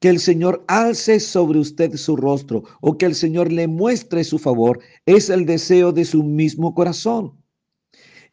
Que 0.00 0.08
el 0.08 0.18
Señor 0.18 0.64
alce 0.66 1.20
sobre 1.20 1.60
usted 1.60 1.94
su 1.94 2.16
rostro 2.16 2.64
o 2.80 2.98
que 2.98 3.06
el 3.06 3.14
Señor 3.14 3.52
le 3.52 3.68
muestre 3.68 4.24
su 4.24 4.40
favor 4.40 4.80
es 5.06 5.30
el 5.30 5.46
deseo 5.46 5.92
de 5.92 6.04
su 6.04 6.24
mismo 6.24 6.74
corazón. 6.74 7.40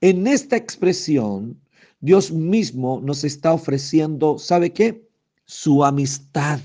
En 0.02 0.26
esta 0.26 0.56
expresión, 0.56 1.62
Dios 2.00 2.32
mismo 2.32 3.00
nos 3.04 3.24
está 3.24 3.54
ofreciendo, 3.54 4.40
¿sabe 4.40 4.74
qué? 4.74 5.08
Su 5.46 5.86
amistad. 5.86 6.60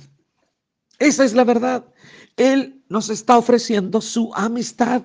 Esa 0.99 1.23
es 1.23 1.35
la 1.35 1.45
verdad. 1.45 1.85
Él 2.39 2.83
nos 2.89 3.11
está 3.11 3.37
ofreciendo 3.37 4.01
su 4.01 4.33
amistad. 4.35 5.05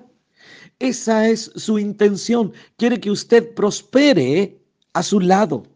Esa 0.78 1.28
es 1.28 1.50
su 1.56 1.78
intención. 1.78 2.52
Quiere 2.76 3.00
que 3.00 3.10
usted 3.10 3.54
prospere 3.54 4.58
a 4.92 5.02
su 5.02 5.20
lado. 5.20 5.66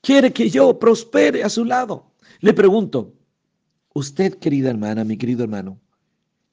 Quiere 0.00 0.32
que 0.32 0.50
yo 0.50 0.78
prospere 0.78 1.44
a 1.44 1.48
su 1.48 1.64
lado. 1.64 2.12
Le 2.40 2.52
pregunto, 2.52 3.14
usted, 3.94 4.38
querida 4.38 4.70
hermana, 4.70 5.04
mi 5.04 5.16
querido 5.16 5.44
hermano, 5.44 5.80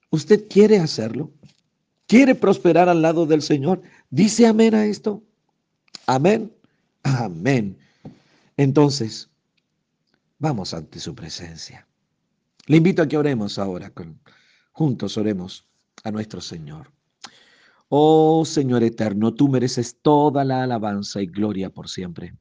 ¿usted 0.09 0.47
quiere 0.47 0.79
hacerlo? 0.79 1.31
¿Quiere 2.07 2.35
prosperar 2.35 2.89
al 2.89 3.01
lado 3.01 3.25
del 3.25 3.41
Señor? 3.41 3.81
¿Dice 4.09 4.45
amén 4.47 4.75
a 4.75 4.85
esto? 4.85 5.23
Amén. 6.05 6.53
Amén. 7.03 7.77
Entonces, 8.57 9.29
vamos 10.37 10.73
ante 10.73 10.99
su 10.99 11.15
presencia. 11.15 11.87
Le 12.65 12.77
invito 12.77 13.01
a 13.01 13.07
que 13.07 13.17
oremos 13.17 13.57
ahora, 13.57 13.89
con, 13.89 14.19
juntos 14.71 15.17
oremos 15.17 15.67
a 16.03 16.11
nuestro 16.11 16.41
Señor. 16.41 16.91
Oh 17.89 18.45
Señor 18.45 18.83
eterno, 18.83 19.33
tú 19.33 19.49
mereces 19.49 19.97
toda 20.01 20.45
la 20.45 20.63
alabanza 20.63 21.21
y 21.21 21.25
gloria 21.25 21.71
por 21.71 21.89
siempre. 21.89 22.35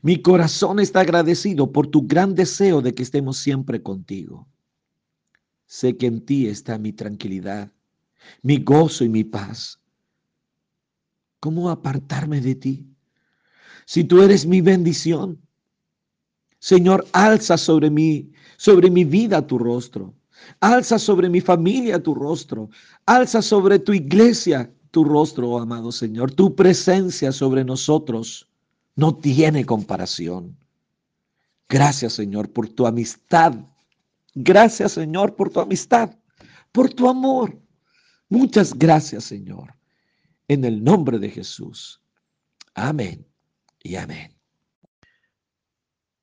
Mi 0.00 0.22
corazón 0.22 0.80
está 0.80 1.00
agradecido 1.00 1.70
por 1.70 1.86
tu 1.86 2.06
gran 2.06 2.34
deseo 2.34 2.80
de 2.80 2.94
que 2.94 3.02
estemos 3.02 3.36
siempre 3.36 3.82
contigo. 3.82 4.48
Sé 5.66 5.98
que 5.98 6.06
en 6.06 6.24
ti 6.24 6.46
está 6.46 6.78
mi 6.78 6.94
tranquilidad, 6.94 7.70
mi 8.42 8.56
gozo 8.58 9.04
y 9.04 9.10
mi 9.10 9.24
paz. 9.24 9.78
¿Cómo 11.38 11.68
apartarme 11.68 12.40
de 12.40 12.54
ti? 12.54 12.86
Si 13.84 14.04
tú 14.04 14.22
eres 14.22 14.46
mi 14.46 14.62
bendición, 14.62 15.38
Señor, 16.58 17.06
alza 17.12 17.56
sobre 17.56 17.90
mí, 17.90 18.32
sobre 18.56 18.90
mi 18.90 19.04
vida 19.04 19.46
tu 19.46 19.58
rostro. 19.58 20.14
Alza 20.60 20.98
sobre 20.98 21.28
mi 21.28 21.40
familia 21.40 22.02
tu 22.02 22.14
rostro. 22.14 22.70
Alza 23.06 23.42
sobre 23.42 23.78
tu 23.78 23.92
iglesia 23.92 24.72
tu 24.90 25.04
rostro, 25.04 25.50
oh 25.50 25.60
amado 25.60 25.92
Señor. 25.92 26.32
Tu 26.32 26.54
presencia 26.54 27.32
sobre 27.32 27.64
nosotros 27.64 28.48
no 28.96 29.16
tiene 29.16 29.64
comparación. 29.64 30.56
Gracias, 31.68 32.14
Señor, 32.14 32.50
por 32.52 32.68
tu 32.68 32.86
amistad. 32.86 33.54
Gracias, 34.34 34.92
Señor, 34.92 35.36
por 35.36 35.50
tu 35.50 35.60
amistad, 35.60 36.16
por 36.72 36.92
tu 36.92 37.08
amor. 37.08 37.60
Muchas 38.28 38.74
gracias, 38.74 39.24
Señor. 39.24 39.74
En 40.48 40.64
el 40.64 40.82
nombre 40.82 41.18
de 41.18 41.30
Jesús. 41.30 42.00
Amén 42.74 43.26
y 43.82 43.96
amén. 43.96 44.34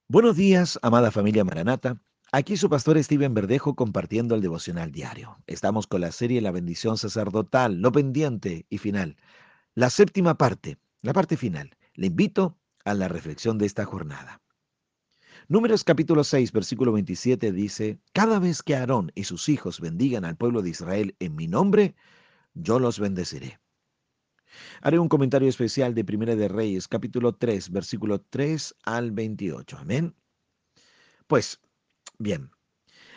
Buenos 0.07 0.35
días, 0.35 0.79
amada 0.81 1.11
familia 1.11 1.43
Maranata. 1.43 1.99
Aquí 2.38 2.57
su 2.57 2.70
pastor 2.70 3.02
Steven 3.02 3.34
Verdejo 3.34 3.78
compartiendo 3.78 4.36
el 4.36 4.41
devocional 4.41 4.91
diario. 4.91 5.38
Estamos 5.48 5.88
con 5.88 6.02
la 6.02 6.12
serie 6.12 6.41
La 6.41 6.52
bendición 6.52 6.98
sacerdotal, 6.98 7.80
lo 7.80 7.94
pendiente 7.94 8.66
y 8.70 8.78
final. 8.78 9.16
La 9.74 9.90
séptima 9.90 10.38
parte, 10.38 10.78
la 11.02 11.14
parte 11.14 11.38
final. 11.38 11.78
Le 11.94 12.07
invito 12.07 12.60
a 12.84 12.94
la 12.94 13.07
reflexión 13.07 13.57
de 13.57 13.66
esta 13.66 13.86
jornada. 13.86 14.41
Números 15.48 15.86
capítulo 15.86 16.26
6, 16.26 16.52
versículo 16.52 16.91
27 16.91 17.53
dice, 17.53 18.02
Cada 18.12 18.38
vez 18.40 18.64
que 18.64 18.76
Aarón 18.76 19.14
y 19.16 19.24
sus 19.24 19.48
hijos 19.48 19.80
bendigan 19.80 20.26
al 20.26 20.36
pueblo 20.36 20.62
de 20.62 20.72
Israel 20.72 21.16
en 21.20 21.38
mi 21.38 21.48
nombre, 21.48 21.95
yo 22.53 22.80
los 22.80 22.99
bendeciré. 22.99 23.62
Haré 24.82 24.99
un 24.99 25.07
comentario 25.07 25.48
especial 25.48 25.95
de 25.95 26.03
Primera 26.03 26.36
de 26.36 26.49
Reyes, 26.49 26.90
capítulo 26.90 27.32
3, 27.32 27.70
versículo 27.72 28.20
3 28.20 28.76
al 28.84 29.14
28. 29.14 29.78
Amén. 29.78 30.14
Pues, 31.28 31.62
bien, 32.19 32.51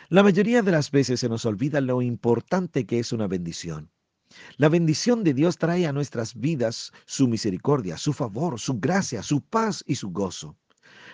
la 0.09 0.23
mayoría 0.23 0.61
de 0.61 0.71
las 0.71 0.91
veces 0.91 1.19
se 1.19 1.29
nos 1.29 1.45
olvida 1.45 1.81
lo 1.81 2.01
importante 2.01 2.85
que 2.85 2.99
es 2.99 3.11
una 3.11 3.27
bendición. 3.27 3.91
La 4.57 4.69
bendición 4.69 5.23
de 5.23 5.33
Dios 5.33 5.57
trae 5.57 5.87
a 5.87 5.93
nuestras 5.93 6.35
vidas 6.35 6.91
su 7.05 7.27
misericordia, 7.27 7.97
su 7.97 8.13
favor, 8.13 8.59
su 8.59 8.79
gracia, 8.79 9.23
su 9.23 9.41
paz 9.41 9.83
y 9.87 9.95
su 9.95 10.09
gozo. 10.09 10.57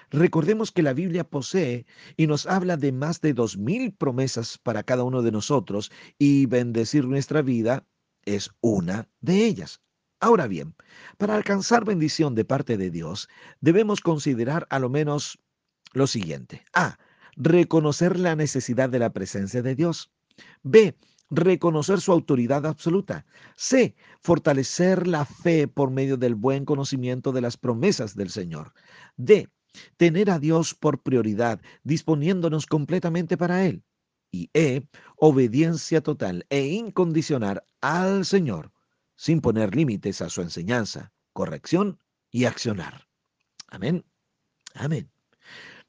Recordemos 0.09 0.71
que 0.71 0.83
la 0.83 0.93
Biblia 0.93 1.23
posee 1.23 1.85
y 2.17 2.27
nos 2.27 2.45
habla 2.45 2.77
de 2.77 2.91
más 2.91 3.21
de 3.21 3.33
dos 3.33 3.57
mil 3.57 3.93
promesas 3.93 4.57
para 4.57 4.83
cada 4.83 5.03
uno 5.03 5.21
de 5.21 5.31
nosotros 5.31 5.91
y 6.17 6.45
bendecir 6.45 7.05
nuestra 7.05 7.41
vida 7.41 7.85
es 8.25 8.51
una 8.61 9.09
de 9.21 9.45
ellas. 9.45 9.81
Ahora 10.19 10.47
bien, 10.47 10.75
para 11.17 11.35
alcanzar 11.35 11.85
bendición 11.85 12.35
de 12.35 12.45
parte 12.45 12.77
de 12.77 12.89
Dios, 12.89 13.27
debemos 13.59 13.99
considerar 14.01 14.65
a 14.69 14.79
lo 14.79 14.89
menos 14.89 15.37
lo 15.93 16.07
siguiente. 16.07 16.63
A. 16.73 16.97
Reconocer 17.35 18.19
la 18.19 18.35
necesidad 18.35 18.89
de 18.89 18.99
la 18.99 19.11
presencia 19.11 19.61
de 19.61 19.75
Dios. 19.75 20.11
B. 20.63 20.97
Reconocer 21.29 22.01
su 22.01 22.11
autoridad 22.11 22.65
absoluta. 22.65 23.25
C. 23.55 23.95
Fortalecer 24.21 25.07
la 25.07 25.25
fe 25.25 25.67
por 25.67 25.91
medio 25.91 26.17
del 26.17 26.35
buen 26.35 26.65
conocimiento 26.65 27.31
de 27.31 27.41
las 27.41 27.57
promesas 27.57 28.15
del 28.15 28.29
Señor. 28.29 28.73
D. 29.17 29.49
Tener 29.97 30.29
a 30.29 30.39
Dios 30.39 30.73
por 30.73 31.01
prioridad, 31.01 31.59
disponiéndonos 31.83 32.65
completamente 32.65 33.37
para 33.37 33.65
Él. 33.65 33.83
Y 34.31 34.49
E. 34.53 34.87
Obediencia 35.17 36.01
total 36.01 36.45
e 36.49 36.65
incondicional 36.65 37.63
al 37.81 38.25
Señor 38.25 38.71
sin 39.15 39.41
poner 39.41 39.75
límites 39.75 40.21
a 40.21 40.29
su 40.29 40.41
enseñanza, 40.41 41.13
corrección 41.33 41.99
y 42.31 42.45
accionar. 42.45 43.07
Amén. 43.67 44.05
Amén. 44.73 45.14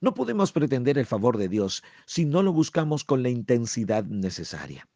No 0.00 0.14
podemos 0.14 0.52
pretender 0.52 0.98
el 0.98 1.06
favor 1.06 1.38
de 1.38 1.48
Dios 1.48 1.82
si 2.04 2.26
no 2.26 2.42
lo 2.42 2.52
buscamos 2.52 3.04
con 3.04 3.22
la 3.22 3.30
intensidad 3.30 4.04
necesaria. 4.04 4.88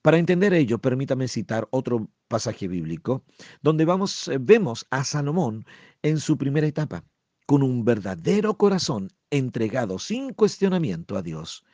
Para 0.00 0.18
entender 0.18 0.52
ello, 0.52 0.78
permítame 0.78 1.28
citar 1.28 1.68
otro 1.70 2.08
pasaje 2.28 2.66
bíblico 2.66 3.24
donde 3.62 3.84
vamos, 3.84 4.28
eh, 4.28 4.38
vemos 4.40 4.86
a 4.90 5.04
Salomón 5.04 5.64
en 6.02 6.18
su 6.18 6.36
primera 6.36 6.66
etapa, 6.66 7.04
con 7.46 7.62
un 7.62 7.84
verdadero 7.84 8.56
corazón 8.56 9.10
entregado 9.30 9.98
sin 9.98 10.32
cuestionamiento 10.32 11.16
a 11.16 11.22
Dios. 11.22 11.64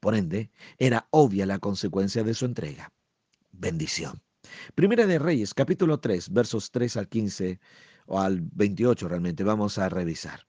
Por 0.00 0.14
ende, 0.14 0.50
era 0.78 1.08
obvia 1.10 1.46
la 1.46 1.58
consecuencia 1.58 2.22
de 2.24 2.34
su 2.34 2.44
entrega. 2.44 2.92
Bendición. 3.52 4.22
Primera 4.74 5.06
de 5.06 5.18
Reyes, 5.18 5.54
capítulo 5.54 5.98
3, 5.98 6.30
versos 6.30 6.70
3 6.70 6.96
al 6.96 7.08
15 7.08 7.60
o 8.06 8.20
al 8.20 8.40
28 8.40 9.08
realmente, 9.08 9.44
vamos 9.44 9.78
a 9.78 9.88
revisar. 9.88 10.46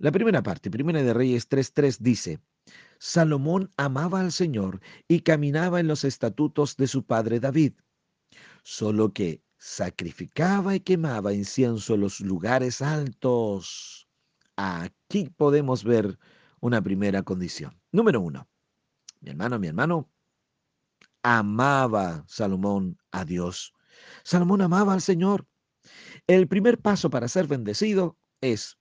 La 0.00 0.12
primera 0.12 0.42
parte, 0.42 0.70
Primera 0.70 1.02
de 1.02 1.12
Reyes 1.12 1.50
3.3 1.50 1.98
dice, 1.98 2.40
Salomón 2.98 3.70
amaba 3.76 4.20
al 4.20 4.32
Señor 4.32 4.80
y 5.06 5.20
caminaba 5.20 5.78
en 5.78 5.88
los 5.88 6.04
estatutos 6.04 6.78
de 6.78 6.86
su 6.86 7.04
padre 7.04 7.38
David, 7.38 7.74
solo 8.62 9.12
que 9.12 9.42
sacrificaba 9.58 10.74
y 10.74 10.80
quemaba 10.80 11.34
incienso 11.34 11.92
en 11.92 12.00
los 12.00 12.20
lugares 12.20 12.80
altos. 12.80 14.08
Aquí 14.56 15.28
podemos 15.36 15.84
ver 15.84 16.18
una 16.60 16.80
primera 16.80 17.22
condición. 17.22 17.78
Número 17.92 18.22
uno, 18.22 18.48
mi 19.20 19.28
hermano, 19.32 19.58
mi 19.58 19.66
hermano, 19.66 20.10
amaba 21.22 22.24
Salomón 22.26 22.96
a 23.10 23.26
Dios. 23.26 23.74
Salomón 24.24 24.62
amaba 24.62 24.94
al 24.94 25.02
Señor. 25.02 25.46
El 26.26 26.48
primer 26.48 26.78
paso 26.78 27.10
para 27.10 27.28
ser 27.28 27.46
bendecido 27.46 28.16
es 28.40 28.79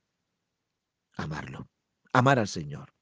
amarlo, 1.23 1.67
amar 2.13 2.39
al 2.39 2.47
Señor. 2.47 2.93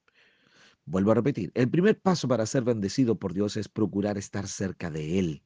Vuelvo 0.85 1.11
a 1.11 1.15
repetir, 1.15 1.51
el 1.53 1.69
primer 1.69 1.99
paso 1.99 2.27
para 2.27 2.45
ser 2.45 2.63
bendecido 2.63 3.19
por 3.19 3.33
Dios 3.33 3.57
es 3.57 3.67
procurar 3.67 4.17
estar 4.17 4.47
cerca 4.47 4.89
de 4.89 5.19
Él. 5.19 5.43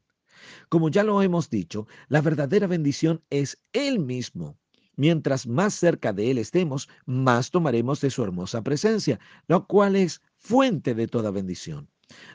Como 0.68 0.88
ya 0.88 1.04
lo 1.04 1.20
hemos 1.22 1.50
dicho, 1.50 1.86
la 2.08 2.20
verdadera 2.20 2.66
bendición 2.66 3.22
es 3.30 3.60
Él 3.72 3.98
mismo. 3.98 4.58
Mientras 4.94 5.46
más 5.46 5.74
cerca 5.74 6.12
de 6.12 6.30
Él 6.30 6.38
estemos, 6.38 6.88
más 7.06 7.50
tomaremos 7.50 8.00
de 8.00 8.10
su 8.10 8.22
hermosa 8.22 8.62
presencia, 8.62 9.18
lo 9.48 9.66
cual 9.66 9.96
es 9.96 10.20
fuente 10.36 10.94
de 10.94 11.08
toda 11.08 11.30
bendición. 11.30 11.88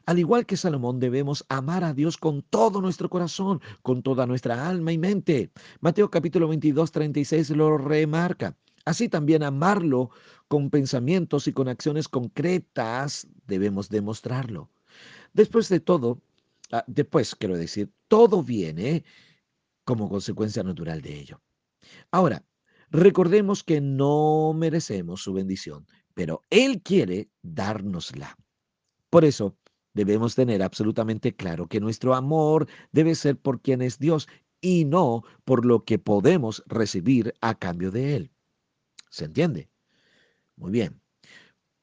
Al 0.06 0.20
igual 0.20 0.46
que 0.46 0.58
Salomón, 0.58 1.00
debemos 1.00 1.46
amar 1.50 1.84
a 1.84 1.94
Dios 1.94 2.18
con 2.18 2.42
todo 2.42 2.82
nuestro 2.82 3.10
corazón, 3.10 3.62
con 3.84 4.02
toda 4.02 4.26
nuestra 4.26 4.68
alma 4.68 4.92
y 4.92 4.98
mente. 4.98 5.52
Mateo 5.82 6.10
capítulo 6.10 6.48
22, 6.48 6.92
36 6.92 7.52
lo 7.52 7.78
remarca. 7.78 8.58
Así 8.88 9.10
también 9.10 9.44
amarlo 9.44 10.12
con 10.48 10.70
pensamientos 10.70 11.46
y 11.50 11.52
con 11.52 11.68
acciones 11.68 12.08
concretas 12.08 13.28
debemos 13.46 13.90
demostrarlo. 13.90 14.70
Después 15.34 15.68
de 15.68 15.82
todo, 15.82 16.22
ah, 16.72 16.86
después 16.88 17.36
quiero 17.36 17.58
decir, 17.58 17.92
todo 18.08 18.44
viene 18.44 19.04
como 19.84 20.08
consecuencia 20.08 20.64
natural 20.64 21.02
de 21.02 21.20
ello. 21.20 21.42
Ahora, 22.12 22.46
recordemos 22.90 23.62
que 23.62 23.82
no 23.82 24.54
merecemos 24.56 25.22
su 25.22 25.34
bendición, 25.34 25.86
pero 26.14 26.44
Él 26.50 26.82
quiere 26.82 27.30
dárnosla. 27.42 28.38
Por 29.10 29.26
eso, 29.26 29.58
debemos 29.96 30.34
tener 30.34 30.64
absolutamente 30.64 31.36
claro 31.36 31.68
que 31.68 31.82
nuestro 31.82 32.16
amor 32.16 32.70
debe 32.94 33.16
ser 33.16 33.38
por 33.38 33.62
quien 33.62 33.82
es 33.82 34.00
Dios 34.00 34.30
y 34.62 34.86
no 34.86 35.24
por 35.44 35.66
lo 35.66 35.84
que 35.84 36.00
podemos 36.00 36.64
recibir 36.68 37.34
a 37.42 37.54
cambio 37.54 37.92
de 37.92 38.16
Él. 38.16 38.32
¿Se 39.18 39.26
entiende? 39.26 39.68
Muy 40.58 40.70
bien. 40.70 41.02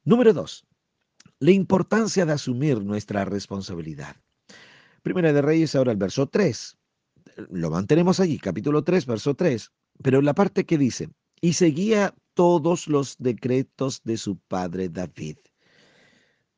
Número 0.05 0.31
dos, 0.31 0.65
la 1.39 1.51
importancia 1.51 2.25
de 2.25 2.31
asumir 2.31 2.81
nuestra 2.81 3.25
responsabilidad. 3.25 4.15
Primera 5.01 5.33
de 5.33 5.41
Reyes, 5.41 5.75
ahora 5.75 5.91
el 5.91 5.97
verso 5.97 6.27
3. 6.27 6.77
Lo 7.51 7.69
mantenemos 7.71 8.21
allí, 8.21 8.39
capítulo 8.39 8.85
3, 8.85 9.05
verso 9.05 9.35
3. 9.35 9.69
Pero 10.01 10.21
la 10.21 10.33
parte 10.33 10.65
que 10.65 10.77
dice, 10.77 11.09
y 11.41 11.53
seguía 11.53 12.15
todos 12.35 12.87
los 12.87 13.17
decretos 13.17 14.01
de 14.05 14.15
su 14.15 14.37
padre 14.37 14.87
David. 14.87 15.35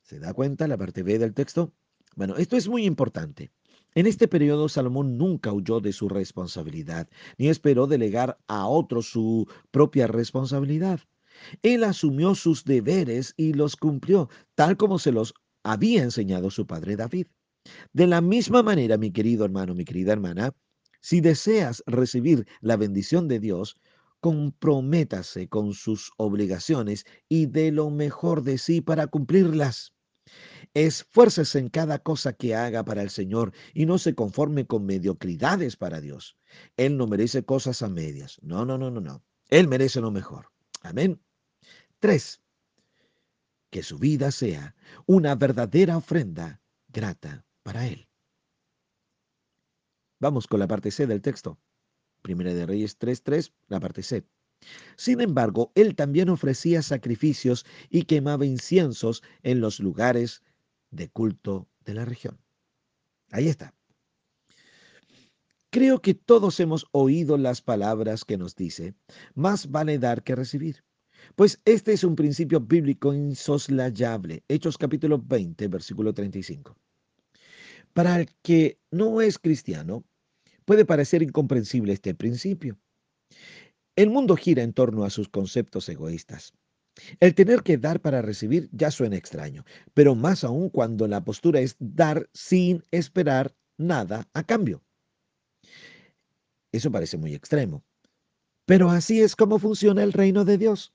¿Se 0.03 0.19
da 0.19 0.31
cuenta 0.31 0.67
la 0.67 0.77
parte 0.77 1.01
B 1.01 1.17
del 1.17 1.33
texto? 1.33 1.73
Bueno, 2.15 2.35
esto 2.35 2.55
es 2.55 2.67
muy 2.67 2.85
importante. 2.85 3.51
En 3.97 4.05
este 4.05 4.27
periodo 4.27 4.69
Salomón 4.69 5.17
nunca 5.17 5.51
huyó 5.51 5.79
de 5.79 5.91
su 5.91 6.07
responsabilidad, 6.07 7.09
ni 7.39 7.47
esperó 7.47 7.87
delegar 7.87 8.37
a 8.45 8.67
otro 8.67 9.01
su 9.01 9.47
propia 9.71 10.05
responsabilidad. 10.05 10.99
Él 11.63 11.83
asumió 11.83 12.35
sus 12.35 12.63
deberes 12.63 13.33
y 13.37 13.53
los 13.53 13.75
cumplió, 13.75 14.29
tal 14.53 14.77
como 14.77 14.99
se 14.99 15.11
los 15.11 15.33
había 15.63 16.03
enseñado 16.03 16.51
su 16.51 16.67
padre 16.67 16.95
David. 16.95 17.25
De 17.91 18.05
la 18.05 18.21
misma 18.21 18.61
manera, 18.61 18.99
mi 18.99 19.09
querido 19.09 19.45
hermano, 19.45 19.73
mi 19.73 19.83
querida 19.83 20.13
hermana, 20.13 20.53
si 21.01 21.19
deseas 21.19 21.81
recibir 21.87 22.45
la 22.61 22.77
bendición 22.77 23.27
de 23.27 23.39
Dios, 23.39 23.77
comprométase 24.19 25.47
con 25.49 25.73
sus 25.73 26.11
obligaciones 26.17 27.03
y 27.27 27.47
dé 27.47 27.71
lo 27.71 27.89
mejor 27.89 28.43
de 28.43 28.59
sí 28.59 28.79
para 28.79 29.07
cumplirlas. 29.07 29.91
Esfuércese 30.73 31.59
en 31.59 31.69
cada 31.69 31.99
cosa 31.99 32.33
que 32.33 32.55
haga 32.55 32.83
para 32.83 33.01
el 33.01 33.09
Señor 33.09 33.53
y 33.73 33.85
no 33.85 33.97
se 33.97 34.15
conforme 34.15 34.67
con 34.67 34.85
mediocridades 34.85 35.75
para 35.75 36.01
Dios. 36.01 36.37
Él 36.75 36.97
no 36.97 37.07
merece 37.07 37.45
cosas 37.45 37.81
a 37.81 37.89
medias. 37.89 38.39
No, 38.41 38.65
no, 38.65 38.77
no, 38.77 38.91
no, 38.91 39.01
no. 39.01 39.23
Él 39.49 39.67
merece 39.67 40.01
lo 40.01 40.11
mejor. 40.11 40.51
Amén. 40.81 41.21
Tres, 41.99 42.41
que 43.69 43.83
su 43.83 43.97
vida 43.97 44.31
sea 44.31 44.75
una 45.05 45.35
verdadera 45.35 45.97
ofrenda 45.97 46.61
grata 46.87 47.45
para 47.63 47.87
Él. 47.87 48.07
Vamos 50.19 50.47
con 50.47 50.59
la 50.59 50.67
parte 50.67 50.91
C 50.91 51.07
del 51.07 51.21
texto. 51.21 51.59
Primera 52.21 52.53
de 52.53 52.65
Reyes 52.65 52.99
3.3, 52.99 53.53
la 53.67 53.79
parte 53.79 54.03
C. 54.03 54.25
Sin 54.95 55.21
embargo, 55.21 55.71
él 55.75 55.95
también 55.95 56.29
ofrecía 56.29 56.81
sacrificios 56.81 57.65
y 57.89 58.03
quemaba 58.03 58.45
inciensos 58.45 59.23
en 59.43 59.61
los 59.61 59.79
lugares 59.79 60.43
de 60.91 61.09
culto 61.09 61.67
de 61.85 61.93
la 61.93 62.05
región. 62.05 62.39
Ahí 63.31 63.47
está. 63.47 63.73
Creo 65.69 66.01
que 66.01 66.13
todos 66.13 66.59
hemos 66.59 66.88
oído 66.91 67.38
las 67.38 67.61
palabras 67.61 68.23
que 68.25 68.38
nos 68.38 68.55
dice, 68.55 68.95
más 69.35 69.69
vale 69.69 69.99
dar 69.99 70.23
que 70.23 70.35
recibir. 70.35 70.84
Pues 71.35 71.61
este 71.65 71.93
es 71.93 72.03
un 72.03 72.15
principio 72.15 72.59
bíblico 72.59 73.13
insoslayable. 73.13 74.43
Hechos 74.47 74.77
capítulo 74.77 75.19
20, 75.19 75.67
versículo 75.67 76.13
35. 76.13 76.75
Para 77.93 78.19
el 78.19 78.29
que 78.41 78.79
no 78.91 79.21
es 79.21 79.38
cristiano, 79.39 80.05
puede 80.65 80.85
parecer 80.85 81.21
incomprensible 81.21 81.93
este 81.93 82.15
principio. 82.15 82.77
El 83.97 84.11
mundo 84.11 84.35
gira 84.35 84.61
en 84.61 84.73
torno 84.73 85.05
a 85.05 85.09
sus 85.09 85.27
conceptos 85.27 85.89
egoístas. 85.89 86.53
El 87.19 87.33
tener 87.33 87.63
que 87.63 87.79
dar 87.79 87.99
para 87.99 88.21
recibir 88.21 88.69
ya 88.71 88.91
suena 88.91 89.15
extraño, 89.15 89.65
pero 89.95 90.13
más 90.13 90.43
aún 90.43 90.69
cuando 90.69 91.07
la 91.07 91.25
postura 91.25 91.61
es 91.61 91.75
dar 91.79 92.29
sin 92.31 92.83
esperar 92.91 93.55
nada 93.75 94.29
a 94.33 94.43
cambio. 94.43 94.83
Eso 96.71 96.91
parece 96.91 97.17
muy 97.17 97.33
extremo. 97.33 97.83
Pero 98.67 98.91
así 98.91 99.19
es 99.19 99.35
como 99.35 99.57
funciona 99.57 100.03
el 100.03 100.13
reino 100.13 100.45
de 100.45 100.59
Dios. 100.59 100.93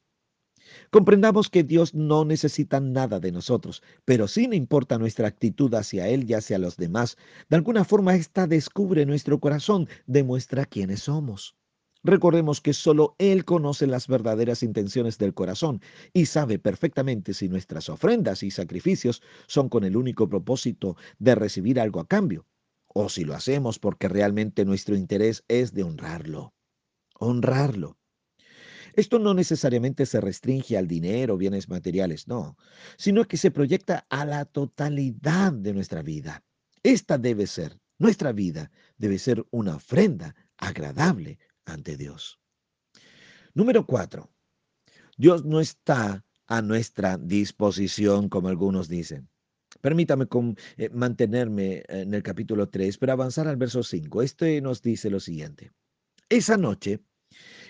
Comprendamos 0.90 1.50
que 1.50 1.64
Dios 1.64 1.94
no 1.94 2.24
necesita 2.24 2.78
nada 2.78 3.18
de 3.18 3.32
nosotros, 3.32 3.82
pero 4.04 4.28
sí 4.28 4.46
le 4.46 4.54
importa 4.54 4.96
nuestra 4.96 5.26
actitud 5.26 5.74
hacia 5.74 6.06
Él 6.06 6.30
y 6.30 6.34
hacia 6.34 6.56
los 6.60 6.76
demás. 6.76 7.16
De 7.48 7.56
alguna 7.56 7.84
forma, 7.84 8.14
esta 8.14 8.46
descubre 8.46 9.04
nuestro 9.06 9.40
corazón, 9.40 9.88
demuestra 10.06 10.66
quiénes 10.66 11.02
somos. 11.02 11.56
Recordemos 12.04 12.60
que 12.60 12.72
solo 12.72 13.14
Él 13.18 13.44
conoce 13.44 13.86
las 13.86 14.08
verdaderas 14.08 14.64
intenciones 14.64 15.18
del 15.18 15.34
corazón 15.34 15.80
y 16.12 16.26
sabe 16.26 16.58
perfectamente 16.58 17.32
si 17.32 17.48
nuestras 17.48 17.88
ofrendas 17.88 18.42
y 18.42 18.50
sacrificios 18.50 19.22
son 19.46 19.68
con 19.68 19.84
el 19.84 19.96
único 19.96 20.28
propósito 20.28 20.96
de 21.18 21.36
recibir 21.36 21.78
algo 21.78 22.00
a 22.00 22.08
cambio, 22.08 22.46
o 22.88 23.08
si 23.08 23.24
lo 23.24 23.34
hacemos 23.34 23.78
porque 23.78 24.08
realmente 24.08 24.64
nuestro 24.64 24.96
interés 24.96 25.44
es 25.46 25.74
de 25.74 25.84
honrarlo. 25.84 26.52
Honrarlo. 27.20 27.96
Esto 28.94 29.18
no 29.18 29.32
necesariamente 29.32 30.04
se 30.04 30.20
restringe 30.20 30.76
al 30.76 30.88
dinero 30.88 31.38
bienes 31.38 31.68
materiales, 31.68 32.26
no, 32.26 32.56
sino 32.98 33.24
que 33.24 33.36
se 33.36 33.50
proyecta 33.50 34.06
a 34.10 34.26
la 34.26 34.44
totalidad 34.44 35.52
de 35.52 35.72
nuestra 35.72 36.02
vida. 36.02 36.44
Esta 36.82 37.16
debe 37.16 37.46
ser, 37.46 37.78
nuestra 37.98 38.32
vida 38.32 38.70
debe 38.98 39.18
ser 39.18 39.46
una 39.50 39.76
ofrenda 39.76 40.34
agradable 40.58 41.38
ante 41.64 41.97
Dios. 41.97 42.40
Número 43.55 43.86
cuatro, 43.86 44.30
Dios 45.16 45.44
no 45.44 45.60
está 45.60 46.24
a 46.47 46.62
nuestra 46.62 47.18
disposición, 47.18 48.28
como 48.28 48.48
algunos 48.48 48.89
dicen. 48.89 49.28
Permítame 49.80 50.26
eh, 50.76 50.90
mantenerme 50.90 51.82
en 51.89 52.14
el 52.14 52.22
capítulo 52.22 52.68
3, 52.68 52.98
pero 52.98 53.12
avanzar 53.12 53.48
al 53.48 53.56
verso 53.56 53.82
5. 53.82 54.22
Este 54.22 54.60
nos 54.60 54.82
dice 54.82 55.10
lo 55.10 55.18
siguiente. 55.18 55.72
Esa 56.28 56.56
noche 56.56 57.01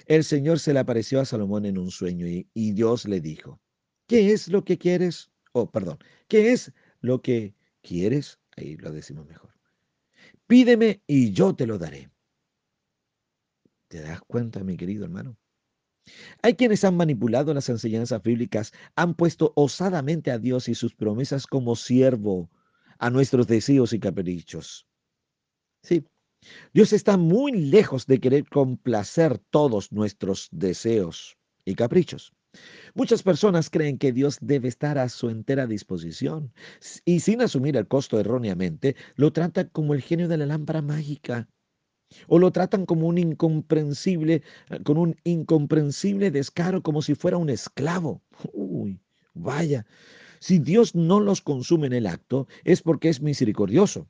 el 0.07 0.25
Señor 0.25 0.59
se 0.59 0.73
le 0.73 0.81
apareció 0.81 1.21
a 1.21 1.25
Salomón 1.25 1.67
en 1.67 1.79
un 1.79 1.91
sueño 1.91 2.27
y, 2.27 2.73
Dios 2.73 3.07
le 3.07 3.21
dijo, 3.21 3.61
¿qué 4.07 4.33
es 4.33 4.49
lo 4.49 4.65
que 4.65 4.79
quieres? 4.79 5.31
Oh, 5.53 5.71
perdón, 5.71 5.99
¿qué 6.29 6.53
es 6.53 6.73
lo 7.01 7.23
que 7.23 7.55
quieres? 7.83 8.39
Ahí 8.57 8.77
lo 8.77 8.93
decimos 8.93 9.27
mejor. 9.27 9.51
Pídeme 10.47 11.03
y 11.07 11.33
yo 11.33 11.55
te 11.55 11.67
lo 11.67 11.79
daré. 11.79 12.11
¿Te 13.93 14.01
das 14.01 14.23
cuenta, 14.23 14.65
mi 14.65 14.79
querido 14.79 15.05
hermano? 15.05 15.37
Hay 16.41 16.55
quienes 16.55 16.83
han 16.83 16.97
manipulado 16.97 17.53
las 17.53 17.69
enseñanzas 17.69 18.23
bíblicas, 18.23 18.73
han 18.97 19.13
puesto 19.13 19.53
osadamente 19.55 20.31
a 20.31 20.39
Dios 20.39 20.71
y 20.71 20.75
sus 20.75 20.95
promesas 20.95 21.47
como 21.47 21.77
siervo 21.77 22.51
a 22.99 23.11
nuestros 23.11 23.47
deseos 23.47 23.93
y 23.93 24.01
caprichos. 24.01 24.87
Sí, 25.83 26.07
Dios 26.73 26.95
está 26.95 27.19
muy 27.19 27.53
lejos 27.53 28.07
de 28.07 28.19
querer 28.19 28.49
complacer 28.49 29.37
todos 29.51 29.93
nuestros 29.93 30.49
deseos 30.53 31.37
y 31.67 31.75
caprichos. 31.75 32.33
Muchas 32.95 33.23
personas 33.23 33.69
creen 33.69 33.99
que 33.99 34.13
Dios 34.13 34.39
debe 34.41 34.69
estar 34.69 34.97
a 34.97 35.11
su 35.11 35.29
entera 35.29 35.67
disposición 35.67 36.55
y 37.05 37.21
sin 37.21 37.43
asumir 37.43 37.77
el 37.77 37.89
costo 37.89 38.19
erróneamente, 38.19 38.97
lo 39.17 39.35
tratan 39.35 39.69
como 39.71 39.93
el 39.93 40.01
genio 40.01 40.29
de 40.29 40.39
la 40.39 40.47
lámpara 40.47 40.81
mágica 40.81 41.47
o 42.29 42.39
lo 42.39 42.51
tratan 42.51 42.87
como 42.87 43.07
un 43.07 43.19
incomprensible, 43.19 44.43
con 44.85 44.99
un 44.99 45.17
incomprensible 45.25 46.31
descaro 46.31 46.83
como 46.83 47.03
si 47.03 47.15
fuera 47.15 47.37
un 47.37 47.51
esclavo. 47.51 48.23
Uy, 48.53 49.01
vaya, 49.35 49.87
si 50.41 50.59
Dios 50.59 50.95
no 50.95 51.21
los 51.21 51.41
consume 51.41 51.87
en 51.87 51.93
el 51.93 52.07
acto 52.07 52.49
es 52.65 52.83
porque 52.83 53.09
es 53.09 53.21
misericordioso 53.21 54.09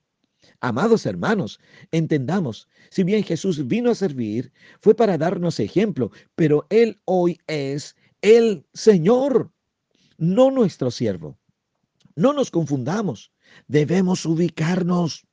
Amados 0.60 1.06
hermanos, 1.06 1.60
entendamos, 1.90 2.68
si 2.90 3.02
bien 3.04 3.24
Jesús 3.24 3.66
vino 3.66 3.90
a 3.90 3.94
servir, 3.94 4.52
fue 4.80 4.94
para 4.94 5.18
darnos 5.18 5.60
ejemplo, 5.60 6.10
pero 6.34 6.66
Él 6.70 7.00
hoy 7.04 7.38
es 7.46 7.96
el 8.20 8.64
Señor, 8.72 9.52
no 10.18 10.50
nuestro 10.50 10.90
siervo. 10.90 11.38
No 12.14 12.32
nos 12.32 12.50
confundamos, 12.50 13.32
debemos 13.66 14.24
ubicarnos. 14.26 15.26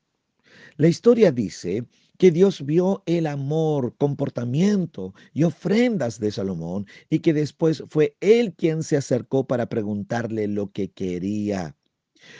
La 0.78 0.88
historia 0.88 1.32
dice 1.32 1.86
que 2.20 2.32
Dios 2.32 2.66
vio 2.66 3.02
el 3.06 3.28
amor, 3.28 3.96
comportamiento 3.98 5.14
y 5.34 5.46
ofrendas 5.46 6.20
de 6.20 6.32
Salomón 6.32 6.86
y 7.10 7.20
que 7.20 7.34
después 7.34 7.82
fue 7.88 8.18
Él 8.20 8.54
quien 8.56 8.84
se 8.84 8.98
acercó 8.98 9.48
para 9.48 9.70
preguntarle 9.70 10.50
lo 10.50 10.70
que 10.70 10.92
quería. 10.92 11.78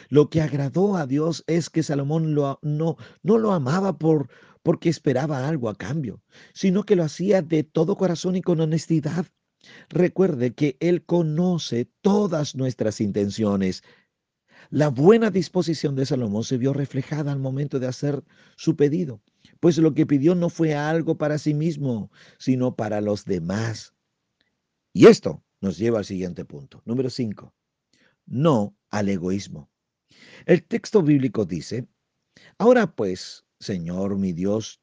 Lo 0.10 0.30
que 0.30 0.42
agradó 0.42 0.98
a 0.98 1.08
Dios 1.08 1.46
es 1.48 1.70
que 1.70 1.82
Salomón 1.82 2.36
lo, 2.36 2.60
no, 2.62 2.98
no 3.24 3.38
lo 3.38 3.54
amaba 3.54 3.98
por, 3.98 4.28
porque 4.64 4.90
esperaba 4.90 5.48
algo 5.48 5.70
a 5.70 5.76
cambio, 5.76 6.22
sino 6.54 6.84
que 6.84 6.98
lo 6.98 7.06
hacía 7.06 7.42
de 7.42 7.64
todo 7.64 7.96
corazón 7.96 8.36
y 8.36 8.42
con 8.42 8.60
honestidad. 8.60 9.28
Recuerde 9.88 10.54
que 10.54 10.76
Él 10.82 11.06
conoce 11.06 11.90
todas 12.02 12.54
nuestras 12.54 13.00
intenciones. 13.00 13.82
La 14.70 14.90
buena 14.90 15.32
disposición 15.32 15.96
de 15.96 16.06
Salomón 16.06 16.44
se 16.44 16.58
vio 16.58 16.74
reflejada 16.74 17.32
al 17.32 17.40
momento 17.40 17.80
de 17.80 17.88
hacer 17.88 18.26
su 18.58 18.76
pedido, 18.76 19.22
pues 19.60 19.78
lo 19.78 19.94
que 19.94 20.06
pidió 20.06 20.36
no 20.36 20.50
fue 20.50 20.76
algo 20.76 21.18
para 21.18 21.38
sí 21.38 21.54
mismo, 21.54 22.12
sino 22.38 22.76
para 22.76 23.02
los 23.02 23.26
demás. 23.26 23.94
Y 24.94 25.08
esto 25.08 25.44
nos 25.62 25.78
lleva 25.78 26.00
al 26.00 26.06
siguiente 26.06 26.46
punto, 26.46 26.82
número 26.86 27.10
5. 27.10 27.54
No 28.26 28.76
al 28.90 29.10
egoísmo. 29.10 29.70
El 30.46 30.64
texto 30.64 31.02
bíblico 31.02 31.46
dice, 31.46 31.88
ahora 32.58 32.96
pues, 32.96 33.46
Señor 33.60 34.18
mi 34.18 34.34
Dios, 34.34 34.82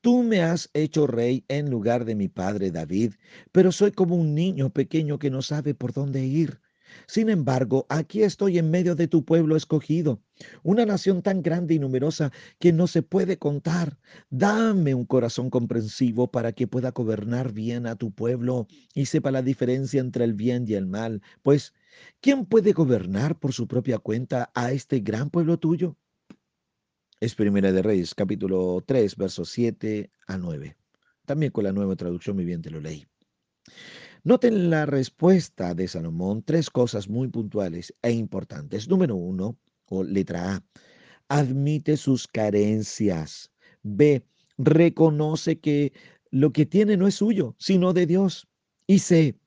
tú 0.00 0.22
me 0.22 0.42
has 0.42 0.70
hecho 0.72 1.06
rey 1.06 1.44
en 1.48 1.70
lugar 1.70 2.04
de 2.04 2.14
mi 2.14 2.28
padre 2.28 2.70
David, 2.70 3.14
pero 3.52 3.72
soy 3.72 3.92
como 3.92 4.16
un 4.16 4.34
niño 4.34 4.70
pequeño 4.70 5.18
que 5.18 5.30
no 5.30 5.42
sabe 5.42 5.74
por 5.74 5.92
dónde 5.92 6.24
ir. 6.24 6.60
Sin 7.06 7.28
embargo, 7.28 7.86
aquí 7.88 8.22
estoy 8.22 8.58
en 8.58 8.70
medio 8.70 8.94
de 8.94 9.08
tu 9.08 9.24
pueblo 9.24 9.56
escogido, 9.56 10.20
una 10.62 10.86
nación 10.86 11.22
tan 11.22 11.42
grande 11.42 11.74
y 11.74 11.78
numerosa 11.78 12.32
que 12.58 12.72
no 12.72 12.86
se 12.86 13.02
puede 13.02 13.38
contar. 13.38 13.98
Dame 14.30 14.94
un 14.94 15.04
corazón 15.04 15.50
comprensivo 15.50 16.30
para 16.30 16.52
que 16.52 16.66
pueda 16.66 16.90
gobernar 16.90 17.52
bien 17.52 17.86
a 17.86 17.96
tu 17.96 18.12
pueblo 18.12 18.66
y 18.94 19.06
sepa 19.06 19.30
la 19.30 19.42
diferencia 19.42 20.00
entre 20.00 20.24
el 20.24 20.34
bien 20.34 20.64
y 20.68 20.74
el 20.74 20.86
mal, 20.86 21.22
pues 21.42 21.72
¿Quién 22.20 22.46
puede 22.46 22.72
gobernar 22.72 23.38
por 23.38 23.52
su 23.52 23.66
propia 23.66 23.98
cuenta 23.98 24.50
a 24.54 24.72
este 24.72 25.00
gran 25.00 25.30
pueblo 25.30 25.58
tuyo? 25.58 25.96
Es 27.20 27.34
Primera 27.34 27.72
de 27.72 27.82
Reyes, 27.82 28.14
capítulo 28.14 28.82
3, 28.84 29.16
versos 29.16 29.48
7 29.50 30.10
a 30.26 30.36
9. 30.36 30.76
También 31.24 31.52
con 31.52 31.64
la 31.64 31.72
nueva 31.72 31.96
traducción 31.96 32.36
viviente 32.36 32.70
lo 32.70 32.80
leí. 32.80 33.06
Noten 34.26 34.70
la 34.70 34.86
respuesta 34.86 35.74
de 35.74 35.86
Salomón, 35.86 36.42
tres 36.42 36.70
cosas 36.70 37.10
muy 37.10 37.28
puntuales 37.28 37.94
e 38.00 38.10
importantes. 38.10 38.88
Número 38.88 39.16
uno, 39.16 39.58
o 39.90 40.02
letra 40.02 40.54
A, 40.54 40.64
admite 41.28 41.98
sus 41.98 42.26
carencias. 42.26 43.52
B, 43.82 44.24
reconoce 44.56 45.60
que 45.60 45.92
lo 46.30 46.54
que 46.54 46.64
tiene 46.64 46.96
no 46.96 47.06
es 47.06 47.16
suyo, 47.16 47.54
sino 47.58 47.92
de 47.92 48.06
Dios. 48.06 48.48
Y 48.86 49.00
C, 49.00 49.38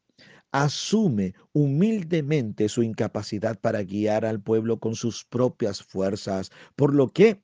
asume 0.52 1.34
humildemente 1.54 2.70
su 2.70 2.84
incapacidad 2.84 3.60
para 3.60 3.82
guiar 3.82 4.26
al 4.26 4.40
pueblo 4.42 4.80
con 4.80 4.94
sus 4.94 5.26
propias 5.26 5.82
fuerzas, 5.82 6.52
por 6.76 6.94
lo 6.94 7.12
que 7.12 7.42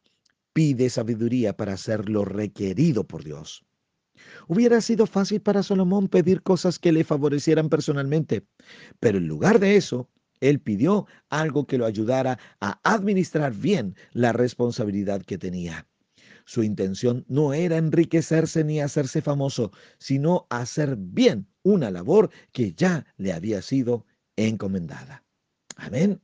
pide 0.53 0.87
sabiduría 0.87 1.57
para 1.57 1.73
hacer 1.73 2.09
lo 2.09 2.25
requerido 2.25 3.07
por 3.07 3.23
Dios. 3.23 3.65
Hubiera 4.47 4.81
sido 4.81 5.05
fácil 5.05 5.41
para 5.41 5.63
Salomón 5.63 6.07
pedir 6.07 6.41
cosas 6.41 6.79
que 6.79 6.91
le 6.91 7.03
favorecieran 7.03 7.69
personalmente, 7.69 8.45
pero 8.99 9.17
en 9.17 9.27
lugar 9.27 9.59
de 9.59 9.75
eso, 9.75 10.09
él 10.39 10.59
pidió 10.59 11.07
algo 11.29 11.65
que 11.65 11.77
lo 11.77 11.85
ayudara 11.85 12.37
a 12.59 12.79
administrar 12.83 13.53
bien 13.53 13.95
la 14.11 14.33
responsabilidad 14.33 15.23
que 15.23 15.37
tenía. 15.37 15.87
Su 16.45 16.63
intención 16.63 17.25
no 17.29 17.53
era 17.53 17.77
enriquecerse 17.77 18.63
ni 18.63 18.81
hacerse 18.81 19.21
famoso, 19.21 19.71
sino 19.97 20.45
hacer 20.49 20.97
bien 20.97 21.47
una 21.63 21.89
labor 21.89 22.29
que 22.51 22.73
ya 22.73 23.05
le 23.15 23.31
había 23.31 23.61
sido 23.61 24.05
encomendada. 24.35 25.23
Amén. 25.77 26.21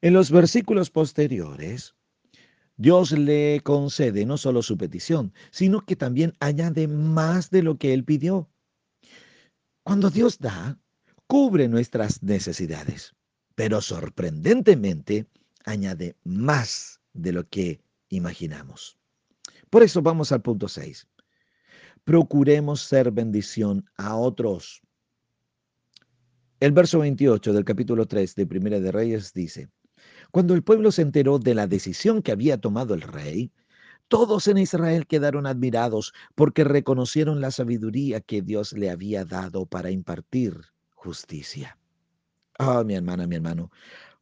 En 0.00 0.12
los 0.12 0.30
versículos 0.30 0.90
posteriores, 0.90 1.94
Dios 2.82 3.12
le 3.12 3.60
concede 3.62 4.26
no 4.26 4.36
solo 4.36 4.60
su 4.60 4.76
petición, 4.76 5.32
sino 5.52 5.86
que 5.86 5.94
también 5.94 6.34
añade 6.40 6.88
más 6.88 7.48
de 7.48 7.62
lo 7.62 7.78
que 7.78 7.94
él 7.94 8.02
pidió. 8.02 8.50
Cuando 9.84 10.10
Dios 10.10 10.40
da, 10.40 10.80
cubre 11.28 11.68
nuestras 11.68 12.24
necesidades, 12.24 13.14
pero 13.54 13.80
sorprendentemente 13.80 15.28
añade 15.64 16.16
más 16.24 17.00
de 17.12 17.30
lo 17.30 17.48
que 17.48 17.80
imaginamos. 18.08 18.98
Por 19.70 19.84
eso 19.84 20.02
vamos 20.02 20.32
al 20.32 20.42
punto 20.42 20.66
6. 20.66 21.06
Procuremos 22.02 22.80
ser 22.80 23.12
bendición 23.12 23.88
a 23.96 24.16
otros. 24.16 24.82
El 26.58 26.72
verso 26.72 26.98
28 26.98 27.52
del 27.52 27.64
capítulo 27.64 28.06
3 28.06 28.34
de 28.34 28.44
Primera 28.44 28.80
de 28.80 28.90
Reyes 28.90 29.32
dice, 29.32 29.70
Cuando 30.32 30.54
el 30.54 30.62
pueblo 30.62 30.90
se 30.90 31.02
enteró 31.02 31.38
de 31.38 31.54
la 31.54 31.66
decisión 31.66 32.22
que 32.22 32.32
había 32.32 32.58
tomado 32.58 32.94
el 32.94 33.02
rey, 33.02 33.52
todos 34.08 34.48
en 34.48 34.56
Israel 34.56 35.06
quedaron 35.06 35.46
admirados 35.46 36.14
porque 36.34 36.64
reconocieron 36.64 37.42
la 37.42 37.50
sabiduría 37.50 38.22
que 38.22 38.40
Dios 38.40 38.72
le 38.72 38.88
había 38.88 39.26
dado 39.26 39.66
para 39.66 39.90
impartir 39.90 40.58
justicia. 40.94 41.78
Ah, 42.58 42.82
mi 42.82 42.94
hermana, 42.94 43.26
mi 43.26 43.36
hermano, 43.36 43.70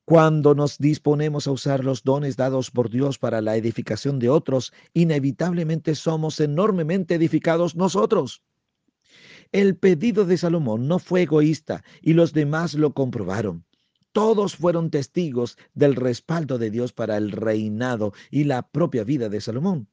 cuando 0.05 0.57
nos 0.57 0.79
disponemos 0.79 1.47
a 1.47 1.53
usar 1.53 1.85
los 1.85 2.03
dones 2.03 2.37
dados 2.37 2.73
por 2.73 2.91
Dios 2.91 3.17
para 3.17 3.41
la 3.41 3.55
edificación 3.55 4.19
de 4.19 4.31
otros, 4.31 4.73
inevitablemente 4.93 5.95
somos 5.95 6.41
enormemente 6.41 7.15
edificados 7.15 7.77
nosotros. 7.77 8.43
El 9.53 9.77
pedido 9.77 10.25
de 10.25 10.39
Salomón 10.39 10.89
no 10.89 10.99
fue 10.99 11.23
egoísta 11.23 11.85
y 12.03 12.15
los 12.15 12.33
demás 12.33 12.75
lo 12.75 12.95
comprobaron. 12.95 13.65
Todos 14.13 14.57
fueron 14.57 14.91
testigos 14.91 15.57
del 15.75 15.95
respaldo 15.95 16.59
de 16.59 16.71
Dios 16.71 16.93
para 16.93 17.17
el 17.17 17.31
reinado 17.31 18.13
y 18.31 18.45
la 18.45 18.69
propia 18.69 19.05
vida 19.05 19.29
de 19.29 19.41
Salomón. 19.41 19.89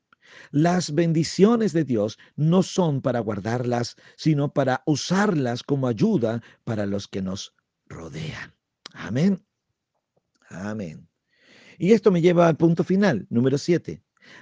Las 0.52 0.94
bendiciones 0.94 1.72
de 1.74 1.84
Dios 1.84 2.18
no 2.36 2.64
son 2.64 3.02
para 3.02 3.20
guardarlas, 3.20 3.96
sino 4.16 4.52
para 4.54 4.84
usarlas 4.86 5.64
como 5.64 5.88
ayuda 5.88 6.42
para 6.64 6.86
los 6.86 7.08
que 7.08 7.22
nos 7.22 7.54
rodean. 7.86 8.54
Amén. 8.94 9.46
Amén. 10.50 11.08
Y 11.78 11.94
esto 11.94 12.12
me 12.12 12.22
lleva 12.22 12.48
al 12.48 12.58
punto 12.58 12.84
final, 12.84 13.28
número 13.30 13.58
7. 13.58 14.02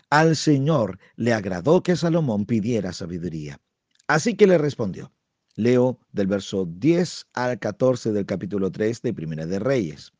Al 0.09 0.35
Señor 0.35 0.99
le 1.15 1.33
agradó 1.33 1.83
que 1.83 1.95
Salomón 1.95 2.45
pidiera 2.45 2.93
sabiduría. 2.93 3.59
Así 4.07 4.35
que 4.35 4.47
le 4.47 4.57
respondió. 4.57 5.11
Leo 5.55 5.99
del 6.11 6.27
verso 6.27 6.65
10 6.65 7.27
al 7.33 7.59
14 7.59 8.11
del 8.11 8.25
capítulo 8.25 8.71
3 8.71 9.01
de 9.01 9.13
Primera 9.13 9.45
de 9.45 9.59
Reyes. 9.59 10.11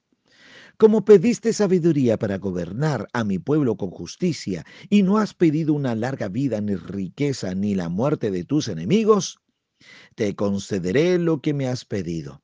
Como 0.77 1.05
pediste 1.05 1.53
sabiduría 1.53 2.17
para 2.17 2.37
gobernar 2.37 3.07
a 3.13 3.23
mi 3.23 3.39
pueblo 3.39 3.75
con 3.75 3.91
justicia, 3.91 4.65
y 4.89 5.03
no 5.03 5.17
has 5.17 5.33
pedido 5.33 5.73
una 5.73 5.95
larga 5.95 6.27
vida, 6.27 6.59
ni 6.61 6.75
riqueza, 6.75 7.53
ni 7.53 7.75
la 7.75 7.89
muerte 7.89 8.31
de 8.31 8.43
tus 8.43 8.67
enemigos, 8.67 9.39
te 10.15 10.35
concederé 10.35 11.17
lo 11.17 11.41
que 11.41 11.53
me 11.53 11.67
has 11.67 11.85
pedido. 11.85 12.41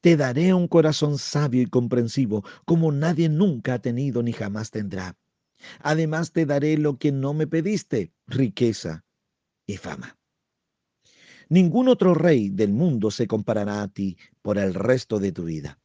Te 0.00 0.16
daré 0.16 0.54
un 0.54 0.68
corazón 0.68 1.18
sabio 1.18 1.62
y 1.62 1.66
comprensivo, 1.66 2.44
como 2.64 2.90
nadie 2.92 3.28
nunca 3.28 3.74
ha 3.74 3.78
tenido 3.80 4.22
ni 4.22 4.32
jamás 4.32 4.70
tendrá. 4.70 5.16
Además 5.80 6.32
te 6.32 6.46
daré 6.46 6.78
lo 6.78 6.98
que 6.98 7.12
no 7.12 7.34
me 7.34 7.46
pediste, 7.46 8.12
riqueza 8.26 9.04
y 9.66 9.76
fama. 9.76 10.17
Ningún 11.48 11.88
otro 11.88 12.14
rey 12.14 12.50
del 12.50 12.72
mundo 12.72 13.10
se 13.10 13.26
comparará 13.26 13.82
a 13.82 13.88
ti 13.88 14.16
por 14.42 14.58
el 14.58 14.74
resto 14.74 15.18
de 15.18 15.32
tu 15.32 15.44
vida. 15.44 15.78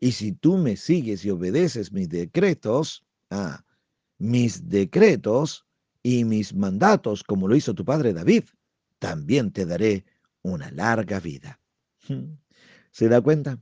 Y 0.00 0.12
si 0.12 0.32
tú 0.32 0.56
me 0.58 0.76
sigues 0.76 1.24
y 1.24 1.30
obedeces 1.30 1.92
mis 1.92 2.08
decretos, 2.08 3.04
ah, 3.30 3.64
mis 4.18 4.68
decretos 4.68 5.66
y 6.02 6.24
mis 6.24 6.54
mandatos, 6.54 7.22
como 7.22 7.48
lo 7.48 7.56
hizo 7.56 7.74
tu 7.74 7.84
padre 7.84 8.12
David, 8.12 8.44
también 8.98 9.52
te 9.52 9.66
daré 9.66 10.04
una 10.42 10.70
larga 10.70 11.20
vida. 11.20 11.60
¿Se 12.90 13.08
da 13.08 13.20
cuenta? 13.20 13.60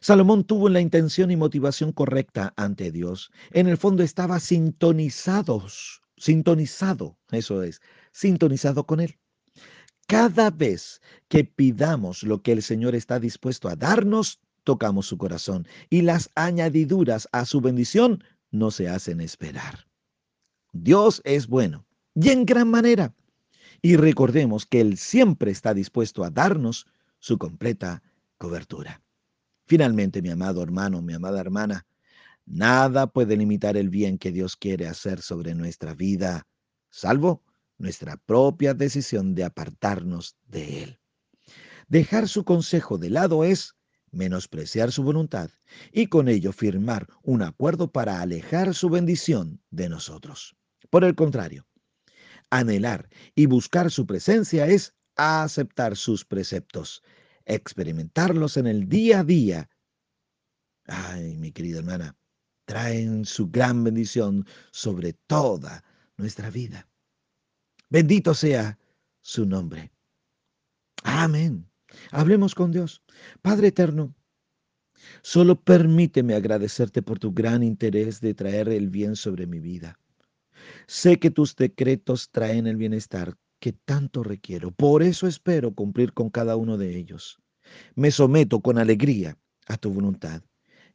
Salomón 0.00 0.44
tuvo 0.44 0.68
la 0.68 0.80
intención 0.80 1.30
y 1.30 1.36
motivación 1.36 1.92
correcta 1.92 2.54
ante 2.56 2.90
Dios. 2.90 3.30
En 3.50 3.68
el 3.68 3.76
fondo 3.76 4.02
estaba 4.02 4.40
sintonizados, 4.40 6.00
sintonizado, 6.16 7.18
eso 7.30 7.62
es, 7.62 7.80
sintonizado 8.12 8.86
con 8.86 9.00
Él. 9.00 9.19
Cada 10.10 10.50
vez 10.50 11.00
que 11.28 11.44
pidamos 11.44 12.24
lo 12.24 12.42
que 12.42 12.50
el 12.50 12.64
Señor 12.64 12.96
está 12.96 13.20
dispuesto 13.20 13.68
a 13.68 13.76
darnos, 13.76 14.40
tocamos 14.64 15.06
su 15.06 15.16
corazón 15.16 15.68
y 15.88 16.02
las 16.02 16.30
añadiduras 16.34 17.28
a 17.30 17.44
su 17.44 17.60
bendición 17.60 18.24
no 18.50 18.72
se 18.72 18.88
hacen 18.88 19.20
esperar. 19.20 19.86
Dios 20.72 21.22
es 21.24 21.46
bueno 21.46 21.86
y 22.16 22.30
en 22.30 22.44
gran 22.44 22.68
manera. 22.68 23.14
Y 23.82 23.94
recordemos 23.94 24.66
que 24.66 24.80
Él 24.80 24.98
siempre 24.98 25.52
está 25.52 25.74
dispuesto 25.74 26.24
a 26.24 26.30
darnos 26.30 26.88
su 27.20 27.38
completa 27.38 28.02
cobertura. 28.36 29.00
Finalmente, 29.66 30.22
mi 30.22 30.30
amado 30.30 30.60
hermano, 30.60 31.02
mi 31.02 31.14
amada 31.14 31.40
hermana, 31.40 31.86
nada 32.46 33.06
puede 33.06 33.36
limitar 33.36 33.76
el 33.76 33.90
bien 33.90 34.18
que 34.18 34.32
Dios 34.32 34.56
quiere 34.56 34.88
hacer 34.88 35.22
sobre 35.22 35.54
nuestra 35.54 35.94
vida, 35.94 36.48
salvo 36.88 37.44
nuestra 37.80 38.16
propia 38.16 38.74
decisión 38.74 39.34
de 39.34 39.44
apartarnos 39.44 40.36
de 40.46 40.82
Él. 40.82 41.00
Dejar 41.88 42.28
su 42.28 42.44
consejo 42.44 42.98
de 42.98 43.10
lado 43.10 43.42
es 43.42 43.74
menospreciar 44.12 44.92
su 44.92 45.02
voluntad 45.02 45.50
y 45.92 46.06
con 46.06 46.28
ello 46.28 46.52
firmar 46.52 47.08
un 47.22 47.42
acuerdo 47.42 47.90
para 47.90 48.20
alejar 48.20 48.74
su 48.74 48.90
bendición 48.90 49.60
de 49.70 49.88
nosotros. 49.88 50.56
Por 50.90 51.04
el 51.04 51.14
contrario, 51.14 51.66
anhelar 52.50 53.08
y 53.34 53.46
buscar 53.46 53.90
su 53.90 54.06
presencia 54.06 54.66
es 54.66 54.94
aceptar 55.16 55.96
sus 55.96 56.24
preceptos 56.24 57.02
experimentarlos 57.44 58.56
en 58.56 58.66
el 58.66 58.88
día 58.88 59.20
a 59.20 59.24
día, 59.24 59.70
ay, 60.86 61.36
mi 61.36 61.52
querida 61.52 61.78
hermana, 61.78 62.16
traen 62.64 63.24
su 63.24 63.50
gran 63.50 63.82
bendición 63.82 64.46
sobre 64.70 65.14
toda 65.14 65.84
nuestra 66.16 66.50
vida. 66.50 66.89
Bendito 67.90 68.34
sea 68.34 68.78
su 69.20 69.44
nombre. 69.44 69.90
Amén. 71.02 71.68
Hablemos 72.12 72.54
con 72.54 72.70
Dios. 72.70 73.02
Padre 73.42 73.68
eterno, 73.68 74.14
solo 75.22 75.60
permíteme 75.60 76.34
agradecerte 76.34 77.02
por 77.02 77.18
tu 77.18 77.32
gran 77.32 77.64
interés 77.64 78.20
de 78.20 78.32
traer 78.34 78.68
el 78.68 78.90
bien 78.90 79.16
sobre 79.16 79.46
mi 79.46 79.58
vida. 79.58 79.98
Sé 80.86 81.18
que 81.18 81.32
tus 81.32 81.56
decretos 81.56 82.30
traen 82.30 82.68
el 82.68 82.76
bienestar 82.76 83.36
que 83.58 83.72
tanto 83.72 84.22
requiero. 84.22 84.70
Por 84.70 85.02
eso 85.02 85.26
espero 85.26 85.74
cumplir 85.74 86.12
con 86.12 86.30
cada 86.30 86.54
uno 86.56 86.78
de 86.78 86.96
ellos. 86.96 87.40
Me 87.96 88.12
someto 88.12 88.60
con 88.60 88.78
alegría 88.78 89.36
a 89.66 89.76
tu 89.76 89.92
voluntad 89.92 90.42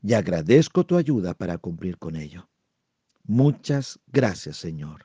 y 0.01 0.13
agradezco 0.13 0.85
tu 0.85 0.95
ayuda 0.95 1.33
para 1.33 1.57
cumplir 1.57 1.97
con 1.97 2.15
ello. 2.15 2.49
Muchas 3.23 3.99
gracias, 4.07 4.57
Señor. 4.57 5.04